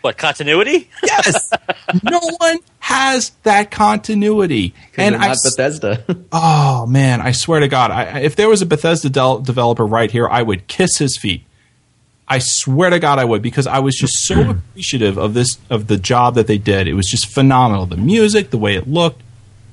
What 0.03 0.17
continuity? 0.17 0.89
yes, 1.05 1.51
no 2.03 2.21
one 2.39 2.59
has 2.79 3.33
that 3.43 3.71
continuity. 3.71 4.73
And 4.97 5.15
And 5.15 5.23
I 5.23 5.29
not 5.29 5.37
Bethesda. 5.45 6.05
Oh 6.33 6.87
man, 6.87 7.21
I 7.21 7.33
swear 7.33 7.61
to 7.61 7.69
God, 7.69 7.91
I, 7.91 8.05
I- 8.05 8.19
if 8.21 8.35
there 8.35 8.49
was 8.49 8.63
a 8.63 8.67
Bethesda 8.67 9.11
del- 9.11 9.41
developer 9.41 9.85
right 9.85 10.11
here, 10.11 10.27
I 10.27 10.41
would 10.41 10.67
kiss 10.69 10.97
his 10.97 11.19
feet. 11.19 11.43
I 12.31 12.39
swear 12.39 12.91
to 12.91 13.01
God, 13.01 13.19
I 13.19 13.25
would 13.25 13.43
because 13.43 13.67
I 13.67 13.81
was 13.81 13.97
just 13.97 14.25
so 14.25 14.51
appreciative 14.51 15.19
of 15.19 15.35
this 15.35 15.59
of 15.69 15.89
the 15.89 15.97
job 15.97 16.37
that 16.37 16.47
they 16.47 16.59
did. 16.59 16.87
It 16.87 16.95
was 16.95 17.07
just 17.07 17.27
phenomenal. 17.27 17.87
The 17.87 17.97
music, 17.97 18.51
the 18.51 18.59
way 18.59 18.77
it 18.77 18.87
looked, 18.87 19.21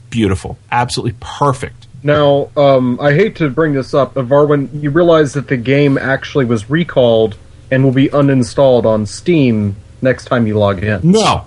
beautiful, 0.09 0.57
absolutely 0.71 1.15
perfect. 1.19 1.85
Now, 2.01 2.49
um, 2.57 2.99
I 2.99 3.13
hate 3.13 3.35
to 3.37 3.49
bring 3.51 3.73
this 3.73 3.93
up, 3.93 4.15
but 4.15 4.27
Varwin, 4.27 4.81
you 4.81 4.89
realize 4.89 5.33
that 5.33 5.49
the 5.49 5.57
game 5.57 5.99
actually 5.99 6.45
was 6.45 6.67
recalled 6.67 7.37
and 7.69 7.83
will 7.83 7.91
be 7.91 8.09
uninstalled 8.09 8.85
on 8.85 9.05
Steam 9.05 9.75
next 10.01 10.25
time 10.25 10.47
you 10.47 10.57
log 10.57 10.83
in. 10.83 11.11
No, 11.11 11.45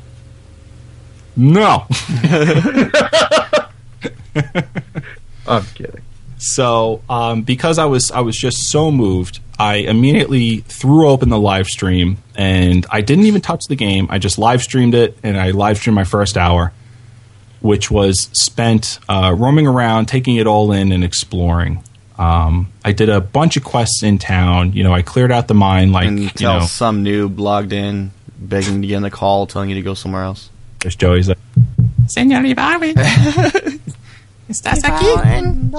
no. 1.37 1.87
I'm 5.47 5.65
kidding. 5.75 6.03
So, 6.39 7.03
um, 7.11 7.43
because 7.43 7.79
I 7.79 7.85
was 7.87 8.11
I 8.13 8.21
was 8.21 8.37
just 8.37 8.71
so 8.71 8.91
moved, 8.93 9.41
I 9.61 9.75
immediately 9.75 10.61
threw 10.61 11.07
open 11.07 11.29
the 11.29 11.39
live 11.39 11.67
stream 11.67 12.17
and 12.35 12.87
I 12.89 13.03
didn't 13.03 13.27
even 13.27 13.43
touch 13.43 13.67
the 13.67 13.77
game. 13.77 14.07
I 14.09 14.19
just 14.19 14.39
live 14.39 14.63
streamed 14.63 14.95
it 14.95 15.19
and 15.23 15.39
I 15.39 15.51
live 15.51 15.77
streamed 15.77 15.97
my 15.97 16.05
first 16.05 16.39
hour, 16.39 16.73
which 17.61 17.91
was 17.91 18.31
spent 18.33 18.99
uh, 19.07 19.35
roaming 19.37 19.67
around, 19.67 20.07
taking 20.07 20.37
it 20.37 20.47
all 20.47 20.73
in, 20.73 20.93
and 20.93 21.05
exploring. 21.05 21.85
Um, 22.19 22.73
I 22.87 22.93
did 22.93 23.11
a 23.11 23.21
bunch 23.21 23.59
of 23.59 23.63
quests 23.65 24.03
in 24.03 24.17
town. 24.17 24.73
You 24.73 24.83
know, 24.83 24.95
I 24.95 25.03
cleared 25.03 25.31
out 25.31 25.47
the 25.47 25.55
mine 25.55 25.93
like 25.93 26.09
you 26.09 26.29
Until 26.29 26.61
know. 26.61 26.65
some 26.67 27.05
noob 27.05 27.39
logged 27.39 27.75
in, 27.75 28.13
begging 28.39 28.81
to 28.81 28.89
get 28.89 28.97
in 28.97 29.03
the 29.03 29.11
call, 29.11 29.47
telling 29.47 29.69
you 29.69 29.75
to 29.75 29.83
go 29.83 29.93
somewhere 29.93 30.23
else. 30.23 30.49
There's 30.81 30.97
Joey's 30.97 31.29
like, 31.29 31.39
Señor 32.07 32.51
Ibarwi, 32.55 32.95
estás 34.51 34.81
aquí? 34.85 35.07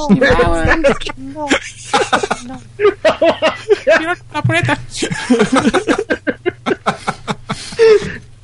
Mira 0.09 0.31
la 4.33 4.41
puerta. 4.41 4.77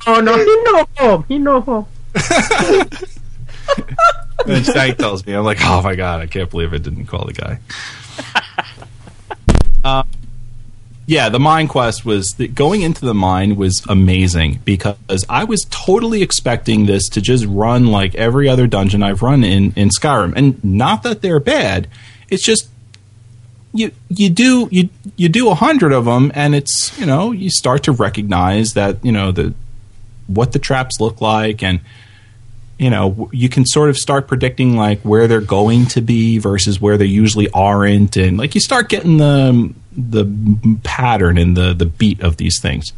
Oh 0.06 0.20
no, 0.20 0.36
he 0.36 0.46
no 0.64 0.88
home. 0.98 1.24
He 1.28 1.38
no 1.38 1.60
home. 1.60 1.86
And 4.46 4.64
Stank 4.64 4.96
tells 4.96 5.26
me, 5.26 5.34
I'm 5.34 5.44
like, 5.44 5.58
oh 5.62 5.82
my 5.82 5.94
god, 5.94 6.20
I 6.20 6.26
can't 6.26 6.50
believe 6.50 6.72
I 6.72 6.78
didn't 6.78 7.06
call 7.06 7.26
the 7.26 7.34
guy. 7.34 7.58
uh, 9.84 10.02
yeah, 11.08 11.30
the 11.30 11.40
mine 11.40 11.68
quest 11.68 12.04
was 12.04 12.34
the, 12.36 12.48
going 12.48 12.82
into 12.82 13.06
the 13.06 13.14
mine 13.14 13.56
was 13.56 13.82
amazing 13.88 14.60
because 14.66 15.24
I 15.26 15.44
was 15.44 15.64
totally 15.70 16.20
expecting 16.20 16.84
this 16.84 17.08
to 17.08 17.22
just 17.22 17.46
run 17.46 17.86
like 17.86 18.14
every 18.14 18.46
other 18.46 18.66
dungeon 18.66 19.02
I've 19.02 19.22
run 19.22 19.42
in 19.42 19.72
in 19.74 19.88
Skyrim, 19.88 20.34
and 20.36 20.62
not 20.62 21.04
that 21.04 21.22
they're 21.22 21.40
bad. 21.40 21.88
It's 22.28 22.44
just 22.44 22.68
you 23.72 23.90
you 24.10 24.28
do 24.28 24.68
you 24.70 24.90
you 25.16 25.30
do 25.30 25.48
a 25.48 25.54
hundred 25.54 25.92
of 25.92 26.04
them, 26.04 26.30
and 26.34 26.54
it's 26.54 26.92
you 26.98 27.06
know 27.06 27.32
you 27.32 27.48
start 27.48 27.84
to 27.84 27.92
recognize 27.92 28.74
that 28.74 29.02
you 29.02 29.10
know 29.10 29.32
the 29.32 29.54
what 30.26 30.52
the 30.52 30.58
traps 30.58 31.00
look 31.00 31.22
like 31.22 31.62
and 31.62 31.80
you 32.78 32.90
know 32.90 33.30
you 33.32 33.48
can 33.48 33.64
sort 33.64 33.88
of 33.88 33.96
start 33.96 34.28
predicting 34.28 34.76
like 34.76 35.00
where 35.00 35.26
they're 35.26 35.40
going 35.40 35.86
to 35.86 36.02
be 36.02 36.36
versus 36.36 36.82
where 36.82 36.98
they 36.98 37.06
usually 37.06 37.48
aren't 37.52 38.18
and 38.18 38.36
like 38.36 38.54
you 38.54 38.60
start 38.60 38.90
getting 38.90 39.16
the 39.16 39.72
the 39.98 40.78
pattern 40.84 41.38
and 41.38 41.56
the 41.56 41.74
the 41.74 41.86
beat 41.86 42.20
of 42.20 42.36
these 42.36 42.60
things 42.60 42.92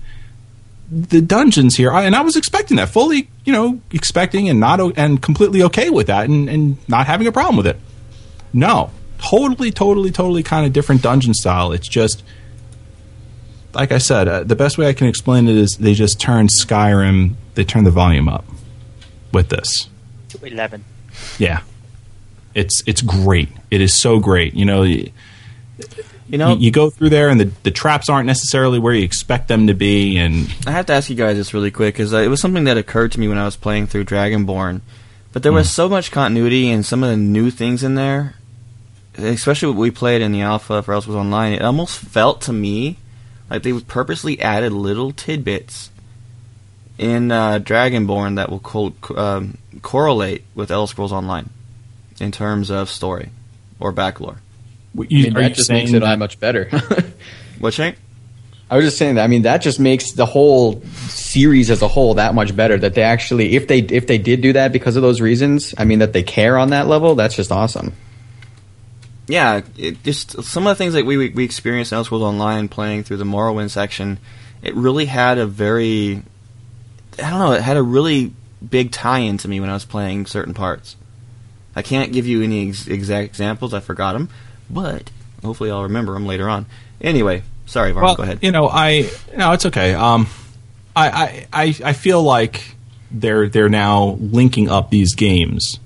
the 0.91 1.21
dungeons 1.21 1.77
here 1.77 1.93
I, 1.93 2.05
and 2.05 2.15
i 2.15 2.21
was 2.21 2.37
expecting 2.37 2.77
that 2.77 2.89
fully 2.89 3.29
you 3.45 3.53
know 3.53 3.81
expecting 3.91 4.49
and 4.49 4.61
not 4.61 4.81
and 4.99 5.21
completely 5.23 5.63
okay 5.65 5.89
with 5.91 6.09
that 6.09 6.29
and, 6.29 6.49
and 6.49 6.77
not 6.89 7.07
having 7.07 7.27
a 7.27 7.33
problem 7.33 7.57
with 7.57 7.67
it 7.67 7.77
no 8.53 8.91
totally 9.19 9.71
totally 9.71 10.11
totally 10.11 10.43
kind 10.43 10.67
of 10.67 10.73
different 10.73 11.03
dungeon 11.03 11.35
style 11.35 11.73
it's 11.73 11.89
just 11.89 12.23
like 13.73 13.93
i 13.93 13.99
said 13.99 14.29
uh, 14.29 14.43
the 14.43 14.57
best 14.57 14.79
way 14.79 14.89
i 14.89 14.93
can 14.93 15.07
explain 15.07 15.49
it 15.49 15.57
is 15.57 15.77
they 15.79 15.95
just 15.95 16.21
turned 16.21 16.51
skyrim 16.51 17.35
they 17.55 17.65
turned 17.65 17.87
the 17.87 17.91
volume 17.91 18.29
up 18.29 18.45
with 19.33 19.49
this 19.49 19.89
Eleven. 20.43 20.85
yeah, 21.39 21.63
it's 22.55 22.83
it's 22.87 23.03
great. 23.03 23.49
It 23.71 23.81
is 23.81 24.01
so 24.01 24.19
great. 24.19 24.55
You 24.55 24.65
know, 24.65 24.83
you, 26.31 26.33
You 26.33 26.39
know, 26.39 26.57
you 26.57 26.71
go 26.71 26.91
through 26.91 27.11
there 27.11 27.29
and 27.29 27.41
the 27.41 27.51
the 27.63 27.71
traps 27.71 28.09
aren't 28.09 28.27
necessarily 28.27 28.79
where 28.79 28.95
you 28.95 29.05
expect 29.05 29.49
them 29.49 29.67
to 29.67 29.75
be, 29.75 30.17
and 30.19 30.53
I 30.67 30.71
have 30.71 30.87
to 30.87 30.93
ask 30.93 31.11
you 31.11 31.17
guys 31.17 31.37
this 31.37 31.53
really 31.55 31.71
quick 31.71 31.95
because 31.95 32.15
uh, 32.15 32.19
it 32.19 32.29
was 32.29 32.41
something 32.41 32.65
that 32.65 32.77
occurred 32.79 33.13
to 33.13 33.21
me 33.21 33.29
when 33.29 33.39
I 33.39 33.45
was 33.45 33.57
playing 33.57 33.87
through 33.89 34.05
Dragonborn. 34.05 34.81
But 35.33 35.43
there 35.43 35.53
was 35.53 35.71
so 35.71 35.89
much 35.89 36.11
continuity 36.11 36.71
and 36.71 36.85
some 36.85 37.05
of 37.05 37.11
the 37.11 37.17
new 37.17 37.51
things 37.53 37.85
in 37.85 37.95
there, 37.95 38.35
especially 39.17 39.69
what 39.69 39.79
we 39.79 39.91
played 39.93 40.23
in 40.23 40.33
the 40.33 40.41
alpha 40.41 40.83
for 40.83 40.93
Elder 40.93 41.03
Scrolls 41.05 41.21
Online. 41.25 41.53
It 41.53 41.63
almost 41.63 41.99
felt 42.01 42.41
to 42.43 42.53
me 42.53 42.97
like 43.49 43.63
they 43.63 43.73
purposely 43.81 44.41
added 44.41 44.73
little 44.73 45.13
tidbits 45.13 45.91
in 46.99 47.31
uh, 47.31 47.61
Dragonborn 47.61 48.37
that 48.37 48.51
will 48.51 48.59
co- 48.61 48.95
um, 49.17 49.59
correlate 49.83 50.45
with 50.55 50.71
Elder 50.71 50.91
Scrolls 50.91 51.13
Online 51.13 51.51
in 52.21 52.33
terms 52.33 52.71
of 52.71 52.91
story. 52.91 53.31
or 53.79 53.93
backlore. 53.93 54.39
You, 54.95 55.03
I 55.03 55.07
mean, 55.23 55.35
that 55.35 55.43
you 55.43 55.49
just 55.55 55.67
saying 55.69 55.81
makes 55.85 55.91
it 55.93 56.01
that- 56.01 56.07
that 56.07 56.19
much 56.19 56.39
better. 56.41 56.69
What 57.61 57.75
Shank? 57.75 57.97
I 58.71 58.77
was 58.77 58.87
just 58.87 58.97
saying 58.99 59.17
that. 59.17 59.25
I 59.25 59.27
mean, 59.27 59.43
that 59.43 59.59
just 59.63 59.79
makes 59.81 60.13
the 60.13 60.25
whole 60.25 60.81
series 61.09 61.71
as 61.71 61.83
a 61.83 61.89
whole 61.89 62.15
that 62.15 62.35
much 62.35 62.55
better. 62.57 62.79
That 62.79 62.95
they 62.95 63.03
actually, 63.03 63.55
if 63.57 63.67
they 63.69 63.81
if 63.81 64.07
they 64.07 64.17
did 64.17 64.41
do 64.41 64.53
that 64.55 64.73
because 64.73 64.97
of 64.97 65.03
those 65.03 65.21
reasons, 65.21 65.75
I 65.77 65.85
mean, 65.85 65.99
that 65.99 66.13
they 66.13 66.23
care 66.23 66.57
on 66.57 66.71
that 66.71 66.87
level, 66.87 67.17
that's 67.17 67.35
just 67.37 67.51
awesome. 67.53 67.93
yeah, 69.29 69.61
it 69.77 70.03
just 70.03 70.43
some 70.43 70.67
of 70.67 70.71
the 70.71 70.75
things 70.77 70.95
that 70.95 71.05
we 71.05 71.17
we, 71.17 71.29
we 71.31 71.45
experienced 71.45 71.93
in 71.93 71.97
Elder 71.97 72.07
Scrolls 72.07 72.23
Online 72.23 72.69
playing 72.69 73.03
through 73.05 73.19
the 73.19 73.25
Morrowind 73.25 73.71
section, 73.71 74.19
it 74.63 74.75
really 74.75 75.07
had 75.07 75.39
a 75.39 75.47
very, 75.47 76.23
I 77.23 77.31
don't 77.31 77.39
know, 77.41 77.53
it 77.53 77.63
had 77.63 77.77
a 77.77 77.83
really 77.83 78.33
big 78.67 78.91
tie-in 78.93 79.37
to 79.39 79.49
me 79.49 79.61
when 79.61 79.69
I 79.71 79.75
was 79.75 79.85
playing 79.85 80.27
certain 80.27 80.55
parts. 80.55 80.97
I 81.77 81.83
can't 81.83 82.13
give 82.13 82.27
you 82.27 82.43
any 82.43 82.69
ex- 82.69 82.87
exact 82.87 83.27
examples; 83.29 83.75
I 83.75 83.81
forgot 83.81 84.13
them, 84.15 84.29
but 84.71 85.11
hopefully 85.45 85.71
I'll 85.71 85.83
remember 85.85 86.15
them 86.15 86.27
later 86.27 86.49
on. 86.49 86.67
Anyway, 87.01 87.43
sorry, 87.67 87.93
Varn, 87.93 88.05
Well, 88.05 88.15
go 88.17 88.23
ahead. 88.23 88.39
you 88.43 88.53
know, 88.53 88.69
I 88.69 89.11
no, 89.37 89.53
it's 89.53 89.67
okay. 89.67 89.95
Um, 89.95 90.27
I, 90.95 91.09
I, 91.09 91.63
I, 91.65 91.77
I 91.87 91.93
feel 91.93 92.23
like 92.23 92.77
they're 93.11 93.49
they're 93.49 93.69
now 93.69 94.17
linking 94.21 94.69
up 94.69 94.91
these 94.91 95.15
games 95.15 95.81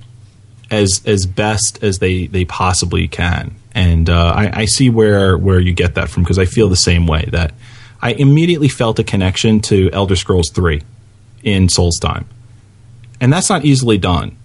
as 0.71 1.03
as 1.07 1.27
best 1.27 1.83
as 1.83 1.99
they 1.99 2.27
they 2.27 2.45
possibly 2.45 3.07
can, 3.09 3.55
and 3.75 4.09
uh, 4.11 4.33
I, 4.37 4.61
I 4.63 4.65
see 4.67 4.91
where 4.91 5.37
where 5.39 5.61
you 5.61 5.73
get 5.73 5.95
that 5.95 6.09
from 6.11 6.23
because 6.23 6.39
I 6.39 6.45
feel 6.47 6.69
the 6.69 6.77
same 6.77 7.07
way. 7.07 7.29
That 7.31 7.53
I 8.03 8.13
immediately 8.13 8.69
felt 8.69 8.99
a 8.99 9.05
connection 9.05 9.61
to 9.61 9.91
Elder 9.93 10.17
Scrolls 10.17 10.51
Three 10.51 10.83
in 11.43 11.69
Solstheim, 11.69 12.25
and 13.21 13.33
that's 13.33 13.49
not 13.51 13.65
easily 13.65 13.99
done. 13.99 14.37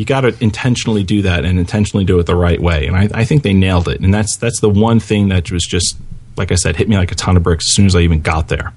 You 0.00 0.06
got 0.06 0.22
to 0.22 0.34
intentionally 0.42 1.02
do 1.02 1.20
that 1.20 1.44
and 1.44 1.58
intentionally 1.58 2.06
do 2.06 2.18
it 2.20 2.24
the 2.24 2.34
right 2.34 2.58
way, 2.58 2.86
and 2.86 2.96
I, 2.96 3.10
I 3.12 3.24
think 3.26 3.42
they 3.42 3.52
nailed 3.52 3.86
it. 3.86 4.00
And 4.00 4.14
that's 4.14 4.38
that's 4.38 4.58
the 4.60 4.70
one 4.70 4.98
thing 4.98 5.28
that 5.28 5.50
was 5.50 5.62
just 5.62 5.94
like 6.38 6.50
I 6.50 6.54
said, 6.54 6.76
hit 6.76 6.88
me 6.88 6.96
like 6.96 7.12
a 7.12 7.14
ton 7.14 7.36
of 7.36 7.42
bricks 7.42 7.66
as 7.66 7.74
soon 7.74 7.84
as 7.84 7.94
I 7.94 8.00
even 8.00 8.22
got 8.22 8.48
there. 8.48 8.72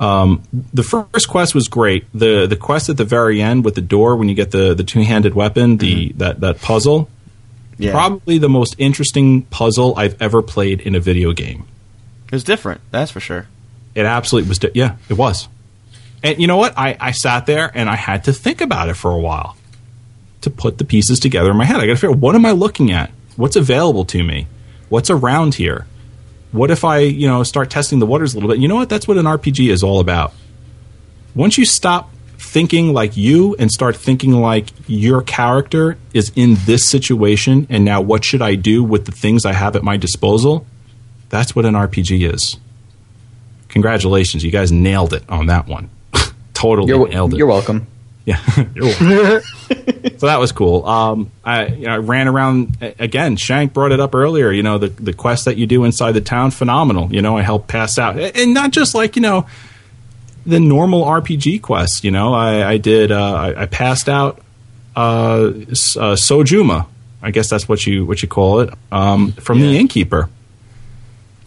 Um, 0.00 0.42
the 0.72 0.82
first 0.82 1.28
quest 1.28 1.54
was 1.54 1.68
great. 1.68 2.06
the 2.12 2.48
The 2.48 2.56
quest 2.56 2.88
at 2.88 2.96
the 2.96 3.04
very 3.04 3.40
end 3.40 3.64
with 3.64 3.76
the 3.76 3.82
door 3.82 4.16
when 4.16 4.28
you 4.28 4.34
get 4.34 4.50
the 4.50 4.74
the 4.74 4.82
two 4.82 5.02
handed 5.02 5.32
weapon, 5.34 5.76
the 5.76 6.10
that 6.16 6.40
that 6.40 6.60
puzzle, 6.60 7.08
yeah, 7.78 7.92
probably 7.92 8.38
the 8.38 8.48
most 8.48 8.74
interesting 8.78 9.42
puzzle 9.42 9.94
I've 9.96 10.20
ever 10.20 10.42
played 10.42 10.80
in 10.80 10.96
a 10.96 11.00
video 11.00 11.32
game. 11.32 11.68
it 12.26 12.32
was 12.32 12.42
different. 12.42 12.80
That's 12.90 13.12
for 13.12 13.20
sure. 13.20 13.46
It 13.94 14.06
absolutely 14.06 14.48
was. 14.48 14.58
Di- 14.58 14.72
yeah, 14.74 14.96
it 15.08 15.14
was. 15.14 15.46
And 16.24 16.40
you 16.40 16.48
know 16.48 16.56
what? 16.56 16.76
I, 16.76 16.96
I 16.98 17.12
sat 17.12 17.46
there 17.46 17.70
and 17.72 17.88
I 17.88 17.94
had 17.94 18.24
to 18.24 18.32
think 18.32 18.60
about 18.60 18.88
it 18.88 18.94
for 18.94 19.12
a 19.12 19.18
while 19.20 19.56
to 20.44 20.50
put 20.50 20.78
the 20.78 20.84
pieces 20.84 21.18
together 21.20 21.50
in 21.50 21.56
my 21.56 21.64
head. 21.64 21.76
I 21.76 21.86
got 21.86 21.94
to 21.94 21.96
figure 21.96 22.10
out 22.10 22.18
what 22.18 22.34
am 22.34 22.46
I 22.46 22.52
looking 22.52 22.90
at? 22.90 23.10
What's 23.36 23.56
available 23.56 24.04
to 24.06 24.22
me? 24.22 24.46
What's 24.88 25.10
around 25.10 25.54
here? 25.54 25.86
What 26.52 26.70
if 26.70 26.84
I, 26.84 26.98
you 26.98 27.26
know, 27.26 27.42
start 27.42 27.68
testing 27.70 27.98
the 27.98 28.06
waters 28.06 28.32
a 28.32 28.36
little 28.36 28.48
bit? 28.48 28.60
You 28.60 28.68
know 28.68 28.76
what? 28.76 28.88
That's 28.88 29.08
what 29.08 29.18
an 29.18 29.26
RPG 29.26 29.70
is 29.70 29.82
all 29.82 29.98
about. 29.98 30.32
Once 31.34 31.58
you 31.58 31.64
stop 31.64 32.10
thinking 32.38 32.92
like 32.92 33.16
you 33.16 33.56
and 33.58 33.70
start 33.70 33.96
thinking 33.96 34.32
like 34.32 34.68
your 34.86 35.22
character 35.22 35.98
is 36.12 36.30
in 36.36 36.54
this 36.66 36.88
situation 36.88 37.66
and 37.70 37.84
now 37.84 38.00
what 38.00 38.24
should 38.24 38.42
I 38.42 38.54
do 38.54 38.84
with 38.84 39.06
the 39.06 39.12
things 39.12 39.44
I 39.44 39.52
have 39.52 39.74
at 39.74 39.82
my 39.82 39.96
disposal? 39.96 40.64
That's 41.30 41.56
what 41.56 41.64
an 41.64 41.74
RPG 41.74 42.32
is. 42.32 42.58
Congratulations, 43.68 44.44
you 44.44 44.52
guys 44.52 44.70
nailed 44.70 45.12
it 45.12 45.24
on 45.28 45.46
that 45.46 45.66
one. 45.66 45.90
totally 46.54 46.88
You're, 46.88 47.08
nailed 47.08 47.34
it. 47.34 47.38
you're 47.38 47.48
welcome. 47.48 47.88
Yeah, 48.26 48.36
so 48.46 49.40
that 50.26 50.38
was 50.38 50.50
cool. 50.52 50.86
Um, 50.86 51.30
I, 51.44 51.66
you 51.66 51.86
know, 51.86 51.94
I 51.94 51.98
ran 51.98 52.26
around 52.26 52.78
again. 52.98 53.36
Shank 53.36 53.74
brought 53.74 53.92
it 53.92 54.00
up 54.00 54.14
earlier. 54.14 54.50
You 54.50 54.62
know, 54.62 54.78
the 54.78 54.88
the 54.88 55.12
quest 55.12 55.44
that 55.44 55.58
you 55.58 55.66
do 55.66 55.84
inside 55.84 56.12
the 56.12 56.22
town, 56.22 56.50
phenomenal. 56.50 57.12
You 57.12 57.20
know, 57.20 57.36
I 57.36 57.42
helped 57.42 57.68
pass 57.68 57.98
out, 57.98 58.18
and 58.18 58.54
not 58.54 58.70
just 58.70 58.94
like 58.94 59.16
you 59.16 59.22
know 59.22 59.46
the 60.46 60.58
normal 60.58 61.04
RPG 61.04 61.60
quest. 61.62 62.02
You 62.02 62.12
know, 62.12 62.32
I, 62.32 62.72
I 62.72 62.76
did. 62.78 63.12
Uh, 63.12 63.34
I, 63.34 63.62
I 63.62 63.66
passed 63.66 64.08
out 64.08 64.40
uh, 64.96 65.00
uh, 65.00 66.16
Sujamma. 66.16 66.86
I 67.22 67.30
guess 67.30 67.48
that's 67.48 67.68
what 67.68 67.86
you 67.86 68.04
what 68.04 68.22
you 68.22 68.28
call 68.28 68.60
it 68.60 68.70
um, 68.92 69.32
from 69.32 69.60
the 69.60 69.78
innkeeper. 69.78 70.28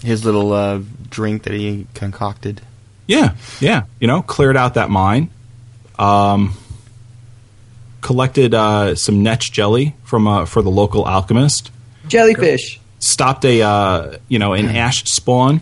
His 0.03 0.25
little 0.25 0.53
uh, 0.53 0.81
drink 1.09 1.43
that 1.43 1.53
he 1.53 1.87
concocted. 1.93 2.61
Yeah, 3.07 3.35
yeah. 3.59 3.85
You 3.99 4.07
know, 4.07 4.21
cleared 4.21 4.57
out 4.57 4.75
that 4.75 4.89
mine. 4.89 5.29
Um, 5.97 6.53
collected 8.01 8.53
uh, 8.53 8.95
some 8.95 9.23
Netch 9.23 9.51
jelly 9.51 9.95
from 10.03 10.27
uh, 10.27 10.45
for 10.45 10.61
the 10.61 10.69
local 10.71 11.05
alchemist. 11.05 11.71
Jellyfish. 12.07 12.79
Stopped 12.99 13.45
a 13.45 13.61
uh, 13.61 14.17
you 14.27 14.39
know 14.39 14.53
an 14.53 14.67
ash 14.67 15.03
spawn 15.05 15.61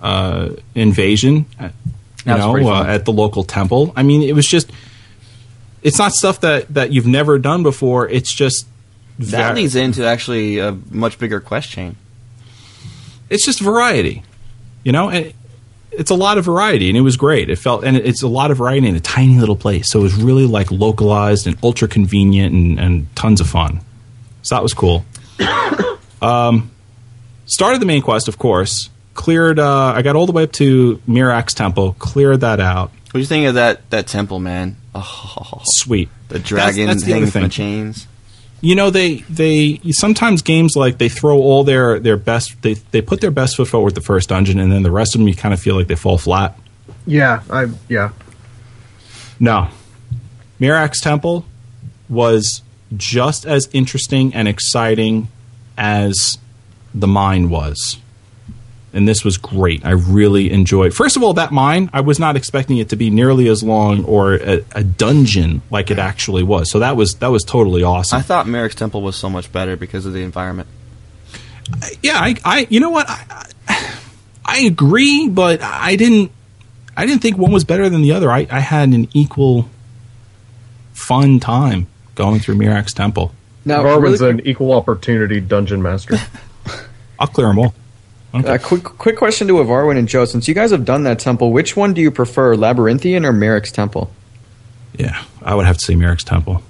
uh, 0.00 0.50
invasion. 0.74 1.46
uh, 1.60 1.68
You 2.26 2.34
know, 2.36 2.52
pretty 2.52 2.66
uh, 2.66 2.70
fun. 2.72 2.88
at 2.90 3.04
the 3.04 3.12
local 3.12 3.44
temple. 3.44 3.92
I 3.96 4.02
mean, 4.02 4.22
it 4.22 4.34
was 4.34 4.46
just. 4.46 4.70
It's 5.82 5.98
not 5.98 6.12
stuff 6.12 6.40
that, 6.40 6.72
that 6.72 6.92
you've 6.92 7.06
never 7.06 7.38
done 7.38 7.62
before. 7.62 8.08
It's 8.08 8.32
just 8.32 8.66
That 9.18 9.50
va- 9.50 9.54
leads 9.54 9.76
into 9.76 10.02
actually 10.06 10.58
a 10.58 10.72
much 10.90 11.18
bigger 11.18 11.40
quest 11.40 11.68
chain. 11.68 11.96
it's 13.28 13.44
just 13.44 13.60
variety, 13.60 14.22
you 14.82 14.92
know. 14.92 15.10
And 15.10 15.34
it's 15.98 16.10
a 16.10 16.14
lot 16.14 16.38
of 16.38 16.44
variety, 16.44 16.88
and 16.88 16.96
it 16.96 17.02
was 17.02 17.16
great. 17.16 17.50
It 17.50 17.56
felt, 17.56 17.84
and 17.84 17.96
it's 17.96 18.22
a 18.22 18.28
lot 18.28 18.50
of 18.50 18.58
variety 18.58 18.88
in 18.88 18.96
a 18.96 19.00
tiny 19.00 19.38
little 19.38 19.56
place, 19.56 19.90
so 19.90 20.00
it 20.00 20.02
was 20.02 20.14
really 20.14 20.46
like 20.46 20.70
localized 20.70 21.46
and 21.46 21.56
ultra 21.62 21.88
convenient 21.88 22.54
and, 22.54 22.78
and 22.78 23.16
tons 23.16 23.40
of 23.40 23.48
fun. 23.48 23.80
So 24.42 24.54
that 24.54 24.62
was 24.62 24.74
cool. 24.74 25.04
um, 26.22 26.70
started 27.46 27.80
the 27.80 27.86
main 27.86 28.02
quest, 28.02 28.28
of 28.28 28.38
course. 28.38 28.90
Cleared. 29.14 29.58
Uh, 29.58 29.92
I 29.96 30.02
got 30.02 30.16
all 30.16 30.26
the 30.26 30.32
way 30.32 30.42
up 30.42 30.52
to 30.52 31.00
Miraak's 31.08 31.54
Temple. 31.54 31.94
Cleared 31.98 32.40
that 32.40 32.60
out. 32.60 32.90
What 32.90 33.12
do 33.12 33.20
you 33.20 33.26
think 33.26 33.46
of 33.46 33.54
that 33.54 33.88
that 33.90 34.08
temple, 34.08 34.40
man? 34.40 34.76
Oh, 34.92 35.60
Sweet. 35.64 36.08
the 36.28 36.40
dragon 36.40 36.86
That's, 36.86 37.02
that's 37.02 37.04
the 37.04 37.12
hanging 37.12 37.30
from 37.30 37.42
the 37.42 37.48
chains. 37.48 38.08
You 38.64 38.74
know 38.74 38.88
they 38.88 39.16
they 39.28 39.78
sometimes 39.90 40.40
games 40.40 40.74
like 40.74 40.96
they 40.96 41.10
throw 41.10 41.36
all 41.36 41.64
their 41.64 42.00
their 42.00 42.16
best 42.16 42.62
they 42.62 42.74
they 42.74 43.02
put 43.02 43.20
their 43.20 43.30
best 43.30 43.56
foot 43.56 43.68
forward 43.68 43.94
the 43.94 44.00
first 44.00 44.30
dungeon 44.30 44.58
and 44.58 44.72
then 44.72 44.82
the 44.82 44.90
rest 44.90 45.14
of 45.14 45.20
them 45.20 45.28
you 45.28 45.34
kind 45.34 45.52
of 45.52 45.60
feel 45.60 45.76
like 45.76 45.86
they 45.86 45.94
fall 45.96 46.16
flat. 46.16 46.58
Yeah, 47.06 47.42
I 47.50 47.66
yeah. 47.88 48.12
no. 49.38 49.68
Miraak's 50.58 51.00
temple 51.00 51.44
was 52.08 52.62
just 52.96 53.44
as 53.44 53.68
interesting 53.74 54.32
and 54.34 54.48
exciting 54.48 55.28
as 55.76 56.38
the 56.94 57.08
mine 57.08 57.50
was 57.50 57.98
and 58.94 59.06
this 59.06 59.24
was 59.24 59.36
great 59.36 59.84
i 59.84 59.90
really 59.90 60.50
enjoyed 60.50 60.94
first 60.94 61.16
of 61.16 61.22
all 61.22 61.34
that 61.34 61.52
mine 61.52 61.90
i 61.92 62.00
was 62.00 62.18
not 62.18 62.36
expecting 62.36 62.78
it 62.78 62.88
to 62.88 62.96
be 62.96 63.10
nearly 63.10 63.48
as 63.48 63.62
long 63.62 64.04
or 64.04 64.34
a, 64.34 64.64
a 64.72 64.82
dungeon 64.84 65.60
like 65.70 65.90
it 65.90 65.98
actually 65.98 66.42
was 66.42 66.70
so 66.70 66.78
that 66.78 66.96
was 66.96 67.14
that 67.14 67.28
was 67.28 67.42
totally 67.42 67.82
awesome 67.82 68.18
I 68.18 68.22
thought 68.22 68.46
Miraak's 68.46 68.74
temple 68.74 69.02
was 69.02 69.16
so 69.16 69.28
much 69.28 69.52
better 69.52 69.76
because 69.76 70.06
of 70.06 70.12
the 70.12 70.22
environment. 70.22 70.68
yeah, 72.02 72.18
I, 72.18 72.36
I 72.44 72.66
you 72.70 72.80
know 72.80 72.90
what, 72.90 73.08
I, 73.08 73.46
I, 73.68 73.98
I 74.44 74.58
agree, 74.60 75.28
but 75.28 75.62
I 75.62 75.96
didn't, 75.96 76.30
I 76.96 77.06
didn't 77.06 77.22
think 77.22 77.36
one 77.36 77.50
was 77.52 77.64
better 77.64 77.88
than 77.88 78.02
the 78.02 78.12
other. 78.12 78.30
I, 78.30 78.46
I 78.50 78.60
had 78.60 78.90
an 78.90 79.08
equal 79.12 79.68
fun 80.92 81.40
time 81.40 81.86
going 82.14 82.40
through 82.40 82.56
Miraak's 82.56 82.92
Temple. 82.92 83.34
Now, 83.64 83.82
Varwin's 83.82 84.20
really 84.20 84.42
an 84.42 84.46
equal 84.46 84.72
opportunity 84.72 85.40
dungeon 85.40 85.82
master. 85.82 86.16
I'll 87.18 87.26
clear 87.26 87.48
them 87.48 87.58
all. 87.58 87.74
Quick, 88.34 88.46
uh, 88.46 88.58
quick, 88.58 88.82
quick 88.82 89.16
question 89.16 89.46
to 89.46 89.54
Avarwin 89.54 89.96
and 89.96 90.08
Joe. 90.08 90.24
Since 90.24 90.48
you 90.48 90.54
guys 90.54 90.72
have 90.72 90.84
done 90.84 91.04
that 91.04 91.20
temple, 91.20 91.52
which 91.52 91.76
one 91.76 91.94
do 91.94 92.00
you 92.00 92.10
prefer, 92.10 92.56
Labyrinthian 92.56 93.24
or 93.24 93.32
Miraak's 93.32 93.70
Temple? 93.70 94.10
Yeah, 94.98 95.22
I 95.42 95.54
would 95.54 95.66
have 95.66 95.78
to 95.78 95.84
say 95.84 95.94
Miraak's 95.94 96.24
Temple, 96.24 96.62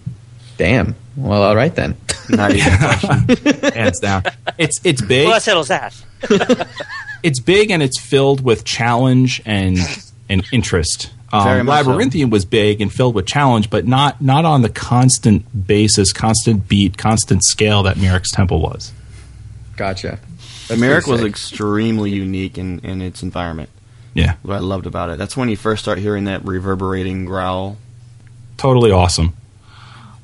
Damn. 0.56 0.94
Well, 1.16 1.42
all 1.42 1.56
right 1.56 1.74
then. 1.74 1.96
Not 2.28 2.52
even 2.52 2.72
hands 3.72 4.00
down. 4.00 4.22
It's 4.58 4.80
it's 4.84 5.02
big. 5.02 5.26
Well, 5.26 5.34
that 5.34 5.42
settles 5.42 5.68
that. 5.68 5.94
it's 7.22 7.40
big 7.40 7.70
and 7.70 7.82
it's 7.82 8.00
filled 8.00 8.42
with 8.42 8.64
challenge 8.64 9.42
and 9.44 9.78
and 10.28 10.44
interest. 10.52 11.10
Um, 11.32 11.66
much 11.66 11.84
so. 11.84 11.90
Labyrinthian 11.90 12.30
was 12.30 12.44
big 12.44 12.80
and 12.80 12.92
filled 12.92 13.14
with 13.14 13.26
challenge, 13.26 13.70
but 13.70 13.86
not 13.86 14.20
not 14.22 14.44
on 14.44 14.62
the 14.62 14.68
constant 14.68 15.66
basis, 15.66 16.12
constant 16.12 16.68
beat, 16.68 16.96
constant 16.96 17.44
scale 17.44 17.82
that 17.84 17.96
Miraak's 17.96 18.30
Temple 18.30 18.60
was. 18.60 18.92
Gotcha. 19.76 20.18
That's 20.78 21.06
Miraak 21.06 21.10
was 21.10 21.22
extremely 21.22 22.10
unique 22.10 22.58
in, 22.58 22.80
in 22.80 23.00
its 23.02 23.22
environment. 23.22 23.68
Yeah, 24.14 24.36
What 24.42 24.54
I 24.54 24.58
loved 24.60 24.86
about 24.86 25.10
it. 25.10 25.18
That's 25.18 25.36
when 25.36 25.48
you 25.48 25.56
first 25.56 25.82
start 25.82 25.98
hearing 25.98 26.24
that 26.24 26.44
reverberating 26.44 27.24
growl. 27.24 27.76
totally 28.56 28.92
awesome. 28.92 29.34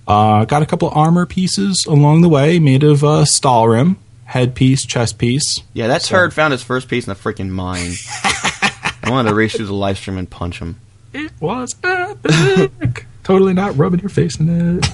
Uh, 0.06 0.44
got 0.44 0.62
a 0.62 0.66
couple 0.66 0.88
armor 0.90 1.26
pieces 1.26 1.84
along 1.88 2.20
the 2.20 2.28
way, 2.28 2.58
made 2.58 2.82
of 2.84 3.02
uh, 3.04 3.24
Stalhrim, 3.24 3.96
headpiece, 4.24 4.84
chest 4.86 5.18
piece. 5.18 5.60
Yeah, 5.72 5.88
that 5.88 6.02
turd 6.02 6.32
found 6.32 6.52
his 6.52 6.62
first 6.62 6.88
piece 6.88 7.06
in 7.06 7.12
the 7.12 7.18
freaking 7.18 7.48
mine. 7.50 7.92
I 9.02 9.10
wanted 9.10 9.30
to 9.30 9.34
race 9.34 9.56
through 9.56 9.66
the 9.66 9.74
live 9.74 9.98
stream 9.98 10.18
and 10.18 10.28
punch 10.30 10.58
him. 10.60 10.80
It 11.12 11.32
was 11.40 11.74
epic. 11.82 13.06
totally 13.24 13.54
not 13.54 13.76
rubbing 13.76 13.98
your 14.00 14.08
face 14.08 14.38
in 14.38 14.78
it. 14.78 14.86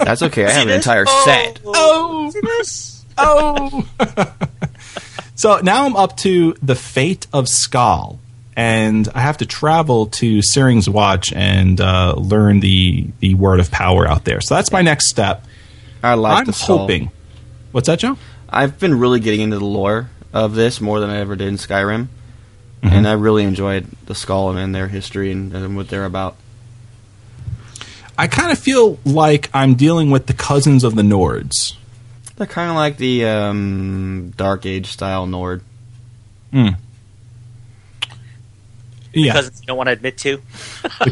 That's 0.00 0.22
okay. 0.22 0.46
I 0.46 0.50
have 0.50 0.66
an 0.66 0.72
entire 0.74 1.04
Oh. 1.06 1.22
set. 1.24 1.60
oh, 1.64 2.30
See 2.32 2.40
this? 2.40 2.93
Oh. 3.18 3.86
so 5.34 5.60
now 5.62 5.84
I'm 5.86 5.96
up 5.96 6.16
to 6.18 6.54
the 6.62 6.74
fate 6.74 7.26
of 7.32 7.46
Skaal, 7.46 8.18
and 8.56 9.08
I 9.14 9.20
have 9.20 9.38
to 9.38 9.46
travel 9.46 10.06
to 10.06 10.40
Saering's 10.42 10.88
Watch 10.88 11.32
and 11.32 11.80
uh, 11.80 12.14
learn 12.16 12.60
the 12.60 13.08
the 13.20 13.34
word 13.34 13.60
of 13.60 13.70
power 13.70 14.06
out 14.08 14.24
there. 14.24 14.40
So 14.40 14.54
that's 14.54 14.72
my 14.72 14.82
next 14.82 15.08
step. 15.10 15.44
I 16.02 16.14
like 16.14 16.40
I'm 16.40 16.44
the 16.46 16.52
skull. 16.52 16.78
hoping. 16.78 17.10
What's 17.72 17.86
that, 17.88 17.98
Joe? 17.98 18.16
I've 18.48 18.78
been 18.78 18.98
really 18.98 19.20
getting 19.20 19.40
into 19.40 19.58
the 19.58 19.64
lore 19.64 20.10
of 20.32 20.54
this 20.54 20.80
more 20.80 21.00
than 21.00 21.10
I 21.10 21.16
ever 21.18 21.36
did 21.36 21.48
in 21.48 21.56
Skyrim, 21.56 22.08
Mm-hmm. 22.82 22.94
and 22.96 23.08
I 23.08 23.12
really 23.14 23.44
enjoyed 23.44 23.86
the 24.04 24.12
Skaal 24.12 24.54
and 24.62 24.74
their 24.74 24.88
history 24.88 25.32
and, 25.32 25.54
and 25.54 25.74
what 25.74 25.88
they're 25.88 26.04
about. 26.04 26.36
I 28.18 28.26
kind 28.26 28.52
of 28.52 28.58
feel 28.58 28.98
like 29.06 29.48
I'm 29.54 29.74
dealing 29.74 30.10
with 30.10 30.26
the 30.26 30.34
cousins 30.34 30.84
of 30.84 30.94
the 30.94 31.00
Nords. 31.02 31.76
They're 32.36 32.46
kind 32.46 32.70
of 32.70 32.76
like 32.76 32.96
the 32.96 33.26
um, 33.26 34.32
Dark 34.36 34.66
Age 34.66 34.88
style 34.88 35.26
Nord. 35.26 35.62
Yeah. 39.14 39.32
Because 39.32 39.60
you 39.60 39.66
don't 39.66 39.76
want 39.76 39.88
to 39.88 39.92
admit 39.92 40.18
to. 40.18 40.42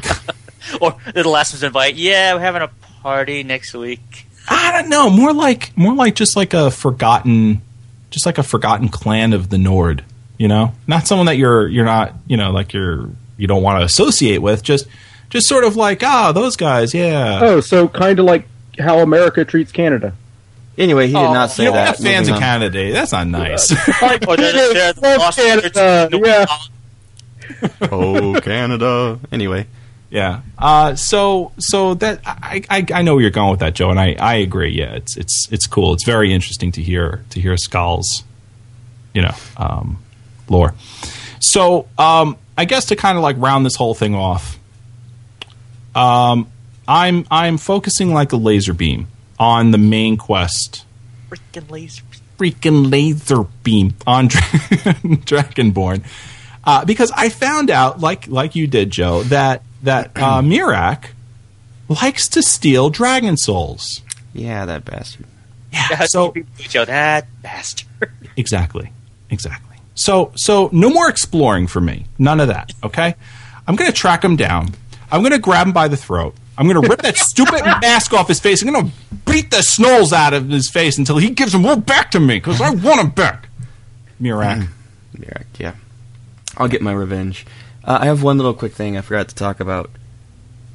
or 0.80 0.96
they're 1.12 1.22
the 1.22 1.28
last 1.28 1.52
ones 1.52 1.60
to 1.60 1.66
invite. 1.66 1.94
Yeah, 1.94 2.34
we're 2.34 2.40
having 2.40 2.62
a 2.62 2.68
party 3.02 3.42
next 3.42 3.74
week. 3.74 4.26
I 4.48 4.72
don't 4.72 4.88
know. 4.88 5.08
More 5.08 5.32
like 5.32 5.76
more 5.76 5.94
like 5.94 6.14
just 6.14 6.36
like 6.36 6.52
a 6.52 6.70
forgotten, 6.70 7.62
just 8.10 8.26
like 8.26 8.38
a 8.38 8.42
forgotten 8.42 8.88
clan 8.88 9.32
of 9.32 9.50
the 9.50 9.58
Nord. 9.58 10.04
You 10.36 10.48
know, 10.48 10.74
not 10.88 11.06
someone 11.06 11.26
that 11.26 11.36
you're 11.36 11.68
you're 11.68 11.84
not 11.84 12.14
you 12.26 12.36
know 12.36 12.50
like 12.50 12.72
you're 12.72 13.08
you 13.36 13.46
don't 13.46 13.62
want 13.62 13.80
to 13.80 13.84
associate 13.84 14.38
with. 14.38 14.62
Just 14.62 14.88
just 15.30 15.46
sort 15.46 15.62
of 15.64 15.76
like 15.76 16.02
ah 16.02 16.32
those 16.32 16.56
guys. 16.56 16.92
Yeah. 16.92 17.38
Oh, 17.40 17.60
so 17.60 17.86
kind 17.86 18.18
of 18.18 18.24
like 18.24 18.48
how 18.80 18.98
America 18.98 19.44
treats 19.44 19.70
Canada. 19.70 20.14
Anyway, 20.78 21.06
he 21.06 21.12
did 21.12 21.18
Oh, 21.18 21.32
not 21.34 21.50
say 21.50 21.64
you 21.64 21.70
know, 21.70 21.76
that. 21.76 21.98
fans 21.98 22.28
of. 22.28 22.38
Canada 22.38 22.70
Day. 22.70 22.92
That's 22.92 23.12
not 23.12 23.26
nice. 23.26 23.70
Or 23.72 24.36
they're, 24.36 24.72
they're 24.72 24.92
the 24.94 25.00
Love 25.02 25.18
lost 25.18 25.38
Canada, 25.38 26.08
yeah. 26.24 26.46
Oh, 27.92 28.40
Canada. 28.42 29.18
Anyway, 29.30 29.66
yeah. 30.10 30.40
Uh, 30.58 30.94
so 30.94 31.52
so 31.58 31.94
that 31.94 32.20
I, 32.24 32.62
I 32.70 32.86
I 32.94 33.02
know 33.02 33.14
where 33.14 33.22
you're 33.22 33.30
going 33.30 33.50
with 33.50 33.60
that, 33.60 33.74
Joe, 33.74 33.90
and 33.90 34.00
I, 34.00 34.14
I 34.18 34.36
agree. 34.36 34.70
Yeah, 34.70 34.94
it's 34.94 35.16
it's 35.16 35.48
it's 35.50 35.66
cool. 35.66 35.92
It's 35.92 36.04
very 36.06 36.32
interesting 36.32 36.72
to 36.72 36.82
hear 36.82 37.22
to 37.30 37.40
hear 37.40 37.54
Skaal's, 37.56 38.24
you 39.12 39.22
know, 39.22 39.34
um, 39.58 39.98
lore. 40.48 40.74
So 41.40 41.88
um, 41.98 42.38
I 42.56 42.64
guess 42.64 42.86
to 42.86 42.96
kind 42.96 43.18
of 43.18 43.22
like 43.22 43.36
round 43.38 43.66
this 43.66 43.76
whole 43.76 43.94
thing 43.94 44.14
off, 44.14 44.58
um, 45.94 46.50
I'm 46.88 47.26
I'm 47.30 47.58
focusing 47.58 48.14
like 48.14 48.32
a 48.32 48.36
laser 48.36 48.72
beam 48.72 49.08
on 49.42 49.72
the 49.72 49.78
main 49.78 50.16
quest 50.16 50.84
Freaking 51.28 51.68
laser. 51.68 52.02
freaking 52.38 52.90
laser 52.92 53.42
beam 53.64 53.94
on 54.06 54.28
Dra- 54.28 54.40
Dragonborn. 55.26 56.04
Uh, 56.64 56.84
because 56.84 57.10
I 57.10 57.28
found 57.28 57.70
out, 57.70 57.98
like 58.00 58.28
like 58.28 58.54
you 58.54 58.66
did, 58.68 58.90
Joe, 58.90 59.22
that 59.24 59.62
that 59.82 60.12
uh, 60.16 60.40
Miraak 60.42 61.06
likes 61.88 62.28
to 62.28 62.42
steal 62.42 62.88
dragon 62.90 63.36
souls. 63.36 64.00
yeah, 64.32 64.64
that 64.66 64.84
bastard. 64.84 65.26
Yeah. 65.72 66.04
So 66.04 66.34
Joe, 66.58 66.84
that 66.84 67.26
bastard. 67.42 67.88
exactly, 68.36 68.92
exactly. 69.30 69.76
So 69.94 70.30
so 70.36 70.68
no 70.72 70.88
more 70.90 71.08
exploring 71.08 71.66
for 71.66 71.80
me. 71.80 72.04
None 72.18 72.38
of 72.40 72.48
that. 72.48 72.72
Okay. 72.84 73.14
I'm 73.66 73.74
gonna 73.74 73.90
track 73.92 74.22
him 74.24 74.36
down. 74.36 74.68
I'm 75.10 75.22
gonna 75.22 75.38
grab 75.38 75.66
him 75.66 75.72
by 75.72 75.88
the 75.88 75.96
throat. 75.96 76.34
I'm 76.56 76.66
gonna 76.66 76.86
rip 76.86 77.02
that 77.02 77.16
stupid 77.16 77.64
mask 77.80 78.12
off 78.12 78.28
his 78.28 78.40
face. 78.40 78.62
I'm 78.62 78.72
gonna 78.72 78.90
beat 79.26 79.50
the 79.50 79.62
snolls 79.62 80.12
out 80.12 80.34
of 80.34 80.48
his 80.48 80.70
face 80.70 80.98
until 80.98 81.18
he 81.18 81.30
gives 81.30 81.52
them 81.52 81.64
all 81.64 81.76
back 81.76 82.10
to 82.12 82.20
me 82.20 82.36
because 82.36 82.60
I 82.60 82.70
want 82.70 82.98
them 82.98 83.10
back. 83.10 83.48
Miraak. 84.20 84.68
Yeah, 85.18 85.42
yeah. 85.58 85.74
I'll 86.56 86.68
get 86.68 86.82
my 86.82 86.92
revenge. 86.92 87.46
Uh, 87.84 87.98
I 88.00 88.06
have 88.06 88.22
one 88.22 88.36
little 88.36 88.54
quick 88.54 88.72
thing 88.72 88.96
I 88.96 89.00
forgot 89.00 89.28
to 89.28 89.34
talk 89.34 89.60
about. 89.60 89.90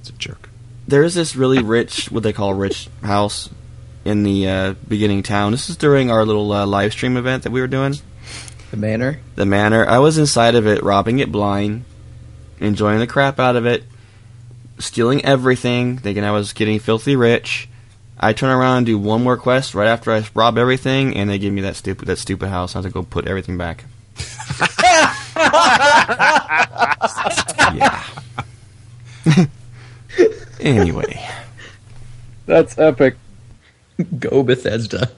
It's 0.02 0.10
a 0.10 0.14
jerk. 0.14 0.50
There 0.88 1.04
is 1.04 1.16
this 1.16 1.36
really 1.36 1.62
rich, 1.62 2.12
what 2.12 2.24
they 2.24 2.34
call 2.34 2.54
rich 2.54 2.90
house 3.02 3.50
in 4.04 4.24
the 4.24 4.48
uh, 4.48 4.74
beginning 4.88 5.24
town. 5.24 5.52
This 5.52 5.70
is 5.70 5.78
during 5.78 6.10
our 6.10 6.26
little 6.26 6.52
uh, 6.52 6.66
live 6.66 6.94
stream 6.94 7.18
event 7.18 7.44
that 7.44 7.52
we 7.52 7.62
were 7.62 7.68
doing. 7.68 7.96
The 8.72 8.78
manor. 8.78 9.20
The 9.36 9.46
manor. 9.46 9.86
I 9.88 10.00
was 10.00 10.18
inside 10.18 10.56
of 10.56 10.66
it, 10.66 10.84
robbing 10.84 11.20
it 11.20 11.32
blind, 11.32 11.86
enjoying 12.60 13.00
the 13.00 13.08
crap 13.08 13.40
out 13.40 13.56
of 13.56 13.66
it, 13.66 13.84
stealing 14.80 15.24
everything, 15.26 15.98
thinking 15.98 16.24
I 16.24 16.32
was 16.32 16.54
getting 16.54 16.80
filthy 16.80 17.16
rich. 17.16 17.68
I 18.20 18.34
turn 18.34 18.50
around 18.50 18.78
and 18.78 18.86
do 18.86 18.98
one 18.98 19.24
more 19.24 19.38
quest 19.38 19.76
right 19.76 19.88
after 19.88 20.12
I 20.12 20.26
rob 20.34 20.58
everything, 20.58 21.16
and 21.16 21.30
they 21.30 21.38
give 21.38 21.54
me 21.54 21.62
that 21.62 21.76
stupid 21.76 22.08
that 22.08 22.18
stupid 22.18 22.50
house. 22.50 22.76
I 22.76 22.80
have 22.80 22.86
to 22.86 22.92
go 22.92 23.04
put 23.04 23.28
everything 23.28 23.58
back. 23.58 23.86
yeah. 27.76 28.04
anyway, 30.60 31.28
That's 32.48 32.78
epic. 32.80 33.18
Go 34.20 34.44
Bethesda. 34.44 35.12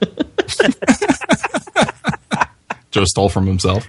Joe 2.90 3.04
stole 3.04 3.28
from 3.28 3.46
himself. 3.46 3.86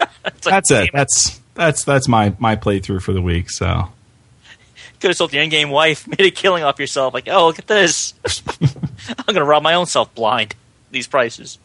It's 0.00 0.46
like, 0.46 0.54
That's 0.54 0.70
it. 0.70 0.90
That's 0.92 1.40
that's 1.54 1.84
that's 1.84 2.06
my 2.08 2.36
my 2.38 2.56
playthrough 2.56 3.02
for 3.02 3.12
the 3.12 3.22
week. 3.22 3.50
So 3.50 3.88
Could 5.00 5.08
have 5.10 5.16
sold 5.16 5.30
the 5.30 5.38
endgame 5.38 5.70
wife, 5.70 6.06
made 6.18 6.20
a 6.20 6.30
killing 6.30 6.64
off 6.64 6.78
yourself. 6.78 7.14
Like, 7.14 7.28
oh, 7.30 7.46
look 7.46 7.58
at 7.58 7.66
this. 7.66 8.14
I'm 9.08 9.24
going 9.26 9.36
to 9.36 9.44
rob 9.44 9.62
my 9.62 9.74
own 9.74 9.86
self 9.86 10.14
blind. 10.14 10.54
These 10.90 11.06
prices. 11.06 11.58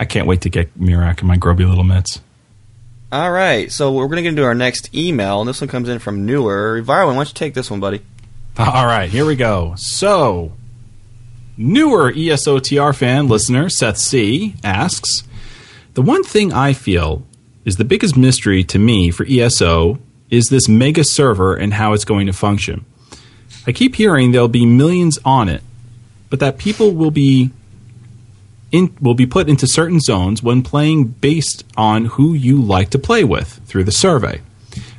I 0.00 0.04
can't 0.04 0.26
wait 0.26 0.40
to 0.42 0.48
get 0.50 0.78
Miraak 0.78 1.18
and 1.20 1.28
my 1.28 1.36
grubby 1.36 1.64
little 1.64 1.84
mitts. 1.84 2.20
all 3.12 3.30
right. 3.30 3.70
So 3.70 3.92
we're 3.92 4.08
gonna 4.08 4.22
get 4.22 4.30
into 4.30 4.44
our 4.44 4.54
next 4.54 4.94
email, 4.94 5.40
and 5.40 5.48
this 5.48 5.60
one 5.60 5.68
comes 5.68 5.88
in 5.88 5.98
from 5.98 6.24
Newer. 6.26 6.82
Varwin, 6.82 7.08
why 7.08 7.14
don't 7.14 7.28
you 7.28 7.34
take 7.34 7.54
this 7.54 7.70
one, 7.70 7.80
buddy? 7.80 8.02
All 8.58 8.86
right, 8.86 9.10
here 9.10 9.26
we 9.26 9.36
go. 9.36 9.74
So, 9.76 10.52
newer 11.58 12.10
ESOTR 12.10 12.94
fan 12.96 13.28
listener 13.28 13.68
Seth 13.68 13.98
C 13.98 14.54
asks, 14.64 15.24
"The 15.92 16.00
one 16.02 16.24
thing 16.24 16.54
I 16.54 16.72
feel 16.72 17.22
is 17.66 17.76
the 17.76 17.84
biggest 17.84 18.16
mystery 18.16 18.64
to 18.64 18.78
me 18.78 19.10
for 19.10 19.26
ESO 19.28 19.98
is 20.30 20.46
this 20.46 20.68
mega 20.68 21.04
server 21.04 21.54
and 21.54 21.74
how 21.74 21.92
it's 21.92 22.04
going 22.04 22.26
to 22.26 22.32
function. 22.32 22.84
I 23.66 23.72
keep 23.72 23.96
hearing 23.96 24.32
there'll 24.32 24.48
be 24.48 24.66
millions 24.66 25.18
on 25.24 25.48
it, 25.48 25.62
but 26.30 26.40
that 26.40 26.58
people 26.58 26.92
will 26.92 27.10
be 27.10 27.50
in, 28.72 28.96
will 29.00 29.14
be 29.14 29.26
put 29.26 29.48
into 29.48 29.66
certain 29.66 30.00
zones 30.00 30.42
when 30.42 30.62
playing 30.62 31.06
based 31.06 31.64
on 31.76 32.06
who 32.06 32.34
you 32.34 32.60
like 32.60 32.90
to 32.90 32.98
play 32.98 33.24
with 33.24 33.60
through 33.66 33.84
the 33.84 33.92
survey. 33.92 34.40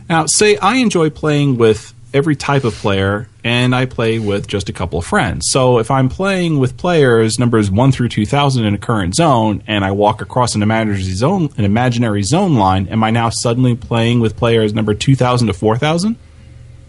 Now, 0.10 0.26
say 0.28 0.58
I 0.58 0.76
enjoy 0.76 1.10
playing 1.10 1.58
with 1.58 1.94
every 2.18 2.36
type 2.36 2.64
of 2.64 2.74
player 2.74 3.30
and 3.44 3.74
I 3.74 3.86
play 3.86 4.20
with 4.20 4.48
just 4.48 4.68
a 4.68 4.74
couple 4.74 5.00
of 5.00 5.06
friends. 5.06 5.46
So 5.50 5.78
if 5.80 5.90
I'm 5.90 6.10
playing 6.10 6.58
with 6.58 6.76
players 6.76 7.40
numbers 7.40 7.72
1 7.72 7.92
through 7.92 8.10
2000 8.10 8.66
in 8.66 8.74
a 8.74 8.78
current 8.78 9.16
zone 9.16 9.64
and 9.68 9.86
I 9.86 9.92
walk 9.92 10.22
across 10.22 10.56
an 10.56 10.64
imaginary 10.64 11.02
zone 11.04 11.50
an 11.58 11.64
imaginary 11.64 12.24
zone 12.24 12.56
line, 12.56 12.88
am 12.88 13.04
I 13.04 13.12
now 13.12 13.30
suddenly 13.30 13.76
playing 13.76 14.20
with 14.20 14.36
players 14.36 14.74
number 14.74 14.94
2000 14.94 15.48
to 15.48 15.54
4000? 15.54 16.18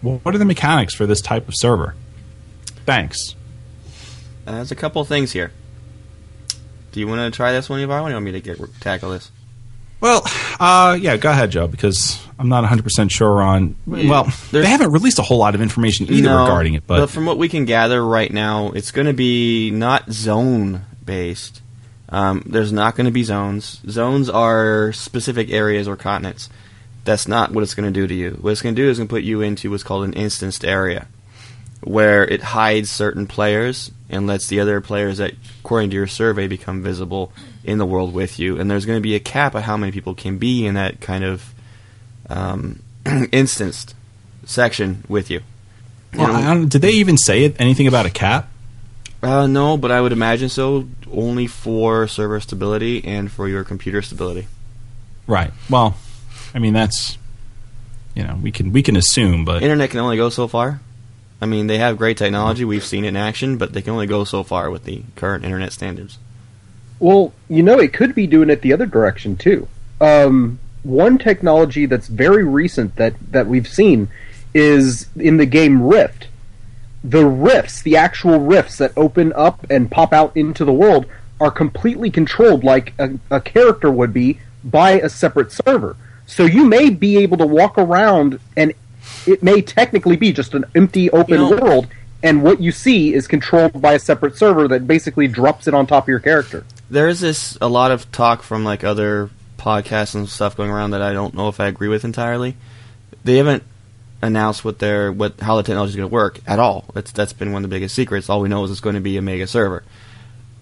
What 0.00 0.34
are 0.34 0.38
the 0.38 0.44
mechanics 0.44 0.94
for 0.94 1.06
this 1.06 1.20
type 1.20 1.46
of 1.46 1.54
server? 1.56 1.94
Thanks. 2.86 3.34
Uh, 4.46 4.52
there's 4.52 4.72
a 4.72 4.76
couple 4.76 5.02
of 5.02 5.08
things 5.08 5.32
here. 5.32 5.52
Do 6.92 7.00
you 7.00 7.06
want 7.06 7.32
to 7.32 7.36
try 7.36 7.52
this 7.52 7.68
one, 7.68 7.80
Varwin? 7.80 8.04
Or 8.04 8.08
you 8.08 8.14
want 8.14 8.24
me 8.24 8.32
to 8.32 8.40
get 8.40 8.58
tackle 8.80 9.10
this? 9.10 9.30
Well, 10.00 10.22
uh, 10.58 10.96
yeah, 10.98 11.16
go 11.16 11.30
ahead, 11.30 11.50
Joe, 11.50 11.66
because 11.66 12.24
I'm 12.38 12.48
not 12.48 12.64
100% 12.64 13.10
sure 13.10 13.42
on. 13.42 13.74
Well, 13.86 14.24
There's- 14.24 14.52
they 14.52 14.66
haven't 14.66 14.92
released 14.92 15.18
a 15.18 15.22
whole 15.22 15.38
lot 15.38 15.54
of 15.54 15.60
information 15.60 16.06
either 16.10 16.28
No, 16.28 16.42
regarding 16.42 16.74
it, 16.74 16.84
but 16.86 17.10
from 17.10 17.26
what 17.26 17.36
we 17.38 17.48
can 17.48 17.64
gather 17.64 18.04
right 18.04 18.32
now, 18.32 18.70
it's 18.70 18.90
going 18.92 19.06
to 19.06 19.12
be 19.12 19.70
not 19.70 20.10
zone 20.12 20.82
based. 21.04 21.60
Um, 22.10 22.42
there's 22.46 22.72
not 22.72 22.94
going 22.96 23.06
to 23.06 23.10
be 23.10 23.22
zones. 23.22 23.80
Zones 23.88 24.30
are 24.30 24.92
specific 24.92 25.50
areas 25.50 25.86
or 25.88 25.96
continents. 25.96 26.48
That's 27.04 27.26
not 27.28 27.52
what 27.52 27.62
it's 27.64 27.74
going 27.74 27.92
to 27.92 28.00
do 28.00 28.06
to 28.06 28.14
you. 28.14 28.38
What 28.40 28.50
it's 28.52 28.62
going 28.62 28.74
to 28.74 28.80
do 28.82 28.88
is 28.88 28.98
going 28.98 29.08
to 29.08 29.12
put 29.12 29.22
you 29.24 29.40
into 29.40 29.70
what's 29.70 29.82
called 29.82 30.04
an 30.04 30.12
instanced 30.14 30.64
area, 30.64 31.06
where 31.82 32.24
it 32.24 32.42
hides 32.42 32.90
certain 32.90 33.26
players 33.26 33.90
and 34.10 34.26
lets 34.26 34.46
the 34.46 34.60
other 34.60 34.80
players 34.80 35.18
that, 35.18 35.32
according 35.60 35.90
to 35.90 35.96
your 35.96 36.06
survey, 36.06 36.46
become 36.46 36.82
visible 36.82 37.32
in 37.64 37.78
the 37.78 37.86
world 37.86 38.14
with 38.14 38.38
you. 38.38 38.58
And 38.58 38.70
there's 38.70 38.86
going 38.86 38.96
to 38.98 39.02
be 39.02 39.14
a 39.14 39.20
cap 39.20 39.54
of 39.54 39.62
how 39.64 39.76
many 39.76 39.92
people 39.92 40.14
can 40.14 40.38
be 40.38 40.66
in 40.66 40.74
that 40.74 41.00
kind 41.00 41.24
of 41.24 41.52
um, 42.28 42.82
instanced 43.32 43.94
section 44.44 45.04
with 45.08 45.30
you. 45.30 45.40
Well, 46.14 46.34
I 46.34 46.54
don't, 46.54 46.68
did 46.68 46.82
they 46.82 46.92
even 46.92 47.18
say 47.18 47.44
it, 47.44 47.56
anything 47.58 47.86
about 47.86 48.06
a 48.06 48.10
cap? 48.10 48.48
Uh, 49.22 49.46
no, 49.46 49.76
but 49.76 49.90
I 49.90 50.00
would 50.00 50.12
imagine 50.12 50.48
so. 50.48 50.88
Only 51.10 51.46
for 51.46 52.06
server 52.06 52.40
stability 52.40 53.04
and 53.04 53.30
for 53.30 53.48
your 53.48 53.64
computer 53.64 54.00
stability. 54.02 54.46
Right. 55.26 55.52
Well, 55.68 55.96
I 56.54 56.58
mean 56.58 56.72
that's 56.72 57.18
you 58.14 58.22
know 58.22 58.38
we 58.42 58.52
can 58.52 58.72
we 58.72 58.82
can 58.82 58.96
assume, 58.96 59.44
but 59.44 59.62
Internet 59.62 59.90
can 59.90 60.00
only 60.00 60.16
go 60.16 60.28
so 60.28 60.46
far. 60.46 60.80
I 61.40 61.46
mean, 61.46 61.68
they 61.68 61.78
have 61.78 61.98
great 61.98 62.16
technology. 62.16 62.64
We've 62.64 62.84
seen 62.84 63.04
it 63.04 63.08
in 63.08 63.16
action, 63.16 63.58
but 63.58 63.72
they 63.72 63.82
can 63.82 63.92
only 63.92 64.06
go 64.06 64.24
so 64.24 64.42
far 64.42 64.70
with 64.70 64.84
the 64.84 65.02
current 65.14 65.44
internet 65.44 65.72
standards. 65.72 66.18
Well, 66.98 67.32
you 67.48 67.62
know, 67.62 67.78
it 67.78 67.92
could 67.92 68.14
be 68.14 68.26
doing 68.26 68.50
it 68.50 68.62
the 68.62 68.72
other 68.72 68.86
direction 68.86 69.36
too. 69.36 69.68
Um, 70.00 70.58
one 70.88 71.18
technology 71.18 71.86
that's 71.86 72.08
very 72.08 72.44
recent 72.44 72.96
that 72.96 73.14
that 73.30 73.46
we've 73.46 73.68
seen 73.68 74.08
is 74.54 75.06
in 75.16 75.36
the 75.36 75.46
game 75.46 75.82
Rift. 75.82 76.28
The 77.04 77.26
rifts, 77.26 77.82
the 77.82 77.96
actual 77.96 78.40
rifts 78.40 78.78
that 78.78 78.92
open 78.96 79.32
up 79.34 79.64
and 79.70 79.90
pop 79.90 80.12
out 80.12 80.36
into 80.36 80.64
the 80.64 80.72
world, 80.72 81.06
are 81.40 81.50
completely 81.50 82.10
controlled 82.10 82.64
like 82.64 82.92
a, 82.98 83.10
a 83.30 83.40
character 83.40 83.90
would 83.90 84.12
be 84.12 84.40
by 84.64 84.92
a 84.92 85.08
separate 85.08 85.52
server. 85.52 85.96
So 86.26 86.44
you 86.44 86.64
may 86.64 86.90
be 86.90 87.18
able 87.18 87.36
to 87.38 87.46
walk 87.46 87.78
around 87.78 88.40
and 88.56 88.72
it 89.26 89.42
may 89.42 89.62
technically 89.62 90.16
be 90.16 90.32
just 90.32 90.54
an 90.54 90.64
empty 90.74 91.10
open 91.10 91.40
You 91.40 91.50
know- 91.50 91.62
world 91.62 91.86
and 92.22 92.42
what 92.42 92.60
you 92.60 92.72
see 92.72 93.14
is 93.14 93.28
controlled 93.28 93.80
by 93.80 93.92
a 93.92 93.98
separate 93.98 94.36
server 94.36 94.66
that 94.68 94.88
basically 94.88 95.28
drops 95.28 95.68
it 95.68 95.74
on 95.74 95.86
top 95.86 96.04
of 96.04 96.08
your 96.08 96.18
character. 96.18 96.64
There 96.90 97.06
is 97.06 97.20
this 97.20 97.56
a 97.60 97.68
lot 97.68 97.92
of 97.92 98.10
talk 98.10 98.42
from 98.42 98.64
like 98.64 98.82
other 98.82 99.30
podcasts 99.68 100.14
and 100.14 100.26
stuff 100.26 100.56
going 100.56 100.70
around 100.70 100.92
that 100.92 101.02
I 101.02 101.12
don't 101.12 101.34
know 101.34 101.48
if 101.48 101.60
I 101.60 101.66
agree 101.66 101.88
with 101.88 102.04
entirely. 102.04 102.56
They 103.24 103.36
haven't 103.36 103.64
announced 104.22 104.64
what 104.64 104.78
their 104.78 105.12
what 105.12 105.38
how 105.40 105.56
the 105.56 105.62
technology 105.62 105.90
is 105.90 105.96
going 105.96 106.08
to 106.08 106.14
work 106.14 106.40
at 106.46 106.58
all. 106.58 106.86
That's 106.94 107.12
that's 107.12 107.34
been 107.34 107.52
one 107.52 107.64
of 107.64 107.70
the 107.70 107.74
biggest 107.74 107.94
secrets. 107.94 108.30
All 108.30 108.40
we 108.40 108.48
know 108.48 108.64
is 108.64 108.70
it's 108.70 108.80
going 108.80 108.94
to 108.94 109.02
be 109.02 109.18
a 109.18 109.22
mega 109.22 109.46
server. 109.46 109.84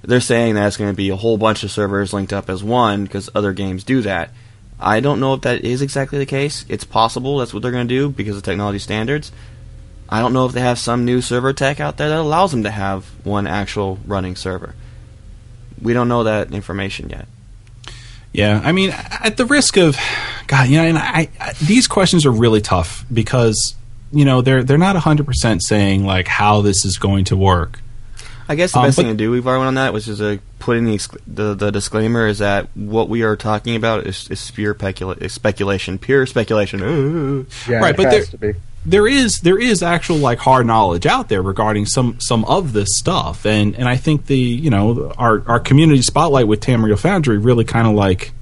They're 0.02 0.20
saying 0.20 0.54
that 0.54 0.66
it's 0.66 0.76
going 0.76 0.90
to 0.90 0.96
be 0.96 1.10
a 1.10 1.16
whole 1.16 1.38
bunch 1.38 1.62
of 1.62 1.70
servers 1.70 2.12
linked 2.12 2.32
up 2.32 2.50
as 2.50 2.64
one 2.64 3.04
because 3.04 3.30
other 3.34 3.52
games 3.52 3.84
do 3.84 4.02
that. 4.02 4.30
I 4.78 5.00
don't 5.00 5.20
know 5.20 5.34
if 5.34 5.42
that 5.42 5.64
is 5.64 5.82
exactly 5.82 6.18
the 6.18 6.26
case. 6.26 6.64
It's 6.68 6.84
possible 6.84 7.38
that's 7.38 7.54
what 7.54 7.62
they're 7.62 7.72
going 7.72 7.88
to 7.88 7.94
do 7.94 8.10
because 8.10 8.36
of 8.36 8.42
technology 8.42 8.78
standards. 8.80 9.30
I 10.08 10.20
don't 10.20 10.32
know 10.32 10.46
if 10.46 10.52
they 10.52 10.60
have 10.60 10.78
some 10.78 11.04
new 11.04 11.20
server 11.22 11.52
tech 11.52 11.80
out 11.80 11.96
there 11.96 12.08
that 12.08 12.18
allows 12.18 12.50
them 12.50 12.64
to 12.64 12.70
have 12.70 13.04
one 13.24 13.46
actual 13.46 13.98
running 14.04 14.36
server. 14.36 14.74
We 15.80 15.92
don't 15.92 16.08
know 16.08 16.24
that 16.24 16.52
information 16.52 17.08
yet. 17.10 17.26
Yeah, 18.36 18.60
I 18.62 18.72
mean, 18.72 18.90
at 18.90 19.38
the 19.38 19.46
risk 19.46 19.78
of, 19.78 19.96
God, 20.46 20.68
you 20.68 20.76
know, 20.76 20.84
and 20.84 20.98
I, 20.98 21.28
I 21.40 21.52
these 21.64 21.88
questions 21.88 22.26
are 22.26 22.30
really 22.30 22.60
tough 22.60 23.04
because 23.12 23.74
you 24.12 24.24
know 24.26 24.42
they're 24.42 24.62
they're 24.62 24.76
not 24.78 24.94
hundred 24.96 25.24
percent 25.26 25.62
saying 25.62 26.04
like 26.04 26.28
how 26.28 26.60
this 26.60 26.84
is 26.84 26.98
going 26.98 27.24
to 27.26 27.36
work. 27.36 27.80
I 28.48 28.54
guess 28.54 28.72
the 28.72 28.78
Um, 28.80 28.84
best 28.86 28.96
but- 28.96 29.02
thing 29.04 29.10
to 29.12 29.16
do, 29.16 29.30
we've 29.30 29.46
already 29.46 29.64
on 29.66 29.74
that, 29.74 29.92
which 29.94 30.06
is 30.06 30.20
a 30.20 30.38
put 30.58 30.76
in 30.76 30.84
the, 30.84 31.00
the 31.26 31.54
the 31.54 31.72
disclaimer 31.72 32.26
is 32.26 32.38
that 32.38 32.68
what 32.76 33.08
we 33.08 33.22
are 33.22 33.36
talking 33.36 33.74
about 33.74 34.06
is, 34.06 34.28
is 34.30 34.50
pure 34.50 34.74
pecula- 34.74 35.28
speculation, 35.30 35.98
pure 35.98 36.26
speculation. 36.26 36.80
Ooh. 36.82 37.46
Yeah, 37.66 37.78
Right, 37.78 37.90
it 37.90 37.96
but 37.96 38.04
has 38.06 38.12
there- 38.12 38.24
to 38.26 38.38
be. 38.38 38.58
There 38.86 39.06
is 39.06 39.40
there 39.40 39.58
is 39.58 39.82
actual 39.82 40.16
like 40.16 40.38
hard 40.38 40.66
knowledge 40.66 41.04
out 41.06 41.28
there 41.28 41.42
regarding 41.42 41.84
some 41.84 42.18
some 42.20 42.44
of 42.44 42.72
this 42.72 42.88
stuff 42.92 43.44
and 43.44 43.74
and 43.74 43.88
I 43.88 43.96
think 43.96 44.26
the 44.26 44.38
you 44.38 44.70
know 44.70 45.12
our 45.18 45.42
our 45.46 45.60
community 45.60 46.02
spotlight 46.02 46.46
with 46.48 46.60
Tamriel 46.60 46.98
Foundry 46.98 47.38
really 47.38 47.64
kind 47.64 47.86
of 47.86 47.94
like 47.94 48.32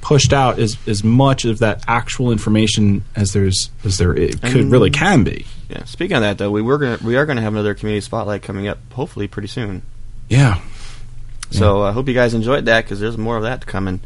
pushed 0.00 0.32
out 0.32 0.58
as 0.58 0.76
as 0.86 1.02
much 1.02 1.44
of 1.44 1.60
that 1.60 1.82
actual 1.88 2.30
information 2.30 3.04
as 3.16 3.32
there's 3.32 3.70
as 3.84 3.96
there 3.96 4.14
it 4.14 4.42
could 4.42 4.66
really 4.66 4.90
can 4.90 5.24
be. 5.24 5.46
Yeah. 5.68 5.84
Speaking 5.84 6.16
of 6.16 6.22
that, 6.22 6.36
though, 6.36 6.50
we 6.50 6.60
were 6.60 6.76
gonna 6.76 6.98
we 7.02 7.16
are 7.16 7.24
gonna 7.24 7.40
have 7.40 7.54
another 7.54 7.74
community 7.74 8.02
spotlight 8.02 8.42
coming 8.42 8.68
up, 8.68 8.78
hopefully 8.92 9.28
pretty 9.28 9.48
soon. 9.48 9.82
Yeah. 10.28 10.60
So 11.50 11.82
I 11.82 11.92
hope 11.92 12.08
you 12.08 12.14
guys 12.14 12.34
enjoyed 12.34 12.64
that 12.66 12.84
because 12.84 13.00
there's 13.00 13.16
more 13.16 13.36
of 13.36 13.44
that 13.44 13.64
coming. 13.66 14.00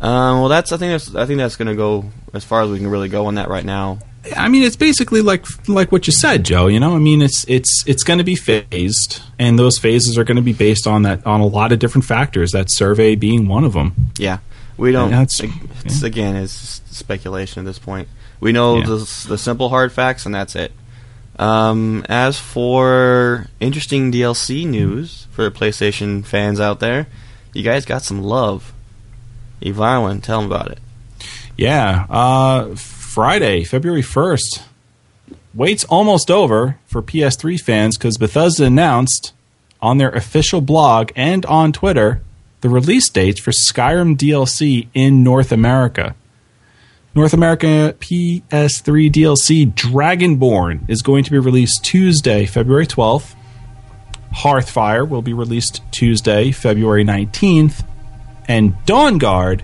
Um, 0.00 0.40
well, 0.40 0.48
that's 0.48 0.72
I 0.72 0.76
think 0.76 0.92
that's 0.92 1.14
I 1.14 1.26
think 1.26 1.38
that's 1.38 1.56
gonna 1.56 1.74
go 1.74 2.04
as 2.34 2.44
far 2.44 2.62
as 2.62 2.70
we 2.70 2.78
can 2.78 2.88
really 2.88 3.08
go 3.08 3.26
on 3.26 3.36
that 3.36 3.48
right 3.48 3.64
now. 3.64 3.98
I 4.36 4.48
mean, 4.48 4.64
it's 4.64 4.76
basically 4.76 5.22
like 5.22 5.46
like 5.68 5.92
what 5.92 6.06
you 6.08 6.12
said, 6.12 6.44
Joe. 6.44 6.66
You 6.66 6.80
know, 6.80 6.96
I 6.96 6.98
mean, 6.98 7.22
it's 7.22 7.44
it's 7.48 7.84
it's 7.86 8.02
going 8.02 8.18
to 8.18 8.24
be 8.24 8.34
phased, 8.34 9.22
and 9.38 9.56
those 9.58 9.78
phases 9.78 10.18
are 10.18 10.24
going 10.24 10.36
to 10.36 10.42
be 10.42 10.52
based 10.52 10.86
on 10.88 11.02
that 11.02 11.24
on 11.24 11.40
a 11.40 11.46
lot 11.46 11.70
of 11.70 11.78
different 11.78 12.04
factors. 12.06 12.50
That 12.50 12.66
survey 12.72 13.14
being 13.14 13.46
one 13.46 13.62
of 13.62 13.72
them. 13.72 13.94
Yeah, 14.18 14.38
we 14.76 14.90
don't. 14.90 15.10
Yeah, 15.10 15.22
it's- 15.22 15.52
it's, 15.84 16.02
again, 16.02 16.34
it's 16.34 16.82
speculation 16.90 17.60
at 17.60 17.66
this 17.66 17.78
point. 17.78 18.08
We 18.40 18.50
know 18.50 18.78
Yeah. 18.78 18.86
the, 18.86 19.24
the 19.28 19.38
simple 19.38 19.68
hard 19.68 19.92
facts, 19.92 20.26
and 20.26 20.34
that's 20.34 20.56
it. 20.56 20.72
Um, 21.38 22.04
as 22.08 22.36
for 22.38 23.46
interesting 23.60 24.10
DLC 24.10 24.66
news 24.66 25.28
for 25.30 25.48
PlayStation 25.52 26.24
fans 26.26 26.58
out 26.58 26.80
there, 26.80 27.06
you 27.54 27.62
guys 27.62 27.84
got 27.84 28.02
some 28.02 28.22
love. 28.22 28.72
Evarwin, 29.62 30.22
tell 30.22 30.40
them 30.40 30.50
about 30.50 30.70
it. 30.70 30.78
Yeah, 31.56 32.06
uh, 32.10 32.74
Friday, 32.76 33.64
February 33.64 34.02
first. 34.02 34.62
Wait's 35.54 35.84
almost 35.84 36.30
over 36.30 36.78
for 36.86 37.00
PS3 37.02 37.58
fans 37.58 37.96
because 37.96 38.18
Bethesda 38.18 38.64
announced 38.64 39.32
on 39.80 39.98
their 39.98 40.10
official 40.10 40.60
blog 40.60 41.12
and 41.16 41.46
on 41.46 41.72
Twitter 41.72 42.22
the 42.60 42.68
release 42.68 43.08
dates 43.08 43.40
for 43.40 43.52
Skyrim 43.52 44.16
DLC 44.16 44.88
in 44.92 45.22
North 45.22 45.52
America. 45.52 46.14
North 47.14 47.32
America 47.32 47.94
PS3 47.98 49.10
DLC 49.10 49.72
Dragonborn 49.72 50.88
is 50.90 51.00
going 51.00 51.24
to 51.24 51.30
be 51.30 51.38
released 51.38 51.84
Tuesday, 51.84 52.44
February 52.44 52.86
12th. 52.86 53.34
Hearthfire 54.34 55.08
will 55.08 55.22
be 55.22 55.32
released 55.32 55.80
Tuesday, 55.90 56.50
February 56.50 57.04
19th. 57.04 57.86
And 58.48 58.74
Dawnguard 58.86 59.62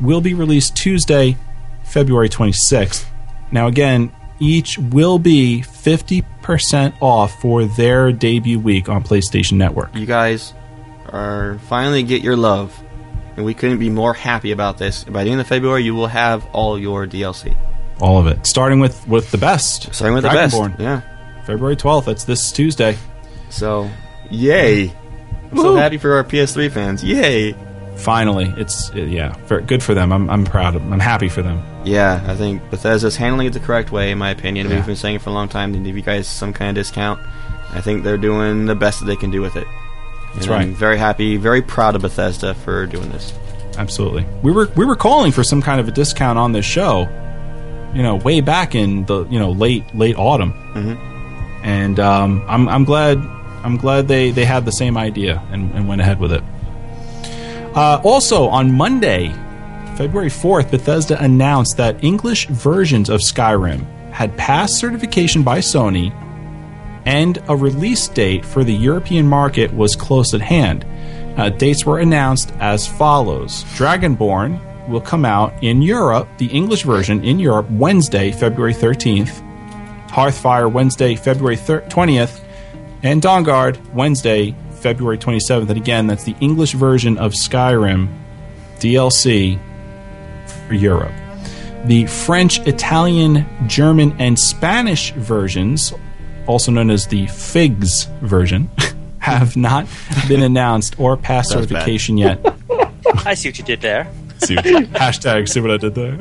will 0.00 0.20
be 0.20 0.34
released 0.34 0.76
Tuesday, 0.76 1.36
February 1.84 2.28
26th. 2.28 3.04
Now, 3.50 3.66
again, 3.66 4.12
each 4.38 4.78
will 4.78 5.18
be 5.18 5.62
50% 5.62 6.94
off 7.00 7.40
for 7.40 7.64
their 7.64 8.12
debut 8.12 8.58
week 8.58 8.88
on 8.88 9.02
PlayStation 9.02 9.52
Network. 9.52 9.94
You 9.94 10.06
guys 10.06 10.52
are 11.08 11.58
finally 11.68 12.02
get 12.02 12.22
your 12.22 12.36
love, 12.36 12.78
and 13.36 13.44
we 13.44 13.54
couldn't 13.54 13.78
be 13.78 13.90
more 13.90 14.14
happy 14.14 14.52
about 14.52 14.78
this. 14.78 15.04
By 15.04 15.24
the 15.24 15.30
end 15.30 15.40
of 15.40 15.46
February, 15.46 15.84
you 15.84 15.94
will 15.94 16.08
have 16.08 16.44
all 16.52 16.78
your 16.78 17.06
DLC. 17.06 17.56
All 18.00 18.18
of 18.18 18.26
it. 18.26 18.46
Starting 18.46 18.80
with, 18.80 19.06
with 19.08 19.30
the 19.30 19.38
best. 19.38 19.94
Starting 19.94 20.14
with 20.14 20.24
the 20.24 20.30
best. 20.30 20.56
Yeah. 20.78 21.00
February 21.44 21.76
12th. 21.76 22.06
That's 22.06 22.24
this 22.24 22.52
Tuesday. 22.52 22.98
So, 23.48 23.88
yay! 24.30 24.92
I'm 25.50 25.56
so 25.56 25.76
happy 25.76 25.96
for 25.96 26.14
our 26.14 26.24
PS3 26.24 26.70
fans. 26.70 27.04
Yay! 27.04 27.54
Finally. 27.96 28.52
It's, 28.56 28.90
yeah, 28.94 29.34
good 29.66 29.82
for 29.82 29.94
them. 29.94 30.12
I'm, 30.12 30.28
I'm 30.28 30.44
proud 30.44 30.76
of 30.76 30.82
them. 30.82 30.92
I'm 30.92 31.00
happy 31.00 31.28
for 31.28 31.42
them. 31.42 31.62
Yeah, 31.84 32.22
I 32.26 32.34
think 32.34 32.68
Bethesda's 32.70 33.16
handling 33.16 33.46
it 33.46 33.52
the 33.52 33.60
correct 33.60 33.90
way, 33.90 34.10
in 34.10 34.18
my 34.18 34.30
opinion. 34.30 34.68
Yeah. 34.68 34.76
We've 34.76 34.86
been 34.86 34.96
saying 34.96 35.16
it 35.16 35.22
for 35.22 35.30
a 35.30 35.32
long 35.32 35.48
time. 35.48 35.72
They 35.72 35.78
give 35.78 35.96
you 35.96 36.02
guys 36.02 36.28
some 36.28 36.52
kind 36.52 36.70
of 36.70 36.74
discount. 36.74 37.20
I 37.70 37.80
think 37.80 38.04
they're 38.04 38.18
doing 38.18 38.66
the 38.66 38.74
best 38.74 39.00
that 39.00 39.06
they 39.06 39.16
can 39.16 39.30
do 39.30 39.40
with 39.40 39.56
it. 39.56 39.66
That's 40.34 40.46
And 40.46 40.54
I'm 40.54 40.68
right. 40.68 40.76
very 40.76 40.98
happy, 40.98 41.36
very 41.36 41.62
proud 41.62 41.96
of 41.96 42.02
Bethesda 42.02 42.54
for 42.54 42.86
doing 42.86 43.10
this. 43.10 43.32
Absolutely. 43.76 44.26
We 44.42 44.52
were 44.52 44.68
we 44.76 44.84
were 44.84 44.96
calling 44.96 45.32
for 45.32 45.44
some 45.44 45.62
kind 45.62 45.80
of 45.80 45.88
a 45.88 45.90
discount 45.90 46.38
on 46.38 46.52
this 46.52 46.64
show, 46.64 47.02
you 47.94 48.02
know, 48.02 48.16
way 48.16 48.40
back 48.40 48.74
in 48.74 49.04
the 49.06 49.24
you 49.26 49.38
know 49.38 49.50
late 49.50 49.94
late 49.94 50.16
autumn, 50.16 50.52
mm-hmm. 50.74 51.64
and 51.64 52.00
um, 52.00 52.42
I'm 52.48 52.68
I'm 52.68 52.84
glad 52.84 53.18
I'm 53.64 53.76
glad 53.76 54.08
they 54.08 54.30
they 54.30 54.44
had 54.44 54.64
the 54.64 54.72
same 54.72 54.96
idea 54.96 55.42
and, 55.50 55.70
and 55.72 55.88
went 55.88 56.00
ahead 56.00 56.20
with 56.20 56.32
it. 56.32 56.42
Uh, 57.76 58.00
also 58.04 58.48
on 58.48 58.72
Monday, 58.72 59.28
February 59.96 60.30
4th, 60.30 60.70
Bethesda 60.70 61.22
announced 61.22 61.76
that 61.76 62.02
English 62.02 62.46
versions 62.46 63.10
of 63.10 63.20
Skyrim 63.20 63.84
had 64.10 64.34
passed 64.38 64.78
certification 64.78 65.42
by 65.42 65.58
Sony 65.58 66.10
and 67.04 67.38
a 67.48 67.54
release 67.54 68.08
date 68.08 68.44
for 68.46 68.64
the 68.64 68.72
European 68.72 69.28
market 69.28 69.72
was 69.74 69.94
close 69.94 70.32
at 70.32 70.40
hand. 70.40 70.86
Uh, 71.38 71.50
dates 71.50 71.84
were 71.84 71.98
announced 71.98 72.50
as 72.60 72.86
follows 72.86 73.62
Dragonborn 73.76 74.88
will 74.88 75.00
come 75.00 75.26
out 75.26 75.52
in 75.62 75.82
Europe, 75.82 76.28
the 76.38 76.46
English 76.46 76.82
version 76.82 77.22
in 77.24 77.38
Europe, 77.38 77.70
Wednesday, 77.70 78.32
February 78.32 78.72
13th. 78.72 79.42
Hearthfire, 80.08 80.72
Wednesday, 80.72 81.14
February 81.14 81.56
thir- 81.56 81.82
20th. 81.82 82.40
And 83.02 83.20
Dawnguard, 83.20 83.76
Wednesday, 83.92 84.54
February 84.86 85.18
27th. 85.18 85.68
And 85.68 85.76
again, 85.76 86.06
that's 86.06 86.22
the 86.22 86.36
English 86.40 86.74
version 86.74 87.18
of 87.18 87.32
Skyrim 87.32 88.06
DLC 88.78 89.58
for 90.68 90.74
Europe. 90.74 91.10
The 91.86 92.06
French, 92.06 92.60
Italian, 92.68 93.44
German, 93.66 94.14
and 94.20 94.38
Spanish 94.38 95.10
versions, 95.14 95.92
also 96.46 96.70
known 96.70 96.90
as 96.90 97.08
the 97.08 97.26
FIGS 97.26 98.04
version, 98.20 98.70
have 99.18 99.56
not 99.56 99.88
been 100.28 100.40
announced 100.50 101.00
or 101.00 101.16
passed 101.16 101.50
That's 101.50 101.62
bad. 101.62 101.68
certification 101.68 102.16
yet. 102.16 102.38
I 103.26 103.34
see 103.34 103.48
what 103.48 103.58
you 103.58 103.64
did 103.64 103.80
there. 103.80 104.06
See 104.38 104.54
what- 104.54 104.64
hashtag 104.66 105.48
see 105.48 105.58
what 105.58 105.72
I 105.72 105.78
did 105.78 105.96
there. 105.96 106.16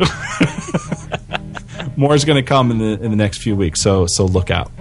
More 1.97 2.15
is 2.15 2.25
going 2.25 2.43
to 2.43 2.47
come 2.47 2.71
in 2.71 2.79
the 2.79 2.99
in 3.03 3.11
the 3.11 3.15
next 3.17 3.43
few 3.43 3.55
weeks, 3.55 3.79
so 3.79 4.07
so 4.07 4.25
look 4.25 4.49
out. 4.49 4.71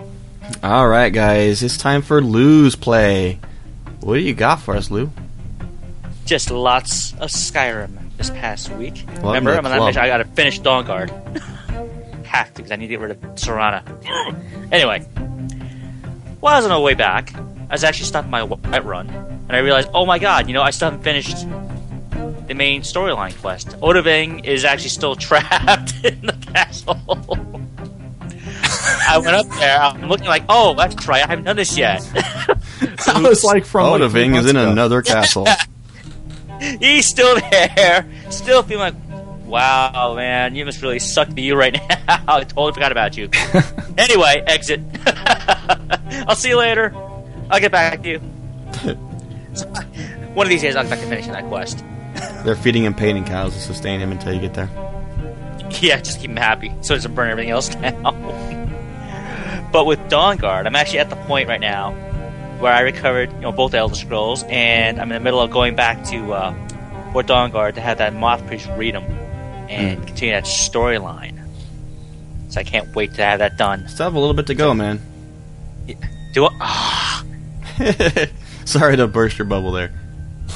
All 0.62 0.89
right, 0.89 1.11
guys, 1.12 1.62
it's 1.62 1.77
time 1.77 2.01
for 2.01 2.23
Lou's 2.23 2.77
play. 2.77 3.40
What 4.05 4.16
do 4.16 4.20
you 4.20 4.35
got 4.35 4.60
for 4.60 4.76
us, 4.76 4.90
Lou? 4.90 5.10
Just 6.26 6.51
lots 6.51 7.12
of 7.14 7.31
Skyrim 7.31 8.14
this 8.18 8.28
past 8.28 8.68
week. 8.72 9.02
Welcome 9.06 9.24
Remember, 9.24 9.52
I'm 9.52 9.64
the 9.64 9.70
gonna 9.70 9.81
mention 9.81 10.02
I 10.02 10.09
got 10.09 10.18
to 10.24 10.24
finish 10.26 10.60
Dawnguard. 10.60 11.10
attacked 12.20 12.55
because 12.56 12.70
I 12.70 12.76
need 12.76 12.89
to 12.89 12.90
get 12.90 13.01
rid 13.01 13.12
of 13.12 13.20
Serana. 13.36 13.82
anyway, 14.72 15.01
while 16.40 16.52
I 16.52 16.59
was 16.59 16.66
on 16.66 16.70
my 16.70 16.78
way 16.78 16.93
back, 16.93 17.35
I 17.35 17.72
was 17.72 17.82
actually 17.82 18.05
stopping 18.05 18.31
my 18.31 18.43
Whiterun, 18.43 19.09
and 19.09 19.52
I 19.52 19.60
realized, 19.60 19.89
oh 19.94 20.05
my 20.05 20.18
god, 20.18 20.48
you 20.48 20.52
know, 20.52 20.62
I 20.62 20.68
still 20.70 20.90
haven't 20.90 21.02
finished 21.02 21.47
the 22.47 22.55
main 22.55 22.82
storyline 22.82 23.35
quest. 23.40 23.68
Odahviing 23.81 24.44
is 24.44 24.66
actually 24.66 24.90
still 24.90 25.16
trapped 25.16 26.05
in 26.05 26.20
the 26.26 26.36
castle. 26.52 27.01
I 29.06 29.18
went 29.18 29.35
up 29.35 29.47
there. 29.59 29.78
I'm 29.81 30.09
looking 30.09 30.26
like, 30.26 30.44
oh, 30.51 30.74
that's 30.74 31.09
right. 31.09 31.24
I 31.24 31.26
haven't 31.26 31.44
done 31.44 31.56
this 31.56 31.78
yet. 31.78 32.02
I 33.06 33.20
was 33.20 33.44
like 33.44 33.65
from 33.65 34.01
like, 34.01 34.11
three 34.11 34.36
is 34.36 34.48
in 34.51 34.56
ago. 34.56 34.70
another 34.70 35.02
castle. 35.02 35.47
He's 36.61 37.06
still 37.06 37.39
there. 37.51 38.06
Still 38.31 38.62
feeling 38.62 38.94
like, 38.94 39.47
wow, 39.47 40.15
man, 40.16 40.55
you 40.55 40.65
must 40.65 40.82
really 40.82 40.98
suck 40.98 41.28
to 41.28 41.40
you 41.40 41.56
right 41.56 41.74
now. 42.09 42.23
I 42.27 42.44
totally 42.44 42.73
forgot 42.73 42.93
about 42.93 43.16
you. 43.16 43.28
anyway, 43.98 44.43
exit. 44.47 44.81
I'll 46.27 46.36
see 46.36 46.51
you 46.51 46.59
later. 46.59 46.94
I'll 47.51 47.61
get 47.61 47.73
back 47.73 48.02
to 48.02 48.09
you. 48.09 48.20
So, 49.55 49.69
uh, 49.69 49.82
one 50.35 50.47
of 50.47 50.51
these 50.51 50.62
days, 50.62 50.77
I'll 50.77 50.82
get 50.85 50.90
back 50.90 51.01
to 51.01 51.06
finishing 51.06 51.32
that 51.32 51.44
quest. 51.47 51.85
They're 52.44 52.56
feeding 52.56 52.85
him 52.85 52.94
painting 52.94 53.24
cows 53.24 53.55
to 53.55 53.61
sustain 53.61 54.01
him 54.01 54.12
until 54.12 54.32
you 54.32 54.40
get 54.40 54.55
there. 54.55 54.69
Yeah, 55.81 55.98
just 56.01 56.20
keep 56.20 56.31
him 56.31 56.36
happy 56.36 56.73
so 56.82 56.94
it 56.94 56.98
doesn't 56.98 57.15
burn 57.15 57.31
everything 57.31 57.51
else 57.51 57.69
down. 57.69 58.02
but 59.73 59.86
with 59.86 59.98
Dawnguard, 60.09 60.66
I'm 60.66 60.77
actually 60.77 61.01
at 61.01 61.11
the 61.11 61.16
point 61.16 61.48
right 61.48 61.61
now 61.61 61.90
where 62.65 62.73
I 62.73 62.81
recovered, 62.81 63.31
you 63.31 63.41
know, 63.41 63.53
both 63.53 63.74
Elder 63.74 63.95
Scrolls, 63.95 64.43
and 64.49 64.99
I'm 64.99 65.12
in 65.12 65.16
the 65.16 65.20
middle 65.20 65.39
of 65.39 65.51
going 65.51 65.77
back 65.77 66.03
to 66.05 66.32
uh, 66.32 67.12
Fort 67.12 67.27
Dawnguard 67.27 67.74
to 67.74 67.82
have 67.82 67.99
that 67.99 68.15
Moth 68.15 68.47
Priest 68.47 68.70
read 68.78 68.95
them 68.95 69.05
and 69.69 70.05
continue 70.07 70.32
that 70.32 70.45
storyline. 70.45 71.47
So 72.49 72.61
I 72.61 72.65
can't 72.65 72.95
wait 72.97 73.12
to 73.16 73.23
have 73.23 73.41
that 73.41 73.59
done. 73.59 73.86
Still 73.86 74.05
have 74.05 74.15
a 74.15 74.19
little 74.19 74.32
bit 74.32 74.47
to 74.47 74.55
go, 74.55 74.73
man. 74.73 74.99
Do 76.32 76.47
it. 76.47 76.53
Ah, 76.59 77.23
Sorry 78.65 78.97
to 78.97 79.09
burst 79.09 79.36
your 79.36 79.45
bubble 79.45 79.73
there. 79.73 79.93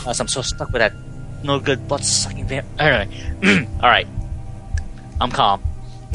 I'm 0.06 0.28
so 0.28 0.40
stuck 0.40 0.70
with 0.72 0.80
that 0.80 0.94
no 1.42 1.60
good 1.60 1.86
blood 1.88 2.06
sucking 2.06 2.48
vamp. 2.48 2.66
Anyway, 2.78 3.68
all 3.82 3.88
right, 3.90 4.08
I'm 5.20 5.30
calm. 5.30 5.62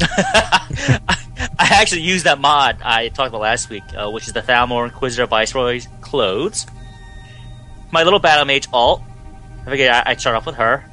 I 1.58 1.68
actually 1.80 2.02
used 2.02 2.24
that 2.26 2.40
mod 2.40 2.78
I 2.82 3.08
talked 3.08 3.28
about 3.28 3.40
last 3.40 3.68
week, 3.70 3.82
uh, 3.96 4.10
which 4.10 4.26
is 4.26 4.32
the 4.32 4.42
Thalmor 4.42 4.84
Inquisitor 4.86 5.26
Viceroy's 5.26 5.88
clothes. 6.00 6.66
My 7.90 8.02
little 8.02 8.18
battle 8.18 8.44
mage 8.44 8.66
alt. 8.72 9.02
I 9.66 9.70
figured 9.70 9.88
I- 9.90 10.02
I'd 10.06 10.20
start 10.20 10.36
off 10.36 10.46
with 10.46 10.56
her, 10.56 10.84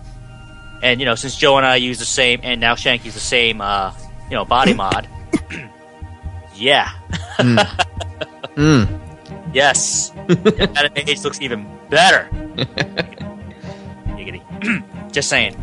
and 0.84 1.00
you 1.00 1.06
know, 1.06 1.16
since 1.16 1.36
Joe 1.36 1.58
and 1.58 1.66
I 1.66 1.76
use 1.78 2.00
the 2.00 2.06
same, 2.06 2.40
and 2.44 2.62
now 2.62 2.76
Shanky's 2.76 3.14
the 3.16 3.20
same, 3.20 3.60
uh, 3.62 3.92
you 4.30 4.36
know, 4.36 4.46
body 4.46 4.74
mod. 4.82 5.08
yeah. 6.56 6.90
Yes. 9.54 10.12
the 10.28 10.70
battle 10.74 10.92
mage 10.96 11.24
looks 11.24 11.42
even 11.42 11.68
better. 11.90 12.30
Giggity. 14.16 14.42
Just 15.12 15.28
saying. 15.30 15.56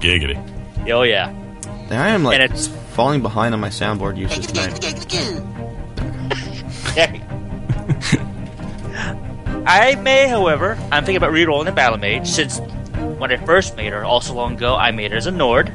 Giggity. 0.00 0.90
Oh 0.90 1.02
yeah. 1.02 1.28
And 1.28 1.92
I 1.94 2.08
am 2.08 2.24
like 2.24 2.40
And 2.40 2.44
it's- 2.50 2.68
falling 2.94 3.22
behind 3.22 3.54
on 3.54 3.60
my 3.60 3.68
soundboard 3.68 4.16
usage 4.16 4.46
tonight. 4.46 4.80
I 9.66 9.94
may, 9.96 10.28
however, 10.28 10.78
I'm 10.92 11.04
thinking 11.04 11.16
about 11.16 11.32
rerolling 11.32 11.64
the 11.64 11.72
Battle 11.72 11.98
Mage 11.98 12.28
since 12.28 12.60
when 13.18 13.32
I 13.32 13.36
first 13.38 13.76
made 13.76 13.92
her, 13.92 14.04
also 14.04 14.34
long 14.34 14.54
ago, 14.54 14.76
I 14.76 14.92
made 14.92 15.10
her 15.10 15.16
as 15.16 15.26
a 15.26 15.30
Nord. 15.30 15.72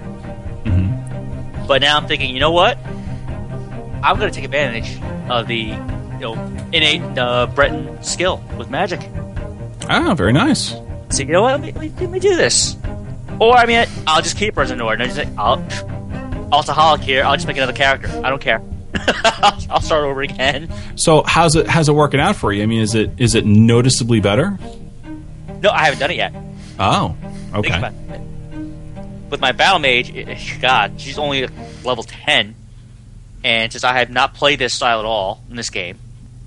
But 1.68 1.82
now 1.82 1.98
I'm 1.98 2.08
thinking, 2.08 2.34
you 2.34 2.40
know 2.40 2.52
what? 2.52 2.78
I'm 4.02 4.18
going 4.18 4.32
to 4.32 4.36
take 4.36 4.44
advantage 4.44 5.00
of 5.30 5.48
the, 5.48 5.56
you 5.56 6.20
know, 6.20 6.34
innate 6.72 7.18
uh, 7.18 7.46
Breton 7.46 8.02
skill 8.02 8.44
with 8.58 8.72
magic. 8.72 9.02
Ah, 9.88 10.16
very 10.16 10.34
nice. 10.34 10.70
So 11.10 11.24
you 11.24 11.26
know 11.26 11.44
what? 11.44 11.60
Let 11.60 11.62
me, 11.62 11.72
let 11.74 11.82
me, 11.82 11.92
let 12.00 12.10
me 12.10 12.20
do 12.20 12.36
this. 12.36 12.76
Or 13.40 13.56
I 13.56 13.68
mean, 13.68 13.86
I'll 14.08 14.22
just 14.22 14.38
keep 14.38 14.56
her 14.56 14.64
as 14.64 14.72
a 14.72 14.76
Nord. 14.76 15.00
And 15.00 15.04
I 15.04 15.14
just 15.14 15.18
say, 15.18 15.32
I'll 15.38 15.58
alcoholic 16.52 17.02
here. 17.02 17.24
I'll 17.24 17.36
just 17.36 17.48
make 17.48 17.58
another 17.58 17.74
character. 17.74 18.10
I 18.24 18.30
don't 18.30 18.42
care. 18.42 18.62
I'll, 19.70 19.82
start 19.82 20.04
over 20.04 20.22
again. 20.22 20.74
So 20.96 21.24
how's 21.26 21.56
it 21.56 21.68
how's 21.68 21.90
it 21.90 21.94
working 21.94 22.20
out 22.20 22.36
for 22.36 22.52
you? 22.52 22.64
I 22.64 22.66
mean, 22.66 22.82
is 22.82 22.96
it 22.96 23.12
is 23.18 23.36
it 23.36 23.46
noticeably 23.46 24.20
better? 24.20 24.58
No, 25.62 25.70
I 25.70 25.86
haven't 25.86 26.00
done 26.00 26.12
it 26.12 26.18
yet. 26.18 26.34
Oh, 26.80 27.16
okay. 27.54 27.92
With 29.30 29.42
my 29.42 29.52
battle 29.52 29.80
mage, 29.80 30.60
God, 30.60 31.00
she's 31.00 31.20
only 31.20 31.48
level 31.84 32.04
ten, 32.04 32.56
and 33.44 33.72
since 33.72 33.84
I 33.84 34.00
have 34.00 34.10
not 34.10 34.34
played 34.34 34.58
this 34.58 34.74
style 34.74 35.00
at 35.00 35.06
all 35.06 35.44
in 35.50 35.56
this 35.56 35.70
game, 35.70 36.00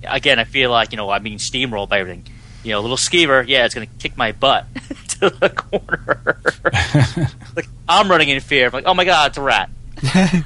again, 0.03 0.37
I 0.37 0.43
feel 0.43 0.69
like 0.69 0.91
you 0.91 0.97
know 0.97 1.09
I'm 1.09 1.23
being 1.23 1.37
steamrolled 1.37 1.89
by 1.89 1.99
everything. 1.99 2.25
You 2.63 2.71
know, 2.71 2.81
little 2.81 2.97
skeever, 2.97 3.45
yeah, 3.47 3.65
it's 3.65 3.73
gonna 3.73 3.87
kick 3.99 4.17
my 4.17 4.33
butt 4.33 4.65
to 5.19 5.29
the 5.29 5.49
corner. 5.49 6.41
like 7.55 7.67
I'm 7.87 8.09
running 8.09 8.29
in 8.29 8.41
fear. 8.41 8.67
I'm 8.67 8.73
like, 8.73 8.85
oh 8.85 8.93
my 8.93 9.05
God, 9.05 9.31
it's 9.31 9.37
a 9.37 9.41
rat. 9.41 9.69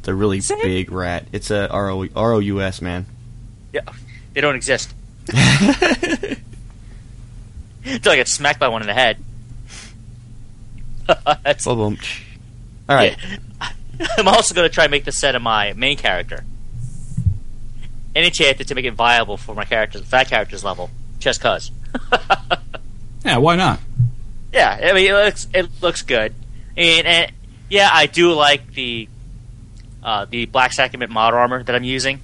It's 0.00 0.08
a 0.08 0.14
really 0.14 0.40
Say- 0.40 0.60
big 0.62 0.90
rat. 0.92 1.26
It's 1.30 1.50
a 1.50 1.68
R 1.68 1.90
O 1.90 2.06
R 2.16 2.32
O 2.32 2.38
U 2.38 2.62
S 2.62 2.80
man. 2.80 3.04
Yeah, 3.72 3.82
they 4.32 4.40
don't 4.40 4.56
exist. 4.56 4.94
Until 5.28 5.36
I 8.12 8.16
get 8.16 8.28
smacked 8.28 8.58
by 8.58 8.68
one 8.68 8.80
in 8.82 8.88
the 8.88 8.94
head. 8.94 9.18
That's 11.44 11.64
Boom, 11.66 11.76
boom. 11.76 11.98
All 12.88 12.96
right. 12.96 13.16
I'm 14.16 14.28
also 14.28 14.54
going 14.54 14.66
to 14.68 14.72
try 14.72 14.84
and 14.84 14.90
make 14.90 15.04
the 15.04 15.12
set 15.12 15.34
of 15.34 15.42
my 15.42 15.72
main 15.74 15.96
character. 15.98 16.44
And 18.14 18.24
enchant 18.24 18.60
it 18.60 18.68
to 18.68 18.74
make 18.74 18.86
it 18.86 18.94
viable 18.94 19.36
for 19.36 19.54
my 19.54 19.64
character, 19.64 20.00
that 20.00 20.28
character's 20.28 20.64
level, 20.64 20.90
just 21.18 21.40
cause. 21.40 21.70
Yeah, 23.24 23.36
why 23.36 23.56
not? 23.56 23.80
yeah, 24.52 24.80
I 24.82 24.92
mean, 24.94 25.10
it 25.10 25.12
looks 25.12 25.46
it 25.54 25.68
looks 25.82 26.02
good, 26.02 26.34
and, 26.76 27.06
and 27.06 27.32
yeah, 27.70 27.88
I 27.92 28.06
do 28.06 28.32
like 28.34 28.74
the 28.74 29.08
uh, 30.02 30.26
the 30.26 30.46
Black 30.46 30.72
Sacrament 30.72 31.10
mod 31.10 31.32
armor 31.34 31.62
that 31.62 31.74
I'm 31.74 31.84
using. 31.84 32.20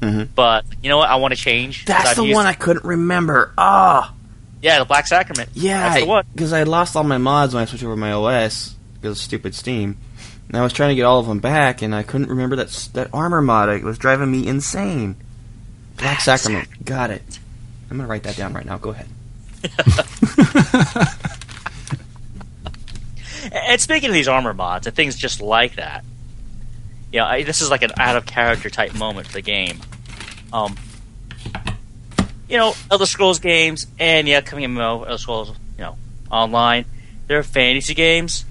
Mhm. 0.00 0.28
But 0.34 0.64
you 0.82 0.88
know 0.90 0.98
what? 0.98 1.08
I 1.08 1.16
want 1.16 1.32
to 1.34 1.40
change. 1.40 1.84
That's 1.84 2.14
the 2.14 2.24
used- 2.24 2.34
one 2.34 2.46
I 2.46 2.52
couldn't 2.54 2.84
remember. 2.84 3.52
Ah, 3.58 4.12
Yeah, 4.62 4.78
the 4.78 4.84
Black 4.84 5.06
Sacrament. 5.06 5.50
yeah, 5.54 5.88
that's 5.88 6.00
the 6.02 6.06
one. 6.06 6.24
because 6.34 6.52
I 6.52 6.62
lost 6.64 6.94
all 6.96 7.04
my 7.04 7.18
mods 7.18 7.54
when 7.54 7.62
I 7.62 7.66
switched 7.66 7.84
over 7.84 7.96
my 7.96 8.12
OS 8.12 8.74
because 8.94 9.12
of 9.18 9.22
stupid 9.22 9.54
Steam. 9.54 9.96
And 10.48 10.58
I 10.58 10.62
was 10.62 10.72
trying 10.74 10.90
to 10.90 10.94
get 10.94 11.04
all 11.04 11.20
of 11.20 11.26
them 11.26 11.38
back, 11.38 11.80
and 11.80 11.94
I 11.94 12.02
couldn't 12.02 12.28
remember 12.28 12.56
that 12.56 12.68
that 12.92 13.08
armor 13.14 13.40
mod. 13.40 13.70
It 13.70 13.82
was 13.82 13.96
driving 13.98 14.30
me 14.30 14.46
insane. 14.46 15.16
Black 15.96 16.20
Sacrament, 16.20 16.68
got 16.84 17.10
it. 17.10 17.38
I'm 17.90 17.96
gonna 17.96 18.08
write 18.08 18.24
that 18.24 18.36
down 18.36 18.52
right 18.52 18.66
now. 18.66 18.76
Go 18.78 18.90
ahead. 18.90 19.08
And 23.52 23.80
speaking 23.80 24.10
of 24.10 24.14
these 24.14 24.28
armor 24.28 24.54
mods 24.54 24.86
and 24.86 24.94
things 24.94 25.16
just 25.16 25.40
like 25.40 25.76
that, 25.76 26.04
you 27.12 27.20
know, 27.20 27.26
I, 27.26 27.42
this 27.42 27.62
is 27.62 27.70
like 27.70 27.82
an 27.82 27.92
out 27.98 28.16
of 28.16 28.26
character 28.26 28.70
type 28.70 28.94
moment 28.94 29.26
for 29.26 29.34
the 29.34 29.42
game. 29.42 29.78
Um, 30.52 30.76
you 32.48 32.56
know, 32.56 32.74
Elder 32.90 33.06
Scrolls 33.06 33.38
games 33.38 33.86
and 33.98 34.26
yeah, 34.28 34.40
coming 34.40 34.68
MMO, 34.68 35.06
Elder 35.06 35.18
Scrolls, 35.18 35.50
you 35.78 35.84
know, 35.84 35.96
online, 36.30 36.84
they're 37.26 37.42
fantasy 37.42 37.94
games. 37.94 38.44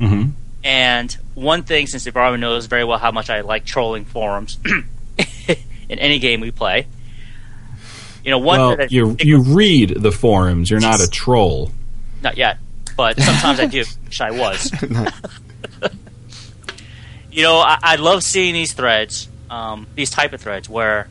Mm-hmm. 0.00 0.30
And 0.64 1.16
one 1.34 1.62
thing, 1.62 1.86
since 1.86 2.06
Ibarra 2.06 2.38
knows 2.38 2.66
very 2.66 2.84
well 2.84 2.98
how 2.98 3.12
much 3.12 3.30
I 3.30 3.42
like 3.42 3.64
trolling 3.64 4.04
forums 4.04 4.58
in 5.88 5.98
any 5.98 6.18
game 6.18 6.40
we 6.40 6.50
play, 6.50 6.86
you 8.24 8.32
know, 8.32 8.38
one 8.38 8.58
Well, 8.58 8.76
that 8.76 8.90
you 8.90 9.16
you 9.20 9.42
read 9.42 9.90
the 9.90 10.10
forums. 10.10 10.68
You're 10.68 10.80
not 10.80 11.00
a 11.00 11.08
troll. 11.08 11.70
Not 12.22 12.36
yet, 12.36 12.58
but 12.96 13.20
sometimes 13.20 13.60
I 13.60 13.66
do. 13.66 13.84
Wish 14.06 14.20
I 14.20 14.30
was. 14.30 14.70
you 17.30 17.42
know, 17.42 17.56
I, 17.56 17.78
I 17.82 17.96
love 17.96 18.22
seeing 18.22 18.54
these 18.54 18.72
threads, 18.72 19.28
um, 19.50 19.86
these 19.94 20.10
type 20.10 20.32
of 20.32 20.40
threads, 20.40 20.68
where, 20.68 21.08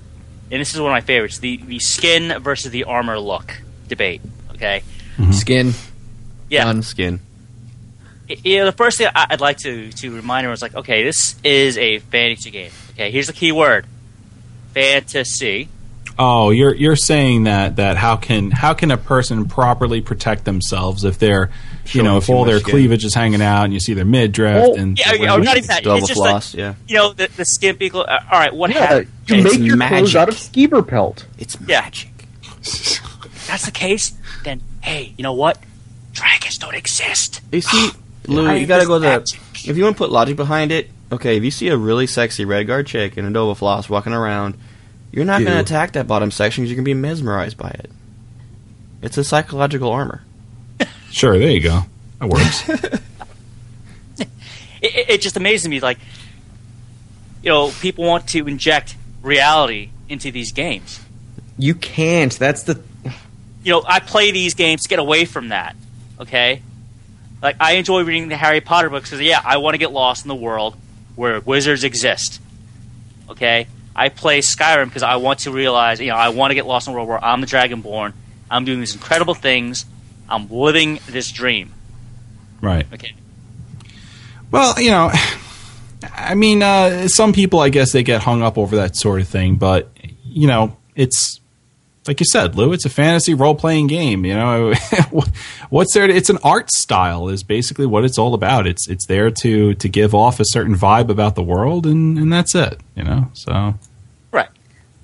and 0.51 0.59
this 0.61 0.73
is 0.73 0.79
one 0.81 0.91
of 0.91 0.95
my 0.95 1.01
favorites, 1.01 1.39
the, 1.39 1.57
the 1.57 1.79
skin 1.79 2.41
versus 2.41 2.71
the 2.71 2.85
armor 2.85 3.19
look 3.19 3.61
debate. 3.87 4.21
Okay, 4.53 4.83
Skin. 5.31 5.73
yeah. 6.49 6.63
Done. 6.65 6.81
Skin. 6.81 7.19
I- 8.29 8.37
you 8.43 8.57
know, 8.57 8.65
the 8.65 8.71
first 8.71 8.97
thing 8.97 9.07
I- 9.13 9.27
I'd 9.31 9.41
like 9.41 9.57
to 9.59 9.91
to 9.91 10.15
remind 10.15 10.45
everyone 10.45 10.53
is 10.53 10.61
like, 10.61 10.75
okay, 10.75 11.03
this 11.03 11.35
is 11.43 11.77
a 11.77 11.99
fantasy 11.99 12.51
game. 12.51 12.71
Okay, 12.93 13.11
here's 13.11 13.27
the 13.27 13.33
key 13.33 13.51
word: 13.51 13.85
fantasy. 14.73 15.67
Oh, 16.17 16.49
you're 16.51 16.73
you're 16.73 16.95
saying 16.95 17.43
that 17.43 17.75
that 17.75 17.97
how 17.97 18.15
can 18.15 18.49
how 18.51 18.73
can 18.73 18.89
a 18.91 18.97
person 18.97 19.45
properly 19.47 19.99
protect 20.01 20.45
themselves 20.45 21.03
if 21.03 21.19
they're 21.19 21.51
you 21.93 22.01
know 22.03 22.17
if 22.17 22.29
all 22.29 22.45
their 22.45 22.59
skin. 22.59 22.71
cleavage 22.71 23.05
is 23.05 23.13
hanging 23.13 23.41
out 23.41 23.65
and 23.65 23.73
you 23.73 23.79
see 23.79 23.93
their 23.93 24.05
midriff 24.05 24.63
Oh, 24.63 24.75
and 24.75 24.97
Yeah, 24.97 25.13
yeah, 25.13 25.35
or 25.35 25.39
not 25.39 25.57
even 25.57 25.67
that. 25.67 25.83
Double 25.83 25.97
it's 25.99 26.07
just 26.07 26.19
like, 26.19 26.53
yeah, 26.53 26.73
you 26.87 26.95
know, 26.95 27.13
the, 27.13 27.27
the 27.35 27.45
skin 27.45 27.75
people. 27.77 28.01
Uh, 28.07 28.19
all 28.31 28.39
right, 28.39 28.53
what 28.53 28.71
Yeah, 28.71 28.79
happened? 28.85 29.07
you 29.27 29.35
It's 29.35 29.43
make 29.57 29.67
your 29.67 29.77
clothes 29.77 29.89
magic. 30.13 30.15
out 30.15 30.29
of 30.29 30.35
skeever 30.35 30.87
pelt. 30.87 31.25
it's 31.37 31.57
Yeah. 31.67 31.81
magic. 31.81 32.09
If 32.63 33.47
that's 33.47 33.65
the 33.65 33.71
case, 33.71 34.13
then 34.43 34.61
hey, 34.81 35.13
you 35.17 35.23
know 35.23 35.33
what? 35.33 35.59
Dragons 36.13 36.57
don't 36.57 36.75
exist. 36.75 37.41
You 37.51 37.61
see, 37.61 37.91
Lou, 38.27 38.51
you 38.53 38.65
gotta 38.65 38.85
go 38.87 38.99
the. 38.99 39.09
understand. 39.15 39.41
If 39.69 39.77
you 39.77 39.83
want 39.83 39.95
to 39.95 39.97
put 39.97 40.11
logic 40.11 40.35
behind 40.35 40.71
it, 40.71 40.89
okay, 41.11 41.37
if 41.37 41.43
you 41.43 41.51
see 41.51 41.67
a 41.69 41.77
really 41.77 42.07
sexy 42.07 42.45
Redguard 42.45 42.85
chick 42.87 43.17
in 43.17 43.25
a 43.25 43.29
Nova 43.29 43.55
Floss 43.55 43.89
walking 43.89 44.13
around, 44.13 44.55
you're 45.11 45.25
not 45.25 45.41
going 45.41 45.53
to 45.53 45.59
attack 45.59 45.93
that 45.93 46.07
bottom 46.07 46.29
section 46.29 46.63
because 46.63 46.69
you're 46.71 46.75
going 46.75 46.85
to 46.85 46.89
be 46.89 46.93
mesmerized 47.01 47.57
by 47.57 47.69
it. 47.69 47.89
It's 49.01 49.17
a 49.17 49.23
psychological 49.23 49.91
armor. 49.91 50.21
Sure, 51.11 51.37
there 51.39 51.49
you 51.51 51.61
go. 51.61 51.81
That 52.19 52.29
works. 52.29 52.67
it, 54.19 54.29
it, 54.81 55.09
it 55.09 55.21
just 55.21 55.37
amazes 55.37 55.67
me 55.67 55.79
like 55.79 55.97
you 57.43 57.49
know 57.49 57.71
people 57.81 58.05
want 58.05 58.27
to 58.29 58.47
inject 58.47 58.95
reality 59.21 59.89
into 60.09 60.31
these 60.31 60.51
games 60.51 60.99
You 61.57 61.73
can't. 61.75 62.37
That's 62.37 62.63
the. 62.63 62.81
you 63.63 63.71
know 63.71 63.83
i 63.87 63.99
play 63.99 64.31
these 64.31 64.53
games 64.53 64.83
to 64.83 64.89
get 64.89 64.99
away 64.99 65.25
from 65.25 65.49
that 65.49 65.75
okay 66.19 66.61
like 67.41 67.55
i 67.59 67.73
enjoy 67.73 68.03
reading 68.03 68.27
the 68.29 68.35
harry 68.37 68.61
potter 68.61 68.89
books 68.89 69.09
because 69.09 69.21
yeah 69.21 69.41
i 69.43 69.57
want 69.57 69.73
to 69.73 69.77
get 69.79 69.91
lost 69.91 70.23
in 70.25 70.29
the 70.29 70.35
world 70.35 70.75
where 71.15 71.39
wizards 71.41 71.83
exist 71.83 72.39
okay 73.29 73.67
i 73.95 74.09
play 74.09 74.39
skyrim 74.39 74.85
because 74.85 75.03
i 75.03 75.15
want 75.15 75.39
to 75.39 75.51
realize 75.51 75.99
you 75.99 76.07
know 76.09 76.15
i 76.15 76.29
want 76.29 76.51
to 76.51 76.55
get 76.55 76.65
lost 76.67 76.87
in 76.87 76.93
a 76.93 76.95
world 76.95 77.07
where 77.09 77.23
i'm 77.25 77.41
the 77.41 77.47
dragonborn 77.47 78.13
i'm 78.51 78.65
doing 78.65 78.79
these 78.79 78.93
incredible 78.93 79.33
things 79.33 79.85
i'm 80.29 80.49
living 80.49 80.99
this 81.07 81.31
dream 81.31 81.71
right. 82.61 82.85
okay 82.93 83.13
Well, 84.51 84.79
you 84.79 84.91
know, 84.91 85.11
I 86.13 86.35
mean, 86.35 86.61
uh, 86.61 87.07
some 87.07 87.33
people, 87.33 87.59
I 87.59 87.69
guess, 87.69 87.91
they 87.91 88.03
get 88.03 88.21
hung 88.21 88.41
up 88.43 88.57
over 88.57 88.75
that 88.77 88.95
sort 88.95 89.21
of 89.21 89.27
thing, 89.27 89.55
but 89.55 89.89
you 90.23 90.47
know, 90.47 90.77
it's 90.95 91.39
like 92.07 92.19
you 92.19 92.25
said, 92.31 92.55
Lou. 92.55 92.71
It's 92.73 92.85
a 92.85 92.89
fantasy 92.89 93.33
role 93.33 93.55
playing 93.55 93.87
game. 93.87 94.25
You 94.25 94.35
know, 94.35 94.73
what's 95.69 95.93
there? 95.95 96.05
To, 96.05 96.13
it's 96.13 96.29
an 96.29 96.37
art 96.43 96.69
style, 96.71 97.29
is 97.29 97.41
basically 97.43 97.87
what 97.87 98.05
it's 98.05 98.19
all 98.19 98.33
about. 98.35 98.67
It's 98.67 98.87
it's 98.87 99.07
there 99.07 99.31
to 99.31 99.73
to 99.73 99.89
give 99.89 100.13
off 100.13 100.39
a 100.39 100.45
certain 100.45 100.75
vibe 100.75 101.09
about 101.09 101.35
the 101.35 101.43
world, 101.43 101.85
and 101.87 102.17
and 102.17 102.31
that's 102.31 102.53
it. 102.53 102.79
You 102.95 103.03
know, 103.03 103.31
so 103.33 103.73
right 104.31 104.49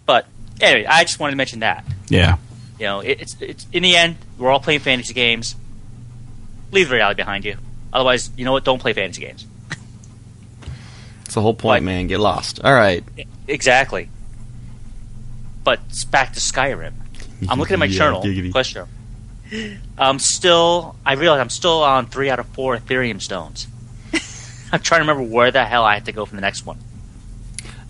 but 0.06 0.26
anyway 0.60 0.86
i 0.86 1.04
just 1.04 1.20
wanted 1.20 1.32
to 1.32 1.38
mention 1.38 1.60
that 1.60 1.84
yeah, 2.10 2.38
You 2.78 2.86
know, 2.86 3.00
it, 3.00 3.22
it's 3.22 3.36
it's 3.40 3.66
in 3.72 3.82
the 3.84 3.96
end, 3.96 4.18
we're 4.42 4.52
all 4.52 4.60
playing 4.60 4.80
fantasy 4.82 5.14
games. 5.14 5.56
Leave 6.72 6.90
the 6.90 6.96
reality 6.96 7.18
behind 7.18 7.46
you. 7.46 7.58
Otherwise, 7.94 8.30
you 8.38 8.46
know 8.46 8.52
what? 8.54 8.64
Don't 8.64 8.80
play 8.80 8.94
fantasy 8.94 9.22
games. 9.22 9.46
It's 11.26 11.36
the 11.36 11.42
whole 11.42 11.54
point, 11.54 11.82
Right. 11.82 11.84
man. 11.84 12.08
Get 12.08 12.20
lost. 12.20 12.60
All 12.64 12.74
right. 12.74 13.04
Exactly. 13.48 14.10
But 15.64 15.80
it's 15.90 16.04
back 16.06 16.34
to 16.34 16.40
Skyrim. 16.40 16.94
I'm 17.50 17.60
looking 17.60 17.74
at 17.74 17.80
my 17.80 17.86
Yeah, 17.88 17.98
journal. 17.98 18.24
giggity. 18.24 18.52
Question. 18.52 18.86
I'm 19.98 20.20
still. 20.20 20.96
I 21.06 21.14
realize 21.14 21.40
I'm 21.42 21.50
still 21.50 21.84
on 21.84 22.08
three 22.08 22.30
out 22.30 22.40
of 22.40 22.48
four 22.48 22.78
Aetherium 22.78 23.22
stones. 23.22 23.68
I'm 24.72 24.80
trying 24.80 25.00
to 25.06 25.08
remember 25.12 25.24
where 25.24 25.52
the 25.52 25.66
hell 25.66 25.84
I 25.84 25.96
have 25.96 26.06
to 26.06 26.12
go 26.14 26.26
from 26.26 26.38
the 26.38 26.42
next 26.42 26.66
one. 26.66 26.78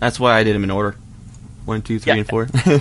That's 0.00 0.18
why 0.18 0.36
I 0.36 0.42
did 0.42 0.54
them 0.56 0.64
in 0.64 0.70
order. 0.72 0.96
One, 1.64 1.80
two, 1.82 1.98
three, 2.00 2.12
Yeah. 2.14 2.18
and 2.20 2.28
four. 2.28 2.48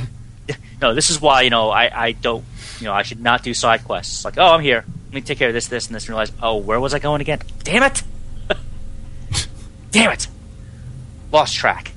No, 0.81 0.95
this 0.95 1.11
is 1.11 1.21
why 1.21 1.43
you 1.43 1.51
know 1.51 1.69
I, 1.69 2.05
I 2.07 2.11
don't 2.13 2.43
you 2.81 2.87
know 2.87 2.93
I 2.93 3.03
should 3.03 3.21
not 3.21 3.43
do 3.43 3.53
side 3.53 3.83
quests. 3.85 4.25
Like, 4.25 4.37
oh, 4.37 4.53
I'm 4.53 4.61
here. 4.61 4.83
Let 5.05 5.13
me 5.13 5.21
take 5.21 5.37
care 5.37 5.47
of 5.49 5.53
this, 5.53 5.67
this, 5.67 5.87
and 5.87 5.95
this. 5.95 6.03
And 6.03 6.09
realize, 6.09 6.31
oh, 6.41 6.57
where 6.57 6.79
was 6.79 6.93
I 6.93 6.99
going 6.99 7.21
again? 7.21 7.39
Damn 7.63 7.83
it! 7.83 8.03
Damn 9.91 10.11
it! 10.11 10.27
Lost 11.31 11.55
track. 11.55 11.91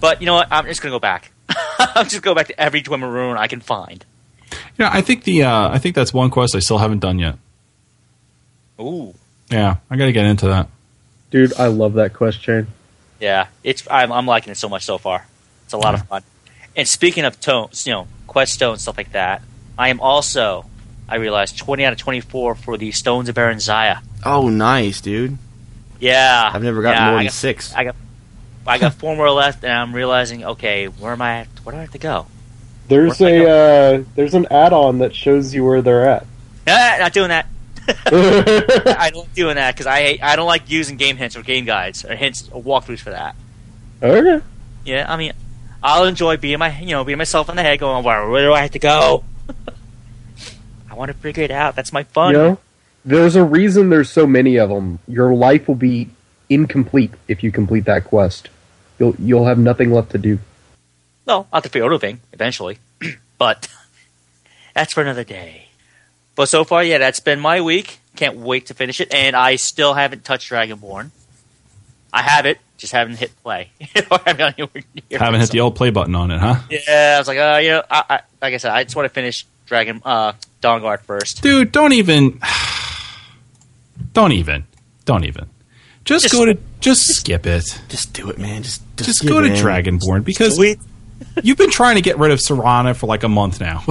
But 0.00 0.20
you 0.20 0.26
know 0.26 0.34
what? 0.34 0.48
I'm 0.50 0.66
just 0.66 0.82
gonna 0.82 0.94
go 0.94 0.98
back. 0.98 1.30
I'm 1.78 2.08
just 2.08 2.22
go 2.22 2.34
back 2.34 2.48
to 2.48 2.60
every 2.60 2.82
Dwemer 2.82 3.12
ruin 3.12 3.36
I 3.36 3.46
can 3.46 3.60
find. 3.60 4.04
yeah. 4.78 4.90
I 4.92 5.00
think 5.00 5.24
the 5.24 5.44
uh, 5.44 5.68
I 5.68 5.78
think 5.78 5.94
that's 5.94 6.12
one 6.12 6.30
quest 6.30 6.54
I 6.54 6.58
still 6.58 6.78
haven't 6.78 6.98
done 7.00 7.18
yet. 7.18 7.36
Ooh, 8.80 9.14
Yeah, 9.50 9.76
I 9.90 9.96
got 9.96 10.06
to 10.06 10.12
get 10.12 10.24
into 10.24 10.48
that. 10.48 10.68
Dude, 11.30 11.52
I 11.58 11.66
love 11.68 11.94
that 11.94 12.12
quest 12.14 12.40
chain. 12.42 12.66
yeah. 13.20 13.46
It's 13.62 13.86
I'm, 13.90 14.10
I'm 14.10 14.26
liking 14.26 14.50
it 14.50 14.56
so 14.56 14.68
much 14.68 14.84
so 14.84 14.98
far. 14.98 15.24
It's 15.64 15.72
a 15.72 15.78
lot 15.78 15.94
of 15.94 16.06
fun. 16.08 16.22
And 16.74 16.88
speaking 16.88 17.24
of 17.24 17.38
tones, 17.40 17.86
you 17.86 17.92
know, 17.92 18.08
quest 18.32 18.52
stones, 18.54 18.82
stuff 18.82 18.96
like 18.96 19.12
that. 19.12 19.42
I 19.78 19.88
am 19.88 20.00
also, 20.00 20.64
I 21.08 21.16
realized, 21.16 21.58
20 21.58 21.84
out 21.84 21.92
of 21.92 21.98
24 21.98 22.54
for 22.54 22.76
the 22.76 22.90
Stones 22.92 23.28
of 23.28 23.34
Barenziah. 23.34 24.00
oh, 24.24 24.48
nice, 24.48 25.00
dude. 25.00 25.38
Yeah, 26.00 26.50
I've 26.52 26.62
never 26.62 26.82
gotten 26.82 26.98
yeah, 27.02 27.06
more 27.10 27.14
I 27.18 27.22
than 27.22 27.26
got- 27.26 27.32
six. 27.32 27.74
I 27.74 27.84
got 27.84 27.96
I 28.66 28.78
got 28.78 28.94
four 28.94 29.16
more 29.16 29.30
left, 29.30 29.64
and 29.64 29.72
I'm 29.72 29.92
realizing, 29.94 30.44
okay, 30.44 30.86
where 30.86 31.12
am 31.12 31.20
I? 31.22 31.40
At? 31.40 31.48
Where 31.64 31.72
do 31.72 31.78
I 31.78 31.80
have 31.82 31.90
to 31.92 31.98
go? 31.98 32.26
There's 32.88 33.18
Where'd 33.18 33.48
uh, 33.48 34.04
there's 34.14 34.34
an 34.34 34.46
add-on 34.50 34.98
that 34.98 35.14
shows 35.14 35.52
you 35.54 35.64
where 35.64 35.82
they're 35.82 36.08
at. 36.08 36.26
Ah, 36.68 36.96
not 37.00 37.12
doing 37.12 37.28
that. 37.30 37.46
I 38.06 39.10
don't 39.12 39.22
like 39.22 39.34
doing 39.34 39.56
that 39.56 39.74
because 39.74 39.86
I 39.88 40.18
I 40.22 40.36
don't 40.36 40.46
like 40.46 40.70
using 40.70 40.96
game 40.96 41.16
hints 41.16 41.36
or 41.36 41.42
game 41.42 41.64
guides 41.64 42.04
or 42.04 42.14
hints 42.14 42.48
or 42.52 42.62
walkthroughs 42.62 43.00
for 43.00 43.10
that. 43.10 43.34
okay. 44.02 44.44
Yeah, 44.84 45.06
I 45.12 45.16
mean, 45.16 45.32
I'll 45.82 46.04
enjoy 46.04 46.36
being 46.36 46.58
my 46.58 46.78
you 46.78 46.90
know 46.90 47.04
being 47.04 47.18
myself 47.18 47.48
in 47.48 47.56
the 47.56 47.62
head, 47.62 47.80
going 47.80 48.04
where 48.04 48.28
where 48.28 48.46
do 48.46 48.52
I 48.52 48.60
have 48.60 48.70
to 48.72 48.78
go? 48.78 49.24
I 50.90 50.94
want 50.94 51.10
to 51.10 51.16
figure 51.16 51.42
it 51.42 51.50
out. 51.50 51.74
That's 51.74 51.92
my 51.92 52.04
fun. 52.04 52.32
You 52.32 52.38
know, 52.38 52.58
there's 53.04 53.34
a 53.34 53.44
reason 53.44 53.90
there's 53.90 54.10
so 54.10 54.26
many 54.26 54.56
of 54.56 54.68
them. 54.68 54.98
Your 55.08 55.34
life 55.34 55.66
will 55.66 55.74
be 55.74 56.10
incomplete 56.48 57.12
if 57.28 57.42
you 57.42 57.50
complete 57.50 57.86
that 57.86 58.04
quest. 58.04 58.48
You'll 58.98 59.16
you'll 59.18 59.46
have 59.46 59.58
nothing 59.58 59.90
left 59.90 60.10
to 60.12 60.18
do. 60.18 60.38
No, 61.26 61.46
I'll 61.52 61.58
have 61.58 61.62
to 61.64 61.68
figure 61.68 61.86
out 61.86 61.92
a 61.92 61.98
thing 61.98 62.20
eventually, 62.32 62.78
but 63.38 63.68
that's 64.74 64.92
for 64.92 65.02
another 65.02 65.24
day. 65.24 65.68
But 66.34 66.48
so 66.48 66.64
far, 66.64 66.82
yeah, 66.82 66.98
that's 66.98 67.20
been 67.20 67.40
my 67.40 67.60
week. 67.60 67.98
Can't 68.16 68.36
wait 68.36 68.66
to 68.66 68.74
finish 68.74 69.00
it, 69.00 69.12
and 69.12 69.34
I 69.34 69.56
still 69.56 69.94
haven't 69.94 70.24
touched 70.24 70.50
Dragonborn. 70.50 71.10
I 72.12 72.22
have 72.22 72.44
it, 72.46 72.58
just 72.76 72.92
haven't 72.92 73.16
hit 73.16 73.32
play. 73.42 73.70
Or 74.10 74.18
haven't 74.18 74.36
got 74.38 74.58
anywhere 74.58 74.82
near 75.10 75.18
Haven't 75.18 75.36
it, 75.36 75.38
hit 75.40 75.46
so- 75.48 75.52
the 75.52 75.60
old 75.60 75.76
play 75.76 75.90
button 75.90 76.14
on 76.14 76.30
it, 76.30 76.38
huh? 76.38 76.60
Yeah, 76.70 77.14
I 77.16 77.18
was 77.18 77.28
like, 77.28 77.38
uh, 77.38 77.58
you 77.62 77.70
know, 77.70 77.82
I, 77.90 78.04
I, 78.10 78.20
like 78.42 78.54
I 78.54 78.56
said, 78.58 78.70
I 78.72 78.84
just 78.84 78.94
want 78.96 79.06
to 79.06 79.10
finish 79.14 79.46
Dragon 79.66 80.02
uh, 80.04 80.32
Dawnguard 80.60 81.00
first. 81.00 81.42
Dude, 81.42 81.72
don't 81.72 81.92
even. 81.92 82.40
Don't 84.12 84.32
even. 84.32 84.64
Don't 85.06 85.24
even. 85.24 85.48
Just, 86.04 86.24
Just- 86.24 86.34
go 86.34 86.44
to. 86.44 86.58
Just 86.80 87.02
skip 87.14 87.46
it. 87.46 87.80
Just 87.88 88.12
do 88.12 88.28
it, 88.28 88.36
man. 88.38 88.62
Just 88.62 88.82
just, 88.96 89.06
Just 89.08 89.26
go 89.26 89.40
to 89.40 89.46
in. 89.46 89.52
Dragonborn 89.54 90.24
because 90.24 90.56
Sweet. 90.56 90.78
you've 91.42 91.56
been 91.56 91.70
trying 91.70 91.94
to 91.94 92.02
get 92.02 92.18
rid 92.18 92.30
of 92.32 92.40
Serana 92.40 92.94
for 92.96 93.06
like 93.06 93.22
a 93.22 93.28
month 93.28 93.60
now. 93.60 93.84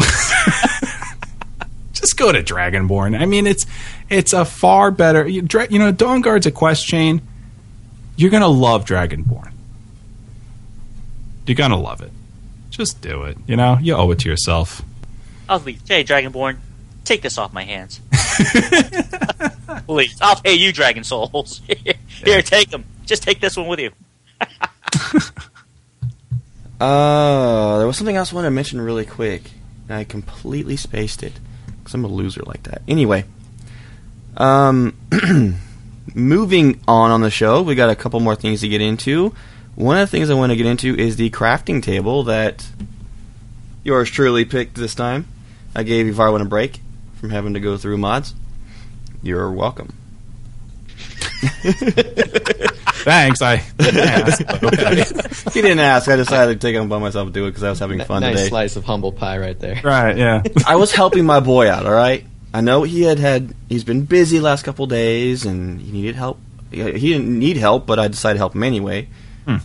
Just 1.93 2.17
go 2.17 2.31
to 2.31 2.41
Dragonborn. 2.43 3.19
I 3.19 3.25
mean, 3.25 3.47
it's 3.47 3.65
it's 4.09 4.33
a 4.33 4.43
far 4.45 4.91
better. 4.91 5.27
You, 5.27 5.41
Dra- 5.41 5.67
you 5.69 5.79
know, 5.79 5.93
Dawnguard's 5.93 6.45
a 6.45 6.51
quest 6.51 6.85
chain. 6.85 7.21
You're 8.21 8.29
gonna 8.29 8.47
love 8.47 8.85
Dragonborn. 8.85 9.51
You're 11.47 11.55
gonna 11.55 11.79
love 11.79 12.01
it. 12.01 12.11
Just 12.69 13.01
do 13.01 13.23
it. 13.23 13.35
You 13.47 13.55
know, 13.55 13.79
you 13.81 13.95
owe 13.95 14.11
it 14.11 14.19
to 14.19 14.29
yourself. 14.29 14.83
I'll 15.49 15.59
leave. 15.59 15.81
Hey, 15.87 16.03
Dragonborn, 16.03 16.57
take 17.03 17.23
this 17.23 17.39
off 17.39 17.51
my 17.51 17.63
hands. 17.63 17.99
Please, 19.87 20.19
I'll 20.21 20.39
pay 20.39 20.53
you 20.53 20.71
Dragon 20.71 21.03
Souls. 21.03 21.61
Here, 22.23 22.43
take 22.43 22.69
them. 22.69 22.85
Just 23.07 23.23
take 23.23 23.41
this 23.41 23.57
one 23.57 23.67
with 23.67 23.79
you. 23.79 23.91
Uh, 26.79 27.77
there 27.77 27.85
was 27.85 27.95
something 27.95 28.15
else 28.15 28.31
I 28.31 28.35
wanted 28.35 28.47
to 28.47 28.51
mention 28.55 28.81
really 28.81 29.05
quick, 29.05 29.51
and 29.87 29.95
I 29.95 30.03
completely 30.03 30.75
spaced 30.75 31.21
it 31.21 31.33
because 31.77 31.93
I'm 31.93 32.03
a 32.03 32.07
loser 32.07 32.41
like 32.41 32.63
that. 32.63 32.81
Anyway, 32.87 33.23
um, 34.35 34.97
moving 36.13 36.81
on 36.87 37.11
on 37.11 37.21
the 37.21 37.29
show, 37.29 37.61
we 37.61 37.75
got 37.75 37.89
a 37.89 37.95
couple 37.95 38.19
more 38.19 38.35
things 38.35 38.61
to 38.61 38.67
get 38.67 38.81
into. 38.81 39.33
One 39.75 39.97
of 39.97 40.01
the 40.01 40.17
things 40.17 40.29
I 40.29 40.33
want 40.33 40.51
to 40.51 40.55
get 40.55 40.65
into 40.65 40.95
is 40.97 41.15
the 41.15 41.29
crafting 41.29 41.81
table 41.81 42.23
that 42.23 42.67
yours 43.83 44.09
truly 44.09 44.45
picked 44.45 44.75
this 44.75 44.95
time. 44.95 45.27
I 45.75 45.83
gave 45.83 46.13
Varwin 46.13 46.41
a 46.41 46.45
break 46.45 46.81
from 47.15 47.29
having 47.29 47.53
to 47.53 47.59
go 47.59 47.77
through 47.77 47.97
mods. 47.97 48.35
You're 49.23 49.51
welcome. 49.51 49.93
Thanks. 53.03 53.41
I 53.41 53.57
didn't 53.77 53.99
ask, 53.99 54.63
okay. 54.63 55.03
He 55.53 55.61
didn't 55.61 55.79
ask. 55.79 56.07
I 56.09 56.15
decided 56.15 56.59
to 56.59 56.67
take 56.67 56.75
it 56.75 56.79
on 56.79 56.87
by 56.87 56.99
myself 56.99 57.25
and 57.27 57.33
do 57.33 57.45
it 57.45 57.49
because 57.51 57.63
I 57.63 57.69
was 57.69 57.79
having 57.79 57.99
fun 58.03 58.21
nice 58.21 58.35
today. 58.37 58.49
slice 58.49 58.75
of 58.75 58.83
humble 58.83 59.11
pie 59.11 59.37
right 59.39 59.57
there. 59.59 59.81
Right. 59.83 60.17
Yeah. 60.17 60.43
I 60.67 60.75
was 60.75 60.91
helping 60.91 61.25
my 61.25 61.39
boy 61.39 61.69
out. 61.69 61.85
All 61.85 61.93
right. 61.93 62.25
I 62.53 62.61
know 62.61 62.83
he 62.83 63.03
had 63.03 63.19
had 63.19 63.53
he's 63.69 63.83
been 63.83 64.05
busy 64.05 64.39
last 64.39 64.63
couple 64.63 64.85
days 64.87 65.45
and 65.45 65.79
he 65.79 65.91
needed 65.91 66.15
help. 66.15 66.39
He 66.71 66.81
didn't 66.81 67.27
need 67.37 67.57
help, 67.57 67.85
but 67.85 67.99
I 67.99 68.07
decided 68.07 68.35
to 68.35 68.39
help 68.39 68.55
him 68.55 68.63
anyway. 68.63 69.07
Hmm. 69.45 69.57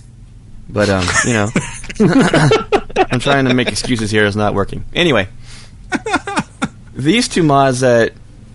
But 0.68 0.88
um, 0.88 1.04
you 1.24 1.32
know, 1.32 1.48
I'm 3.10 3.20
trying 3.20 3.44
to 3.46 3.54
make 3.54 3.68
excuses 3.68 4.10
here. 4.10 4.26
It's 4.26 4.36
not 4.36 4.54
working. 4.54 4.84
Anyway, 4.94 5.28
these 6.94 7.28
two 7.28 7.42
mods 7.42 7.80
that 7.80 8.12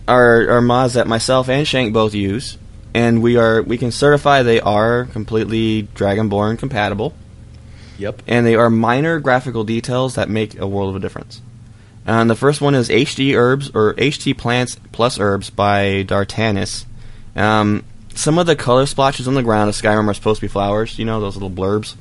are 0.08 0.50
are 0.50 0.62
mods 0.62 0.96
that 0.96 1.08
myself 1.08 1.48
and 1.48 1.68
Shank 1.68 1.94
both 1.94 2.14
use, 2.14 2.58
and 2.94 3.22
we 3.22 3.38
are 3.38 3.62
we 3.62 3.78
can 3.78 3.92
certify 3.92 4.44
they 4.44 4.60
are 4.60 5.06
completely 5.06 5.84
Dragonborn 5.96 6.58
compatible 6.60 7.14
Yep. 8.02 8.24
and 8.28 8.46
they 8.46 8.56
are 8.56 8.70
minor 8.72 9.20
graphical 9.20 9.64
details 9.64 10.16
that 10.16 10.28
make 10.28 10.60
a 10.60 10.66
world 10.66 10.90
of 10.90 10.96
a 10.96 11.00
difference. 11.00 11.42
And 12.06 12.30
the 12.30 12.36
first 12.36 12.62
one 12.62 12.76
is 12.76 12.90
HD 12.90 13.36
Herbs 13.36 13.72
or 13.74 13.94
HD 13.94 14.38
Plants 14.38 14.78
plus 14.92 15.20
Herbs 15.20 15.50
by 15.50 16.04
Dartanis. 16.04 16.86
Um, 17.36 17.84
some 18.16 18.38
of 18.38 18.48
the 18.48 18.56
color 18.56 18.86
splotches 18.86 19.28
on 19.28 19.36
the 19.36 19.44
ground 19.44 19.70
of 19.70 19.76
Skyrim 19.76 20.08
are 20.08 20.14
supposed 20.14 20.40
to 20.40 20.46
be 20.46 20.52
flowers. 20.52 20.98
You 20.98 21.06
know 21.06 21.20
those 21.20 21.36
little 21.36 21.52
blurbs. 21.52 21.96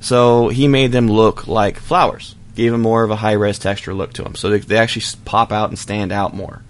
So 0.00 0.48
he 0.48 0.68
made 0.68 0.92
them 0.92 1.08
look 1.08 1.46
like 1.46 1.78
flowers. 1.78 2.34
Gave 2.54 2.72
them 2.72 2.82
more 2.82 3.02
of 3.02 3.10
a 3.10 3.16
high 3.16 3.32
res 3.32 3.58
texture 3.58 3.94
look 3.94 4.12
to 4.14 4.22
them, 4.22 4.36
so 4.36 4.48
they, 4.48 4.58
they 4.58 4.76
actually 4.76 5.04
pop 5.24 5.50
out 5.50 5.70
and 5.70 5.78
stand 5.78 6.12
out 6.12 6.34
more. 6.34 6.62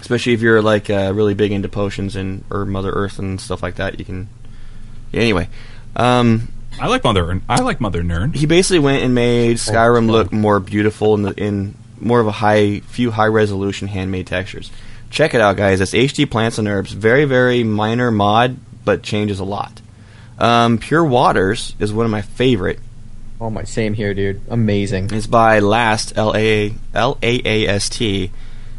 Especially 0.00 0.32
if 0.32 0.40
you're 0.40 0.62
like 0.62 0.90
uh, 0.90 1.12
really 1.14 1.34
big 1.34 1.50
into 1.50 1.68
potions 1.68 2.14
and 2.14 2.44
or 2.50 2.64
Mother 2.64 2.90
Earth 2.90 3.18
and 3.18 3.40
stuff 3.40 3.62
like 3.62 3.76
that, 3.76 3.98
you 3.98 4.04
can. 4.04 4.28
Anyway, 5.12 5.48
um, 5.96 6.52
I 6.80 6.88
like 6.88 7.04
Mother. 7.04 7.40
I 7.48 7.60
like 7.62 7.80
Mother 7.80 8.02
Nirn. 8.02 8.32
he 8.32 8.46
basically 8.46 8.80
went 8.80 9.02
and 9.04 9.14
made 9.14 9.56
Skyrim 9.56 10.10
look 10.10 10.32
more 10.32 10.58
beautiful 10.60 11.14
in, 11.14 11.22
the, 11.22 11.32
in 11.32 11.74
more 12.00 12.20
of 12.20 12.26
a 12.26 12.32
high, 12.32 12.80
few 12.80 13.10
high 13.10 13.26
resolution 13.26 13.88
handmade 13.88 14.26
textures. 14.26 14.70
Check 15.10 15.34
it 15.34 15.40
out, 15.40 15.56
guys. 15.56 15.80
It's 15.80 15.92
HD 15.92 16.28
Plants 16.28 16.58
and 16.58 16.66
Herbs. 16.66 16.92
Very, 16.92 17.24
very 17.24 17.64
minor 17.64 18.10
mod, 18.10 18.56
but 18.84 19.02
changes 19.02 19.38
a 19.40 19.44
lot. 19.44 19.80
Um, 20.38 20.78
Pure 20.78 21.04
Waters 21.04 21.76
is 21.78 21.92
one 21.92 22.06
of 22.06 22.10
my 22.10 22.22
favorite. 22.22 22.80
Oh 23.40 23.50
my, 23.50 23.64
same 23.64 23.94
here, 23.94 24.14
dude. 24.14 24.40
Amazing. 24.48 25.10
It's 25.12 25.26
by 25.26 25.58
Last 25.58 26.12
L 26.16 26.34
A 26.34 26.74
L 26.94 27.18
A 27.22 27.42
A 27.44 27.68
S 27.68 27.88
T. 27.88 28.30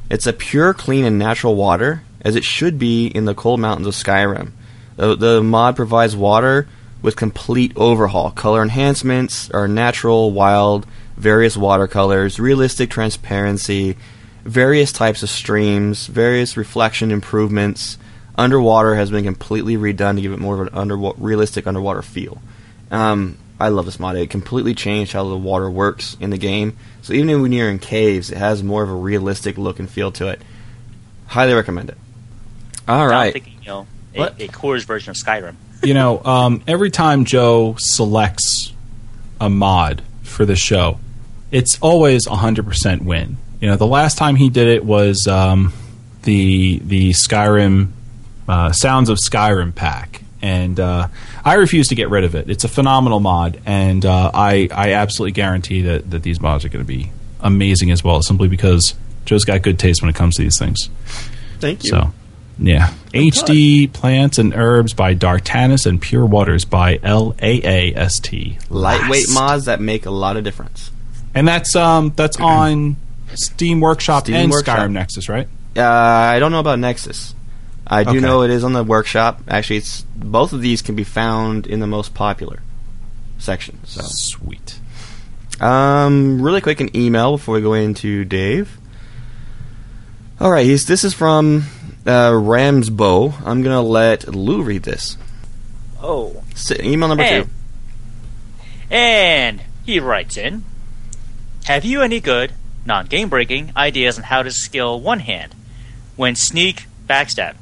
It's 0.09 0.25
a 0.25 0.33
pure, 0.33 0.73
clean, 0.73 1.05
and 1.05 1.19
natural 1.19 1.55
water, 1.55 2.03
as 2.21 2.35
it 2.35 2.43
should 2.43 2.79
be 2.79 3.07
in 3.07 3.25
the 3.25 3.35
cold 3.35 3.59
mountains 3.59 3.87
of 3.87 3.93
Skyrim. 3.93 4.51
The, 4.95 5.15
the 5.15 5.43
mod 5.43 5.75
provides 5.75 6.15
water 6.15 6.67
with 7.03 7.15
complete 7.15 7.73
overhaul. 7.75 8.31
Color 8.31 8.63
enhancements 8.63 9.51
are 9.51 9.67
natural, 9.67 10.31
wild, 10.31 10.87
various 11.15 11.55
watercolors, 11.55 12.39
realistic 12.39 12.89
transparency, 12.89 13.95
various 14.43 14.91
types 14.91 15.21
of 15.21 15.29
streams, 15.29 16.07
various 16.07 16.57
reflection 16.57 17.11
improvements. 17.11 17.99
Underwater 18.35 18.95
has 18.95 19.11
been 19.11 19.23
completely 19.23 19.77
redone 19.77 20.15
to 20.15 20.21
give 20.21 20.31
it 20.33 20.39
more 20.39 20.55
of 20.55 20.67
an 20.67 20.69
under, 20.73 20.97
realistic 20.97 21.67
underwater 21.67 22.01
feel. 22.01 22.41
Um, 22.89 23.37
I 23.59 23.69
love 23.69 23.85
this 23.85 23.99
mod. 23.99 24.15
It 24.15 24.29
completely 24.29 24.73
changed 24.73 25.13
how 25.13 25.27
the 25.29 25.37
water 25.37 25.69
works 25.69 26.17
in 26.19 26.31
the 26.31 26.37
game. 26.37 26.75
So 27.03 27.13
even 27.13 27.41
when 27.41 27.51
you're 27.51 27.69
in 27.69 27.79
caves, 27.79 28.31
it 28.31 28.37
has 28.37 28.63
more 28.63 28.81
of 28.81 28.89
a 28.89 28.95
realistic 28.95 29.57
look 29.57 29.77
and 29.79 29.89
feel 29.89 30.11
to 30.13 30.29
it. 30.29 30.41
Highly 31.27 31.53
recommend 31.53 31.89
it. 31.89 31.97
All 32.87 33.07
right. 33.07 33.27
I'm 33.27 33.33
thinking, 33.33 33.57
you 33.61 33.67
know, 33.67 33.87
a, 34.15 34.17
What? 34.17 34.41
a 34.41 34.47
Coors 34.47 34.83
version 34.85 35.11
of 35.11 35.15
Skyrim. 35.17 35.55
You 35.83 35.93
know, 35.93 36.23
um, 36.23 36.63
every 36.65 36.91
time 36.91 37.25
Joe 37.25 37.75
selects 37.77 38.71
a 39.41 39.49
mod 39.49 40.01
for 40.23 40.45
the 40.45 40.55
show, 40.55 40.99
it's 41.51 41.77
always 41.81 42.25
a 42.25 42.35
hundred 42.35 42.65
percent 42.65 43.03
win. 43.03 43.37
You 43.59 43.67
know, 43.67 43.75
the 43.75 43.87
last 43.87 44.17
time 44.17 44.35
he 44.35 44.49
did 44.49 44.67
it 44.67 44.85
was 44.85 45.27
um, 45.27 45.73
the 46.23 46.79
the 46.79 47.11
Skyrim 47.11 47.89
uh, 48.47 48.71
Sounds 48.71 49.09
of 49.09 49.17
Skyrim 49.17 49.75
pack, 49.75 50.23
and 50.41 50.79
uh, 50.79 51.09
I 51.43 51.55
refuse 51.55 51.89
to 51.89 51.95
get 51.95 52.09
rid 52.09 52.23
of 52.23 52.35
it. 52.35 52.49
It's 52.49 52.63
a 52.63 52.69
phenomenal 52.69 53.19
mod, 53.19 53.59
and 53.65 54.05
uh, 54.05 54.31
I 54.33 54.69
I 54.71 54.93
absolutely 54.93 55.33
guarantee 55.33 55.81
that 55.83 56.09
that 56.11 56.23
these 56.23 56.39
mods 56.39 56.63
are 56.63 56.69
going 56.69 56.85
to 56.85 56.87
be 56.87 57.11
amazing 57.41 57.91
as 57.91 58.03
well, 58.03 58.21
simply 58.21 58.47
because 58.47 58.95
Joe's 59.25 59.43
got 59.43 59.61
good 59.61 59.79
taste 59.79 60.01
when 60.01 60.09
it 60.09 60.15
comes 60.15 60.35
to 60.37 60.43
these 60.43 60.57
things. 60.57 60.89
Thank 61.59 61.83
you. 61.83 61.89
So, 61.89 62.13
yeah. 62.63 62.91
HD 63.13 63.91
Plants 63.91 64.39
and 64.39 64.53
Herbs 64.55 64.93
by 64.93 65.13
Dartanis 65.13 65.85
and 65.85 66.01
Pure 66.01 66.25
Waters 66.25 66.65
by 66.65 66.99
L 67.03 67.35
A 67.39 67.61
A 67.91 67.95
S 67.95 68.19
T. 68.19 68.57
Lightweight 68.69 69.27
mods 69.33 69.65
that 69.65 69.79
make 69.81 70.05
a 70.07 70.11
lot 70.11 70.37
of 70.37 70.43
difference. 70.43 70.89
And 71.35 71.47
that's 71.47 71.75
um 71.75 72.11
that's 72.15 72.39
on 72.39 72.95
Steam 73.35 73.79
Workshop 73.81 74.23
Steam 74.23 74.35
and 74.35 74.51
Workshop. 74.51 74.79
Skyrim 74.79 74.91
Nexus, 74.93 75.29
right? 75.29 75.47
Uh, 75.77 75.81
I 75.83 76.39
don't 76.39 76.51
know 76.51 76.59
about 76.59 76.79
Nexus. 76.79 77.35
I 77.85 78.03
do 78.03 78.11
Okay. 78.11 78.19
know 78.21 78.43
it 78.43 78.49
is 78.51 78.63
on 78.63 78.73
the 78.73 78.83
workshop. 78.83 79.41
Actually, 79.47 79.77
it's 79.77 80.03
both 80.15 80.53
of 80.53 80.61
these 80.61 80.81
can 80.81 80.95
be 80.95 81.03
found 81.03 81.67
in 81.67 81.79
the 81.81 81.87
most 81.87 82.13
popular 82.13 82.59
section. 83.39 83.77
So, 83.83 84.01
Sweet. 84.05 84.79
um, 85.59 86.41
really 86.41 86.61
quick, 86.61 86.79
an 86.79 86.95
email 86.95 87.33
before 87.37 87.55
we 87.55 87.61
go 87.61 87.73
into 87.73 88.23
Dave. 88.23 88.77
All 90.39 90.49
right, 90.51 90.65
he's, 90.65 90.85
this 90.85 91.03
is 91.03 91.13
from 91.13 91.63
uh, 92.05 92.31
Ramsbow. 92.31 93.33
I'm 93.45 93.61
gonna 93.61 93.81
let 93.81 94.27
Lou 94.27 94.61
read 94.61 94.83
this. 94.83 95.17
Oh. 96.01 96.43
S- 96.53 96.71
email 96.79 97.07
number 97.09 97.23
Hey. 97.23 97.43
two. 97.43 97.49
And 98.91 99.61
he 99.85 99.99
writes 99.99 100.37
in 100.37 100.63
Have 101.65 101.85
you 101.85 102.01
any 102.01 102.19
good, 102.19 102.51
non 102.85 103.05
game 103.07 103.29
breaking 103.29 103.71
ideas 103.75 104.17
on 104.17 104.25
how 104.25 104.43
to 104.43 104.51
skill 104.51 104.99
one 104.99 105.19
hand 105.21 105.55
when 106.15 106.35
sneak 106.35 106.85
backstab? 107.07 107.55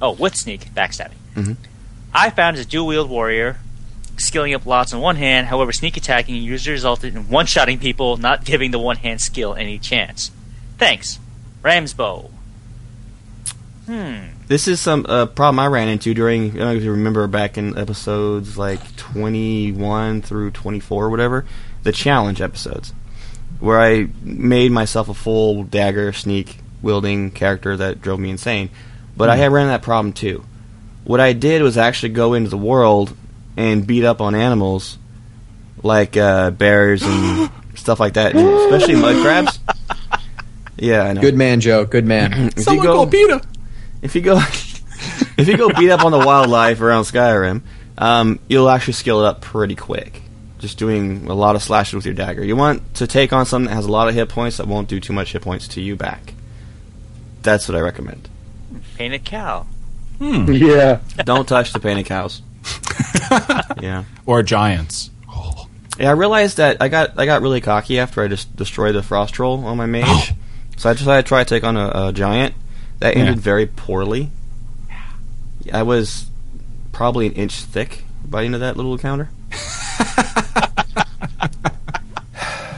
Oh, 0.00 0.12
with 0.12 0.36
sneak 0.36 0.74
backstabbing. 0.74 1.16
Mhm. 1.34 1.56
I 2.12 2.28
found 2.30 2.56
as 2.58 2.66
a 2.66 2.68
dual 2.68 2.86
wield 2.88 3.08
warrior, 3.08 3.58
skilling 4.18 4.52
up 4.54 4.66
lots 4.66 4.92
on 4.92 5.00
one 5.00 5.16
hand, 5.16 5.46
however, 5.46 5.72
sneak 5.72 5.96
attacking 5.96 6.36
usually 6.36 6.72
resulted 6.74 7.14
in 7.14 7.28
one 7.28 7.46
shotting 7.46 7.78
people, 7.78 8.16
not 8.18 8.44
giving 8.44 8.70
the 8.70 8.78
one 8.78 8.96
hand 8.96 9.20
skill 9.20 9.54
any 9.54 9.78
chance. 9.78 10.30
Thanks. 10.78 11.18
Ramsbow. 11.62 12.30
Hmm. 13.86 14.26
This 14.46 14.68
is 14.68 14.80
some 14.80 15.06
uh, 15.08 15.26
problem 15.26 15.58
I 15.58 15.66
ran 15.66 15.88
into 15.88 16.14
during. 16.14 16.50
I 16.50 16.54
don't 16.54 16.58
know 16.58 16.72
if 16.74 16.82
you 16.82 16.92
remember 16.92 17.26
back 17.26 17.58
in 17.58 17.76
episodes 17.76 18.56
like 18.56 18.96
21 18.96 20.22
through 20.22 20.52
24 20.52 21.06
or 21.06 21.10
whatever, 21.10 21.44
the 21.82 21.92
challenge 21.92 22.40
episodes, 22.40 22.92
where 23.60 23.80
I 23.80 24.08
made 24.22 24.70
myself 24.70 25.08
a 25.08 25.14
full 25.14 25.64
dagger 25.64 26.12
sneak 26.12 26.58
wielding 26.80 27.30
character 27.30 27.76
that 27.76 28.00
drove 28.00 28.20
me 28.20 28.30
insane. 28.30 28.70
But 29.16 29.30
I 29.30 29.36
had 29.36 29.52
ran 29.52 29.68
that 29.68 29.82
problem 29.82 30.12
too. 30.12 30.44
What 31.04 31.20
I 31.20 31.32
did 31.32 31.62
was 31.62 31.76
actually 31.76 32.10
go 32.10 32.34
into 32.34 32.50
the 32.50 32.58
world 32.58 33.16
and 33.56 33.86
beat 33.86 34.04
up 34.04 34.20
on 34.20 34.34
animals 34.34 34.98
like 35.82 36.16
uh, 36.16 36.50
bears 36.52 37.02
and 37.02 37.50
stuff 37.74 37.98
like 37.98 38.14
that, 38.14 38.34
especially 38.36 38.94
mud 38.96 39.22
crabs. 39.22 39.58
Yeah, 40.82 41.02
I 41.02 41.12
know. 41.12 41.20
Good 41.20 41.36
man, 41.36 41.60
Joe. 41.60 41.84
Good 41.84 42.06
man. 42.06 42.50
Someone 42.56 42.84
you 42.84 42.92
go, 42.92 43.06
Peter. 43.06 43.40
If 44.02 44.14
you 44.14 44.20
go 44.20 44.36
if 45.36 45.48
you 45.48 45.56
go 45.56 45.68
beat 45.68 45.90
up 45.90 46.04
on 46.04 46.12
the 46.12 46.18
wildlife 46.18 46.80
around 46.80 47.04
Skyrim, 47.04 47.62
um, 47.98 48.40
you'll 48.48 48.68
actually 48.68 48.94
skill 48.94 49.24
it 49.24 49.26
up 49.26 49.40
pretty 49.40 49.74
quick. 49.74 50.22
Just 50.58 50.78
doing 50.78 51.26
a 51.28 51.34
lot 51.34 51.56
of 51.56 51.62
slashes 51.62 51.94
with 51.94 52.04
your 52.04 52.14
dagger. 52.14 52.44
You 52.44 52.54
want 52.54 52.94
to 52.96 53.06
take 53.06 53.32
on 53.32 53.46
something 53.46 53.68
that 53.68 53.74
has 53.74 53.86
a 53.86 53.90
lot 53.90 54.08
of 54.08 54.14
hit 54.14 54.28
points 54.28 54.58
that 54.58 54.68
won't 54.68 54.88
do 54.88 55.00
too 55.00 55.12
much 55.12 55.32
hit 55.32 55.42
points 55.42 55.66
to 55.68 55.80
you 55.80 55.96
back. 55.96 56.34
That's 57.42 57.68
what 57.68 57.76
I 57.76 57.80
recommend. 57.80 58.28
Painted 58.96 59.24
cow. 59.24 59.66
Yeah. 60.20 61.00
Don't 61.24 61.48
touch 61.48 61.72
the 61.72 61.80
painted 61.80 62.06
cows. 62.06 62.42
yeah. 63.80 64.04
Or 64.24 64.44
giants. 64.44 65.10
Yeah, 65.98 66.10
I 66.10 66.12
realized 66.12 66.58
that 66.58 66.76
I 66.80 66.88
got 66.88 67.18
I 67.18 67.26
got 67.26 67.42
really 67.42 67.60
cocky 67.60 67.98
after 67.98 68.22
I 68.22 68.28
just 68.28 68.54
destroyed 68.54 68.94
the 68.94 69.02
frost 69.02 69.34
troll 69.34 69.64
on 69.64 69.76
my 69.76 69.86
mage. 69.86 70.06
Oh. 70.06 70.26
So 70.76 70.90
I 70.90 70.92
decided 70.94 71.24
to 71.24 71.28
try 71.28 71.42
to 71.42 71.48
take 71.48 71.64
on 71.64 71.76
a, 71.76 72.08
a 72.08 72.12
giant. 72.12 72.54
That 73.02 73.16
ended 73.16 73.36
Yeah. 73.36 73.40
very 73.40 73.66
poorly. 73.66 74.30
I 75.72 75.82
was 75.82 76.26
probably 76.92 77.26
an 77.26 77.32
inch 77.32 77.54
thick 77.62 78.04
by 78.24 78.42
the 78.42 78.46
end 78.46 78.54
of 78.54 78.60
that 78.60 78.76
little 78.76 78.92
encounter. 78.92 79.30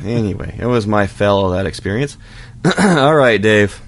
anyway, 0.04 0.54
it 0.58 0.66
was 0.66 0.86
my 0.86 1.06
fail 1.06 1.46
of 1.46 1.52
that 1.52 1.66
experience. 1.66 2.16
All 2.78 3.14
right, 3.14 3.40
Dave. 3.40 3.80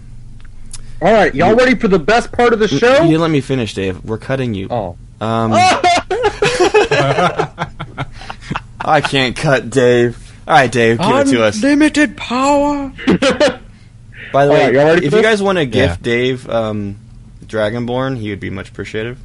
All 1.01 1.13
right, 1.13 1.35
y'all 1.35 1.55
ready 1.55 1.75
for 1.75 1.89
the 1.89 1.99
best 1.99 2.33
part 2.33 2.53
of 2.53 2.59
the 2.59 2.69
show? 2.69 3.03
didn't 3.03 3.19
let 3.21 3.31
me 3.31 3.41
finish, 3.41 3.73
Dave. 3.75 4.05
We're 4.05 4.19
cutting 4.19 4.53
you. 4.55 4.69
Oh. 4.71 4.97
Um, 5.21 5.53
I 5.55 5.61
can't 9.03 9.35
cut 9.37 9.71
Dave. 9.71 10.23
All 10.47 10.55
right, 10.55 10.71
Dave, 10.71 10.99
give 10.99 11.17
it 11.17 11.27
to 11.33 11.45
us. 11.45 11.57
Unlimited 11.63 12.17
power. 12.19 12.93
By 14.33 14.47
the 14.47 14.53
All 14.53 14.57
way, 14.57 14.75
right, 14.75 15.03
if 15.03 15.11
for 15.11 15.17
you 15.17 15.23
guys 15.23 15.43
want 15.43 15.59
to 15.59 15.67
gift 15.67 16.01
Yeah. 16.01 16.03
Dave 16.03 16.49
um, 16.49 16.97
Dragonborn, 17.45 18.19
he 18.19 18.31
would 18.31 18.41
be 18.41 18.51
much 18.51 18.71
appreciative. 18.71 19.19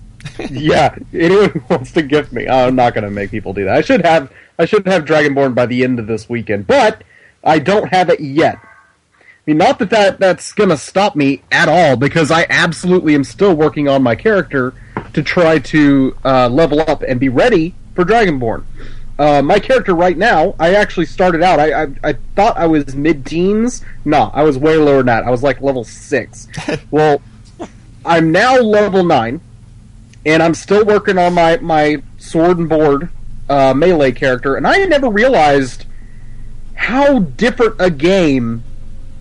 yeah, 0.50 0.96
anyone 1.12 1.50
who 1.50 1.62
wants 1.68 1.92
to 1.92 2.02
gift 2.02 2.32
me, 2.32 2.48
I'm 2.48 2.76
not 2.76 2.94
going 2.94 3.04
to 3.04 3.10
make 3.10 3.30
people 3.30 3.52
do 3.52 3.64
that. 3.64 3.76
I 3.76 3.80
should 3.80 4.04
have 4.04 4.32
I 4.58 4.66
should 4.66 4.86
have 4.86 5.04
Dragonborn 5.04 5.54
by 5.54 5.66
the 5.66 5.82
end 5.82 5.98
of 5.98 6.06
this 6.06 6.28
weekend, 6.28 6.66
but 6.66 7.02
I 7.42 7.58
don't 7.58 7.88
have 7.88 8.08
it 8.10 8.20
yet. 8.20 8.58
I 8.62 9.50
mean, 9.50 9.56
not 9.58 9.80
that, 9.80 9.90
that 9.90 10.20
that's 10.20 10.52
going 10.52 10.70
to 10.70 10.76
stop 10.76 11.16
me 11.16 11.42
at 11.50 11.68
all, 11.68 11.96
because 11.96 12.30
I 12.30 12.46
absolutely 12.48 13.14
am 13.16 13.24
still 13.24 13.54
working 13.54 13.88
on 13.88 14.02
my 14.02 14.14
character 14.14 14.74
to 15.14 15.22
try 15.22 15.58
to 15.58 16.16
uh, 16.24 16.48
level 16.48 16.80
up 16.80 17.02
and 17.02 17.18
be 17.18 17.28
ready 17.28 17.74
for 17.94 18.04
Dragonborn. 18.04 18.64
Uh, 19.18 19.42
my 19.42 19.58
character 19.58 19.94
right 19.94 20.16
now, 20.16 20.54
I 20.58 20.74
actually 20.74 21.06
started 21.06 21.42
out. 21.42 21.60
I 21.60 21.82
I, 21.84 21.88
I 22.02 22.12
thought 22.34 22.56
I 22.56 22.66
was 22.66 22.94
mid-teens. 22.94 23.84
No, 24.04 24.30
I 24.34 24.42
was 24.42 24.58
way 24.58 24.76
lower 24.76 24.98
than 24.98 25.06
that. 25.06 25.24
I 25.24 25.30
was 25.30 25.42
like 25.42 25.60
level 25.60 25.84
six. 25.84 26.48
well, 26.90 27.20
I'm 28.04 28.32
now 28.32 28.56
level 28.56 29.04
nine 29.04 29.40
and 30.24 30.42
I'm 30.42 30.54
still 30.54 30.84
working 30.84 31.18
on 31.18 31.34
my 31.34 31.56
my 31.58 32.02
sword 32.18 32.58
and 32.58 32.68
board 32.68 33.08
uh, 33.48 33.74
melee 33.74 34.12
character, 34.12 34.56
and 34.56 34.66
I 34.66 34.84
never 34.86 35.08
realized 35.08 35.86
how 36.74 37.20
different 37.20 37.76
a 37.80 37.90
game 37.90 38.62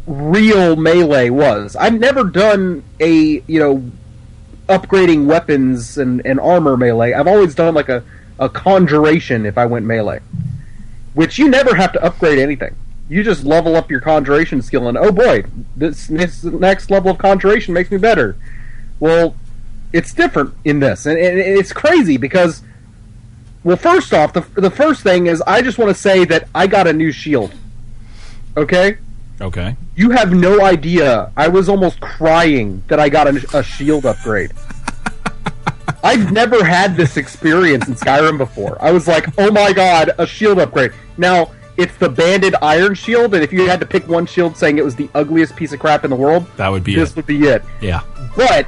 real 0.07 0.75
melee 0.75 1.29
was. 1.29 1.75
I've 1.75 1.99
never 1.99 2.23
done 2.23 2.83
a 2.99 3.11
you 3.11 3.59
know 3.59 3.91
upgrading 4.69 5.25
weapons 5.25 5.97
and, 5.97 6.25
and 6.25 6.39
armor 6.39 6.77
melee. 6.77 7.13
I've 7.13 7.27
always 7.27 7.55
done 7.55 7.73
like 7.73 7.89
a, 7.89 8.03
a 8.41 8.49
conjuration 8.49 9.45
if 9.45 9.57
I 9.57 9.65
went 9.65 9.85
melee. 9.85 10.19
Which 11.13 11.37
you 11.37 11.47
never 11.47 11.75
have 11.75 11.93
to 11.93 12.03
upgrade 12.03 12.39
anything. 12.39 12.75
You 13.07 13.23
just 13.23 13.43
level 13.43 13.75
up 13.75 13.91
your 13.91 14.01
conjuration 14.01 14.61
skill 14.61 14.87
and 14.87 14.97
oh 14.97 15.11
boy, 15.11 15.43
this, 15.75 16.07
this 16.07 16.43
next 16.43 16.89
level 16.89 17.11
of 17.11 17.17
conjuration 17.17 17.73
makes 17.73 17.91
me 17.91 17.97
better. 17.97 18.35
Well, 18.99 19.35
it's 19.93 20.13
different 20.13 20.53
in 20.63 20.79
this, 20.79 21.05
and, 21.05 21.17
and 21.17 21.37
it's 21.37 21.73
crazy 21.73 22.17
because 22.17 22.63
well, 23.63 23.77
first 23.77 24.13
off, 24.13 24.33
the 24.33 24.41
the 24.55 24.71
first 24.71 25.03
thing 25.03 25.27
is 25.27 25.41
I 25.45 25.61
just 25.61 25.77
want 25.77 25.89
to 25.89 26.01
say 26.01 26.25
that 26.25 26.47
I 26.55 26.67
got 26.67 26.87
a 26.87 26.93
new 26.93 27.11
shield. 27.11 27.53
Okay? 28.57 28.97
Okay. 29.39 29.75
You 29.95 30.11
have 30.11 30.33
no 30.33 30.61
idea. 30.61 31.31
I 31.35 31.47
was 31.47 31.69
almost 31.69 31.99
crying 31.99 32.83
that 32.87 32.99
I 32.99 33.09
got 33.09 33.27
a, 33.27 33.57
a 33.57 33.63
shield 33.63 34.05
upgrade. 34.05 34.51
I've 36.03 36.31
never 36.31 36.63
had 36.63 36.95
this 36.97 37.17
experience 37.17 37.87
in 37.87 37.95
Skyrim 37.95 38.37
before. 38.37 38.77
I 38.81 38.91
was 38.91 39.07
like, 39.07 39.27
"Oh 39.37 39.51
my 39.51 39.73
god, 39.73 40.11
a 40.17 40.25
shield 40.27 40.59
upgrade!" 40.59 40.91
Now 41.17 41.51
it's 41.77 41.95
the 41.97 42.09
banded 42.09 42.55
iron 42.61 42.93
shield, 42.93 43.33
and 43.33 43.43
if 43.43 43.51
you 43.53 43.67
had 43.67 43.79
to 43.79 43.85
pick 43.85 44.07
one 44.07 44.25
shield, 44.25 44.57
saying 44.57 44.77
it 44.77 44.85
was 44.85 44.95
the 44.95 45.09
ugliest 45.15 45.55
piece 45.55 45.73
of 45.73 45.79
crap 45.79 46.03
in 46.03 46.09
the 46.09 46.15
world, 46.15 46.45
That 46.57 46.69
would 46.69 46.83
be 46.83 46.95
this 46.95 47.11
it. 47.11 47.15
would 47.15 47.25
be 47.25 47.47
it. 47.47 47.63
Yeah. 47.81 48.01
But 48.35 48.65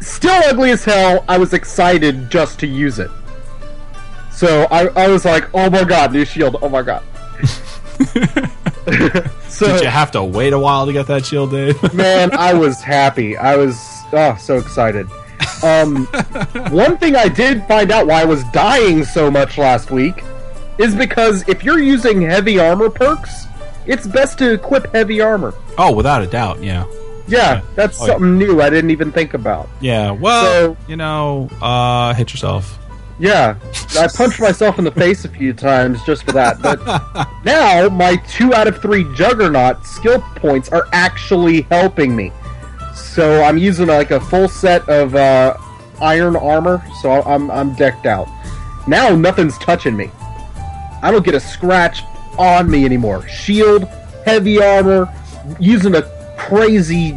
still 0.00 0.40
ugly 0.46 0.70
as 0.70 0.84
hell. 0.84 1.24
I 1.28 1.36
was 1.38 1.52
excited 1.52 2.30
just 2.30 2.58
to 2.60 2.66
use 2.66 2.98
it. 2.98 3.10
So 4.30 4.64
I, 4.70 4.86
I 4.88 5.08
was 5.08 5.24
like, 5.24 5.48
"Oh 5.54 5.68
my 5.70 5.84
god, 5.84 6.12
new 6.12 6.24
shield! 6.24 6.56
Oh 6.62 6.68
my 6.68 6.82
god!" 6.82 7.02
so 9.48 9.66
Did 9.66 9.82
you 9.82 9.88
have 9.88 10.10
to 10.12 10.22
wait 10.22 10.52
a 10.52 10.58
while 10.58 10.86
to 10.86 10.92
get 10.92 11.06
that 11.08 11.24
shield, 11.26 11.50
Dave? 11.50 11.92
man, 11.94 12.30
I 12.36 12.54
was 12.64 12.80
happy. 12.80 13.36
I 13.36 13.56
was 13.56 13.76
oh 14.12 14.36
so 14.38 14.58
excited. 14.58 15.08
Um, 15.62 16.06
one 16.70 16.98
thing 16.98 17.16
I 17.16 17.28
did 17.28 17.64
find 17.66 17.90
out 17.90 18.06
why 18.06 18.22
I 18.22 18.24
was 18.24 18.44
dying 18.52 19.04
so 19.04 19.30
much 19.30 19.56
last 19.58 19.90
week 19.90 20.22
is 20.78 20.94
because 20.94 21.48
if 21.48 21.64
you're 21.64 21.78
using 21.80 22.20
heavy 22.22 22.58
armor 22.58 22.90
perks, 22.90 23.46
it's 23.86 24.06
best 24.06 24.38
to 24.38 24.52
equip 24.52 24.92
heavy 24.94 25.20
armor. 25.20 25.54
oh, 25.78 25.92
without 25.92 26.22
a 26.22 26.26
doubt. 26.26 26.62
Yeah. 26.62 26.84
Yeah, 27.28 27.60
that's 27.74 28.00
Oh, 28.00 28.06
yeah. 28.06 28.12
something 28.12 28.38
new 28.38 28.60
I 28.60 28.70
didn't 28.70 28.90
even 28.90 29.10
think 29.10 29.34
about. 29.34 29.68
Yeah. 29.80 30.10
Well, 30.12 30.44
So- 30.44 30.76
you 30.86 30.96
know, 30.96 31.48
uh, 31.60 32.14
hit 32.14 32.32
yourself. 32.32 32.78
Yeah, 33.18 33.54
I 33.98 34.08
punched 34.14 34.40
myself 34.40 34.78
in 34.78 34.84
the 34.84 34.90
face 34.90 35.24
a 35.24 35.28
few 35.30 35.54
times 35.54 36.02
just 36.04 36.24
for 36.24 36.32
that. 36.32 36.60
But 36.60 36.78
now 37.44 37.88
my 37.88 38.16
two 38.28 38.52
out 38.52 38.68
of 38.68 38.82
three 38.82 39.04
Juggernaut 39.14 39.86
skill 39.86 40.20
points 40.36 40.68
are 40.68 40.86
actually 40.92 41.62
helping 41.62 42.14
me. 42.14 42.30
So 42.96 43.42
I'm 43.42 43.58
using 43.58 43.86
like 43.86 44.10
a 44.10 44.20
full 44.20 44.48
set 44.48 44.88
of 44.88 45.14
uh, 45.14 45.56
iron 46.00 46.36
armor, 46.36 46.82
so 47.02 47.22
I'm 47.22 47.50
I'm 47.50 47.74
decked 47.74 48.06
out. 48.06 48.28
Now 48.86 49.14
nothing's 49.14 49.58
touching 49.58 49.96
me. 49.96 50.10
I 51.02 51.10
don't 51.10 51.24
get 51.24 51.34
a 51.34 51.40
scratch 51.40 52.02
on 52.38 52.70
me 52.70 52.84
anymore. 52.84 53.26
Shield, 53.28 53.84
heavy 54.24 54.60
armor, 54.60 55.12
using 55.60 55.94
a 55.94 56.02
crazy, 56.36 57.12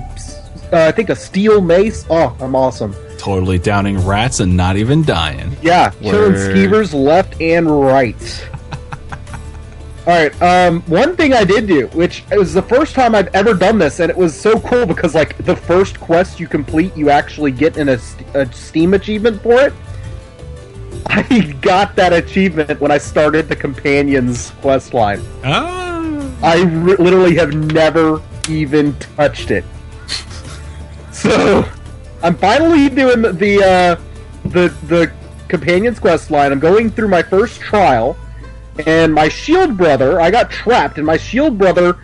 uh, 0.71 0.87
I 0.87 0.91
think 0.91 1.09
a 1.09 1.15
steel 1.15 1.61
mace. 1.61 2.05
Oh, 2.09 2.35
I'm 2.39 2.55
awesome. 2.55 2.95
Totally 3.17 3.57
downing 3.59 4.05
rats 4.05 4.39
and 4.39 4.55
not 4.55 4.77
even 4.77 5.03
dying. 5.03 5.55
Yeah, 5.61 5.89
killing 6.01 6.33
skeevers 6.33 6.93
left 6.93 7.39
and 7.41 7.69
right. 7.69 8.49
All 10.07 10.13
right. 10.13 10.41
Um, 10.41 10.81
one 10.83 11.15
thing 11.15 11.33
I 11.33 11.43
did 11.43 11.67
do, 11.67 11.87
which 11.87 12.23
it 12.31 12.37
was 12.37 12.53
the 12.53 12.61
first 12.61 12.95
time 12.95 13.13
I've 13.13 13.33
ever 13.35 13.53
done 13.53 13.77
this, 13.77 13.99
and 13.99 14.09
it 14.09 14.17
was 14.17 14.39
so 14.39 14.59
cool 14.59 14.85
because 14.85 15.13
like 15.13 15.37
the 15.37 15.55
first 15.55 15.99
quest 15.99 16.39
you 16.39 16.47
complete, 16.47 16.95
you 16.97 17.09
actually 17.09 17.51
get 17.51 17.77
in 17.77 17.89
a, 17.89 17.99
a 18.33 18.51
Steam 18.51 18.93
achievement 18.93 19.41
for 19.41 19.59
it. 19.61 19.73
I 21.05 21.55
got 21.61 21.95
that 21.95 22.13
achievement 22.13 22.79
when 22.79 22.91
I 22.91 22.97
started 22.97 23.49
the 23.49 23.55
companions 23.55 24.51
quest 24.61 24.93
line. 24.93 25.21
Ah. 25.43 25.99
I 26.41 26.61
re- 26.63 26.95
literally 26.95 27.35
have 27.35 27.53
never 27.53 28.21
even 28.47 28.95
touched 28.99 29.51
it. 29.51 29.65
So 31.11 31.67
I'm 32.23 32.37
finally 32.37 32.87
doing 32.87 33.21
the 33.21 33.33
the 33.33 33.63
uh, 33.63 34.01
the, 34.45 34.69
the 34.87 35.11
companions 35.49 35.99
quest 35.99 36.31
line. 36.31 36.53
I'm 36.53 36.59
going 36.59 36.89
through 36.89 37.09
my 37.09 37.21
first 37.21 37.59
trial, 37.59 38.15
and 38.87 39.13
my 39.13 39.29
shield 39.29 39.77
brother. 39.77 40.19
I 40.21 40.31
got 40.31 40.49
trapped, 40.51 40.97
and 40.97 41.05
my 41.05 41.17
shield 41.17 41.57
brother 41.57 41.97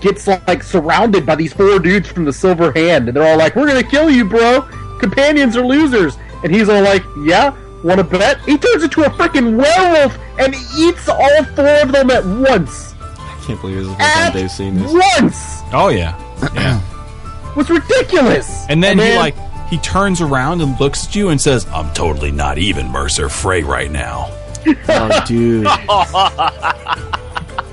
gets 0.00 0.26
like 0.26 0.62
surrounded 0.62 1.24
by 1.24 1.34
these 1.36 1.52
four 1.52 1.78
dudes 1.78 2.08
from 2.10 2.24
the 2.24 2.32
Silver 2.32 2.72
Hand, 2.72 3.08
and 3.08 3.16
they're 3.16 3.26
all 3.26 3.38
like, 3.38 3.56
"We're 3.56 3.66
gonna 3.66 3.82
kill 3.82 4.10
you, 4.10 4.24
bro. 4.24 4.62
Companions 5.00 5.56
are 5.56 5.64
losers." 5.64 6.16
And 6.44 6.54
he's 6.54 6.68
all 6.68 6.82
like, 6.82 7.02
"Yeah." 7.24 7.52
Want 7.84 7.98
to 7.98 8.04
bet? 8.04 8.38
He 8.42 8.56
turns 8.56 8.84
into 8.84 9.02
a 9.02 9.10
freaking 9.10 9.56
werewolf 9.56 10.16
and 10.38 10.54
eats 10.78 11.08
all 11.08 11.42
four 11.56 11.66
of 11.82 11.90
them 11.90 12.10
at 12.12 12.24
once. 12.24 12.94
I 13.18 13.44
can't 13.44 13.60
believe 13.60 13.78
this 13.78 13.86
is 13.86 13.90
the 13.90 13.96
first 13.96 14.14
time 14.14 14.26
At 14.28 14.32
Dave's 14.34 14.54
seen 14.54 14.74
this. 14.76 14.92
once 15.20 15.62
Oh 15.72 15.88
yeah. 15.88 16.16
Yeah. 16.54 16.80
was 17.56 17.68
ridiculous. 17.70 18.66
And 18.68 18.84
then 18.84 18.98
he 18.98 19.04
man- 19.04 19.16
like 19.16 19.34
he 19.68 19.78
turns 19.78 20.20
around 20.20 20.60
and 20.60 20.78
looks 20.78 21.06
at 21.06 21.16
you 21.16 21.30
and 21.30 21.40
says, 21.40 21.66
"I'm 21.72 21.92
totally 21.92 22.30
not 22.30 22.58
even 22.58 22.88
Mercer 22.88 23.28
Frey 23.28 23.62
right 23.64 23.90
now." 23.90 24.30
Oh, 24.88 25.24
dude. 25.26 25.66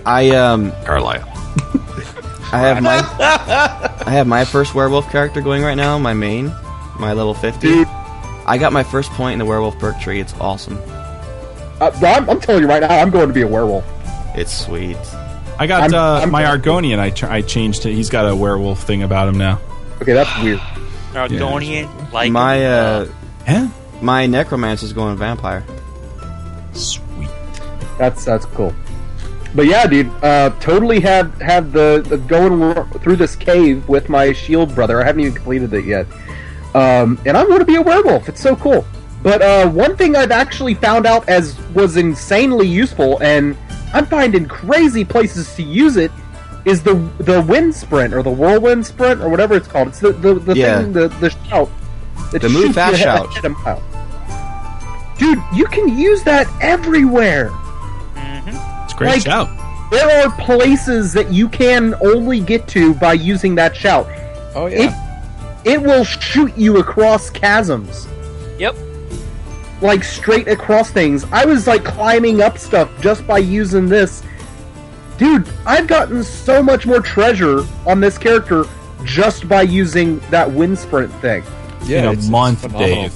I 0.06 0.30
um 0.36 0.72
Carlisle. 0.86 1.24
I 2.52 2.60
have 2.60 2.82
my 2.82 2.98
I 4.06 4.10
have 4.12 4.28
my 4.28 4.44
first 4.46 4.74
werewolf 4.74 5.10
character 5.12 5.42
going 5.42 5.62
right 5.64 5.76
now, 5.76 5.98
my 6.00 6.14
main, 6.14 6.48
my 7.00 7.14
level 7.14 7.34
50. 7.34 7.60
Dude. 7.68 7.88
I 8.46 8.58
got 8.58 8.74
my 8.74 8.84
first 8.84 9.12
point 9.12 9.34
in 9.34 9.40
the 9.40 9.46
werewolf 9.46 9.78
perk 9.78 10.00
tree. 10.00 10.20
It's 10.20 10.34
awesome. 10.36 10.78
Uh, 11.80 11.92
I'm, 12.04 12.30
I'm 12.30 12.40
telling 12.42 12.64
you 12.64 12.68
right 12.68 12.82
now, 12.82 12.90
I'm 12.90 13.10
going 13.12 13.28
to 13.28 13.34
be 13.34 13.42
a 13.42 13.48
werewolf. 13.48 13.86
It's 14.36 14.52
sweet. 14.52 14.98
I 15.60 15.68
got 15.68 15.84
I'm- 15.84 15.94
uh, 15.94 16.20
I'm- 16.22 16.32
my 16.32 16.44
Argonian. 16.44 16.98
I 17.00 17.12
ch- 17.12 17.24
I 17.24 17.42
changed 17.42 17.86
it. 17.86 17.94
He's 17.94 18.10
got 18.10 18.26
a 18.28 18.36
werewolf 18.36 18.84
thing 18.84 19.04
about 19.04 19.28
him 19.28 19.38
now. 19.38 19.60
Okay, 20.02 20.14
that's 20.14 20.44
weird. 20.44 20.60
Argonian, 21.14 22.12
like 22.12 22.32
my 22.32 22.66
uh 22.66 23.08
Yeah. 23.48 23.70
my 24.02 24.26
necromancer's 24.28 24.94
going 24.94 25.18
vampire. 25.18 25.64
Sweet. 26.74 27.30
That's 27.98 28.24
that's 28.26 28.46
cool. 28.46 28.74
But 29.56 29.66
yeah, 29.66 29.88
dude, 29.88 30.12
uh, 30.24 30.52
totally 30.60 31.00
have 31.02 31.34
have 31.42 31.72
the, 31.72 32.06
the 32.08 32.18
going 32.18 32.60
ro- 32.60 32.84
through 33.02 33.16
this 33.16 33.36
cave 33.36 33.88
with 33.90 34.08
my 34.08 34.32
shield 34.32 34.76
brother. 34.76 35.02
I 35.02 35.06
haven't 35.06 35.22
even 35.22 35.34
completed 35.34 35.74
it 35.74 35.86
yet, 35.86 36.06
um, 36.76 37.20
and 37.26 37.36
I'm 37.36 37.48
going 37.48 37.60
to 37.60 37.66
be 37.66 37.76
a 37.76 37.82
werewolf. 37.82 38.30
It's 38.30 38.42
so 38.42 38.56
cool. 38.56 38.86
But 39.24 39.42
uh, 39.42 39.70
one 39.70 39.98
thing 39.98 40.16
I've 40.16 40.32
actually 40.32 40.76
found 40.76 41.06
out 41.06 41.28
as 41.28 41.60
was 41.72 41.98
insanely 41.98 42.68
useful, 42.68 43.22
and 43.24 43.58
I'm 43.94 44.06
finding 44.06 44.46
crazy 44.48 45.04
places 45.04 45.54
to 45.56 45.64
use 45.64 45.98
it, 45.98 46.12
is 46.66 46.84
the 46.84 46.94
the 47.18 47.42
wind 47.42 47.74
sprint 47.74 48.14
or 48.14 48.22
the 48.22 48.30
whirlwind 48.30 48.86
sprint 48.86 49.20
or 49.22 49.30
whatever 49.30 49.56
it's 49.56 49.68
called. 49.68 49.88
It's 49.90 50.00
the 50.00 50.12
the, 50.14 50.36
the 50.36 50.56
Yeah. 50.56 50.82
thing 50.84 50.94
the 50.94 51.08
the 51.08 51.32
shout. 51.32 51.70
that 52.32 52.44
The 52.44 52.50
move 52.50 52.76
fast 52.76 53.00
shout. 53.00 53.28
mile. 53.66 53.82
Dude, 55.20 55.40
you 55.54 55.66
can 55.68 55.96
use 55.98 56.24
that 56.24 56.48
everywhere. 56.62 57.50
Mm-hmm. 58.16 58.84
It's 58.86 58.94
a 58.94 58.98
great 58.98 59.10
Like- 59.12 59.22
shout. 59.22 59.50
There 59.92 60.24
are 60.24 60.32
places 60.38 61.14
that 61.14 61.32
you 61.34 61.50
can 61.50 61.96
only 62.02 62.40
get 62.40 62.68
to 62.70 62.94
by 62.96 63.14
using 63.14 63.56
that 63.56 63.76
shout. 63.76 64.08
Oh 64.56 64.68
It 64.68 64.92
it 65.66 65.82
will 65.82 66.04
shoot 66.04 66.56
you 66.56 66.78
across 66.78 67.32
chasms, 67.32 68.08
Yep. 68.60 68.76
like 69.82 70.04
straight 70.04 70.48
across 70.48 70.92
things. 70.92 71.26
I 71.32 71.44
was 71.46 71.66
like 71.68 71.84
climbing 71.84 72.40
up 72.42 72.58
stuff 72.60 72.90
just 73.02 73.26
by 73.28 73.40
using 73.40 73.90
this. 73.90 74.22
Dude, 75.18 75.50
I've 75.66 75.88
gotten 75.88 76.24
so 76.24 76.62
much 76.64 76.86
more 76.86 77.02
treasure 77.02 77.66
on 77.88 78.00
this 78.00 78.18
character 78.18 78.66
just 79.04 79.50
by 79.50 79.64
using 79.64 80.20
that 80.30 80.50
wind 80.52 80.78
sprint 80.78 81.12
thing. 81.16 81.44
yeah. 81.86 82.00
in 82.00 82.06
a 82.06 82.12
it's- 82.12 82.24
it's 82.26 82.30
month, 82.30 82.62
phenomenal. 82.62 82.88
Dave. 82.96 83.14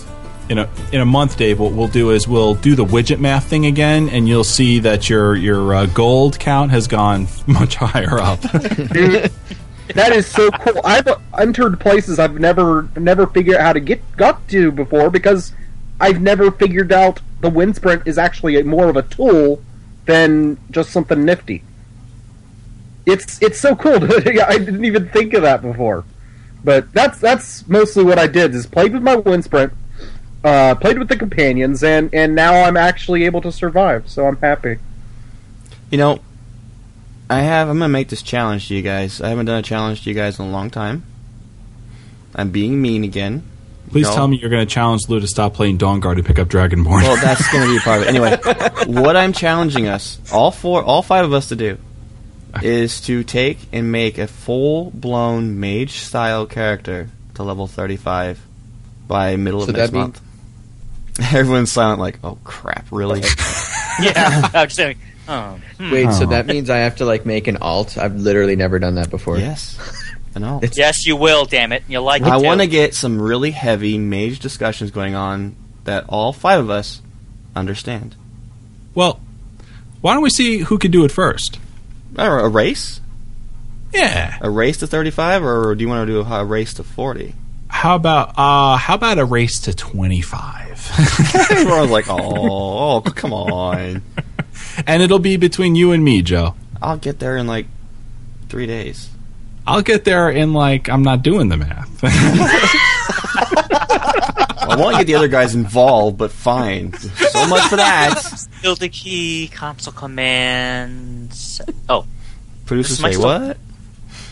In 0.50 0.58
a 0.58 0.70
in 0.92 1.00
a 1.00 1.06
month, 1.06 1.38
Dave. 1.38 1.60
What 1.60 1.72
we'll 1.72 1.88
do 1.88 2.12
is 2.12 2.28
we'll 2.28 2.56
do 2.56 2.76
the 2.76 2.86
widget 2.86 3.20
math 3.20 3.46
thing 3.46 3.66
again, 3.66 4.10
and 4.10 4.28
you'll 4.28 4.44
see 4.44 4.80
that 4.80 5.10
your 5.10 5.36
your 5.36 5.74
uh, 5.74 5.86
gold 5.88 6.38
count 6.40 6.72
has 6.72 6.88
gone 6.88 7.28
much 7.48 7.76
higher 7.76 8.20
up. 8.20 8.42
Dude, 8.42 9.32
that 9.96 10.12
is 10.12 10.28
so 10.28 10.52
cool. 10.52 10.82
I've 10.84 11.08
entered 11.40 11.80
places 11.80 12.20
I've 12.20 12.40
never 12.40 12.90
never 12.98 13.26
figured 13.28 13.56
out 13.56 13.62
how 13.62 13.74
to 13.74 13.80
get 13.80 14.02
got 14.18 14.46
to 14.50 14.72
before 14.72 15.10
because 15.10 15.54
I've 16.00 16.22
never 16.22 16.52
figured 16.52 16.92
out 16.92 17.22
the 17.40 17.50
wind 17.50 17.76
sprint 17.76 18.04
is 18.06 18.18
actually 18.18 18.60
a, 18.60 18.64
more 18.64 18.90
of 18.90 18.98
a 18.98 19.04
tool 19.04 19.62
than 20.06 20.58
just 20.72 20.92
something 20.92 21.24
nifty. 21.24 21.64
It's 23.06 23.42
it's 23.42 23.60
so 23.60 23.76
cool. 23.76 23.96
I 24.04 24.58
didn't 24.58 24.86
even 24.86 25.10
think 25.10 25.34
of 25.34 25.44
that 25.44 25.62
before. 25.62 26.06
But 26.64 26.92
that's 26.94 27.20
that's 27.20 27.68
mostly 27.68 28.04
what 28.04 28.18
I 28.18 28.28
did 28.28 28.56
is 28.56 28.66
played 28.66 28.94
with 28.94 29.04
my 29.04 29.16
wind 29.16 29.44
sprint, 29.44 29.74
uh, 30.44 30.76
played 30.76 31.00
with 31.00 31.08
the 31.10 31.16
companions, 31.18 31.84
and 31.84 32.14
and 32.14 32.36
now 32.36 32.64
I'm 32.64 32.78
actually 32.78 33.26
able 33.26 33.42
to 33.42 33.52
survive. 33.52 34.10
So 34.10 34.26
I'm 34.28 34.38
happy. 34.38 34.78
You 35.92 35.98
know, 35.98 36.20
I 37.30 37.42
have. 37.42 37.70
I'm 37.70 37.80
gonna 37.80 37.90
make 37.90 38.10
this 38.10 38.22
challenge 38.22 38.68
to 38.68 38.76
you 38.76 38.82
guys. 38.82 39.22
I 39.22 39.30
haven't 39.30 39.46
done 39.46 39.60
a 39.60 39.64
challenge 39.64 40.04
to 40.04 40.10
you 40.10 40.16
guys 40.16 40.40
in 40.40 40.46
a 40.46 40.50
long 40.52 40.70
time. 40.70 41.04
I'm 42.36 42.50
being 42.50 42.82
mean 42.82 43.04
again. 43.04 43.44
Please 43.92 44.08
No. 44.08 44.16
tell 44.16 44.28
me 44.28 44.38
you're 44.38 44.50
going 44.50 44.66
to 44.66 44.74
challenge 44.74 45.02
Lou 45.08 45.20
to 45.20 45.28
stop 45.28 45.54
playing 45.54 45.78
Dawn 45.78 46.00
Guard 46.00 46.18
and 46.18 46.26
pick 46.26 46.40
up 46.40 46.48
Dragonborn. 46.48 47.04
Well, 47.04 47.16
that's 47.18 47.48
going 47.52 47.64
to 47.64 47.70
be 47.72 47.78
a 47.78 47.82
part 47.82 48.02
of 48.02 48.08
it. 48.08 48.10
Anyway, 48.10 48.38
what 48.88 49.16
I'm 49.16 49.34
challenging 49.34 49.88
us, 49.88 50.20
all 50.32 50.50
four, 50.50 50.82
all 50.82 51.04
five 51.04 51.26
of 51.26 51.34
us 51.34 51.50
to 51.50 51.56
do, 51.56 51.78
is 52.64 53.02
to 53.02 53.24
take 53.24 53.60
and 53.72 53.92
make 53.92 54.18
a 54.18 54.26
full-blown 54.26 55.60
mage-style 55.60 56.48
character 56.48 57.10
to 57.36 57.44
level 57.44 57.68
35 57.68 58.40
by 59.08 59.36
middle 59.36 59.62
So 59.62 59.70
of 59.70 59.76
next 59.76 59.92
that 59.92 59.98
month. 59.98 60.22
Everyone's 61.34 61.72
silent, 61.72 62.00
like, 62.00 62.20
"Oh 62.24 62.38
crap, 62.44 62.88
really?" 62.92 63.22
Yeah, 64.02 64.50
I'm 64.56 64.66
just 64.68 64.76
saying. 64.76 64.98
Oh, 65.28 65.60
hmm. 65.78 65.92
Wait, 65.92 66.12
so 66.14 66.26
that 66.26 66.48
means 66.48 66.70
I 66.72 66.78
have 66.80 66.96
to 66.96 67.06
like 67.06 67.26
make 67.28 67.48
an 67.48 67.58
alt? 67.58 67.96
I've 67.98 68.16
literally 68.16 68.56
never 68.56 68.80
done 68.80 68.96
that 68.96 69.12
before. 69.12 69.38
yes, 69.38 69.78
I 70.36 70.40
know. 70.40 70.60
yes, 70.74 71.06
you 71.06 71.16
will. 71.16 71.46
Damn 71.46 71.72
it, 71.72 71.84
you'll 71.88 72.04
like 72.04 72.24
it. 72.24 72.28
I 72.28 72.38
want 72.38 72.62
to 72.62 72.68
get 72.68 72.96
some 72.96 73.22
really 73.22 73.52
heavy 73.52 74.00
mage 74.00 74.40
discussions 74.40 74.90
going 74.90 75.14
on 75.14 75.56
that 75.84 76.06
all 76.10 76.34
five 76.34 76.60
of 76.60 76.70
us 76.72 77.02
understand. 77.56 78.16
well, 78.96 79.20
why 80.02 80.14
don't 80.14 80.24
we 80.24 80.32
see 80.32 80.58
who 80.60 80.78
can 80.80 80.90
do 80.90 81.06
it 81.06 81.12
first? 81.12 81.60
I 82.18 82.26
a 82.26 82.48
race, 82.48 83.00
Yeah. 83.94 84.38
a 84.42 84.50
race 84.50 84.78
to 84.78 84.88
35, 84.88 85.44
or 85.44 85.76
do 85.76 85.84
you 85.84 85.88
want 85.88 86.08
to 86.08 86.12
do 86.14 86.22
a, 86.22 86.42
a 86.42 86.46
race 86.46 86.74
to 86.76 86.84
40? 86.84 87.36
How 87.74 87.96
about 87.96 88.36
uh 88.38 88.78
how 88.78 88.94
about 88.96 89.18
a 89.18 89.26
race 89.26 89.60
to 89.62 89.74
25? 89.74 91.50
Everyone's 91.52 91.92
like, 91.92 92.06
"Oh, 92.08 92.96
oh, 92.96 93.02
come 93.02 93.34
on." 93.34 94.02
and 94.88 95.04
it'll 95.04 95.20
be 95.20 95.36
between 95.38 95.76
you 95.76 95.92
and 95.92 96.02
me, 96.04 96.22
Joe. 96.22 96.56
I'll 96.82 96.98
get 96.98 97.20
there 97.20 97.36
in 97.36 97.46
like 97.48 97.66
three 98.48 98.68
days. 98.68 99.10
I'll 99.68 99.82
get 99.82 100.06
there 100.06 100.30
in 100.30 100.54
like 100.54 100.88
I'm 100.88 101.04
not 101.04 101.24
doing 101.24 101.50
the 101.50 101.58
math. 101.58 102.00
I 104.66 104.76
want 104.78 104.94
to 104.96 105.00
get 105.02 105.08
the 105.08 105.16
other 105.16 105.28
guys 105.28 105.56
involved, 105.56 106.18
but 106.18 106.32
fine. 106.32 106.94
So 106.94 107.48
much 107.48 107.68
for 107.70 107.76
that. 107.76 108.48
Build 108.62 108.80
the 108.80 108.90
key, 108.90 109.50
console 109.54 109.94
commands. 109.94 111.60
Oh, 111.90 112.06
Producers 112.66 113.00
say 113.00 113.18
what? 113.18 113.58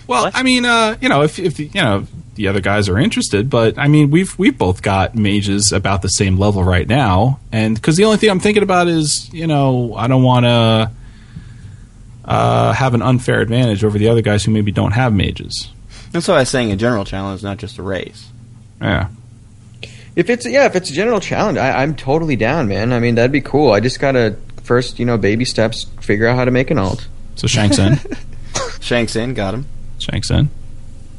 well, 0.08 0.24
What? 0.24 0.36
I 0.38 0.44
mean, 0.44 0.64
uh, 0.66 0.96
you 1.02 1.10
know, 1.10 1.24
if 1.24 1.38
if 1.38 1.60
you 1.60 1.70
know 1.76 2.08
the 2.36 2.48
other 2.48 2.62
guys 2.62 2.88
are 2.88 2.98
interested, 2.98 3.50
but 3.50 3.78
I 3.78 3.88
mean, 3.88 4.10
we've 4.10 4.38
we've 4.40 4.58
both 4.58 4.82
got 4.82 5.16
mages 5.16 5.72
about 5.72 6.02
the 6.02 6.08
same 6.08 6.38
level 6.38 6.64
right 6.64 6.88
now, 6.88 7.40
and 7.52 7.76
because 7.76 7.98
the 7.98 8.06
only 8.06 8.18
thing 8.18 8.30
I'm 8.30 8.40
thinking 8.40 8.64
about 8.64 8.88
is, 8.88 9.32
you 9.34 9.48
know, 9.48 9.94
I 9.96 10.08
don't 10.08 10.24
want 10.24 10.46
to 10.46 10.92
uh, 12.26 12.74
have 12.74 12.94
an 12.94 13.02
unfair 13.02 13.42
advantage 13.42 13.84
over 13.84 13.98
the 13.98 14.10
other 14.10 14.22
guys 14.22 14.44
who 14.46 14.52
maybe 14.52 14.72
don't 14.72 14.92
have 14.92 15.14
mages. 15.14 15.70
That's 16.12 16.28
what 16.28 16.38
I 16.38 16.42
was 16.42 16.50
saying. 16.50 16.72
A 16.72 16.76
general 16.76 17.06
challenge, 17.06 17.44
not 17.44 17.58
just 17.58 17.78
a 17.78 17.84
race. 17.84 18.30
Yeah. 18.82 19.10
If 20.16 20.30
it's 20.30 20.46
yeah, 20.46 20.66
if 20.66 20.76
it's 20.76 20.90
a 20.90 20.94
general 20.94 21.20
challenge, 21.20 21.58
I, 21.58 21.84
I'm 21.84 21.96
totally 21.96 22.36
down, 22.36 22.68
man. 22.68 22.92
I 22.94 23.00
mean, 23.00 23.16
that'd 23.16 23.32
be 23.32 23.42
cool. 23.42 23.72
I 23.72 23.80
just 23.80 24.00
gotta 24.00 24.38
first, 24.64 25.00
you 25.00 25.06
know, 25.06 25.18
baby 25.18 25.46
steps, 25.46 25.86
figure 26.02 26.28
out 26.28 26.36
how 26.36 26.46
to 26.46 26.52
make 26.52 26.70
an 26.72 26.78
alt. 26.78 27.08
So 27.36 27.48
Shanks 27.48 27.80
in. 27.80 28.00
Shanks 28.82 29.16
in, 29.16 29.34
got 29.34 29.54
him. 29.54 29.66
Shanks 30.00 30.30
in. 30.30 30.50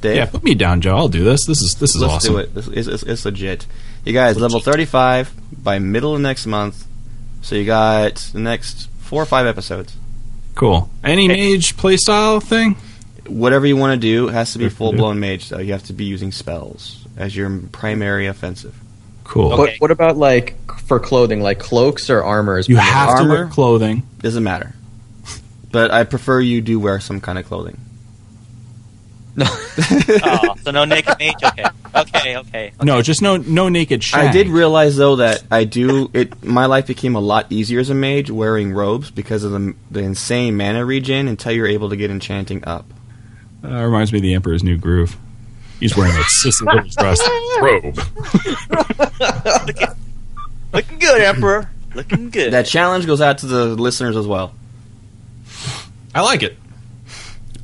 Dave, 0.02 0.16
Yeah, 0.16 0.26
put 0.26 0.42
me 0.44 0.54
down, 0.54 0.80
Joe. 0.82 0.96
I'll 0.96 1.08
do 1.08 1.24
this. 1.24 1.46
This 1.46 1.62
is 1.62 1.74
this 1.76 1.94
is 1.94 2.02
let's 2.02 2.14
awesome. 2.14 2.34
do 2.34 2.38
it. 2.40 2.54
This- 2.54 2.68
It's, 2.68 2.88
it's, 2.88 3.02
it's 3.04 3.24
legit. 3.24 3.66
You 4.04 4.12
guys, 4.12 4.36
level 4.36 4.60
35 4.60 5.32
by 5.62 5.78
middle 5.78 6.14
of 6.14 6.20
next 6.20 6.44
month. 6.46 6.86
So 7.40 7.54
you 7.54 7.64
got 7.64 8.16
the 8.32 8.38
next 8.40 8.88
four 9.00 9.22
or 9.22 9.26
five 9.26 9.46
episodes. 9.46 9.96
Cool. 10.54 10.90
Any 11.02 11.26
mage 11.28 11.76
playstyle 11.76 12.42
thing? 12.42 12.76
Whatever 13.26 13.66
you 13.66 13.76
want 13.76 13.94
to 13.94 14.00
do 14.00 14.28
it 14.28 14.32
has 14.32 14.52
to 14.52 14.58
be 14.58 14.64
Good 14.64 14.70
to 14.70 14.74
do. 14.74 14.76
full 14.76 14.92
blown 14.92 15.20
mage, 15.20 15.48
though. 15.48 15.58
You 15.58 15.72
have 15.72 15.84
to 15.84 15.92
be 15.92 16.04
using 16.04 16.30
spells 16.32 17.06
as 17.16 17.34
your 17.34 17.60
primary 17.72 18.26
offensive. 18.26 18.74
Cool. 19.24 19.52
Okay. 19.52 19.62
What 19.62 19.70
what 19.80 19.90
about 19.92 20.16
like 20.16 20.56
for 20.82 20.98
clothing, 21.00 21.40
like 21.40 21.58
cloaks 21.60 22.10
or 22.10 22.22
armors? 22.22 22.68
You 22.68 22.76
have 22.76 23.18
to 23.18 23.24
wear 23.28 23.46
clothing. 23.46 24.02
Doesn't 24.18 24.42
matter. 24.44 24.74
But 25.70 25.90
I 25.90 26.04
prefer 26.04 26.40
you 26.40 26.60
do 26.60 26.78
wear 26.80 27.00
some 27.00 27.20
kind 27.20 27.38
of 27.38 27.46
clothing. 27.46 27.78
oh, 29.38 30.54
so 30.62 30.70
no 30.70 30.84
naked 30.84 31.18
mage. 31.18 31.34
Okay, 31.42 31.64
okay, 31.94 32.36
okay. 32.36 32.72
No, 32.82 33.00
just 33.00 33.22
no 33.22 33.38
no 33.38 33.68
naked 33.70 34.04
shank. 34.04 34.28
I 34.28 34.32
did 34.32 34.48
realize 34.48 34.96
though 34.96 35.16
that 35.16 35.42
I 35.50 35.64
do 35.64 36.10
it. 36.12 36.44
My 36.44 36.66
life 36.66 36.86
became 36.86 37.16
a 37.16 37.20
lot 37.20 37.50
easier 37.50 37.80
as 37.80 37.88
a 37.88 37.94
mage 37.94 38.30
wearing 38.30 38.72
robes 38.72 39.10
because 39.10 39.44
of 39.44 39.52
the 39.52 39.74
the 39.90 40.00
insane 40.00 40.56
mana 40.56 40.84
regen 40.84 41.28
until 41.28 41.52
you're 41.52 41.66
able 41.66 41.88
to 41.90 41.96
get 41.96 42.10
enchanting 42.10 42.64
up. 42.66 42.84
Uh, 43.64 43.84
reminds 43.84 44.12
me 44.12 44.18
of 44.18 44.22
the 44.22 44.34
Emperor's 44.34 44.62
New 44.62 44.76
Groove. 44.76 45.16
He's 45.80 45.96
wearing 45.96 46.12
that 46.12 46.28
sissy 46.44 46.66
little 46.66 46.88
dress 46.90 47.20
robe. 47.60 47.98
Looking 50.72 50.98
good, 50.98 51.22
Emperor. 51.22 51.70
Looking 51.94 52.30
good. 52.30 52.52
That 52.52 52.66
challenge 52.66 53.06
goes 53.06 53.20
out 53.20 53.38
to 53.38 53.46
the 53.46 53.66
listeners 53.66 54.16
as 54.16 54.26
well. 54.26 54.54
I 56.14 56.20
like 56.20 56.42
it. 56.42 56.56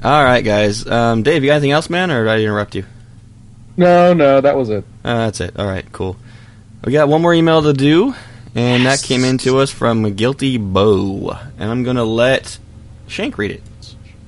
All 0.02 0.24
right, 0.24 0.44
guys. 0.44 0.86
Um, 0.86 1.22
Dave, 1.24 1.42
you 1.42 1.48
got 1.48 1.54
anything 1.54 1.72
else, 1.72 1.90
man, 1.90 2.10
or 2.10 2.24
did 2.24 2.30
I 2.30 2.40
interrupt 2.40 2.76
you? 2.76 2.84
No, 3.76 4.14
no, 4.14 4.40
that 4.40 4.56
was 4.56 4.70
it. 4.70 4.84
Uh, 5.04 5.26
that's 5.26 5.40
it. 5.40 5.58
All 5.58 5.66
right, 5.66 5.90
cool. 5.92 6.16
We 6.84 6.92
got 6.92 7.08
one 7.08 7.20
more 7.20 7.34
email 7.34 7.62
to 7.62 7.72
do, 7.72 8.14
and 8.54 8.86
that 8.86 9.02
came 9.02 9.24
in 9.24 9.38
to 9.38 9.58
us 9.58 9.70
from 9.70 10.14
Guilty 10.14 10.56
Bow, 10.56 11.36
and 11.58 11.70
I'm 11.70 11.82
gonna 11.82 12.04
let 12.04 12.58
Shank 13.08 13.38
read 13.38 13.50
it. 13.50 13.62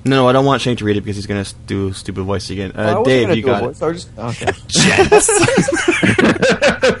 No, 0.03 0.27
I 0.27 0.33
don't 0.33 0.45
want 0.45 0.61
Shank 0.61 0.79
to 0.79 0.85
read 0.85 0.97
it 0.97 1.01
because 1.01 1.15
he's 1.15 1.27
gonna 1.27 1.45
do 1.67 1.89
a 1.89 1.93
stupid 1.93 2.23
voice 2.23 2.49
again. 2.49 2.73
Uh, 2.73 3.03
Dave, 3.03 3.35
you 3.35 3.43
got 3.43 3.63
it. 3.63 3.81
I 3.81 3.91
just, 3.93 4.09
okay. 4.17 4.51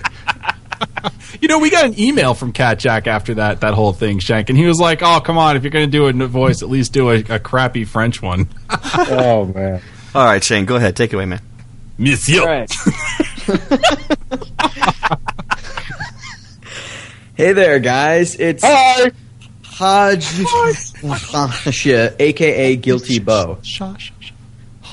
You 1.41 1.47
know, 1.47 1.57
we 1.59 1.69
got 1.71 1.85
an 1.85 1.99
email 1.99 2.35
from 2.35 2.51
Cat 2.53 2.77
Jack 2.77 3.07
after 3.07 3.33
that 3.35 3.61
that 3.61 3.73
whole 3.73 3.93
thing, 3.93 4.19
Shank, 4.19 4.49
and 4.49 4.57
he 4.57 4.65
was 4.67 4.79
like, 4.79 5.01
"Oh, 5.01 5.19
come 5.21 5.39
on! 5.39 5.57
If 5.57 5.63
you're 5.63 5.71
going 5.71 5.89
to 5.89 5.91
do 5.91 6.05
a 6.05 6.09
n- 6.09 6.23
voice, 6.27 6.61
at 6.61 6.69
least 6.69 6.93
do 6.93 7.09
a, 7.09 7.15
a 7.15 7.39
crappy 7.39 7.83
French 7.83 8.21
one." 8.21 8.47
Oh 8.93 9.45
man. 9.45 9.81
All 10.13 10.25
right, 10.25 10.43
Shane, 10.43 10.65
go 10.65 10.75
ahead. 10.75 10.95
Take 10.95 11.13
it 11.13 11.15
away, 11.15 11.25
man. 11.25 11.41
Monsieur. 11.97 12.65
Hey 17.35 17.53
there, 17.53 17.79
guys. 17.79 18.35
It's 18.35 18.63
Hi. 18.63 19.11
Haj, 19.63 20.23
aka 22.19 22.75
Guilty 22.75 23.19
Bow. 23.19 23.57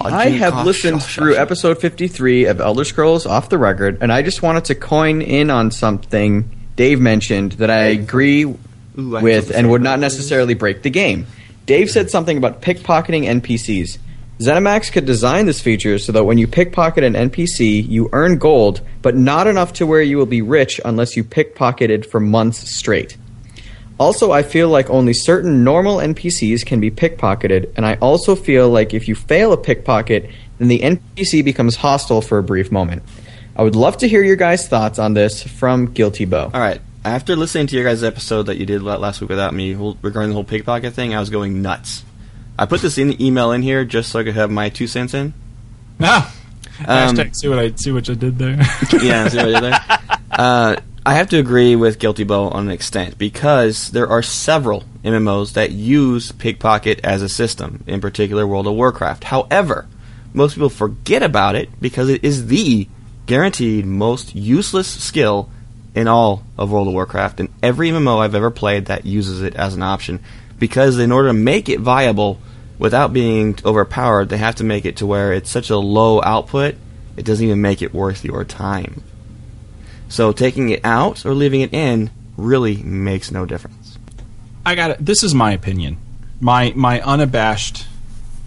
I 0.01 0.29
have 0.29 0.65
listened 0.65 1.03
through 1.03 1.37
episode 1.37 1.81
53 1.81 2.47
of 2.47 2.61
Elder 2.61 2.85
Scrolls 2.85 3.27
Off 3.27 3.49
the 3.49 3.59
Record, 3.59 3.99
and 4.01 4.13
I 4.13 4.23
just 4.23 4.43
wanted 4.43 4.67
to 4.67 4.75
coin 4.75 5.23
in 5.23 5.51
on 5.51 5.71
something 5.71 6.55
Dave 6.77 7.01
mentioned 7.01 7.53
that 7.53 7.71
I 7.71 7.87
agree 7.87 8.45
with 8.95 9.51
and 9.51 9.71
would 9.71 9.83
not 9.83 9.99
necessarily 9.99 10.55
break 10.55 10.83
the 10.83 10.91
game. 10.91 11.27
Dave 11.67 11.91
said 11.91 12.11
something 12.11 12.39
about 12.39 12.63
pickpocketing 12.63 13.25
NPCs. 13.25 13.99
ZeniMax 14.39 14.93
could 14.93 15.05
design 15.05 15.47
this 15.47 15.61
feature 15.61 15.99
so 15.99 16.13
that 16.13 16.25
when 16.25 16.39
you 16.39 16.47
pickpocket 16.47 17.03
an 17.03 17.15
NPC, 17.15 17.87
you 17.87 18.09
earn 18.13 18.39
gold, 18.39 18.81
but 19.03 19.17
not 19.17 19.49
enough 19.49 19.73
to 19.75 19.87
where 19.87 20.01
you 20.01 20.17
will 20.17 20.27
be 20.27 20.43
rich 20.43 20.81
unless 20.85 21.17
you 21.17 21.25
pickpocketed 21.25 22.07
for 22.07 22.21
months 22.21 22.71
straight. 22.71 23.17
Also, 23.99 24.31
I 24.31 24.43
feel 24.43 24.69
like 24.69 24.89
only 24.91 25.13
certain 25.13 25.65
normal 25.65 25.97
NPCs 25.97 26.65
can 26.65 26.81
be 26.81 26.91
pickpocketed, 26.91 27.73
and 27.77 27.85
I 27.85 27.95
also 27.97 28.37
feel 28.37 28.69
like 28.69 28.95
if 28.95 29.09
you 29.09 29.15
fail 29.15 29.53
a 29.53 29.57
pickpocket, 29.57 30.31
then 30.59 30.69
the 30.69 30.81
NPC 30.81 31.45
becomes 31.45 31.77
hostile 31.77 32.21
for 32.21 32.39
a 32.39 32.43
brief 32.43 32.71
moment. 32.71 33.03
I 33.57 33.63
would 33.63 33.75
love 33.75 33.99
to 33.99 34.09
hear 34.09 34.23
your 34.23 34.37
guys' 34.37 34.69
thoughts 34.69 35.01
on 35.01 35.15
this 35.15 35.43
from 35.43 35.87
Guilty 35.87 36.27
Bow. 36.27 36.51
All 36.55 36.61
right. 36.61 36.81
After 37.05 37.35
listening 37.35 37.67
to 37.69 37.77
your 37.77 37.85
guys' 37.85 38.05
episode 38.05 38.45
that 38.45 38.57
you 38.57 38.67
did 38.67 38.83
last 38.83 39.21
week 39.21 39.31
without 39.31 39.53
me 39.53 39.75
regarding 39.75 40.31
the 40.31 40.35
whole 40.35 40.45
pickpocket 40.45 40.95
thing, 40.95 41.15
I 41.15 41.21
was 41.21 41.31
going 41.31 41.61
nuts. 41.63 42.05
I 42.57 42.67
put 42.67 42.81
this 42.81 42.99
in 42.99 43.09
the 43.09 43.25
email 43.25 43.51
in 43.53 43.63
here 43.63 43.85
just 43.85 44.11
so 44.11 44.21
I 44.21 44.25
could 44.25 44.35
have 44.35 44.51
my 44.51 44.69
two 44.69 44.87
cents 44.87 45.15
in. 45.15 45.33
Ah. 46.01 46.35
Um, 46.81 47.17
Hashtag 47.17 47.35
see 47.35 47.49
what 47.49 47.59
I 47.59 47.73
see 47.75 47.91
what 47.91 48.07
you 48.07 48.15
did 48.15 48.39
there. 48.39 48.57
yeah, 49.03 49.29
see 49.29 49.37
what 49.39 49.47
I 49.47 49.61
did 49.61 49.63
there? 49.63 49.81
Uh, 50.31 50.77
I 51.09 51.15
have 51.15 51.31
to 51.31 51.39
agree 51.39 51.75
with 51.75 51.99
Guilty 51.99 52.25
Bow 52.25 52.51
on 52.51 52.67
an 52.67 52.71
extent 52.71 53.17
because 53.17 53.93
there 53.93 54.11
are 54.11 54.23
several 54.23 54.85
MMOs 55.03 55.55
that 55.55 55.71
use 55.71 56.33
pickpocket 56.33 57.01
as 57.03 57.23
a 57.23 57.31
system, 57.31 57.83
in 57.87 58.03
particular 58.03 58.47
World 58.47 58.67
of 58.67 58.75
Warcraft. 58.75 59.25
However, 59.25 59.87
most 60.35 60.53
people 60.53 60.69
forget 60.69 61.23
about 61.23 61.57
it 61.57 61.71
because 61.81 62.11
it 62.11 62.23
is 62.23 62.49
the 62.49 62.89
guaranteed 63.25 63.87
most 63.87 64.35
useless 64.35 64.87
skill 64.87 65.49
in 65.95 66.09
all 66.09 66.43
of 66.59 66.71
World 66.71 66.89
of 66.89 66.93
Warcraft, 66.93 67.41
and 67.41 67.49
every 67.63 67.89
MMO 67.89 68.19
I've 68.19 68.35
ever 68.35 68.51
played 68.51 68.85
that 68.85 69.07
uses 69.07 69.41
it 69.41 69.55
as 69.55 69.75
an 69.75 69.83
option. 69.83 70.21
Because 70.59 70.99
in 70.99 71.11
order 71.11 71.31
to 71.31 71.33
make 71.33 71.71
it 71.71 71.81
viable 71.81 72.39
without 72.79 73.15
being 73.15 73.57
overpowered, 73.65 74.29
they 74.29 74.37
have 74.37 74.57
to 74.57 74.65
make 74.65 74.85
it 74.85 74.99
to 74.99 75.07
where 75.07 75.33
it's 75.33 75.49
such 75.49 75.71
a 75.71 75.79
low 75.79 76.21
output, 76.23 76.75
it 77.17 77.25
doesn't 77.25 77.47
even 77.47 77.63
make 77.63 77.81
it 77.81 77.95
worth 77.95 78.27
your 78.27 78.45
time. 78.45 79.03
So 80.09 80.33
taking 80.33 80.71
it 80.71 80.85
out 80.85 81.25
or 81.27 81.35
leaving 81.35 81.61
it 81.61 81.73
in 81.73 82.11
really 82.37 82.77
makes 82.83 83.31
no 83.31 83.45
difference. 83.45 83.99
I 84.65 84.75
got 84.75 84.91
it. 84.91 85.05
This 85.05 85.23
is 85.23 85.35
my 85.35 85.53
opinion. 85.53 85.99
my 86.41 86.73
my 86.77 87.01
unabashed 87.01 87.87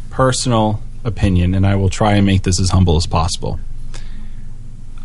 personal 0.10 0.82
opinion, 1.04 1.54
and 1.54 1.66
I 1.66 1.76
will 1.76 1.90
try 1.90 2.14
and 2.14 2.26
make 2.26 2.44
this 2.44 2.60
as 2.60 2.70
humble 2.70 2.96
as 2.96 3.08
possible. 3.08 3.60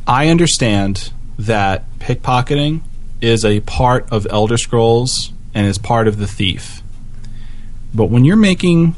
I 0.06 0.28
understand 0.28 1.12
that 1.38 1.84
pickpocketing 1.98 2.82
is 3.20 3.44
a 3.44 3.60
part 3.60 4.10
of 4.12 4.26
Elder 4.30 4.56
Scrolls 4.56 5.32
and 5.54 5.66
is 5.66 5.78
part 5.78 6.06
of 6.06 6.18
the 6.18 6.26
thief. 6.26 6.82
But 7.94 8.06
when 8.06 8.24
you're 8.24 8.36
making 8.36 8.94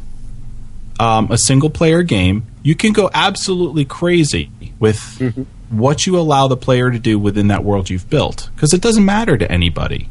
um, 0.99 1.31
a 1.31 1.39
single 1.39 1.71
player 1.71 2.03
game, 2.03 2.47
you 2.63 2.75
can 2.75 2.93
go 2.93 3.11
absolutely 3.15 3.85
crazy 3.85 4.51
with 4.79 5.47
what 5.71 6.07
you 6.07 6.19
allow 6.19 6.49
the 6.49 6.57
player 6.57 6.91
to 6.91 6.99
do 6.99 7.19
within 7.19 7.49
that 7.49 7.65
world 7.65 7.91
you've 7.91 8.09
built 8.09 8.51
because 8.55 8.73
it 8.73 8.81
doesn't 8.81 9.05
matter 9.05 9.37
to 9.37 9.51
anybody. 9.51 10.09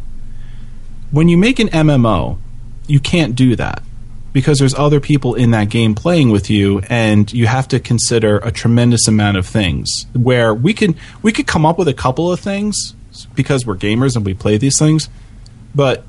When 1.11 1.29
you 1.29 1.37
make 1.37 1.59
an 1.59 1.69
MMO, 1.69 2.37
you 2.87 2.99
can't 2.99 3.35
do 3.35 3.55
that 3.55 3.81
because 4.33 4.59
there's 4.59 4.75
other 4.75 4.99
people 4.99 5.35
in 5.35 5.51
that 5.51 5.69
game 5.69 5.95
playing 5.95 6.29
with 6.29 6.49
you 6.49 6.81
and 6.89 7.31
you 7.33 7.47
have 7.47 7.67
to 7.69 7.79
consider 7.79 8.37
a 8.39 8.51
tremendous 8.51 9.07
amount 9.07 9.37
of 9.37 9.47
things 9.47 10.05
where 10.13 10.53
we 10.53 10.73
can 10.73 10.95
we 11.21 11.31
could 11.31 11.47
come 11.47 11.65
up 11.65 11.77
with 11.77 11.87
a 11.87 11.93
couple 11.93 12.31
of 12.31 12.39
things 12.39 12.93
because 13.33 13.65
we're 13.65 13.75
gamers 13.75 14.15
and 14.15 14.25
we 14.25 14.33
play 14.33 14.57
these 14.57 14.77
things 14.77 15.09
but 15.73 16.03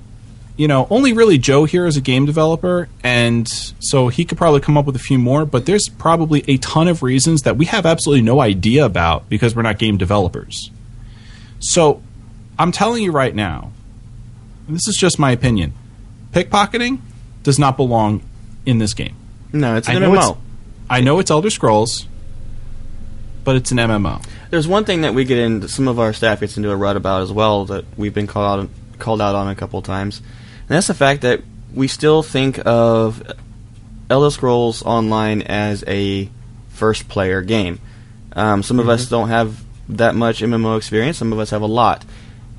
you 0.58 0.68
know, 0.68 0.86
only 0.90 1.14
really 1.14 1.38
Joe 1.38 1.64
here 1.64 1.86
is 1.86 1.96
a 1.96 2.00
game 2.02 2.26
developer, 2.26 2.88
and 3.02 3.48
so 3.78 4.08
he 4.08 4.24
could 4.26 4.36
probably 4.36 4.60
come 4.60 4.76
up 4.76 4.84
with 4.84 4.96
a 4.96 4.98
few 5.00 5.18
more. 5.18 5.46
But 5.46 5.64
there's 5.64 5.88
probably 5.88 6.44
a 6.48 6.58
ton 6.58 6.88
of 6.88 7.02
reasons 7.02 7.42
that 7.42 7.56
we 7.56 7.64
have 7.66 7.86
absolutely 7.86 8.22
no 8.22 8.40
idea 8.40 8.84
about 8.84 9.28
because 9.30 9.56
we're 9.56 9.62
not 9.62 9.78
game 9.78 9.96
developers. 9.96 10.70
So 11.60 12.02
I'm 12.58 12.72
telling 12.72 13.02
you 13.02 13.12
right 13.12 13.34
now, 13.34 13.72
this 14.68 14.86
is 14.88 14.96
just 14.96 15.18
my 15.18 15.30
opinion, 15.30 15.72
pickpocketing 16.32 16.98
does 17.44 17.58
not 17.58 17.76
belong 17.76 18.22
in 18.66 18.78
this 18.78 18.92
game. 18.94 19.14
No, 19.52 19.76
it's 19.76 19.88
an 19.88 19.96
I 19.96 19.98
know 20.00 20.10
MMO. 20.10 20.16
it's- 20.18 20.36
I 20.90 21.00
know 21.02 21.18
it's 21.20 21.30
Elder 21.30 21.50
Scrolls, 21.50 22.06
but 23.44 23.56
it's 23.56 23.70
an 23.70 23.78
MMO. 23.78 24.20
There's 24.50 24.66
one 24.66 24.84
thing 24.84 25.02
that 25.02 25.14
we 25.14 25.24
get 25.24 25.38
in. 25.38 25.68
Some 25.68 25.86
of 25.88 25.98
our 25.98 26.12
staff 26.12 26.40
gets 26.40 26.56
into 26.56 26.70
a 26.70 26.76
rut 26.76 26.96
about 26.96 27.22
as 27.22 27.30
well 27.32 27.64
that 27.66 27.84
we've 27.96 28.14
been 28.14 28.26
called 28.26 28.60
out 28.64 28.68
called 28.98 29.20
out 29.20 29.34
on 29.36 29.48
a 29.48 29.54
couple 29.54 29.78
of 29.78 29.84
times, 29.84 30.20
and 30.68 30.76
that's 30.76 30.86
the 30.86 30.94
fact 30.94 31.22
that 31.22 31.42
we 31.74 31.88
still 31.88 32.22
think 32.22 32.60
of 32.66 33.22
Elder 34.10 34.30
Scrolls 34.30 34.82
Online 34.82 35.42
as 35.42 35.82
a 35.86 36.28
first 36.68 37.08
player 37.08 37.42
game. 37.42 37.80
Um, 38.32 38.62
some 38.62 38.78
of 38.78 38.88
us 38.88 39.08
don't 39.08 39.28
have 39.28 39.62
that 39.88 40.14
much 40.14 40.40
MMO 40.40 40.76
experience. 40.76 41.18
Some 41.18 41.32
of 41.32 41.38
us 41.38 41.50
have 41.50 41.62
a 41.62 41.66
lot. 41.66 42.04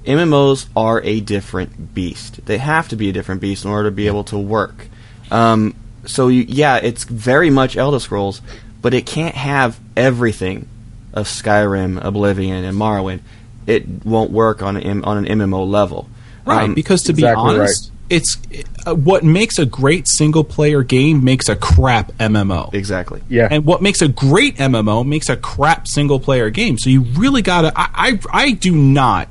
MMOs 0.06 0.68
are 0.76 1.02
a 1.03 1.19
different 1.19 1.94
beast. 1.94 2.45
They 2.45 2.57
have 2.57 2.88
to 2.90 2.95
be 2.95 3.10
a 3.10 3.11
different 3.14 3.41
beast 3.41 3.65
in 3.65 3.72
order 3.72 3.90
to 3.90 3.95
be 3.95 4.07
able 4.07 4.23
to 4.26 4.38
work. 4.38 4.88
Um, 5.30 5.76
so 6.06 6.27
you, 6.27 6.45
yeah, 6.48 6.77
it's 6.77 7.03
very 7.03 7.49
much 7.49 7.77
Elder 7.77 7.99
Scrolls, 7.99 8.41
but 8.81 8.94
it 8.94 9.06
can't 9.06 9.36
have 9.36 9.80
everything 9.95 10.68
of 11.14 11.27
Skyrim, 11.27 12.03
Oblivion, 12.03 12.64
and 12.64 12.77
Morrowind. 12.77 13.22
It 13.68 13.88
won't 14.06 14.31
work 14.31 14.64
on 14.64 14.77
an 14.77 15.03
on 15.03 15.26
an 15.26 15.40
MMO 15.40 15.69
level. 15.69 16.10
Right, 16.45 16.64
Um, 16.64 16.73
because 16.73 17.03
to 17.03 17.14
be 17.14 17.22
exactly 17.22 17.60
honest, 17.60 17.91
it's 18.10 18.38
uh, 18.86 18.95
what 18.95 19.23
makes 19.23 19.60
a 19.60 19.65
great 19.65 20.07
single 20.07 20.44
player 20.44 20.84
game 20.84 21.23
makes 21.23 21.48
a 21.49 21.56
crap 21.56 22.11
MMO. 22.14 22.73
exactly. 22.73 23.22
Yeah. 23.30 23.48
And 23.49 23.65
what 23.65 23.81
makes 23.81 24.02
a 24.02 24.07
great 24.07 24.57
MMO 24.57 25.06
makes 25.06 25.30
a 25.30 25.38
crap 25.38 25.88
single 25.88 26.19
player 26.19 26.49
game. 26.49 26.77
So 26.77 26.90
you 26.90 27.02
really 27.02 27.41
gotta. 27.41 27.72
I, 27.76 27.90
I, 27.94 28.19
I 28.31 28.52
do 28.52 28.76
not. 28.76 29.30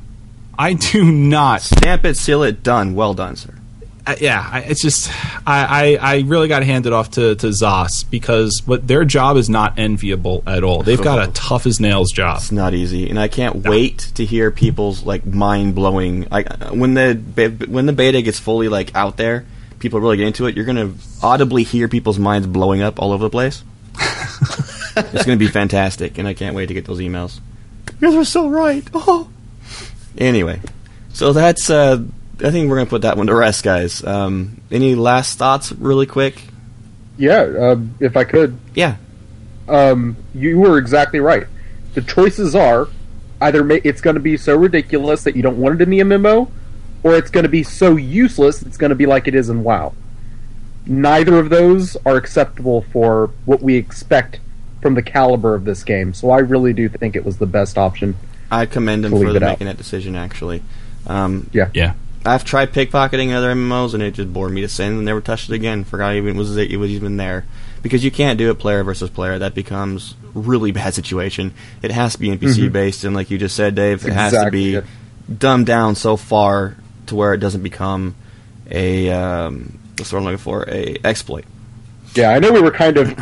I 0.58 0.74
do 0.74 1.04
not. 1.04 1.62
Stamp 1.62 2.04
it, 2.04 2.16
seal 2.16 2.42
it, 2.42 2.62
done. 2.62 2.94
Well 2.94 3.14
done, 3.14 3.36
sir. 3.36 3.54
I, 4.08 4.16
yeah, 4.22 4.48
I, 4.50 4.60
it's 4.60 4.80
just. 4.80 5.10
I, 5.46 5.98
I, 6.00 6.14
I 6.14 6.20
really 6.20 6.48
got 6.48 6.60
to 6.60 6.64
hand 6.64 6.86
it 6.86 6.94
off 6.94 7.10
to, 7.12 7.34
to 7.34 7.48
Zos 7.48 8.08
because 8.10 8.62
what 8.64 8.86
their 8.86 9.04
job 9.04 9.36
is 9.36 9.50
not 9.50 9.78
enviable 9.78 10.42
at 10.46 10.64
all. 10.64 10.82
They've 10.82 11.00
got 11.00 11.28
a 11.28 11.30
tough 11.34 11.66
as 11.66 11.78
nails 11.78 12.10
job. 12.10 12.38
It's 12.38 12.50
not 12.50 12.72
easy, 12.72 13.10
and 13.10 13.20
I 13.20 13.28
can't 13.28 13.56
wait 13.56 13.98
to 14.14 14.24
hear 14.24 14.50
people's 14.50 15.02
like 15.02 15.26
mind 15.26 15.74
blowing. 15.74 16.26
Like 16.30 16.50
when 16.70 16.94
the 16.94 17.14
be- 17.16 17.66
when 17.66 17.84
the 17.84 17.92
beta 17.92 18.22
gets 18.22 18.38
fully 18.38 18.70
like 18.70 18.96
out 18.96 19.18
there, 19.18 19.44
people 19.78 20.00
really 20.00 20.16
get 20.16 20.26
into 20.26 20.46
it. 20.46 20.56
You're 20.56 20.64
gonna 20.64 20.94
audibly 21.22 21.62
hear 21.62 21.86
people's 21.86 22.18
minds 22.18 22.46
blowing 22.46 22.80
up 22.80 23.02
all 23.02 23.12
over 23.12 23.24
the 23.24 23.30
place. 23.30 23.62
it's 24.96 25.26
gonna 25.26 25.36
be 25.36 25.48
fantastic, 25.48 26.16
and 26.16 26.26
I 26.26 26.32
can't 26.32 26.56
wait 26.56 26.66
to 26.66 26.74
get 26.74 26.86
those 26.86 27.00
emails. 27.00 27.40
You 28.00 28.08
guys 28.08 28.14
are 28.14 28.24
so 28.24 28.48
right. 28.48 28.88
Oh. 28.94 29.28
Anyway, 30.16 30.60
so 31.12 31.32
that's. 31.32 31.70
uh 31.70 32.02
I 32.42 32.50
think 32.50 32.70
we're 32.70 32.76
gonna 32.76 32.90
put 32.90 33.02
that 33.02 33.16
one 33.16 33.26
to 33.26 33.34
rest, 33.34 33.64
guys. 33.64 34.04
Um, 34.04 34.60
any 34.70 34.94
last 34.94 35.38
thoughts, 35.38 35.72
really 35.72 36.06
quick? 36.06 36.42
Yeah, 37.16 37.40
uh, 37.40 37.80
if 38.00 38.16
I 38.16 38.24
could, 38.24 38.56
Yeah, 38.74 38.96
um, 39.68 40.16
you 40.34 40.58
were 40.58 40.78
exactly 40.78 41.18
right. 41.20 41.46
The 41.94 42.02
choices 42.02 42.54
are 42.54 42.88
either 43.40 43.64
ma- 43.64 43.78
it's 43.82 44.00
going 44.00 44.14
to 44.14 44.20
be 44.20 44.36
so 44.36 44.56
ridiculous 44.56 45.24
that 45.24 45.34
you 45.34 45.42
don't 45.42 45.58
want 45.58 45.80
it 45.80 45.82
in 45.84 45.90
the 45.90 46.00
MMO, 46.00 46.48
or 47.02 47.16
it's 47.16 47.30
going 47.30 47.42
to 47.42 47.48
be 47.48 47.62
so 47.64 47.96
useless 47.96 48.62
it's 48.62 48.76
going 48.76 48.90
to 48.90 48.96
be 48.96 49.06
like 49.06 49.26
it 49.26 49.34
is 49.34 49.48
in 49.48 49.64
WoW. 49.64 49.94
Neither 50.86 51.38
of 51.38 51.50
those 51.50 51.96
are 52.06 52.16
acceptable 52.16 52.82
for 52.92 53.30
what 53.44 53.62
we 53.62 53.76
expect 53.76 54.40
from 54.80 54.94
the 54.94 55.02
caliber 55.02 55.54
of 55.54 55.64
this 55.64 55.82
game. 55.84 56.14
So 56.14 56.30
I 56.30 56.38
really 56.38 56.72
do 56.72 56.88
think 56.88 57.14
it 57.16 57.24
was 57.24 57.38
the 57.38 57.46
best 57.46 57.76
option. 57.76 58.16
I 58.50 58.64
commend 58.66 59.04
him 59.04 59.10
To 59.10 59.16
leave 59.18 59.30
for 59.30 59.36
it 59.36 59.42
out. 59.42 59.48
making 59.50 59.66
that 59.66 59.76
decision. 59.76 60.14
Actually, 60.16 60.62
um, 61.06 61.50
Yeah. 61.52 61.68
Yeah. 61.74 61.92
I've 62.28 62.44
tried 62.44 62.72
pickpocketing 62.72 63.28
in 63.28 63.34
other 63.34 63.52
MMOs 63.52 63.94
and 63.94 64.02
it 64.02 64.12
just 64.12 64.32
bored 64.32 64.52
me 64.52 64.60
to 64.60 64.68
sin 64.68 64.92
and 64.92 65.04
never 65.04 65.20
touched 65.20 65.50
it 65.50 65.54
again. 65.54 65.84
Forgot 65.84 66.14
even 66.14 66.36
was 66.36 66.56
it 66.56 66.76
was 66.76 66.90
even 66.90 67.16
there 67.16 67.46
because 67.82 68.04
you 68.04 68.10
can't 68.10 68.38
do 68.38 68.50
it 68.50 68.58
player 68.58 68.84
versus 68.84 69.10
player. 69.10 69.38
That 69.38 69.54
becomes 69.54 70.14
really 70.34 70.72
bad 70.72 70.94
situation. 70.94 71.54
It 71.82 71.90
has 71.90 72.12
to 72.14 72.20
be 72.20 72.28
NPC 72.28 72.70
based 72.72 73.04
and 73.04 73.14
like 73.14 73.30
you 73.30 73.38
just 73.38 73.56
said, 73.56 73.74
Dave, 73.74 74.06
it 74.06 74.12
has 74.12 74.32
to 74.32 74.50
be 74.50 74.80
dumbed 75.36 75.66
down 75.66 75.94
so 75.94 76.16
far 76.16 76.76
to 77.06 77.16
where 77.16 77.34
it 77.34 77.38
doesn't 77.38 77.62
become 77.62 78.14
a 78.70 79.10
um, 79.10 79.78
what's 79.96 80.12
word 80.12 80.18
I'm 80.18 80.24
looking 80.24 80.38
for 80.38 80.68
a 80.68 80.96
exploit. 81.04 81.44
Yeah, 82.14 82.30
I 82.30 82.38
know 82.38 82.52
we 82.52 82.60
were 82.60 82.70
kind 82.70 82.96
of 82.96 83.18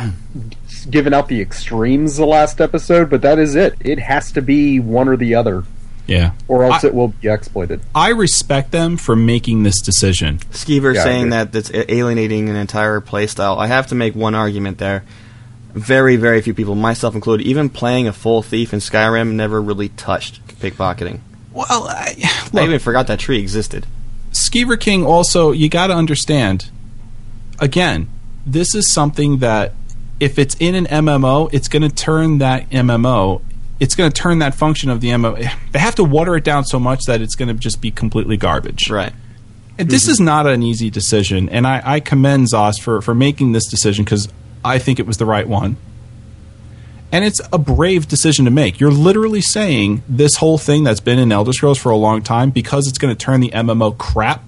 giving 0.89 1.13
out 1.13 1.27
the 1.27 1.41
extremes 1.41 2.17
the 2.17 2.25
last 2.25 2.61
episode, 2.61 3.09
but 3.09 3.21
that 3.21 3.39
is 3.39 3.55
it. 3.55 3.75
It 3.81 3.99
has 3.99 4.31
to 4.33 4.41
be 4.41 4.79
one 4.79 5.07
or 5.07 5.17
the 5.17 5.35
other, 5.35 5.65
Yeah. 6.07 6.31
or 6.47 6.63
else 6.63 6.83
I- 6.83 6.87
it 6.87 6.93
will 6.93 7.09
be 7.09 7.27
exploited. 7.27 7.81
I 7.93 8.09
respect 8.09 8.71
them 8.71 8.97
for 8.97 9.15
making 9.15 9.63
this 9.63 9.81
decision. 9.81 10.39
Skeever 10.51 10.95
Yeah, 10.95 11.03
saying 11.03 11.29
that 11.29 11.51
that's 11.51 11.71
alienating 11.73 12.49
an 12.49 12.55
entire 12.55 13.01
playstyle. 13.01 13.57
I 13.57 13.67
have 13.67 13.87
to 13.87 13.95
make 13.95 14.15
one 14.15 14.33
argument 14.33 14.77
there. 14.77 15.03
Very, 15.73 16.15
very 16.15 16.41
few 16.41 16.53
people, 16.53 16.73
myself 16.75 17.13
included, 17.13 17.45
even 17.45 17.69
playing 17.69 18.07
a 18.07 18.13
full 18.13 18.41
thief 18.41 18.73
in 18.73 18.79
Skyrim, 18.79 19.33
never 19.33 19.61
really 19.61 19.89
touched 19.89 20.41
pickpocketing. 20.59 21.19
Well, 21.53 21.87
I, 21.89 22.15
I 22.53 22.63
even 22.63 22.79
forgot 22.79 23.07
that 23.07 23.19
tree 23.19 23.39
existed. 23.39 23.85
Skeever 24.31 24.79
King 24.79 25.05
also, 25.05 25.51
you 25.51 25.69
got 25.69 25.87
to 25.87 25.93
understand, 25.93 26.69
again, 27.59 28.09
this 28.45 28.73
is 28.75 28.91
something 28.91 29.39
that 29.39 29.73
if 30.19 30.39
it's 30.39 30.55
in 30.59 30.73
an 30.75 30.85
MMO, 30.87 31.49
it's 31.51 31.67
going 31.67 31.81
to 31.83 31.89
turn 31.93 32.37
that 32.39 32.69
MMO, 32.71 33.41
it's 33.79 33.95
going 33.95 34.11
to 34.11 34.21
turn 34.21 34.39
that 34.39 34.55
function 34.55 34.89
of 34.89 35.01
the 35.01 35.09
MMO. 35.09 35.37
They 35.71 35.79
have 35.79 35.95
to 35.95 36.03
water 36.03 36.35
it 36.35 36.43
down 36.43 36.65
so 36.65 36.79
much 36.79 37.01
that 37.05 37.21
it's 37.21 37.35
going 37.35 37.49
to 37.49 37.53
just 37.53 37.81
be 37.81 37.91
completely 37.91 38.37
garbage. 38.37 38.89
Right. 38.89 39.13
And 39.77 39.89
This 39.89 40.07
is 40.07 40.19
not 40.19 40.47
an 40.47 40.63
easy 40.63 40.89
decision, 40.89 41.49
and 41.49 41.67
I, 41.67 41.81
I 41.85 41.99
commend 41.99 42.47
Zos 42.51 42.81
for, 42.81 43.01
for 43.01 43.13
making 43.13 43.51
this 43.51 43.67
decision 43.67 44.05
because 44.05 44.27
I 44.65 44.79
think 44.79 44.99
it 44.99 45.05
was 45.05 45.17
the 45.17 45.25
right 45.25 45.47
one. 45.47 45.77
And 47.11 47.23
it's 47.23 47.39
a 47.53 47.57
brave 47.57 48.07
decision 48.07 48.45
to 48.45 48.51
make. 48.51 48.79
You're 48.79 48.91
literally 48.91 49.39
saying 49.39 50.03
this 50.09 50.35
whole 50.37 50.57
thing 50.57 50.83
that's 50.83 50.99
been 50.99 51.19
in 51.19 51.31
Elder 51.31 51.53
Scrolls 51.53 51.77
for 51.77 51.89
a 51.91 51.95
long 51.95 52.21
time 52.21 52.49
because 52.49 52.87
it's 52.87 52.97
going 52.97 53.15
to 53.15 53.25
turn 53.25 53.39
the 53.39 53.49
MMO 53.51 53.97
crap. 53.97 54.43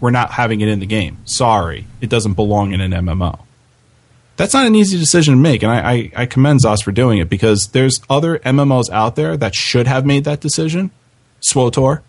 We're 0.00 0.10
not 0.10 0.32
having 0.32 0.60
it 0.60 0.68
in 0.68 0.80
the 0.80 0.86
game. 0.86 1.18
Sorry, 1.24 1.86
it 2.00 2.08
doesn't 2.08 2.34
belong 2.34 2.72
in 2.72 2.80
an 2.80 2.90
MMO. 2.90 3.43
That's 4.36 4.52
not 4.52 4.66
an 4.66 4.74
easy 4.74 4.98
decision 4.98 5.34
to 5.34 5.40
make, 5.40 5.62
and 5.62 5.70
I, 5.70 5.92
I, 5.92 6.10
I 6.16 6.26
commend 6.26 6.60
Zos 6.64 6.82
for 6.82 6.90
doing 6.90 7.18
it 7.18 7.28
because 7.28 7.68
there's 7.68 8.00
other 8.10 8.38
MMOs 8.40 8.90
out 8.90 9.14
there 9.14 9.36
that 9.36 9.54
should 9.54 9.86
have 9.86 10.04
made 10.04 10.24
that 10.24 10.40
decision. 10.40 10.90
SWTOR, 11.40 12.00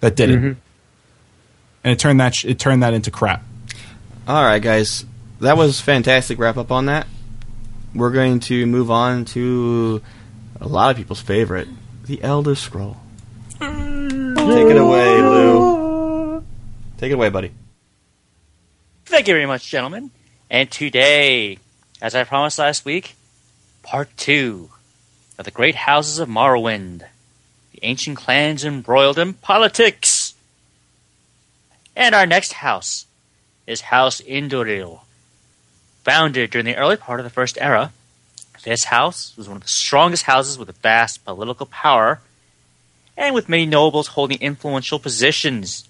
that 0.00 0.14
didn't, 0.16 0.36
mm-hmm. 0.36 0.60
and 1.84 1.92
it 1.92 1.98
turned 1.98 2.20
that 2.20 2.34
sh- 2.34 2.44
it 2.44 2.58
turned 2.58 2.82
that 2.82 2.92
into 2.92 3.10
crap. 3.10 3.42
All 4.28 4.42
right, 4.42 4.60
guys. 4.60 5.06
That 5.40 5.56
was 5.56 5.80
fantastic 5.80 6.38
wrap 6.38 6.56
up 6.56 6.70
on 6.70 6.86
that. 6.86 7.06
We're 7.94 8.10
going 8.10 8.40
to 8.40 8.66
move 8.66 8.90
on 8.90 9.24
to 9.26 10.02
a 10.60 10.68
lot 10.68 10.90
of 10.90 10.96
people's 10.96 11.20
favorite, 11.20 11.68
The 12.06 12.22
Elder 12.22 12.54
Scroll. 12.54 12.96
Take 13.60 13.70
it 13.70 14.76
away, 14.76 15.22
Lou. 15.22 16.44
Take 16.98 17.10
it 17.10 17.14
away, 17.14 17.28
buddy. 17.28 17.52
Thank 19.06 19.28
you 19.28 19.34
very 19.34 19.46
much, 19.46 19.68
gentlemen. 19.68 20.10
And 20.50 20.70
today, 20.70 21.58
as 22.00 22.14
I 22.14 22.24
promised 22.24 22.58
last 22.58 22.84
week, 22.84 23.16
part 23.82 24.08
two 24.16 24.70
of 25.38 25.44
the 25.44 25.50
great 25.50 25.74
houses 25.74 26.18
of 26.18 26.28
Morrowind, 26.28 27.04
the 27.72 27.78
ancient 27.82 28.16
clans 28.16 28.64
embroiled 28.64 29.18
in 29.18 29.34
politics. 29.34 30.34
And 31.96 32.14
our 32.14 32.26
next 32.26 32.54
house 32.54 33.06
is 33.66 33.82
House 33.82 34.20
Indoril. 34.20 35.00
Founded 36.04 36.50
during 36.50 36.66
the 36.66 36.76
early 36.76 36.96
part 36.96 37.20
of 37.20 37.24
the 37.24 37.30
First 37.30 37.56
Era, 37.60 37.92
this 38.64 38.84
house 38.84 39.34
was 39.36 39.48
one 39.48 39.58
of 39.58 39.62
the 39.62 39.68
strongest 39.68 40.24
houses 40.24 40.58
with 40.58 40.68
a 40.68 40.72
vast 40.72 41.24
political 41.24 41.66
power 41.66 42.20
and 43.16 43.34
with 43.34 43.48
many 43.48 43.66
nobles 43.66 44.08
holding 44.08 44.40
influential 44.40 44.98
positions 44.98 45.88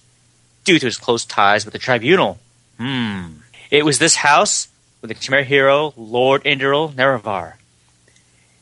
due 0.64 0.78
to 0.78 0.86
his 0.86 0.96
close 0.96 1.24
ties 1.24 1.64
with 1.64 1.72
the 1.72 1.78
tribunal. 1.78 2.38
Hmm. 2.78 3.26
It 3.74 3.84
was 3.84 3.98
this 3.98 4.14
house 4.14 4.68
with 5.00 5.08
the 5.08 5.16
Chimera 5.16 5.42
hero 5.42 5.94
Lord 5.96 6.44
Indoril 6.44 6.92
Nerevar. 6.94 7.54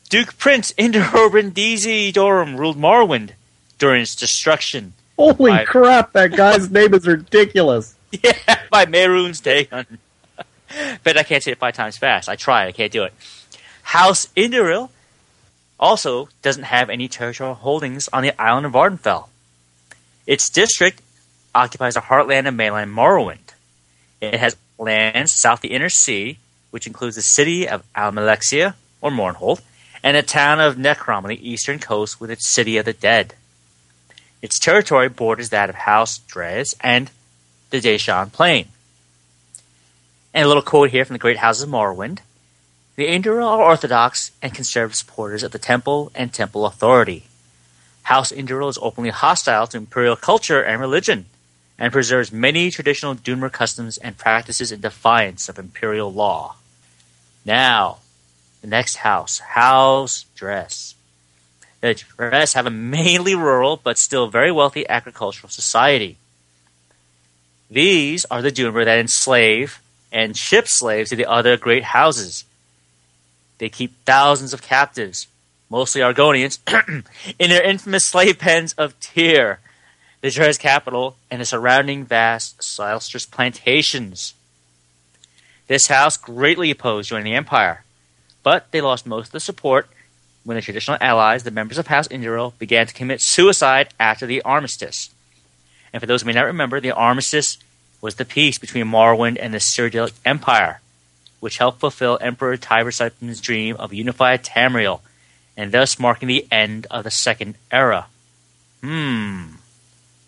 Duke 0.09 0.39
Prince 0.39 0.73
Indoril 0.73 1.29
Brindisi 1.29 2.11
Dorom 2.11 2.57
ruled 2.57 2.77
Morrowind 2.77 3.33
during 3.77 4.01
its 4.01 4.15
destruction. 4.15 4.93
Holy 5.15 5.51
I- 5.51 5.65
crap! 5.65 6.13
That 6.13 6.35
guy's 6.35 6.71
name 6.77 6.95
is 6.95 7.05
ridiculous. 7.05 7.93
Yeah, 8.23 8.57
by 8.71 8.87
Mehrunes 8.87 9.39
Dagon. 9.43 9.99
Bet 11.03 11.15
I 11.15 11.21
can't 11.21 11.43
say 11.43 11.51
it 11.51 11.59
five 11.59 11.75
times 11.75 11.95
fast. 11.95 12.27
I 12.27 12.35
tried, 12.35 12.65
I 12.69 12.71
can't 12.71 12.91
do 12.91 13.03
it. 13.03 13.13
House 13.83 14.29
Indoril 14.35 14.89
also 15.79 16.27
doesn't 16.41 16.63
have 16.63 16.89
any 16.89 17.07
territorial 17.07 17.53
holdings 17.53 18.09
on 18.11 18.23
the 18.23 18.41
island 18.41 18.65
of 18.65 18.71
Vvardenfell. 18.71 19.27
Its 20.25 20.49
district 20.49 21.03
occupies 21.53 21.93
the 21.93 21.99
heartland 21.99 22.47
of 22.47 22.55
mainland 22.55 22.91
Morrowind. 22.91 23.53
It 24.19 24.33
has 24.39 24.55
lands 24.83 25.31
south 25.31 25.59
of 25.59 25.61
the 25.61 25.73
Inner 25.73 25.89
Sea, 25.89 26.37
which 26.71 26.87
includes 26.87 27.15
the 27.15 27.21
city 27.21 27.67
of 27.67 27.83
Almalexia, 27.95 28.75
or 29.01 29.11
Mournhold, 29.11 29.61
and 30.03 30.17
the 30.17 30.23
town 30.23 30.59
of 30.59 30.75
Necrom 30.75 31.23
on 31.23 31.29
the 31.29 31.49
eastern 31.49 31.79
coast 31.79 32.19
with 32.19 32.29
its 32.29 32.47
city 32.47 32.77
of 32.77 32.85
the 32.85 32.93
dead. 32.93 33.35
Its 34.41 34.59
territory 34.59 35.07
borders 35.07 35.49
that 35.49 35.69
of 35.69 35.75
House 35.75 36.19
Dres 36.19 36.75
and 36.81 37.09
the 37.69 37.79
Deshaan 37.79 38.31
Plain. 38.31 38.67
And 40.33 40.45
a 40.45 40.47
little 40.47 40.63
quote 40.63 40.89
here 40.89 41.05
from 41.05 41.13
the 41.13 41.19
Great 41.19 41.37
Houses 41.37 41.63
of 41.63 41.69
Morrowind. 41.69 42.19
The 42.95 43.07
Indoril 43.07 43.47
are 43.47 43.61
orthodox 43.61 44.31
and 44.41 44.53
conservative 44.53 44.95
supporters 44.95 45.43
of 45.43 45.51
the 45.51 45.59
temple 45.59 46.11
and 46.13 46.33
temple 46.33 46.65
authority. 46.65 47.25
House 48.03 48.31
Indoril 48.31 48.69
is 48.69 48.77
openly 48.81 49.09
hostile 49.09 49.65
to 49.67 49.77
imperial 49.77 50.15
culture 50.15 50.61
and 50.61 50.79
religion, 50.81 51.25
and 51.77 51.91
preserves 51.91 52.31
many 52.31 52.69
traditional 52.69 53.15
Dunmer 53.15 53.49
customs 53.51 53.97
and 53.97 54.17
practices 54.17 54.71
in 54.71 54.81
defiance 54.81 55.49
of 55.49 55.59
imperial 55.59 56.11
law. 56.11 56.55
Now, 57.45 57.97
the 58.61 58.67
next 58.67 58.97
house, 58.97 59.39
House 59.39 60.25
Dres. 60.35 60.95
The 61.81 61.95
Dres 62.17 62.53
have 62.53 62.65
a 62.65 62.71
mainly 62.71 63.35
rural 63.35 63.77
but 63.83 63.97
still 63.97 64.27
very 64.27 64.51
wealthy 64.51 64.87
agricultural 64.87 65.49
society. 65.49 66.17
These 67.69 68.25
are 68.25 68.41
the 68.41 68.51
Dunmer 68.51 68.85
that 68.85 68.99
enslave 68.99 69.81
and 70.11 70.37
ship 70.37 70.67
slaves 70.67 71.09
to 71.09 71.15
the 71.15 71.25
other 71.25 71.57
great 71.57 71.83
houses. 71.83 72.45
They 73.57 73.67
keep 73.67 73.93
thousands 74.05 74.53
of 74.53 74.61
captives, 74.61 75.27
mostly 75.69 76.01
Argonians, 76.01 76.59
in 77.39 77.49
their 77.49 77.63
infamous 77.63 78.05
slave 78.05 78.37
pens 78.37 78.73
of 78.73 78.97
Tear, 78.99 79.59
the 80.23 80.31
Dres 80.31 80.57
capital, 80.57 81.17
and 81.29 81.41
the 81.41 81.45
surrounding 81.45 82.05
vast 82.05 82.63
saltrice 82.63 83.29
plantations. 83.29 84.33
This 85.67 85.87
house 85.87 86.15
greatly 86.15 86.71
opposed 86.71 87.09
joining 87.09 87.25
the 87.25 87.35
Empire, 87.35 87.83
but 88.41 88.71
they 88.71 88.79
lost 88.79 89.05
most 89.05 89.27
of 89.27 89.31
the 89.33 89.41
support 89.41 89.89
when 90.45 90.55
the 90.55 90.61
traditional 90.61 90.97
allies, 91.01 91.43
the 91.43 91.51
members 91.51 91.77
of 91.77 91.87
House 91.87 92.07
Indoril, 92.07 92.57
began 92.57 92.87
to 92.87 92.93
commit 92.93 93.19
suicide 93.19 93.89
after 93.99 94.25
the 94.25 94.41
armistice. 94.43 95.09
And 95.91 95.99
for 95.99 96.07
those 96.07 96.21
who 96.21 96.27
may 96.27 96.33
not 96.33 96.45
remember, 96.45 96.79
the 96.79 96.91
armistice 96.91 97.57
was 97.99 98.15
the 98.15 98.23
peace 98.23 98.57
between 98.57 98.85
Morrowind 98.85 99.37
and 99.41 99.53
the 99.53 99.57
Cyrodiilic 99.57 100.13
Empire, 100.23 100.79
which 101.41 101.57
helped 101.57 101.81
fulfill 101.81 102.17
Emperor 102.21 102.55
Tiber 102.55 102.91
Septim's 102.91 103.41
dream 103.41 103.75
of 103.75 103.93
unified 103.93 104.41
Tamriel, 104.41 105.01
and 105.57 105.73
thus 105.73 105.99
marking 105.99 106.29
the 106.29 106.47
end 106.49 106.87
of 106.89 107.03
the 107.03 107.11
Second 107.11 107.55
Era. 107.73 108.05
Hmm. 108.81 109.55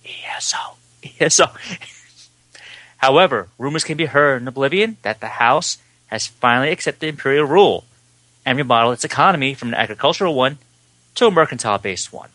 Yes, 0.05 0.47
so. 0.47 0.57
Yes, 1.19 1.35
so. 1.35 1.45
However, 2.97 3.49
rumors 3.59 3.83
can 3.83 3.97
be 3.97 4.05
heard 4.05 4.41
in 4.41 4.47
Oblivion 4.47 4.97
that 5.03 5.19
the 5.19 5.27
House 5.27 5.77
has 6.07 6.25
finally 6.25 6.71
accepted 6.71 7.07
imperial 7.07 7.45
rule 7.45 7.83
and 8.45 8.57
remodeled 8.57 8.93
its 8.93 9.03
economy 9.03 9.53
from 9.53 9.69
an 9.69 9.75
agricultural 9.75 10.33
one 10.33 10.57
to 11.15 11.27
a 11.27 11.31
mercantile 11.31 11.77
based 11.77 12.11
one. 12.11 12.29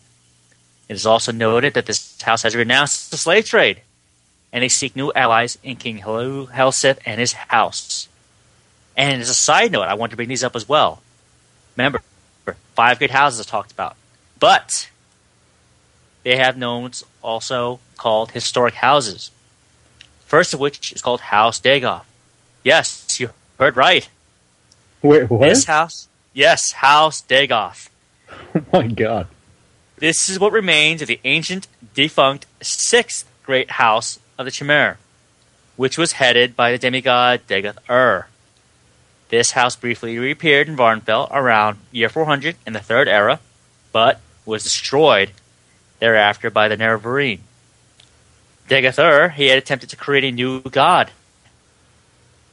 It 0.87 0.93
is 0.93 1.05
also 1.05 1.31
noted 1.31 1.73
that 1.73 1.85
this 1.85 2.21
house 2.21 2.43
has 2.43 2.55
renounced 2.55 3.11
the 3.11 3.17
slave 3.17 3.45
trade, 3.45 3.81
and 4.51 4.63
they 4.63 4.69
seek 4.69 4.95
new 4.95 5.11
allies 5.13 5.57
in 5.63 5.77
King 5.77 5.97
Hel- 5.97 6.47
Helseth 6.47 6.99
and 7.05 7.19
his 7.19 7.33
house. 7.33 8.07
And 8.97 9.21
as 9.21 9.29
a 9.29 9.33
side 9.33 9.71
note, 9.71 9.83
I 9.83 9.93
want 9.93 10.11
to 10.11 10.15
bring 10.15 10.29
these 10.29 10.43
up 10.43 10.55
as 10.55 10.67
well. 10.67 11.01
Remember, 11.77 12.01
five 12.75 12.97
great 12.97 13.11
houses 13.11 13.39
are 13.39 13.49
talked 13.49 13.71
about, 13.71 13.95
but 14.39 14.89
they 16.23 16.37
have 16.37 16.57
knowns 16.57 17.03
also 17.21 17.79
called 17.97 18.31
historic 18.31 18.75
houses. 18.75 19.31
First 20.25 20.53
of 20.53 20.59
which 20.59 20.91
is 20.91 21.01
called 21.01 21.21
House 21.21 21.59
Dagoth. 21.59 22.03
Yes, 22.63 23.19
you 23.19 23.29
heard 23.59 23.75
right. 23.75 24.07
Wait, 25.01 25.29
what? 25.29 25.47
This 25.49 25.65
house, 25.65 26.07
yes, 26.33 26.73
House 26.73 27.21
Dagoth. 27.21 27.89
Oh 28.55 28.63
my 28.73 28.87
god. 28.87 29.27
This 29.97 30.29
is 30.29 30.39
what 30.39 30.51
remains 30.51 31.01
of 31.01 31.07
the 31.07 31.19
ancient, 31.23 31.67
defunct 31.93 32.45
sixth 32.61 33.29
great 33.43 33.71
house 33.71 34.19
of 34.37 34.45
the 34.45 34.51
Chimera, 34.51 34.97
which 35.75 35.97
was 35.97 36.13
headed 36.13 36.55
by 36.55 36.71
the 36.71 36.77
demigod 36.77 37.41
Dagoth 37.47 37.77
Ur. 37.89 38.27
This 39.29 39.51
house 39.51 39.75
briefly 39.75 40.17
reappeared 40.17 40.67
in 40.67 40.75
Vvardenfell 40.75 41.29
around 41.31 41.77
year 41.91 42.09
400 42.09 42.55
in 42.65 42.73
the 42.73 42.79
Third 42.79 43.07
Era, 43.07 43.39
but 43.91 44.19
was 44.45 44.63
destroyed 44.63 45.31
thereafter 46.01 46.49
by 46.49 46.67
the 46.67 46.75
Nerevarine. 46.75 47.39
Dagoth 48.67 48.99
Ur, 48.99 49.29
he 49.29 49.47
had 49.47 49.57
attempted 49.57 49.89
to 49.91 49.95
create 49.95 50.25
a 50.25 50.31
new 50.31 50.61
god, 50.61 51.11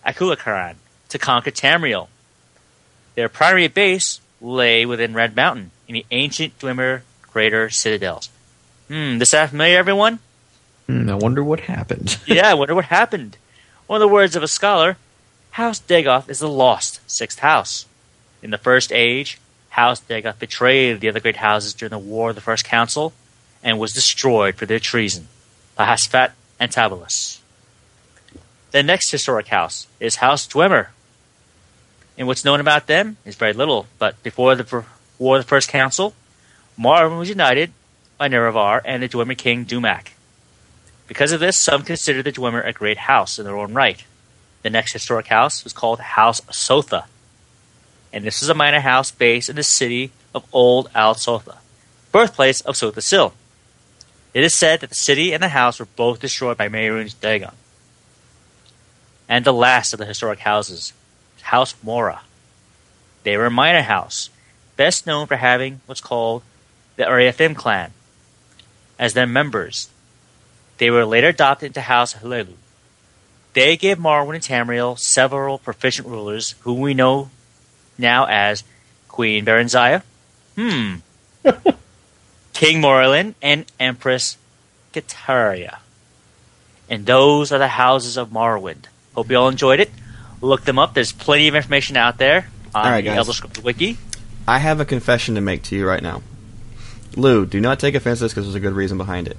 Akulakhan, 0.06 0.76
to 1.08 1.18
conquer 1.18 1.50
Tamriel. 1.50 2.08
Their 3.16 3.28
primary 3.28 3.66
base 3.66 4.20
lay 4.40 4.86
within 4.86 5.14
Red 5.14 5.34
Mountain, 5.34 5.72
in 5.88 5.94
the 5.94 6.06
ancient 6.10 6.58
Dwemer 6.58 7.02
crater 7.22 7.70
citadels. 7.70 8.28
Hmm, 8.88 9.18
does 9.18 9.30
that 9.30 9.36
sound 9.36 9.50
familiar, 9.50 9.78
everyone? 9.78 10.18
Hmm, 10.86 11.08
I 11.08 11.14
wonder 11.14 11.42
what 11.42 11.60
happened. 11.60 12.18
yeah, 12.26 12.50
I 12.50 12.54
wonder 12.54 12.74
what 12.74 12.86
happened. 12.86 13.38
One 13.86 13.96
of 13.96 14.06
the 14.08 14.12
words 14.12 14.36
of 14.36 14.42
a 14.42 14.48
scholar, 14.48 14.98
House 15.52 15.80
Dagoth 15.80 16.28
is 16.28 16.40
the 16.40 16.48
lost 16.48 17.00
sixth 17.10 17.38
house. 17.38 17.86
In 18.42 18.50
the 18.50 18.58
First 18.58 18.92
Age, 18.92 19.40
House 19.70 20.00
Dagoth 20.00 20.38
betrayed 20.38 21.00
the 21.00 21.08
other 21.08 21.20
great 21.20 21.36
houses 21.36 21.72
during 21.72 21.90
the 21.90 21.98
War 21.98 22.30
of 22.30 22.34
the 22.34 22.42
First 22.42 22.64
Council 22.64 23.14
and 23.62 23.78
was 23.78 23.92
destroyed 23.92 24.56
for 24.56 24.66
their 24.66 24.78
treason 24.78 25.28
by 25.74 25.86
Hasfat 25.86 26.32
and 26.58 26.70
Tabalus. 26.70 27.40
The 28.70 28.82
next 28.82 29.10
historic 29.10 29.48
house 29.48 29.86
is 29.98 30.16
House 30.16 30.46
Dwemer. 30.46 30.88
And 32.16 32.26
what's 32.26 32.44
known 32.44 32.60
about 32.60 32.86
them 32.86 33.16
is 33.24 33.36
very 33.36 33.52
little, 33.52 33.86
but 33.98 34.22
before 34.22 34.54
the 34.54 34.84
War 35.18 35.36
of 35.36 35.44
the 35.44 35.48
First 35.48 35.68
Council, 35.68 36.14
Morrowind 36.78 37.18
was 37.18 37.28
united 37.28 37.72
by 38.18 38.28
Nerevar 38.28 38.80
and 38.84 39.02
the 39.02 39.08
Dwemer 39.08 39.38
king 39.38 39.64
Dumac. 39.64 40.08
Because 41.06 41.32
of 41.32 41.40
this, 41.40 41.56
some 41.58 41.82
consider 41.82 42.22
the 42.22 42.32
Dwemer 42.32 42.66
a 42.66 42.72
great 42.72 42.98
house 42.98 43.38
in 43.38 43.44
their 43.44 43.56
own 43.56 43.72
right. 43.72 44.04
The 44.62 44.70
next 44.70 44.92
historic 44.92 45.28
house 45.28 45.64
was 45.64 45.72
called 45.72 46.00
House 46.00 46.40
Sotha, 46.50 47.06
and 48.12 48.24
this 48.24 48.42
is 48.42 48.48
a 48.48 48.54
minor 48.54 48.80
house 48.80 49.10
based 49.10 49.48
in 49.48 49.56
the 49.56 49.62
city 49.62 50.10
of 50.34 50.44
Old 50.52 50.90
Ald 50.94 51.18
Sotha, 51.18 51.58
birthplace 52.12 52.60
of 52.62 52.76
Sotha 52.76 53.00
Sil. 53.02 53.32
It 54.38 54.44
is 54.44 54.54
said 54.54 54.78
that 54.78 54.90
the 54.90 54.94
city 54.94 55.32
and 55.32 55.42
the 55.42 55.48
house 55.48 55.80
were 55.80 55.88
both 55.96 56.20
destroyed 56.20 56.56
by 56.56 56.68
Mehrunes 56.68 57.20
Dagon. 57.20 57.56
And 59.28 59.44
the 59.44 59.52
last 59.52 59.92
of 59.92 59.98
the 59.98 60.06
historic 60.06 60.38
houses, 60.38 60.92
House 61.42 61.74
Mora. 61.82 62.20
They 63.24 63.36
were 63.36 63.46
a 63.46 63.50
minor 63.50 63.82
house, 63.82 64.30
best 64.76 65.08
known 65.08 65.26
for 65.26 65.34
having 65.34 65.80
what's 65.86 66.00
called 66.00 66.44
the 66.94 67.02
Ariathim 67.02 67.56
clan 67.56 67.90
as 68.96 69.12
their 69.12 69.26
members. 69.26 69.88
They 70.76 70.88
were 70.88 71.04
later 71.04 71.30
adopted 71.30 71.66
into 71.66 71.80
House 71.80 72.14
Hlaalu. 72.14 72.54
They 73.54 73.76
gave 73.76 73.98
Morrowind 73.98 74.36
and 74.36 74.44
Tamriel 74.44 74.96
several 74.96 75.58
proficient 75.58 76.06
rulers 76.06 76.54
whom 76.60 76.78
we 76.78 76.94
know 76.94 77.30
now 77.98 78.26
as 78.26 78.62
Queen 79.08 79.44
Barenziah, 79.44 80.04
hmm, 80.54 80.98
King 82.58 82.82
Morlin, 82.82 83.36
and 83.40 83.70
Empress 83.78 84.36
Katariah. 84.92 85.78
And 86.90 87.06
those 87.06 87.52
are 87.52 87.58
the 87.58 87.68
houses 87.68 88.16
of 88.16 88.30
Morrowind. 88.30 88.86
Hope 89.14 89.30
you 89.30 89.36
all 89.36 89.48
enjoyed 89.48 89.78
it. 89.78 89.92
Look 90.40 90.64
them 90.64 90.76
up. 90.76 90.92
There's 90.92 91.12
plenty 91.12 91.46
of 91.46 91.54
information 91.54 91.96
out 91.96 92.18
there 92.18 92.48
on 92.74 92.84
All 92.84 92.90
right, 92.90 92.96
the 92.96 93.10
guys. 93.10 93.18
Elder 93.18 93.32
Scrolls 93.32 93.62
Wiki. 93.62 93.96
I 94.48 94.58
have 94.58 94.80
a 94.80 94.84
confession 94.84 95.36
to 95.36 95.40
make 95.40 95.62
to 95.64 95.76
you 95.76 95.86
right 95.86 96.02
now. 96.02 96.20
Lou, 97.14 97.46
do 97.46 97.60
not 97.60 97.78
take 97.78 97.94
offense 97.94 98.18
to 98.18 98.24
this 98.24 98.32
because 98.32 98.46
there's 98.46 98.56
a 98.56 98.60
good 98.60 98.72
reason 98.72 98.98
behind 98.98 99.28
it. 99.28 99.36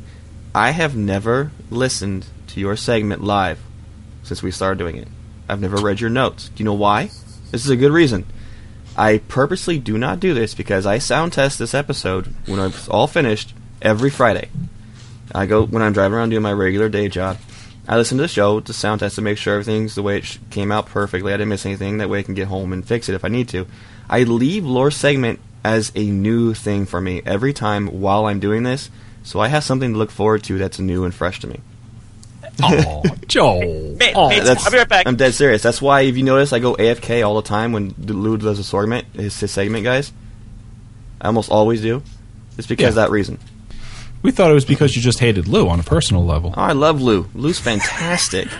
I 0.55 0.71
have 0.71 0.95
never 0.95 1.51
listened 1.69 2.27
to 2.47 2.61
your 2.61 2.77
segment 2.77 3.21
live. 3.21 3.59
since 4.23 4.41
we 4.41 4.51
started 4.51 4.79
doing 4.79 4.95
it. 4.95 5.09
I've 5.49 5.59
never 5.59 5.75
read 5.75 5.99
your 5.99 6.09
notes. 6.09 6.47
Do 6.47 6.63
you 6.63 6.65
know 6.65 6.73
why? 6.73 7.07
This 7.51 7.65
is 7.65 7.69
a 7.69 7.75
good 7.75 7.91
reason. 7.91 8.25
I 8.99 9.19
purposely 9.19 9.79
do 9.79 9.97
not 9.97 10.19
do 10.19 10.33
this 10.33 10.53
because 10.53 10.85
I 10.85 10.97
sound 10.97 11.31
test 11.31 11.57
this 11.57 11.73
episode 11.73 12.35
when 12.47 12.59
it's 12.59 12.89
all 12.89 13.07
finished 13.07 13.53
every 13.81 14.09
Friday. 14.09 14.49
I 15.33 15.45
go 15.45 15.65
when 15.65 15.81
I'm 15.81 15.93
driving 15.93 16.17
around 16.17 16.31
doing 16.31 16.41
my 16.41 16.51
regular 16.51 16.89
day 16.89 17.07
job. 17.07 17.37
I 17.87 17.95
listen 17.95 18.17
to 18.17 18.23
the 18.23 18.27
show 18.27 18.59
to 18.59 18.73
sound 18.73 18.99
test 18.99 19.15
to 19.15 19.21
make 19.21 19.37
sure 19.37 19.53
everything's 19.53 19.95
the 19.95 20.03
way 20.03 20.17
it 20.17 20.25
sh- 20.25 20.39
came 20.49 20.69
out 20.69 20.87
perfectly. 20.87 21.31
I 21.31 21.37
didn't 21.37 21.47
miss 21.47 21.65
anything. 21.65 21.99
That 21.99 22.09
way 22.09 22.19
I 22.19 22.23
can 22.23 22.33
get 22.33 22.49
home 22.49 22.73
and 22.73 22.85
fix 22.85 23.07
it 23.07 23.15
if 23.15 23.23
I 23.23 23.29
need 23.29 23.47
to. 23.49 23.67
I 24.09 24.23
leave 24.23 24.65
lore 24.65 24.91
segment 24.91 25.39
as 25.63 25.93
a 25.95 26.03
new 26.03 26.53
thing 26.53 26.85
for 26.85 26.99
me 26.99 27.21
every 27.25 27.53
time 27.53 28.01
while 28.01 28.25
I'm 28.25 28.41
doing 28.41 28.63
this, 28.63 28.91
so 29.23 29.39
I 29.39 29.47
have 29.47 29.63
something 29.63 29.93
to 29.93 29.97
look 29.97 30.11
forward 30.11 30.43
to 30.43 30.57
that's 30.57 30.77
new 30.77 31.05
and 31.05 31.15
fresh 31.15 31.39
to 31.39 31.47
me. 31.47 31.61
Oh, 32.63 33.03
Joel. 33.27 33.95
Mate, 33.97 34.13
Oh, 34.15 34.29
mates, 34.29 34.45
that's, 34.45 34.65
I'll 34.65 34.71
be 34.71 34.77
right 34.77 34.87
back. 34.89 35.07
I'm 35.07 35.15
dead 35.15 35.33
serious. 35.33 35.61
That's 35.61 35.81
why 35.81 36.01
if 36.01 36.17
you 36.17 36.23
notice, 36.23 36.51
I 36.53 36.59
go 36.59 36.75
AFK 36.75 37.25
all 37.25 37.35
the 37.35 37.47
time 37.47 37.71
when 37.71 37.93
Lou 37.97 38.37
does 38.37 38.59
a 38.59 38.63
segment, 38.63 39.05
his, 39.13 39.39
his 39.39 39.51
segment, 39.51 39.83
guys. 39.83 40.11
I 41.21 41.27
almost 41.27 41.51
always 41.51 41.81
do. 41.81 42.01
It's 42.57 42.67
because 42.67 42.83
Yeah. 42.83 42.89
of 42.89 42.95
that 42.95 43.11
reason. 43.11 43.39
We 44.21 44.31
thought 44.31 44.51
it 44.51 44.53
was 44.53 44.65
because 44.65 44.95
you 44.95 45.01
just 45.01 45.19
hated 45.19 45.47
Lou 45.47 45.69
on 45.69 45.79
a 45.79 45.83
personal 45.83 46.25
level. 46.25 46.53
Oh, 46.57 46.61
I 46.61 46.73
love 46.73 47.01
Lou. 47.01 47.27
Lou's 47.33 47.59
fantastic. 47.59 48.47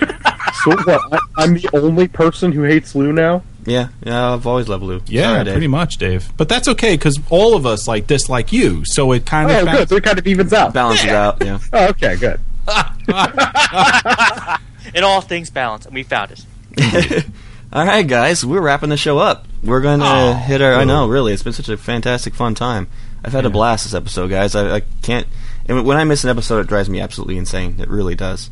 So 0.64 0.72
what? 0.72 1.14
I, 1.14 1.20
I'm 1.38 1.54
the 1.54 1.70
only 1.74 2.10
person 2.10 2.52
who 2.52 2.64
hates 2.64 2.94
Lou 2.94 3.14
now. 3.14 3.44
yeah, 3.66 3.90
yeah, 4.04 4.34
I've 4.34 4.46
always 4.46 4.68
loved 4.68 4.84
Lou. 4.84 5.02
Yeah, 5.06 5.36
Sorry, 5.42 5.52
pretty 5.54 5.68
much, 5.68 5.96
Dave. 5.98 6.28
But 6.36 6.50
that's 6.50 6.68
okay 6.70 6.96
because 6.96 7.18
all 7.30 7.56
of 7.56 7.66
us 7.66 7.88
like 7.88 8.08
dislike 8.08 8.52
you, 8.52 8.84
so 8.84 9.14
it 9.14 9.26
kind 9.26 9.50
Oh, 9.50 9.60
of 9.62 9.68
good. 9.72 9.88
So 9.90 9.96
it 9.96 10.04
kind 10.04 10.20
of 10.20 10.28
evens 10.28 10.52
out. 10.52 10.74
balances 10.74 11.10
out. 11.12 11.38
Yeah. 11.42 11.60
Oh, 11.72 11.88
okay, 11.90 12.18
good. 12.18 12.42
In 14.96 15.04
all 15.04 15.22
things 15.22 15.50
balance, 15.50 15.86
and 15.86 15.94
we 15.94 16.04
found 16.04 16.32
it. 16.32 17.26
All 17.74 17.86
right, 17.86 18.08
guys, 18.08 18.44
we're 18.44 18.62
wrapping 18.62 18.90
the 18.90 18.98
show 18.98 19.20
up. 19.20 19.48
We're 19.64 19.82
going 19.82 20.00
to 20.00 20.06
Oh, 20.08 20.34
hit 20.34 20.62
our. 20.62 20.74
I 20.74 20.86
know, 20.86 21.08
really, 21.08 21.34
it's 21.34 21.44
been 21.44 21.54
such 21.54 21.70
a 21.70 21.78
fantastic, 21.78 22.34
fun 22.34 22.56
time. 22.56 22.88
I've 23.24 23.34
had 23.34 23.46
a 23.46 23.50
blast 23.52 23.84
this 23.86 23.94
episode, 23.94 24.30
guys. 24.30 24.56
I, 24.56 24.78
I 24.78 24.82
can't. 25.04 25.28
And 25.68 25.86
when 25.86 25.98
I 25.98 26.04
miss 26.06 26.24
an 26.24 26.32
episode, 26.32 26.62
it 26.62 26.68
drives 26.68 26.90
me 26.90 27.00
absolutely 27.00 27.38
insane. 27.38 27.76
It 27.80 27.90
really 27.90 28.16
does. 28.16 28.50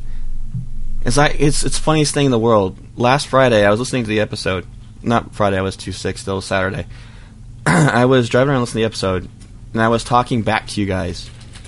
It's 1.03 1.17
like 1.17 1.37
it's 1.39 1.63
it's 1.63 1.79
funniest 1.79 2.13
thing 2.13 2.25
in 2.25 2.31
the 2.31 2.37
world. 2.37 2.77
Last 2.95 3.27
Friday, 3.27 3.65
I 3.65 3.71
was 3.71 3.79
listening 3.79 4.03
to 4.03 4.09
the 4.09 4.19
episode. 4.19 4.67
Not 5.01 5.33
Friday, 5.33 5.57
I 5.57 5.61
was 5.61 5.77
too 5.77 5.93
sick. 5.93 6.17
Still 6.19 6.41
Saturday. 6.41 6.85
I 7.65 8.05
was 8.05 8.29
driving 8.29 8.51
around 8.51 8.61
listening 8.61 8.81
to 8.83 8.89
the 8.89 8.91
episode, 8.91 9.27
and 9.73 9.81
I 9.81 9.87
was 9.87 10.03
talking 10.03 10.43
back 10.43 10.67
to 10.67 10.81
you 10.81 10.85
guys 10.85 11.27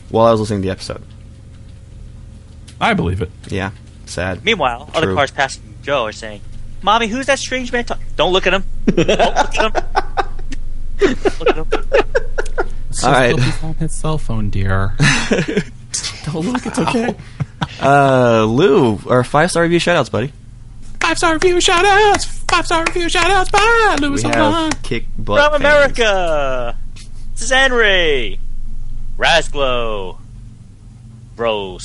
while 0.10 0.28
I 0.28 0.32
was 0.32 0.42
listening 0.42 0.62
to 0.62 0.68
the 0.68 0.72
episode. 0.72 1.04
I 2.82 2.94
believe 2.94 3.22
it. 3.22 3.30
Yeah, 3.48 3.72
sad. 4.06 4.44
Meanwhile, 4.46 4.90
other 4.94 5.14
cars 5.14 5.32
passing 5.32 5.64
Joe 5.84 6.06
are 6.06 6.12
saying, 6.12 6.42
"Mommy, 6.82 7.08
who's 7.08 7.26
that 7.28 7.40
strange 7.40 7.72
man?" 7.72 7.86
talk-" 7.86 8.00
Don't 8.16 8.32
look 8.34 8.48
at 8.48 8.54
him. 8.54 8.64
Don't 8.86 8.98
look 9.08 9.08
at 9.08 9.76
him. 9.76 9.84
look 11.40 11.50
at 11.50 11.56
him. 11.58 11.68
All 13.04 13.12
right. 13.12 13.40
He's 13.40 13.64
on 13.64 13.74
his 13.76 13.94
cell 13.96 14.18
phone, 14.18 14.50
dear. 14.50 14.94
Don't 16.26 16.46
look. 16.46 16.66
It's 16.66 16.80
okay. 16.80 17.16
uh, 17.82 18.44
Lou, 18.46 19.00
our 19.08 19.24
five 19.24 19.52
star 19.52 19.64
review 19.64 19.80
shoutouts, 19.80 20.12
buddy. 20.12 20.32
Five 21.00 21.18
star 21.18 21.34
review 21.34 21.56
shoutouts. 21.56 22.26
Five 22.50 22.66
star 22.66 22.84
review 22.86 23.06
shoutouts. 23.08 23.52
Bye, 23.52 23.98
We 24.02 24.08
Louis 24.08 24.22
have 24.24 24.84
kick 24.84 25.06
butt 25.18 25.40
From 25.52 25.62
fans. 25.62 25.74
America, 25.96 26.78
this 27.34 27.42
is 27.44 27.50
Henry, 27.52 28.40
Rasglow, 29.18 30.18
Bro 31.36 31.78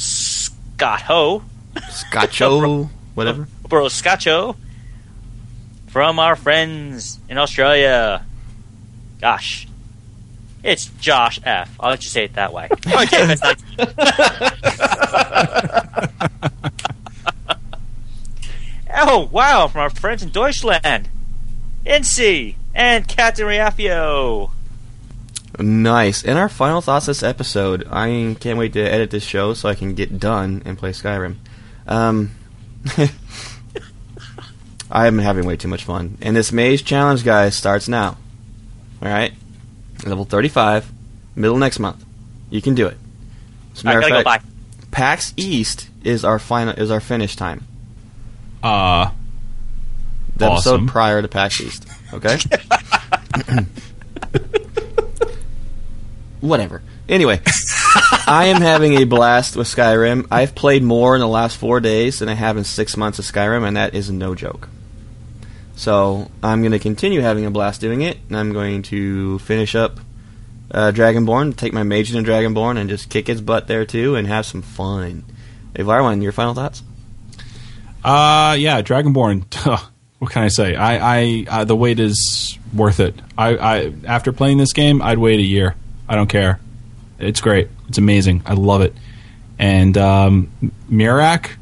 Scott 0.84 1.00
Ho, 1.02 1.42
Scotcho, 1.88 2.90
whatever. 3.14 3.48
Bro 3.70 3.86
Scotcho, 3.86 4.54
from 5.86 6.18
our 6.18 6.36
friends 6.36 7.18
in 7.26 7.38
Australia. 7.38 8.22
Gosh, 9.18 9.66
it's 10.62 10.84
Josh 11.00 11.40
F. 11.42 11.74
I'll 11.80 11.88
let 11.88 12.04
you 12.04 12.10
say 12.10 12.24
it 12.24 12.34
that 12.34 12.52
way. 12.52 12.68
Okay, 12.86 13.26
that's 13.34 13.42
not- 13.42 13.62
oh 18.94 19.28
wow, 19.32 19.66
from 19.68 19.80
our 19.80 19.90
friends 19.90 20.22
in 20.22 20.28
Deutschland, 20.30 21.08
NC 21.86 22.56
and 22.74 23.08
Captain 23.08 23.46
Riafio. 23.46 24.50
Nice. 25.58 26.24
And 26.24 26.38
our 26.38 26.48
final 26.48 26.80
thoughts 26.80 27.06
this 27.06 27.22
episode. 27.22 27.86
I 27.90 28.36
can't 28.40 28.58
wait 28.58 28.72
to 28.72 28.80
edit 28.80 29.10
this 29.10 29.22
show 29.24 29.54
so 29.54 29.68
I 29.68 29.74
can 29.74 29.94
get 29.94 30.18
done 30.18 30.62
and 30.64 30.76
play 30.76 30.90
Skyrim. 30.90 31.36
Um, 31.86 32.32
I 34.90 35.06
am 35.06 35.18
having 35.18 35.46
way 35.46 35.56
too 35.56 35.68
much 35.68 35.84
fun. 35.84 36.18
And 36.20 36.34
this 36.36 36.52
maze 36.52 36.82
challenge, 36.82 37.24
guys, 37.24 37.54
starts 37.56 37.88
now. 37.88 38.16
All 39.02 39.08
right, 39.08 39.32
level 40.06 40.24
thirty-five, 40.24 40.90
middle 41.36 41.58
next 41.58 41.78
month. 41.78 42.04
You 42.50 42.62
can 42.62 42.74
do 42.74 42.86
it. 42.86 42.96
As 43.74 43.84
a 43.84 43.88
I 43.88 43.90
matter 43.94 44.00
gotta 44.00 44.14
of 44.20 44.24
go 44.24 44.30
fact, 44.30 44.44
by. 44.44 44.50
PAX 44.90 45.34
East 45.36 45.88
is 46.04 46.24
our 46.24 46.38
final 46.38 46.74
is 46.74 46.90
our 46.90 47.00
finish 47.00 47.36
time. 47.36 47.66
Uh, 48.62 49.10
The 50.36 50.46
Awesome. 50.46 50.74
episode 50.74 50.88
prior 50.92 51.22
to 51.22 51.28
PAX 51.28 51.60
East. 51.60 51.86
Okay. 52.12 52.38
Whatever. 56.44 56.82
Anyway, 57.08 57.40
I 58.26 58.52
am 58.54 58.60
having 58.60 58.94
a 58.98 59.04
blast 59.04 59.56
with 59.56 59.66
Skyrim. 59.66 60.26
I've 60.30 60.54
played 60.54 60.82
more 60.82 61.14
in 61.14 61.20
the 61.20 61.26
last 61.26 61.56
four 61.56 61.80
days 61.80 62.18
than 62.18 62.28
I 62.28 62.34
have 62.34 62.58
in 62.58 62.64
six 62.64 62.98
months 62.98 63.18
of 63.18 63.24
Skyrim, 63.24 63.66
and 63.66 63.78
that 63.78 63.94
is 63.94 64.10
no 64.10 64.34
joke. 64.34 64.68
So 65.74 66.30
I'm 66.42 66.60
going 66.60 66.72
to 66.72 66.78
continue 66.78 67.22
having 67.22 67.46
a 67.46 67.50
blast 67.50 67.80
doing 67.80 68.02
it, 68.02 68.18
and 68.28 68.36
I'm 68.36 68.52
going 68.52 68.82
to 68.82 69.38
finish 69.38 69.74
up 69.74 70.00
uh, 70.70 70.92
Dragonborn, 70.94 71.56
take 71.56 71.72
my 71.72 71.82
mage 71.82 72.14
into 72.14 72.30
Dragonborn, 72.30 72.76
and 72.76 72.90
just 72.90 73.08
kick 73.08 73.30
its 73.30 73.40
butt 73.40 73.66
there 73.66 73.86
too, 73.86 74.14
and 74.14 74.26
have 74.26 74.44
some 74.44 74.60
fun. 74.60 75.24
Hey, 75.74 75.82
Varwan, 75.82 76.22
your 76.22 76.32
final 76.32 76.52
thoughts? 76.52 76.82
Uh, 78.04 78.54
yeah, 78.58 78.82
Dragonborn. 78.82 79.44
what 80.18 80.30
can 80.30 80.42
I 80.42 80.48
say? 80.48 80.74
I, 80.74 81.20
I, 81.20 81.46
uh, 81.48 81.64
the 81.64 81.74
wait 81.74 82.00
is 82.00 82.58
worth 82.74 83.00
it. 83.00 83.14
I, 83.38 83.56
I, 83.56 83.94
after 84.04 84.30
playing 84.30 84.58
this 84.58 84.74
game, 84.74 85.00
I'd 85.00 85.16
wait 85.16 85.40
a 85.40 85.42
year. 85.42 85.74
I 86.08 86.16
don't 86.16 86.28
care. 86.28 86.60
It's 87.18 87.40
great. 87.40 87.68
It's 87.88 87.98
amazing. 87.98 88.42
I 88.46 88.54
love 88.54 88.82
it. 88.82 88.94
And 89.58 89.96
um, 89.96 90.50
Miraak, 90.90 91.52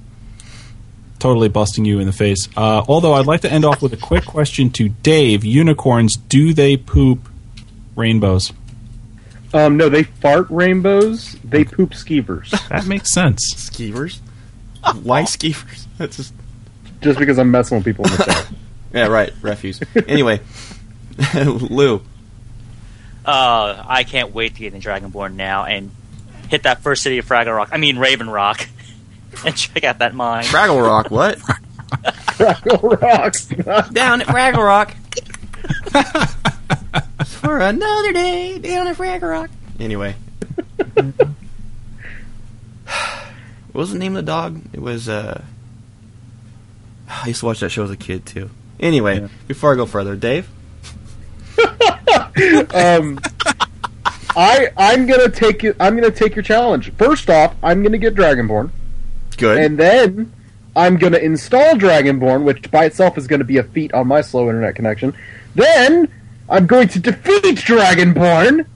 totally 1.18 1.48
busting 1.48 1.84
you 1.84 2.00
in 2.00 2.06
the 2.06 2.12
face. 2.12 2.48
Uh, 2.56 2.84
although 2.88 3.12
I'd 3.14 3.26
like 3.26 3.42
to 3.42 3.52
end 3.52 3.64
off 3.64 3.82
with 3.82 3.92
a 3.92 3.96
quick 3.96 4.24
question 4.24 4.70
to 4.70 4.88
Dave: 4.88 5.44
Unicorns, 5.44 6.16
do 6.16 6.52
they 6.52 6.76
poop 6.76 7.28
rainbows? 7.94 8.52
Um, 9.54 9.76
no, 9.76 9.88
they 9.88 10.04
fart 10.04 10.46
rainbows. 10.48 11.36
They 11.44 11.64
poop 11.64 11.90
skeevers. 11.90 12.50
That 12.70 12.86
makes 12.86 13.12
sense. 13.12 13.54
Skeevers? 13.54 14.20
Why 15.02 15.22
skeevers? 15.22 15.86
That's 15.98 16.16
just 16.16 16.34
just 17.02 17.18
because 17.18 17.38
I'm 17.38 17.50
messing 17.50 17.76
with 17.76 17.84
people 17.84 18.06
in 18.06 18.12
the 18.12 18.24
chat. 18.24 18.48
yeah, 18.94 19.06
right. 19.08 19.32
Refuse. 19.42 19.80
Anyway, 20.08 20.40
Lou. 21.34 22.02
Uh, 23.24 23.84
I 23.86 24.04
can't 24.04 24.34
wait 24.34 24.54
to 24.54 24.60
get 24.60 24.74
in 24.74 24.80
Dragonborn 24.80 25.34
now 25.34 25.64
and 25.64 25.90
hit 26.48 26.64
that 26.64 26.82
first 26.82 27.02
city 27.02 27.18
of 27.18 27.26
Fraggle 27.26 27.56
Rock. 27.56 27.68
I 27.72 27.76
mean 27.78 27.98
Raven 27.98 28.28
Rock, 28.28 28.68
and 29.44 29.56
check 29.56 29.84
out 29.84 29.98
that 30.00 30.14
mine. 30.14 30.44
Fraggle 30.44 30.82
Rock, 30.84 31.10
what? 31.10 31.38
Fraggle 31.38 33.00
Rocks. 33.00 33.46
down 33.92 34.20
at 34.22 34.26
Fraggle 34.26 34.64
Rock. 34.64 34.94
For 37.26 37.58
another 37.58 38.12
day 38.12 38.58
down 38.58 38.88
at 38.88 38.96
Fraggle 38.96 39.30
Rock. 39.30 39.50
Anyway. 39.78 40.16
what 40.94 41.14
was 43.72 43.92
the 43.92 43.98
name 43.98 44.16
of 44.16 44.24
the 44.24 44.30
dog? 44.30 44.60
It 44.72 44.80
was, 44.80 45.08
uh. 45.08 45.42
I 47.08 47.28
used 47.28 47.40
to 47.40 47.46
watch 47.46 47.60
that 47.60 47.70
show 47.70 47.84
as 47.84 47.90
a 47.90 47.96
kid, 47.96 48.26
too. 48.26 48.50
Anyway, 48.80 49.28
before 49.46 49.72
I 49.72 49.76
go 49.76 49.86
further, 49.86 50.16
Dave? 50.16 50.48
um, 52.74 53.18
I 54.34 54.68
I'm 54.76 55.06
gonna 55.06 55.30
take 55.30 55.64
it. 55.64 55.76
I'm 55.80 55.94
gonna 55.94 56.10
take 56.10 56.34
your 56.34 56.42
challenge. 56.42 56.92
First 56.94 57.28
off, 57.30 57.54
I'm 57.62 57.82
gonna 57.82 57.98
get 57.98 58.14
Dragonborn, 58.14 58.70
Good. 59.36 59.58
and 59.58 59.78
then 59.78 60.32
I'm 60.74 60.96
gonna 60.96 61.18
install 61.18 61.74
Dragonborn, 61.74 62.44
which 62.44 62.70
by 62.70 62.86
itself 62.86 63.18
is 63.18 63.26
gonna 63.26 63.44
be 63.44 63.58
a 63.58 63.64
feat 63.64 63.92
on 63.92 64.06
my 64.08 64.20
slow 64.20 64.48
internet 64.48 64.74
connection. 64.74 65.14
Then 65.54 66.08
I'm 66.48 66.66
going 66.66 66.88
to 66.88 66.98
defeat 66.98 67.56
Dragonborn, 67.56 68.66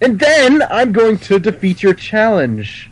and 0.00 0.18
then 0.18 0.62
I'm 0.70 0.92
going 0.92 1.18
to 1.18 1.38
defeat 1.38 1.82
your 1.82 1.94
challenge. 1.94 2.90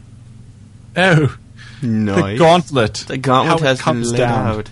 Oh, 0.96 1.36
nice. 1.82 2.32
the 2.32 2.38
gauntlet. 2.38 2.94
The 3.08 3.16
gauntlet 3.18 3.60
How 3.60 3.64
it 3.64 3.68
has 3.68 3.78
been 3.78 3.84
comes 3.84 4.12
laid 4.12 4.18
down. 4.18 4.46
out. 4.46 4.70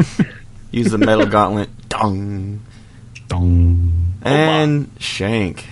Use 0.70 0.90
the 0.90 0.98
metal 0.98 1.26
gauntlet. 1.26 1.70
Dong. 1.88 2.60
Dong. 3.28 4.14
And 4.22 4.90
Shank. 4.98 5.64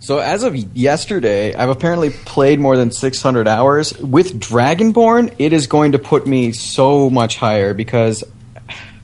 So 0.00 0.18
as 0.18 0.42
of 0.42 0.56
yesterday, 0.56 1.54
I've 1.54 1.68
apparently 1.68 2.10
played 2.10 2.58
more 2.58 2.76
than 2.76 2.90
600 2.90 3.46
hours. 3.46 3.96
With 3.98 4.40
Dragonborn, 4.40 5.34
it 5.38 5.52
is 5.52 5.68
going 5.68 5.92
to 5.92 5.98
put 5.98 6.26
me 6.26 6.52
so 6.52 7.08
much 7.08 7.36
higher 7.36 7.72
because 7.72 8.24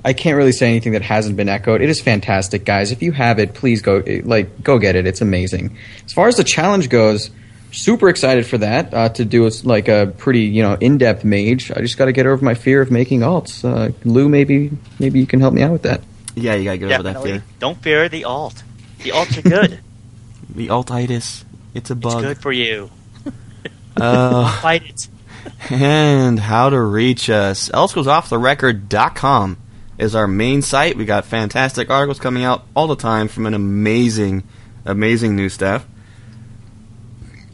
I 0.04 0.12
can't 0.12 0.36
really 0.36 0.52
say 0.52 0.68
anything 0.68 0.92
that 0.92 1.02
hasn't 1.02 1.36
been 1.36 1.48
echoed. 1.48 1.82
It 1.82 1.88
is 1.88 2.00
fantastic, 2.00 2.64
guys. 2.64 2.90
If 2.90 3.02
you 3.02 3.12
have 3.12 3.38
it, 3.38 3.54
please 3.54 3.82
go 3.82 4.02
like 4.24 4.62
go 4.62 4.78
get 4.78 4.96
it. 4.96 5.06
It's 5.06 5.20
amazing. 5.20 5.76
As 6.04 6.12
far 6.12 6.28
as 6.28 6.36
the 6.36 6.44
challenge 6.44 6.88
goes, 6.88 7.30
super 7.70 8.08
excited 8.08 8.46
for 8.46 8.58
that 8.58 8.94
uh, 8.94 9.08
to 9.10 9.24
do 9.24 9.46
a, 9.46 9.50
like 9.64 9.88
a 9.88 10.12
pretty 10.18 10.40
you 10.40 10.62
know 10.62 10.74
in 10.80 10.98
depth 10.98 11.24
mage. 11.24 11.70
I 11.70 11.80
just 11.80 11.98
got 11.98 12.06
to 12.06 12.12
get 12.12 12.26
over 12.26 12.44
my 12.44 12.54
fear 12.54 12.80
of 12.80 12.90
making 12.90 13.20
alts. 13.20 13.64
Uh, 13.64 13.92
Lou, 14.04 14.28
maybe 14.28 14.70
maybe 14.98 15.20
you 15.20 15.26
can 15.26 15.40
help 15.40 15.54
me 15.54 15.62
out 15.62 15.72
with 15.72 15.82
that. 15.82 16.00
Yeah, 16.34 16.54
you 16.54 16.64
gotta 16.64 16.78
get 16.78 16.92
over 16.92 17.02
that 17.04 17.22
fear. 17.22 17.42
Don't 17.58 17.80
fear 17.82 18.08
the 18.08 18.24
alt. 18.24 18.62
The 19.02 19.10
alts 19.10 19.36
are 19.38 19.42
good. 19.42 19.80
The 20.50 20.68
altitis. 20.68 21.44
It's 21.74 21.90
a 21.90 21.92
it's 21.92 22.00
bug. 22.02 22.22
good 22.22 22.38
for 22.38 22.50
you. 22.52 22.90
Uh, 23.96 24.48
Fight 24.62 24.82
it. 24.88 25.08
and 25.70 26.38
how 26.38 26.70
to 26.70 26.80
reach 26.80 27.28
us. 27.28 27.68
ElderScrollsOffTheRecord.com 27.70 29.56
is 29.98 30.14
our 30.14 30.26
main 30.28 30.62
site. 30.62 30.96
We 30.96 31.04
got 31.04 31.24
fantastic 31.26 31.90
articles 31.90 32.18
coming 32.20 32.44
out 32.44 32.64
all 32.76 32.86
the 32.86 32.94
time 32.96 33.26
from 33.28 33.44
an 33.46 33.54
amazing, 33.54 34.44
amazing 34.84 35.34
new 35.36 35.48
staff. 35.48 35.84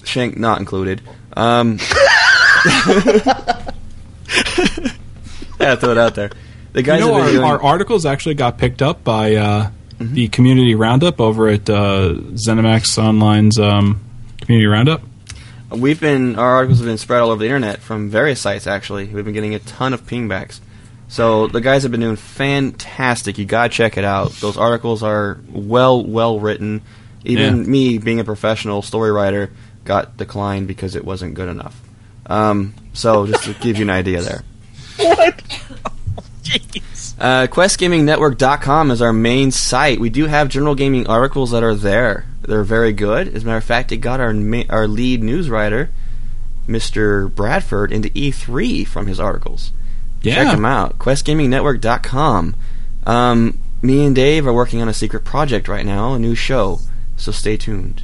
Shank 0.05 0.37
not 0.37 0.61
included. 0.61 1.01
Um, 1.35 1.79
yeah, 5.59 5.77
throw 5.77 5.91
it 5.93 5.99
out 5.99 6.15
there. 6.15 6.31
The 6.75 6.83
guys 6.83 7.01
you 7.01 7.07
know, 7.07 7.15
have 7.15 7.27
been 7.27 7.37
our, 7.37 7.41
doing, 7.41 7.45
our 7.45 7.63
articles 7.63 8.05
actually 8.05 8.35
got 8.35 8.59
picked 8.59 8.83
up 8.83 9.05
by 9.05 9.37
uh, 9.37 9.71
the 10.01 10.27
community 10.29 10.75
roundup 10.75 11.21
over 11.21 11.49
at 11.49 11.71
uh, 11.71 12.15
ZeniMax 12.15 12.99
Online's 13.01 13.59
um, 13.61 14.01
community 14.41 14.67
roundup. 14.67 15.01
We've 15.71 16.01
been 16.01 16.37
our 16.37 16.51
articles 16.57 16.81
have 16.81 16.87
been 16.87 16.99
spread 16.99 17.21
all 17.21 17.31
over 17.31 17.39
the 17.39 17.47
internet 17.47 17.79
from 17.79 18.11
various 18.11 18.41
sites. 18.41 18.67
Actually, 18.67 19.07
we've 19.07 19.25
been 19.25 19.35
getting 19.35 19.55
a 19.55 19.61
ton 19.61 19.95
of 19.95 20.05
pingbacks. 20.05 20.61
So 21.07 21.47
the 21.47 21.61
guys 21.61 21.85
have 21.85 21.93
been 21.93 22.01
doing 22.01 22.17
fantastic. 22.17 23.39
You 23.39 23.45
gotta 23.45 23.69
check 23.69 23.97
it 23.97 24.05
out. 24.05 24.33
Those 24.33 24.57
articles 24.57 25.03
are 25.05 25.39
well, 25.49 26.05
well 26.05 26.41
written. 26.41 26.83
Even 27.25 27.59
Yeah. 27.59 27.65
me, 27.71 27.99
being 27.99 28.19
a 28.19 28.25
professional 28.25 28.83
story 28.83 29.13
writer, 29.13 29.51
got 29.85 30.17
declined 30.17 30.67
because 30.67 30.97
it 30.97 31.05
wasn't 31.05 31.35
good 31.35 31.49
enough. 31.49 31.81
Um, 32.27 32.75
so 32.95 33.27
just 33.27 33.45
to 33.45 33.55
give 33.55 33.77
you 33.77 33.85
an 33.85 33.91
idea 33.91 34.23
there. 34.23 34.43
Jeez. 36.59 37.15
Uh, 37.19 37.47
QuestGamingNetwork.com 37.47 38.91
is 38.91 39.01
our 39.03 39.13
main 39.13 39.51
site. 39.51 40.01
We 40.01 40.11
do 40.11 40.27
have 40.27 40.49
general 40.49 40.75
gaming 40.75 41.07
articles 41.07 41.51
that 41.53 41.63
are 41.63 41.75
there. 41.75 42.27
They're 42.43 42.65
very 42.65 42.93
good. 42.93 43.29
As 43.29 43.43
a 43.43 43.47
matter 43.47 43.59
of 43.59 43.65
fact, 43.65 43.93
it 43.93 43.99
got 43.99 44.21
our 44.21 44.33
ma- 44.35 44.65
our 44.69 44.87
lead 44.87 45.23
news 45.23 45.49
writer, 45.49 45.91
Mr. 46.69 47.33
Bradford, 47.35 47.93
into 47.93 48.09
E3 48.11 48.87
from 48.87 49.07
his 49.07 49.21
articles. 49.21 49.73
Yeah. 50.23 50.45
Check 50.45 50.55
them 50.55 50.65
out. 50.65 50.99
QuestGamingNetwork.com. 50.99 52.57
Um, 53.07 53.59
me 53.83 54.05
and 54.07 54.15
Dave 54.17 54.47
are 54.47 54.53
working 54.53 54.81
on 54.81 54.89
a 54.89 54.95
secret 54.95 55.25
project 55.25 55.69
right 55.69 55.85
now, 55.85 56.15
a 56.15 56.19
new 56.19 56.35
show. 56.35 56.81
So 57.17 57.33
stay 57.33 57.57
tuned. 57.57 58.03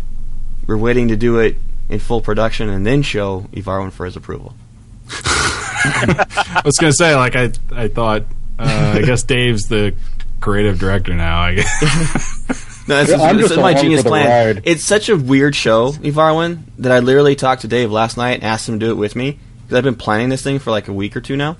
We're 0.66 0.76
waiting 0.76 1.08
to 1.08 1.16
do 1.16 1.38
it 1.38 1.56
in 1.88 1.98
full 1.98 2.20
production 2.20 2.68
and 2.68 2.86
then 2.86 3.02
show 3.02 3.48
Evarwyn 3.52 3.90
for 3.92 4.04
his 4.04 4.14
approval. 4.16 4.54
I 5.10 6.62
was 6.64 6.76
gonna 6.78 6.92
say, 6.92 7.14
like 7.16 7.34
I, 7.34 7.50
I 7.72 7.88
thought. 7.88 8.24
Uh, 8.60 8.94
I 8.98 9.02
guess 9.02 9.22
Dave's 9.22 9.68
the 9.68 9.94
creative 10.40 10.78
director 10.78 11.14
now. 11.14 11.40
I 11.40 11.54
guess. 11.54 12.66
No, 12.88 12.96
this, 13.04 13.10
Yeah, 13.10 13.30
is, 13.30 13.36
this 13.36 13.50
is 13.52 13.56
my 13.58 13.74
genius 13.74 14.02
plan. 14.02 14.26
ride. 14.56 14.62
It's 14.64 14.82
such 14.82 15.08
a 15.10 15.16
weird 15.16 15.54
show, 15.54 15.92
Evarwyn, 15.92 16.62
that 16.78 16.90
I 16.90 16.98
literally 16.98 17.36
talked 17.36 17.60
to 17.62 17.68
Dave 17.68 17.92
last 17.92 18.16
night 18.16 18.32
and 18.32 18.42
asked 18.42 18.68
him 18.68 18.80
to 18.80 18.86
do 18.86 18.90
it 18.90 18.96
with 18.96 19.14
me 19.14 19.38
because 19.62 19.76
I've 19.78 19.84
been 19.84 19.94
planning 19.94 20.28
this 20.28 20.42
thing 20.42 20.58
for 20.58 20.72
like 20.72 20.88
a 20.88 20.92
week 20.92 21.14
or 21.14 21.20
two 21.20 21.36
now, 21.36 21.56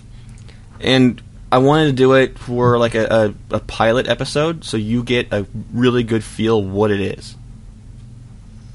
and 0.80 1.22
I 1.52 1.58
wanted 1.58 1.86
to 1.86 1.92
do 1.92 2.14
it 2.14 2.36
for 2.36 2.78
like 2.78 2.96
a, 2.96 3.34
a, 3.50 3.56
a 3.56 3.60
pilot 3.60 4.08
episode, 4.08 4.64
so 4.64 4.76
you 4.76 5.04
get 5.04 5.32
a 5.32 5.46
really 5.72 6.02
good 6.02 6.24
feel 6.24 6.60
what 6.64 6.90
it 6.90 7.00
is, 7.00 7.36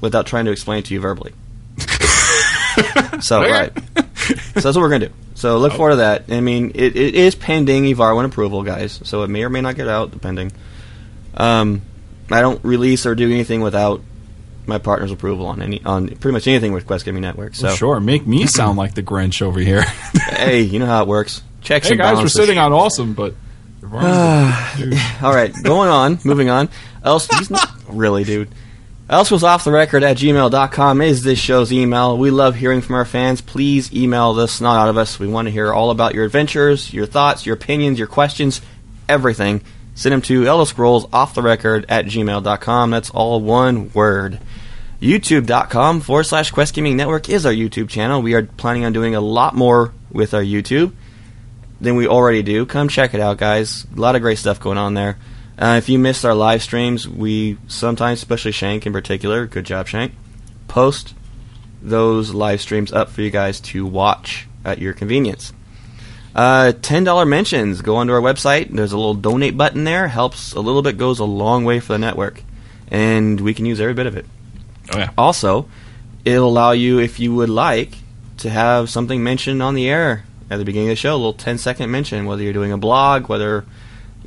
without 0.00 0.24
trying 0.24 0.46
to 0.46 0.50
explain 0.52 0.78
it 0.78 0.86
to 0.86 0.94
you 0.94 1.00
verbally. 1.00 1.34
so 3.20 3.42
right, 3.42 3.70
so 3.74 4.32
that's 4.54 4.64
what 4.64 4.76
we're 4.76 4.88
gonna 4.88 5.08
do. 5.08 5.14
So 5.46 5.58
look 5.58 5.74
forward 5.74 5.90
to 5.90 5.96
that. 5.98 6.24
I 6.28 6.40
mean, 6.40 6.72
it, 6.74 6.96
it 6.96 7.14
is 7.14 7.36
pending 7.36 7.84
Evarwyn 7.84 8.24
approval, 8.24 8.64
guys. 8.64 9.00
So 9.04 9.22
it 9.22 9.30
may 9.30 9.44
or 9.44 9.48
may 9.48 9.60
not 9.60 9.76
get 9.76 9.86
out, 9.86 10.10
depending. 10.10 10.50
Um, 11.36 11.82
I 12.32 12.40
don't 12.40 12.64
release 12.64 13.06
or 13.06 13.14
do 13.14 13.30
anything 13.30 13.60
without 13.60 14.02
my 14.66 14.78
partner's 14.78 15.12
approval 15.12 15.46
on 15.46 15.62
any 15.62 15.84
on 15.84 16.08
pretty 16.08 16.32
much 16.32 16.48
anything 16.48 16.72
with 16.72 16.84
Quest 16.84 17.04
Gaming 17.04 17.22
Network. 17.22 17.54
So 17.54 17.68
sure, 17.68 18.00
make 18.00 18.26
me 18.26 18.46
sound 18.48 18.76
like 18.76 18.96
the 18.96 19.04
Grinch 19.04 19.40
over 19.40 19.60
here. 19.60 19.82
hey, 20.30 20.62
you 20.62 20.80
know 20.80 20.86
how 20.86 21.02
it 21.02 21.06
works. 21.06 21.44
Checks 21.60 21.86
hey 21.86 21.92
and 21.92 22.00
guys, 22.00 22.18
we're 22.18 22.26
sitting 22.26 22.58
on 22.58 22.72
awesome, 22.72 23.14
but 23.14 23.36
All 23.84 25.32
right, 25.32 25.54
going 25.62 25.90
on, 25.90 26.18
moving 26.24 26.50
on. 26.50 26.68
Else, 27.04 27.28
he's 27.28 27.50
not 27.50 27.70
really, 27.88 28.24
dude. 28.24 28.48
Else 29.08 29.30
was 29.30 29.44
off 29.44 29.62
the 29.62 29.70
record 29.70 30.02
at 30.02 30.16
gmail.com 30.16 31.00
is 31.00 31.22
this 31.22 31.38
show's 31.38 31.72
email. 31.72 32.18
We 32.18 32.32
love 32.32 32.56
hearing 32.56 32.80
from 32.80 32.96
our 32.96 33.04
fans. 33.04 33.40
Please 33.40 33.94
email 33.94 34.34
the 34.34 34.48
snot 34.48 34.78
out 34.78 34.88
of 34.88 34.96
us. 34.96 35.20
We 35.20 35.28
want 35.28 35.46
to 35.46 35.52
hear 35.52 35.72
all 35.72 35.92
about 35.92 36.12
your 36.12 36.24
adventures, 36.24 36.92
your 36.92 37.06
thoughts, 37.06 37.46
your 37.46 37.54
opinions, 37.54 38.00
your 38.00 38.08
questions, 38.08 38.60
everything. 39.08 39.62
Send 39.94 40.12
them 40.12 40.22
to 40.22 40.46
Elder 40.46 40.68
Scrolls 40.68 41.04
at 41.04 42.06
gmail.com. 42.06 42.90
That's 42.90 43.10
all 43.10 43.40
one 43.40 43.92
word. 43.92 44.40
YouTube.com 45.00 46.00
forward 46.00 46.24
slash 46.24 46.50
Quest 46.50 46.74
Gaming 46.74 46.96
Network 46.96 47.28
is 47.28 47.46
our 47.46 47.52
YouTube 47.52 47.88
channel. 47.88 48.22
We 48.22 48.34
are 48.34 48.42
planning 48.42 48.84
on 48.84 48.92
doing 48.92 49.14
a 49.14 49.20
lot 49.20 49.54
more 49.54 49.92
with 50.10 50.34
our 50.34 50.42
YouTube 50.42 50.92
than 51.80 51.94
we 51.94 52.08
already 52.08 52.42
do. 52.42 52.66
Come 52.66 52.88
check 52.88 53.14
it 53.14 53.20
out, 53.20 53.38
guys. 53.38 53.86
A 53.96 54.00
lot 54.00 54.16
of 54.16 54.22
great 54.22 54.38
stuff 54.38 54.58
going 54.58 54.78
on 54.78 54.94
there. 54.94 55.16
Uh, 55.58 55.76
if 55.78 55.88
you 55.88 55.98
missed 55.98 56.24
our 56.24 56.34
live 56.34 56.62
streams, 56.62 57.08
we 57.08 57.56
sometimes, 57.66 58.18
especially 58.18 58.52
Shank 58.52 58.86
in 58.86 58.92
particular, 58.92 59.46
good 59.46 59.64
job, 59.64 59.88
Shank, 59.88 60.12
post 60.68 61.14
those 61.80 62.34
live 62.34 62.60
streams 62.60 62.92
up 62.92 63.08
for 63.08 63.22
you 63.22 63.30
guys 63.30 63.60
to 63.60 63.86
watch 63.86 64.46
at 64.64 64.78
your 64.78 64.92
convenience. 64.92 65.52
Uh, 66.34 66.72
$10 66.72 67.26
mentions. 67.26 67.80
Go 67.80 67.96
onto 67.96 68.12
our 68.12 68.20
website. 68.20 68.70
There's 68.70 68.92
a 68.92 68.98
little 68.98 69.14
donate 69.14 69.56
button 69.56 69.84
there. 69.84 70.08
Helps 70.08 70.52
a 70.52 70.60
little 70.60 70.82
bit, 70.82 70.98
goes 70.98 71.18
a 71.18 71.24
long 71.24 71.64
way 71.64 71.80
for 71.80 71.94
the 71.94 71.98
network. 71.98 72.42
And 72.88 73.40
we 73.40 73.54
can 73.54 73.64
use 73.64 73.80
every 73.80 73.94
bit 73.94 74.06
of 74.06 74.16
it. 74.16 74.26
oh 74.92 74.98
yeah, 74.98 75.10
Also, 75.16 75.68
it'll 76.26 76.48
allow 76.48 76.72
you, 76.72 76.98
if 76.98 77.18
you 77.18 77.34
would 77.34 77.48
like, 77.48 77.96
to 78.38 78.50
have 78.50 78.90
something 78.90 79.24
mentioned 79.24 79.62
on 79.62 79.74
the 79.74 79.88
air 79.88 80.24
at 80.50 80.58
the 80.58 80.64
beginning 80.64 80.88
of 80.88 80.92
the 80.92 80.96
show, 80.96 81.14
a 81.14 81.16
little 81.16 81.32
10 81.32 81.56
second 81.56 81.90
mention, 81.90 82.26
whether 82.26 82.42
you're 82.42 82.52
doing 82.52 82.70
a 82.72 82.78
blog, 82.78 83.30
whether 83.30 83.64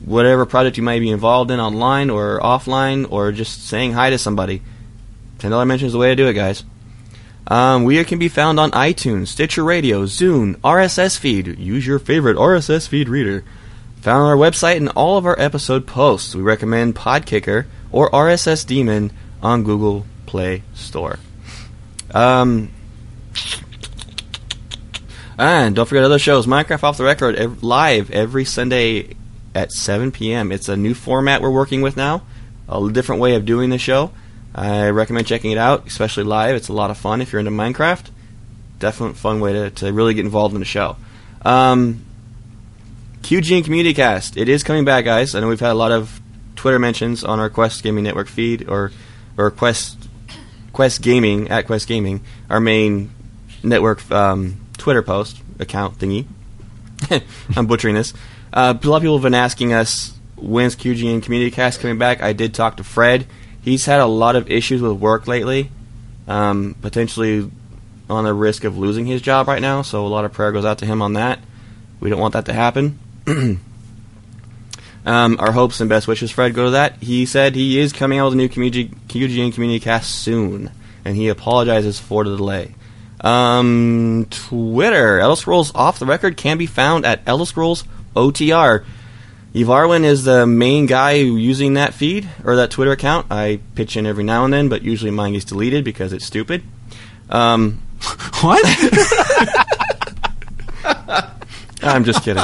whatever 0.05 0.45
project 0.45 0.77
you 0.77 0.83
might 0.83 0.99
be 0.99 1.09
involved 1.09 1.51
in 1.51 1.59
online 1.59 2.09
or 2.09 2.39
offline, 2.39 3.11
or 3.11 3.31
just 3.31 3.67
saying 3.67 3.93
hi 3.93 4.09
to 4.09 4.17
somebody. 4.17 4.61
$10 5.39 5.67
mention 5.67 5.87
is 5.87 5.93
the 5.93 5.99
way 5.99 6.09
to 6.09 6.15
do 6.15 6.27
it, 6.27 6.33
guys. 6.33 6.63
Um, 7.47 7.83
we 7.83 8.03
can 8.03 8.19
be 8.19 8.27
found 8.27 8.59
on 8.59 8.71
iTunes, 8.71 9.27
Stitcher 9.27 9.63
Radio, 9.63 10.05
Zune, 10.05 10.55
RSS 10.57 11.17
feed. 11.17 11.57
Use 11.57 11.85
your 11.85 11.97
favorite 11.97 12.37
RSS 12.37 12.87
feed 12.87 13.09
reader. 13.09 13.43
Found 14.01 14.23
on 14.23 14.29
our 14.29 14.35
website 14.35 14.77
and 14.77 14.89
all 14.89 15.17
of 15.17 15.25
our 15.25 15.39
episode 15.39 15.87
posts. 15.87 16.35
We 16.35 16.41
recommend 16.41 16.95
Podkicker 16.95 17.65
or 17.91 18.09
RSS 18.11 18.65
Demon 18.65 19.11
on 19.41 19.63
Google 19.63 20.05
Play 20.25 20.63
Store. 20.75 21.17
Um, 22.13 22.71
and 25.37 25.75
don't 25.75 25.87
forget 25.87 26.03
other 26.03 26.19
shows. 26.19 26.45
Minecraft 26.45 26.83
Off 26.83 26.97
the 26.97 27.03
Record 27.03 27.35
ev- 27.35 27.63
live 27.63 28.11
every 28.11 28.45
Sunday 28.45 29.15
at 29.55 29.71
7 29.71 30.11
p.m. 30.11 30.51
It's 30.51 30.69
a 30.69 30.77
new 30.77 30.93
format 30.93 31.41
we're 31.41 31.51
working 31.51 31.81
with 31.81 31.97
now, 31.97 32.23
a 32.67 32.89
different 32.91 33.21
way 33.21 33.35
of 33.35 33.45
doing 33.45 33.69
the 33.69 33.77
show. 33.77 34.11
I 34.53 34.89
recommend 34.89 35.27
checking 35.27 35.51
it 35.51 35.57
out, 35.57 35.87
especially 35.87 36.23
live. 36.23 36.55
It's 36.55 36.69
a 36.69 36.73
lot 36.73 36.91
of 36.91 36.97
fun 36.97 37.21
if 37.21 37.31
you're 37.31 37.39
into 37.39 37.51
Minecraft. 37.51 38.09
Definite 38.79 39.15
fun 39.15 39.39
way 39.39 39.53
to, 39.53 39.69
to 39.71 39.93
really 39.93 40.13
get 40.13 40.25
involved 40.25 40.53
in 40.53 40.59
the 40.59 40.65
show. 40.65 40.95
Um, 41.43 42.05
QGN 43.21 43.63
Community 43.63 43.93
Cast. 43.93 44.37
It 44.37 44.49
is 44.49 44.63
coming 44.63 44.85
back, 44.85 45.05
guys. 45.05 45.35
I 45.35 45.39
know 45.39 45.47
we've 45.47 45.59
had 45.59 45.71
a 45.71 45.75
lot 45.75 45.91
of 45.91 46.19
Twitter 46.55 46.79
mentions 46.79 47.23
on 47.23 47.39
our 47.39 47.49
Quest 47.49 47.83
Gaming 47.83 48.03
Network 48.03 48.27
feed 48.27 48.67
or 48.67 48.91
or 49.37 49.51
Quest 49.51 50.09
Quest 50.73 51.01
Gaming 51.01 51.49
at 51.49 51.65
Quest 51.65 51.87
Gaming, 51.87 52.21
our 52.49 52.59
main 52.59 53.11
network 53.63 54.09
um, 54.11 54.59
Twitter 54.77 55.01
post 55.01 55.41
account 55.59 55.97
thingy. 55.99 56.25
I'm 57.55 57.67
butchering 57.67 57.95
this. 57.95 58.13
Uh, 58.51 58.73
a 58.81 58.87
lot 58.87 58.97
of 58.97 59.01
people 59.01 59.17
have 59.17 59.23
been 59.23 59.33
asking 59.33 59.73
us 59.73 60.13
when's 60.35 60.75
QGN 60.75 61.23
Community 61.23 61.51
Cast 61.51 61.79
coming 61.79 61.97
back. 61.97 62.21
I 62.21 62.33
did 62.33 62.53
talk 62.53 62.77
to 62.77 62.83
Fred. 62.83 63.27
He's 63.61 63.85
had 63.85 63.99
a 63.99 64.05
lot 64.05 64.35
of 64.35 64.49
issues 64.49 64.81
with 64.81 64.93
work 64.93 65.27
lately, 65.27 65.69
um, 66.27 66.75
potentially 66.81 67.51
on 68.09 68.23
the 68.23 68.33
risk 68.33 68.63
of 68.63 68.77
losing 68.77 69.05
his 69.05 69.21
job 69.21 69.47
right 69.47 69.61
now. 69.61 69.81
So 69.81 70.05
a 70.05 70.09
lot 70.09 70.25
of 70.25 70.33
prayer 70.33 70.51
goes 70.51 70.65
out 70.65 70.79
to 70.79 70.85
him 70.85 71.01
on 71.01 71.13
that. 71.13 71.39
We 71.99 72.09
don't 72.09 72.19
want 72.19 72.33
that 72.33 72.45
to 72.45 72.53
happen. 72.53 72.99
Um, 75.05 75.37
our 75.39 75.51
hopes 75.51 75.79
and 75.79 75.89
best 75.89 76.07
wishes, 76.07 76.29
Fred, 76.29 76.53
go 76.53 76.65
to 76.65 76.71
that. 76.71 77.01
He 77.01 77.25
said 77.25 77.55
he 77.55 77.79
is 77.79 77.93
coming 77.93 78.19
out 78.19 78.25
with 78.25 78.33
a 78.33 78.37
new 78.37 78.49
community, 78.49 78.89
QGN 79.07 79.53
community 79.53 79.79
cast 79.79 80.13
soon, 80.13 80.71
and 81.05 81.15
he 81.15 81.29
apologizes 81.29 81.99
for 81.99 82.23
the 82.23 82.35
delay. 82.35 82.75
Um, 83.21 84.27
Twitter, 84.29 85.19
Elder 85.19 85.35
Scrolls 85.35 85.73
Off 85.73 85.99
the 85.99 86.05
Record 86.05 86.37
can 86.37 86.57
be 86.57 86.65
found 86.65 87.05
at 87.05 87.21
Elder 87.25 87.45
Scrolls 87.45 87.85
OTR. 88.15 88.85
Evarwyn 89.53 90.03
is 90.03 90.25
the 90.25 90.45
main 90.45 90.85
guy 90.85 91.13
using 91.13 91.73
that 91.73 91.93
feed 91.93 92.29
or 92.43 92.55
that 92.57 92.69
Twitter 92.69 92.91
account. 92.91 93.27
I 93.31 93.59
pitch 93.75 93.97
in 93.97 94.05
every 94.05 94.23
now 94.23 94.45
and 94.45 94.53
then, 94.53 94.69
but 94.69 94.83
usually 94.83 95.11
mine 95.11 95.33
gets 95.33 95.45
deleted 95.45 95.83
because 95.83 96.13
it's 96.13 96.25
stupid. 96.25 96.63
Um, 97.29 97.81
What? 98.41 98.63
I'm 101.81 102.03
just 102.03 102.23
kidding. 102.23 102.43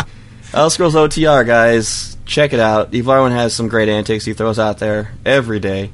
Scrolls 0.69 0.95
OTR, 0.95 1.45
guys, 1.45 2.17
check 2.25 2.53
it 2.53 2.59
out. 2.59 2.91
Evarwyn 2.91 3.31
has 3.31 3.53
some 3.53 3.67
great 3.67 3.89
antics 3.89 4.25
he 4.25 4.33
throws 4.33 4.59
out 4.59 4.79
there 4.79 5.13
every 5.25 5.59
day. 5.59 5.91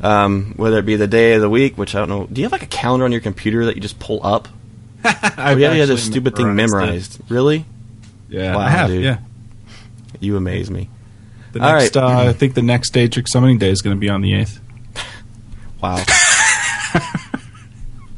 Um, 0.00 0.54
whether 0.56 0.78
it 0.78 0.86
be 0.86 0.96
the 0.96 1.08
day 1.08 1.34
of 1.34 1.40
the 1.40 1.50
week, 1.50 1.76
which 1.76 1.94
I 1.94 1.98
don't 1.98 2.08
know. 2.08 2.26
Do 2.32 2.40
you 2.40 2.44
have 2.44 2.52
like 2.52 2.62
a 2.62 2.66
calendar 2.66 3.04
on 3.04 3.12
your 3.12 3.20
computer 3.20 3.66
that 3.66 3.74
you 3.74 3.80
just 3.80 3.98
pull 3.98 4.24
up? 4.24 4.48
I've 5.04 5.56
We 5.56 5.64
have 5.64 5.88
this 5.88 6.04
stupid 6.04 6.36
thing 6.36 6.54
memorized 6.54 6.82
memorized. 6.82 7.20
Really? 7.30 7.64
It. 8.30 8.36
Yeah, 8.36 8.56
Wow, 8.56 8.62
I 8.62 8.68
have. 8.70 8.88
dude. 8.88 9.04
Yeah. 9.04 9.18
You 10.20 10.36
amaze 10.36 10.70
me. 10.70 10.88
The 11.52 11.62
All 11.64 11.72
next, 11.72 11.96
right. 11.96 12.02
uh, 12.04 12.28
I 12.28 12.32
think 12.32 12.54
the 12.54 12.62
next 12.62 12.92
Daedric 12.94 13.28
summoning 13.28 13.58
day 13.58 13.70
is 13.70 13.80
going 13.82 13.96
to 13.96 14.00
be 14.00 14.08
on 14.08 14.20
the 14.20 14.34
eighth. 14.34 14.60
Wow. 15.80 15.96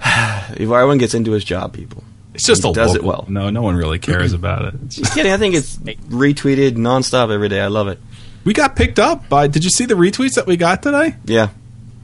Evarwyn 0.01 0.99
gets 0.99 1.15
into 1.15 1.33
his 1.33 1.45
job, 1.45 1.73
people. 1.75 2.03
It's 2.35 2.47
just 2.47 2.63
He 2.63 2.71
a 2.71 2.73
does 2.73 2.95
it 2.95 3.03
well. 3.05 3.25
No, 3.29 3.51
no 3.51 3.63
one 3.63 3.77
really 3.77 3.99
cares 3.99 4.33
about 4.35 4.65
it. 4.67 4.75
It's 4.87 4.97
Just 4.97 5.15
kidding. 5.15 5.33
I 5.33 5.37
think 5.37 5.55
it's 5.55 5.77
retweeted 5.77 6.73
nonstop 6.73 7.31
every 7.33 7.49
day. 7.49 7.61
I 7.61 7.67
love 7.67 7.89
it. 7.89 7.99
we 8.45 8.53
got 8.53 8.77
picked 8.77 8.99
up 8.99 9.29
by. 9.29 9.47
Did 9.47 9.65
you 9.65 9.71
see 9.71 9.85
the 9.85 9.95
retweets 9.95 10.35
that 10.37 10.47
we 10.47 10.57
got 10.57 10.83
today? 10.83 11.17
Yeah. 11.25 11.49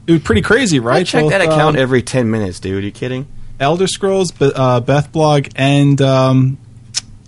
It 0.05 0.11
was 0.11 0.21
pretty 0.21 0.41
crazy, 0.41 0.79
right? 0.79 0.97
I 0.97 1.03
check 1.03 1.23
Both, 1.23 1.31
that 1.31 1.41
account 1.41 1.75
um, 1.75 1.81
every 1.81 2.01
10 2.01 2.29
minutes, 2.29 2.59
dude. 2.59 2.81
Are 2.83 2.85
you 2.85 2.91
kidding? 2.91 3.27
Elder 3.59 3.87
Scrolls, 3.87 4.31
uh, 4.39 4.79
Beth 4.79 5.11
Blog, 5.11 5.47
and 5.55 5.99
um, 6.01 6.57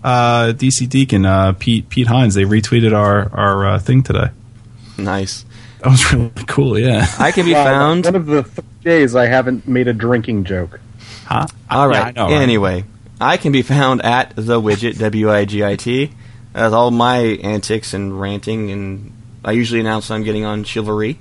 uh, 0.03 0.53
DC 0.55 0.87
Deacon, 0.89 1.25
uh, 1.25 1.53
Pete 1.53 1.89
Pete 1.89 2.07
Hines. 2.07 2.35
They 2.35 2.43
retweeted 2.43 2.93
our 2.93 3.29
our 3.33 3.67
uh, 3.67 3.79
thing 3.79 4.03
today. 4.03 4.29
Nice. 4.97 5.45
That 5.79 5.89
was 5.89 6.11
really 6.13 6.31
cool. 6.47 6.77
Yeah. 6.77 7.07
I 7.19 7.31
can 7.31 7.45
be 7.45 7.53
Wow, 7.53 7.63
found. 7.63 8.05
One 8.05 8.15
of 8.15 8.25
the 8.25 8.43
three 8.43 8.63
days 8.83 9.15
I 9.15 9.27
haven't 9.27 9.67
made 9.67 9.87
a 9.87 9.93
drinking 9.93 10.43
joke. 10.43 10.79
Huh? 11.25 11.47
All 11.69 11.87
right. 11.87 12.13
Yeah. 12.15 12.23
I 12.23 12.27
know, 12.27 12.33
right? 12.35 12.41
Anyway, 12.41 12.83
I 13.21 13.37
can 13.37 13.51
be 13.51 13.61
found 13.61 14.01
at 14.03 14.35
the 14.35 14.61
widget 14.61 14.97
W 14.99 15.31
I 15.31 15.45
G 15.45 15.63
I 15.63 15.75
T. 15.75 16.11
As 16.53 16.73
all 16.73 16.89
my 16.91 17.17
antics 17.19 17.93
and 17.93 18.19
ranting, 18.19 18.71
and 18.71 19.13
I 19.45 19.51
usually 19.51 19.79
announce 19.79 20.09
I'm 20.09 20.23
getting 20.23 20.45
on 20.45 20.63
Chivalry 20.63 21.19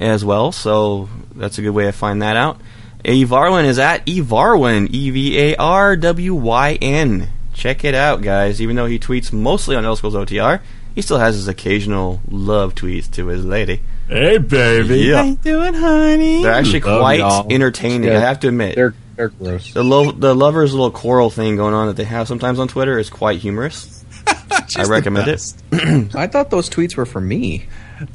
as 0.00 0.24
well, 0.24 0.50
so 0.50 1.08
that's 1.34 1.58
a 1.58 1.62
good 1.62 1.70
way 1.70 1.84
to 1.84 1.92
find 1.92 2.22
that 2.22 2.36
out. 2.36 2.58
Evarwyn 3.04 3.66
is 3.66 3.78
at 3.78 4.04
Evarwyn, 4.06 4.88
E 4.90 5.10
V 5.10 5.38
A 5.38 5.56
R 5.56 5.94
W 5.96 6.34
Y 6.34 6.78
N. 6.80 7.28
Check 7.56 7.84
it 7.84 7.94
out, 7.94 8.20
guys. 8.20 8.60
Even 8.60 8.76
though 8.76 8.84
he 8.86 8.98
tweets 8.98 9.32
mostly 9.32 9.76
on 9.76 9.84
Elder 9.84 9.96
Scrolls 9.96 10.14
OTR, 10.14 10.60
he 10.94 11.00
still 11.00 11.18
has 11.18 11.34
his 11.36 11.48
occasional 11.48 12.20
love 12.28 12.74
tweets 12.74 13.10
to 13.12 13.26
his 13.28 13.44
lady. 13.46 13.80
Hey, 14.08 14.36
baby. 14.38 14.98
Yeah. 15.00 15.16
How 15.16 15.22
you 15.24 15.36
doing, 15.36 15.74
honey? 15.74 16.42
They're 16.42 16.52
actually 16.52 16.80
Love 16.80 17.00
quite 17.00 17.18
y'all. 17.20 17.46
entertaining. 17.50 18.08
Yeah. 18.08 18.18
I 18.18 18.20
have 18.20 18.40
to 18.40 18.48
admit. 18.48 18.74
They're 18.76 18.94
they're 19.16 19.30
gross. 19.30 19.72
The 19.72 19.82
lo- 19.82 20.12
the 20.12 20.34
lovers 20.34 20.74
little 20.74 20.90
quarrel 20.90 21.30
thing 21.30 21.56
going 21.56 21.72
on 21.72 21.86
that 21.86 21.96
they 21.96 22.04
have 22.04 22.28
sometimes 22.28 22.58
on 22.58 22.68
Twitter 22.68 22.98
is 22.98 23.08
quite 23.08 23.40
humorous. 23.40 24.04
I 24.76 24.84
recommend 24.84 25.28
it. 25.28 25.54
I 26.14 26.26
thought 26.26 26.50
those 26.50 26.68
tweets 26.68 26.94
were 26.96 27.06
for 27.06 27.20
me. 27.22 27.66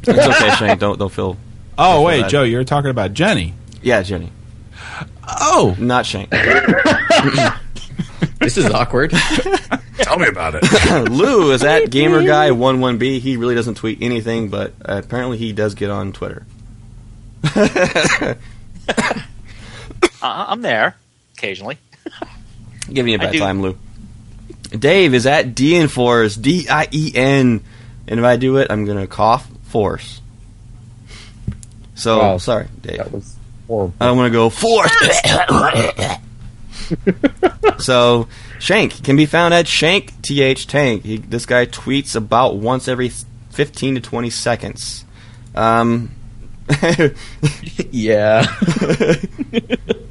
It's 0.04 0.08
okay, 0.10 0.56
Shane. 0.58 0.78
Don't 0.78 1.00
don't 1.00 1.12
feel. 1.12 1.36
Oh 1.80 1.94
feel 1.96 2.04
wait, 2.04 2.22
bad. 2.22 2.30
Joe, 2.30 2.44
you're 2.44 2.64
talking 2.64 2.92
about 2.92 3.14
Jenny. 3.14 3.56
Yeah, 3.82 4.04
Jenny, 4.04 4.32
Oh, 5.28 5.76
not 5.80 6.06
Shane. 6.06 6.28
This 8.40 8.58
is 8.58 8.66
awkward. 8.66 9.12
tell 9.98 10.18
me 10.18 10.28
about 10.28 10.56
it. 10.56 10.64
Lou 11.10 11.52
is 11.52 11.64
at 11.64 11.90
gamer 11.90 12.24
guy 12.26 12.52
one 12.52 12.80
one 12.82 12.98
b. 12.98 13.20
He 13.20 13.38
really 13.38 13.56
doesn't 13.56 13.76
tweet 13.76 14.00
anything, 14.02 14.50
but 14.50 14.74
uh, 14.84 15.02
apparently 15.04 15.38
he 15.38 15.54
does 15.54 15.76
get 15.76 15.90
on 15.90 16.12
Twitter. 16.14 16.46
Uh, 20.24 20.46
I'm 20.50 20.62
there 20.62 20.96
occasionally. 21.36 21.80
Give 22.92 23.04
me 23.06 23.16
a 23.16 23.20
bad 23.20 23.34
time, 23.38 23.62
Lou. 23.64 23.76
Dave 24.70 25.16
is 25.16 25.26
at 25.26 25.56
Dienforce 25.56 26.40
D 26.40 26.68
I 26.70 26.88
E 26.92 27.12
N, 27.16 27.64
and 28.08 28.20
if 28.20 28.24
I 28.26 28.36
do 28.38 28.58
it, 28.58 28.68
I'm 28.70 28.86
gonna 28.86 29.08
cough 29.08 29.48
force. 29.64 30.22
So 31.96 32.20
Wow. 32.20 32.38
sorry, 32.38 32.68
Dave. 32.82 32.98
That 32.98 33.12
was 33.12 33.36
horrible. 33.68 33.96
I 34.00 34.12
want 34.12 34.28
to 34.28 34.32
go 34.32 34.50
force. 34.52 34.92
so 37.80 38.28
Shank 38.60 39.04
can 39.04 39.16
be 39.16 39.26
found 39.26 39.54
at 39.54 39.68
Shank 39.68 40.22
Th 40.22 40.68
Tank. 40.68 41.04
He, 41.04 41.18
this 41.18 41.46
guy 41.46 41.66
tweets 41.66 42.16
about 42.16 42.58
once 42.58 42.88
every 42.88 43.12
fifteen 43.50 43.96
to 43.96 44.02
twenty 44.02 44.30
seconds. 44.30 45.06
Um, 45.56 46.12
yeah. 47.92 48.46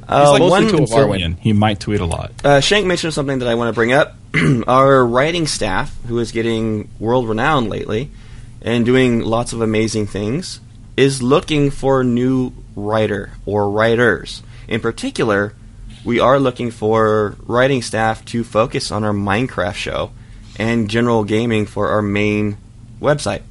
uh, 0.07 0.37
mostly 0.37 0.49
one, 0.49 0.67
to 0.67 0.83
a 0.83 0.87
Civilian. 0.87 1.37
He 1.37 1.53
might 1.53 1.79
tweet 1.79 2.01
a 2.01 2.05
lot. 2.05 2.31
uh, 2.43 2.59
Shank 2.59 2.85
mentioned 2.85 3.13
something 3.13 3.39
that 3.39 3.47
I 3.47 3.55
want 3.55 3.69
to 3.69 3.73
bring 3.73 3.93
up. 3.93 4.15
Our 4.67 5.05
writing 5.05 5.47
staff, 5.47 5.95
who 6.07 6.19
is 6.19 6.31
getting 6.31 6.89
world 6.99 7.27
renowned 7.27 7.69
lately 7.69 8.11
and 8.61 8.85
doing 8.85 9.21
lots 9.21 9.53
of 9.53 9.61
amazing 9.61 10.07
things, 10.07 10.59
is 10.95 11.23
looking 11.23 11.71
for 11.71 12.01
a 12.01 12.03
new 12.03 12.53
writer 12.75 13.31
or 13.45 13.69
writers. 13.69 14.43
In 14.67 14.81
particular, 14.81 15.53
we 16.03 16.19
are 16.19 16.39
looking 16.39 16.71
for 16.71 17.35
writing 17.45 17.81
staff 17.81 18.25
to 18.25 18.43
focus 18.43 18.91
on 18.91 19.03
our 19.03 19.13
Minecraft 19.13 19.75
show 19.75 20.11
and 20.57 20.89
general 20.89 21.23
gaming 21.23 21.65
for 21.65 21.89
our 21.89 22.01
main 22.01 22.57
website. 22.99 23.43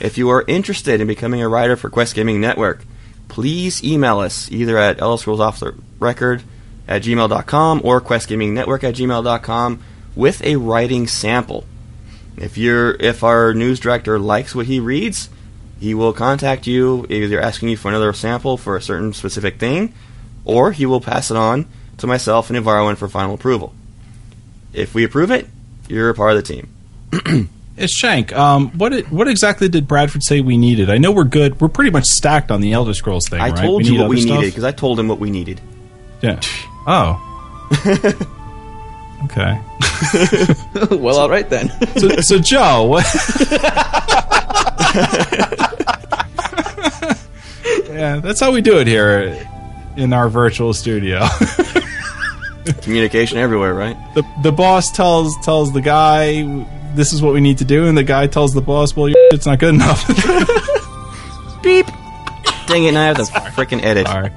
If 0.00 0.18
you 0.18 0.30
are 0.30 0.44
interested 0.48 1.00
in 1.00 1.06
becoming 1.06 1.42
a 1.42 1.48
writer 1.48 1.76
for 1.76 1.90
Quest 1.90 2.14
Gaming 2.14 2.40
Network, 2.40 2.84
please 3.28 3.82
email 3.84 4.18
us 4.18 4.50
either 4.50 4.76
at 4.76 5.00
Elder 5.00 5.20
Scrolls 5.20 5.40
Off 5.40 5.60
the 5.60 5.74
Record 5.98 6.42
at 6.88 7.02
gmail.com 7.02 7.80
or 7.84 8.00
questgamingnetwork 8.00 8.84
at 8.84 8.94
gmail.com 8.94 9.82
with 10.14 10.42
a 10.44 10.56
writing 10.56 11.06
sample. 11.06 11.64
If 12.36 12.58
you're 12.58 12.94
if 12.96 13.22
our 13.22 13.54
news 13.54 13.78
director 13.78 14.18
likes 14.18 14.54
what 14.54 14.66
he 14.66 14.80
reads, 14.80 15.28
he 15.78 15.94
will 15.94 16.12
contact 16.12 16.66
you 16.66 17.06
either 17.08 17.40
asking 17.40 17.68
you 17.68 17.76
for 17.76 17.88
another 17.88 18.12
sample 18.12 18.56
for 18.56 18.76
a 18.76 18.82
certain 18.82 19.12
specific 19.12 19.58
thing, 19.58 19.94
or 20.44 20.72
he 20.72 20.86
will 20.86 21.00
pass 21.00 21.30
it 21.30 21.36
on 21.36 21.66
to 21.98 22.06
myself 22.06 22.50
and 22.50 22.56
Environment 22.56 22.98
for 22.98 23.08
final 23.08 23.34
approval. 23.34 23.74
If 24.72 24.94
we 24.94 25.04
approve 25.04 25.30
it, 25.30 25.46
you're 25.88 26.10
a 26.10 26.14
part 26.14 26.36
of 26.36 26.36
the 26.36 26.42
team. 26.42 27.48
It's 27.76 27.92
Shank. 27.92 28.32
Um, 28.32 28.70
what 28.72 28.92
it, 28.92 29.10
what 29.10 29.28
exactly 29.28 29.68
did 29.68 29.88
Bradford 29.88 30.22
say 30.22 30.40
we 30.40 30.58
needed? 30.58 30.90
I 30.90 30.98
know 30.98 31.10
we're 31.10 31.24
good. 31.24 31.60
We're 31.60 31.68
pretty 31.68 31.90
much 31.90 32.04
stacked 32.04 32.50
on 32.50 32.60
the 32.60 32.72
Elder 32.72 32.92
Scrolls 32.92 33.28
thing. 33.28 33.40
I 33.40 33.48
right? 33.50 33.64
told 33.64 33.82
we 33.82 33.88
you 33.88 34.00
what 34.00 34.08
we 34.10 34.20
stuff? 34.20 34.36
needed 34.36 34.50
because 34.50 34.64
I 34.64 34.72
told 34.72 35.00
him 35.00 35.08
what 35.08 35.18
we 35.18 35.30
needed. 35.30 35.60
Yeah. 36.20 36.40
Oh. 36.86 37.18
okay. 39.24 39.58
well, 40.96 41.18
all 41.18 41.30
right 41.30 41.48
then. 41.48 41.72
So, 41.98 42.08
so 42.20 42.38
Joe, 42.38 42.84
what? 42.84 43.04
yeah, 47.88 48.20
that's 48.20 48.40
how 48.40 48.50
we 48.50 48.60
do 48.60 48.78
it 48.78 48.86
here 48.86 49.48
in 49.96 50.12
our 50.12 50.28
virtual 50.28 50.72
studio. 50.74 51.26
Communication 52.82 53.38
everywhere, 53.38 53.74
right? 53.74 53.96
the 54.14 54.22
the 54.42 54.52
boss 54.52 54.90
tells 54.92 55.36
tells 55.44 55.72
the 55.72 55.80
guy 55.80 56.42
this 56.94 57.12
is 57.12 57.20
what 57.20 57.34
we 57.34 57.40
need 57.40 57.58
to 57.58 57.64
do, 57.64 57.86
and 57.86 57.98
the 57.98 58.04
guy 58.04 58.26
tells 58.26 58.54
the 58.54 58.60
boss, 58.60 58.94
"Well, 58.94 59.08
your 59.08 59.16
it's 59.32 59.46
not 59.46 59.58
good 59.58 59.74
enough." 59.74 60.06
Beep. 61.62 61.86
Dang 62.66 62.84
it! 62.84 62.92
Now 62.92 63.02
I 63.02 63.06
have 63.06 63.16
to 63.16 63.22
freaking 63.52 63.82
edit. 63.82 64.06
Sorry. 64.06 64.30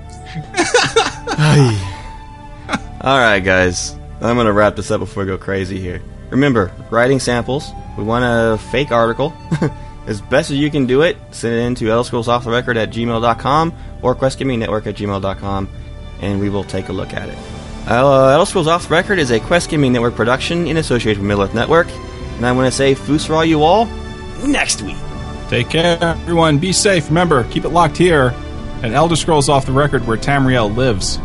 All 3.01 3.19
right, 3.19 3.39
guys. 3.39 3.95
I'm 4.21 4.35
gonna 4.37 4.53
wrap 4.53 4.75
this 4.75 4.89
up 4.89 4.99
before 4.99 5.23
we 5.23 5.27
go 5.27 5.37
crazy 5.37 5.79
here. 5.79 6.01
Remember, 6.31 6.71
writing 6.89 7.19
samples. 7.19 7.69
We 7.97 8.03
want 8.03 8.25
a 8.25 8.57
fake 8.71 8.91
article. 8.91 9.33
as 10.07 10.21
best 10.21 10.51
as 10.51 10.57
you 10.57 10.69
can 10.69 10.85
do 10.85 11.01
it, 11.01 11.17
send 11.31 11.55
it 11.55 11.59
in 11.59 11.75
to 11.75 11.85
elscrollsofftherecord 11.85 12.75
at 12.75 12.89
gmail.com 12.91 13.73
or 14.01 14.15
questgamingnetwork 14.15 14.87
at 14.87 14.95
gmail.com, 14.95 15.69
and 16.21 16.39
we 16.39 16.49
will 16.49 16.63
take 16.63 16.89
a 16.89 16.93
look 16.93 17.13
at 17.13 17.29
it. 17.29 17.37
Uh, 17.87 18.29
Elder 18.29 18.45
Scrolls 18.45 18.67
Off 18.67 18.87
the 18.87 18.93
Record 18.93 19.19
is 19.19 19.31
a 19.31 19.39
Quest 19.39 19.69
Gaming 19.69 19.93
Network 19.93 20.15
production 20.15 20.67
in 20.67 20.77
association 20.77 21.21
with 21.21 21.27
Middle 21.27 21.43
Earth 21.43 21.53
Network, 21.53 21.87
and 22.35 22.45
I 22.45 22.51
want 22.51 22.65
to 22.67 22.71
say 22.71 22.95
foos 22.95 23.25
for 23.25 23.35
all 23.35 23.45
you 23.45 23.63
all 23.63 23.85
next 24.45 24.81
week. 24.81 24.97
Take 25.49 25.69
care, 25.69 25.97
everyone. 26.01 26.57
Be 26.57 26.73
safe. 26.73 27.07
Remember, 27.09 27.43
keep 27.45 27.65
it 27.65 27.69
locked 27.69 27.97
here. 27.97 28.33
And 28.81 28.93
Elder 28.93 29.15
Scrolls 29.15 29.49
off 29.49 29.65
the 29.65 29.71
record 29.71 30.05
where 30.05 30.17
Tamriel 30.17 30.75
lives. 30.75 31.17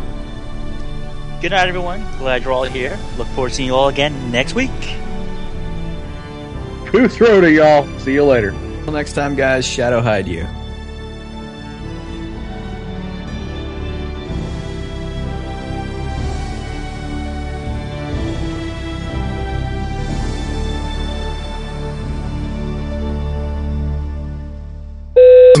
Good 1.41 1.51
night, 1.51 1.67
everyone. 1.67 2.05
Glad 2.17 2.43
you're 2.43 2.53
all 2.53 2.63
here. 2.63 2.97
Look 3.17 3.27
forward 3.29 3.49
to 3.49 3.55
seeing 3.55 3.67
you 3.67 3.75
all 3.75 3.89
again 3.89 4.31
next 4.31 4.53
week. 4.53 4.71
Pooh 6.85 7.07
Rhoda, 7.07 7.51
y'all. 7.51 7.87
See 7.99 8.13
you 8.13 8.23
later. 8.23 8.53
Until 8.81 8.93
next 8.93 9.13
time, 9.13 9.35
guys, 9.35 9.63
shadow 9.63 10.01
hide 10.01 10.27
you. 10.27 10.47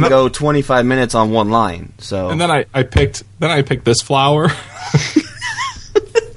Go 0.09 0.27
25 0.27 0.85
minutes 0.85 1.13
on 1.13 1.29
one 1.29 1.51
line. 1.51 1.93
So 1.99 2.29
And 2.29 2.41
then 2.41 2.49
I, 2.49 2.65
I 2.73 2.81
picked 2.81 3.23
then 3.39 3.51
I 3.51 3.61
picked 3.61 3.85
this 3.85 4.01
flower. 4.01 4.49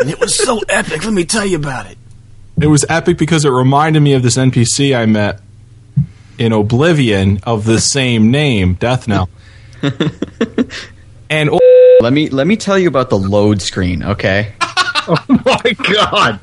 And 0.01 0.11
it 0.11 0.21
was 0.21 0.37
so 0.37 0.61
epic. 0.69 1.03
Let 1.03 1.15
me 1.15 1.25
tell 1.25 1.47
you 1.47 1.57
about 1.57 1.87
it. 1.87 1.97
It 2.61 2.67
was 2.67 2.85
epic 2.91 3.17
because 3.17 3.47
it 3.47 3.49
reminded 3.49 4.01
me 4.01 4.13
of 4.13 4.23
this 4.23 4.37
NPC 4.37 4.95
I 4.95 5.07
met 5.07 5.41
in 6.39 6.53
Oblivion 6.53 7.41
of 7.45 7.65
the 7.65 7.81
same 7.81 8.31
name, 8.31 8.75
Death 8.75 9.07
Knell. 9.09 9.29
and 11.31 11.51
Let 12.01 12.13
me 12.13 12.29
let 12.29 12.47
me 12.47 12.57
tell 12.57 12.79
you 12.79 12.89
about 12.89 13.11
the 13.11 13.19
load 13.19 13.63
screen, 13.63 14.03
okay? 14.03 14.53
Oh 15.07 15.23
my 15.29 15.73
god! 15.93 16.41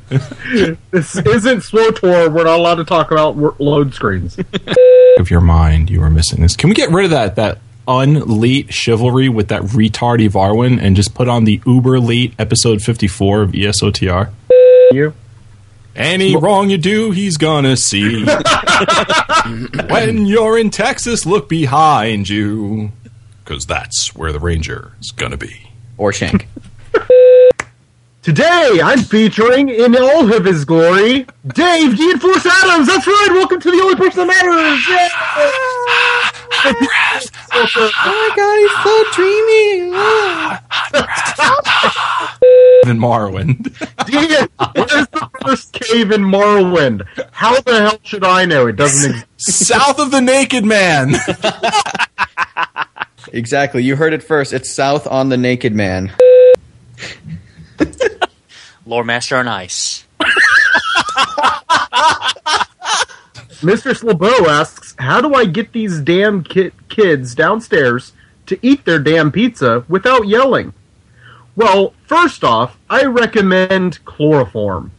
this 0.91 1.15
isn't 1.15 1.61
SWTOR. 1.61 2.31
We're 2.31 2.43
not 2.43 2.59
allowed 2.59 2.75
to 2.75 2.83
talk 2.83 3.09
about 3.09 3.35
load 3.59 3.91
screens. 3.95 4.37
of 5.17 5.31
your 5.31 5.41
mind, 5.41 5.89
you 5.89 6.03
are 6.03 6.11
missing 6.11 6.41
this. 6.43 6.55
Can 6.55 6.69
we 6.69 6.75
get 6.75 6.91
rid 6.91 7.05
of 7.05 7.09
that 7.09 7.37
that 7.37 7.57
unleet 7.87 8.71
chivalry 8.71 9.29
with 9.29 9.47
that 9.47 9.63
retard 9.63 10.19
Varwin 10.29 10.79
and 10.79 10.95
just 10.95 11.15
put 11.15 11.27
on 11.27 11.45
the 11.45 11.59
uber 11.65 11.95
elite 11.95 12.35
episode 12.37 12.83
fifty 12.83 13.07
four 13.07 13.41
of 13.41 13.53
ESOTR? 13.53 14.29
You? 14.91 15.15
Any 15.95 16.35
wrong 16.35 16.69
you 16.69 16.77
do, 16.77 17.11
he's 17.11 17.37
gonna 17.37 17.75
see. 17.75 18.25
when 19.89 20.25
you're 20.25 20.57
in 20.57 20.69
Texas, 20.69 21.25
look 21.25 21.49
behind 21.49 22.29
you, 22.29 22.91
because 23.43 23.65
that's 23.65 24.15
where 24.15 24.31
the 24.31 24.39
ranger 24.39 24.93
is 25.01 25.11
gonna 25.11 25.37
be. 25.37 25.69
Or 25.97 26.13
Shank. 26.13 26.47
Today, 28.21 28.79
I'm 28.83 28.99
featuring 28.99 29.69
in 29.69 29.97
all 29.97 30.31
of 30.31 30.45
his 30.45 30.63
glory, 30.63 31.25
Dave 31.47 31.97
Dean 31.97 32.19
Force 32.19 32.45
Adams. 32.45 32.87
That's 32.87 33.07
right. 33.07 33.27
Welcome 33.31 33.59
to 33.59 33.71
the 33.71 33.81
only 33.81 33.95
person 33.95 34.27
that 34.27 34.45
matters. 34.45 35.17
Evan 42.83 42.97
Morrowind. 42.99 43.63
Dean, 44.07 44.47
what 44.57 44.91
is 44.93 45.07
the 45.09 45.29
first 45.41 45.73
cave 45.73 46.11
in 46.11 46.21
Morrowind? 46.21 47.05
How 47.31 47.59
the 47.61 47.79
hell 47.79 47.99
should 48.03 48.23
I 48.23 48.45
know? 48.45 48.67
It 48.67 48.75
doesn't 48.75 49.11
exist. 49.11 49.67
South 49.67 49.99
of 49.99 50.11
the 50.11 50.21
Naked 50.21 50.65
Man. 50.65 51.13
exactly. 53.33 53.83
You 53.83 53.95
heard 53.95 54.13
it 54.13 54.23
first. 54.23 54.53
It's 54.53 54.71
south 54.71 55.07
on 55.07 55.29
the 55.29 55.37
Naked 55.37 55.73
Man. 55.73 56.11
Lore 58.85 59.03
Master 59.03 59.37
on 59.37 59.47
Ice. 59.47 60.05
Mr. 63.61 63.93
Slabo 63.93 64.47
asks, 64.47 64.95
"How 64.97 65.21
do 65.21 65.35
I 65.35 65.45
get 65.45 65.71
these 65.71 65.99
damn 65.99 66.43
ki- 66.43 66.71
kids 66.89 67.35
downstairs 67.35 68.11
to 68.47 68.57
eat 68.63 68.85
their 68.85 68.97
damn 68.97 69.31
pizza 69.31 69.85
without 69.87 70.27
yelling?" 70.27 70.73
Well, 71.55 71.93
first 72.11 72.43
off, 72.43 72.77
I 72.89 73.05
recommend 73.05 74.03
chloroform, 74.03 74.91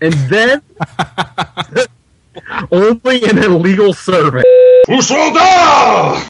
and 0.00 0.14
then 0.30 0.62
only 2.70 3.24
an 3.24 3.38
illegal 3.38 3.92
servant. 3.92 4.46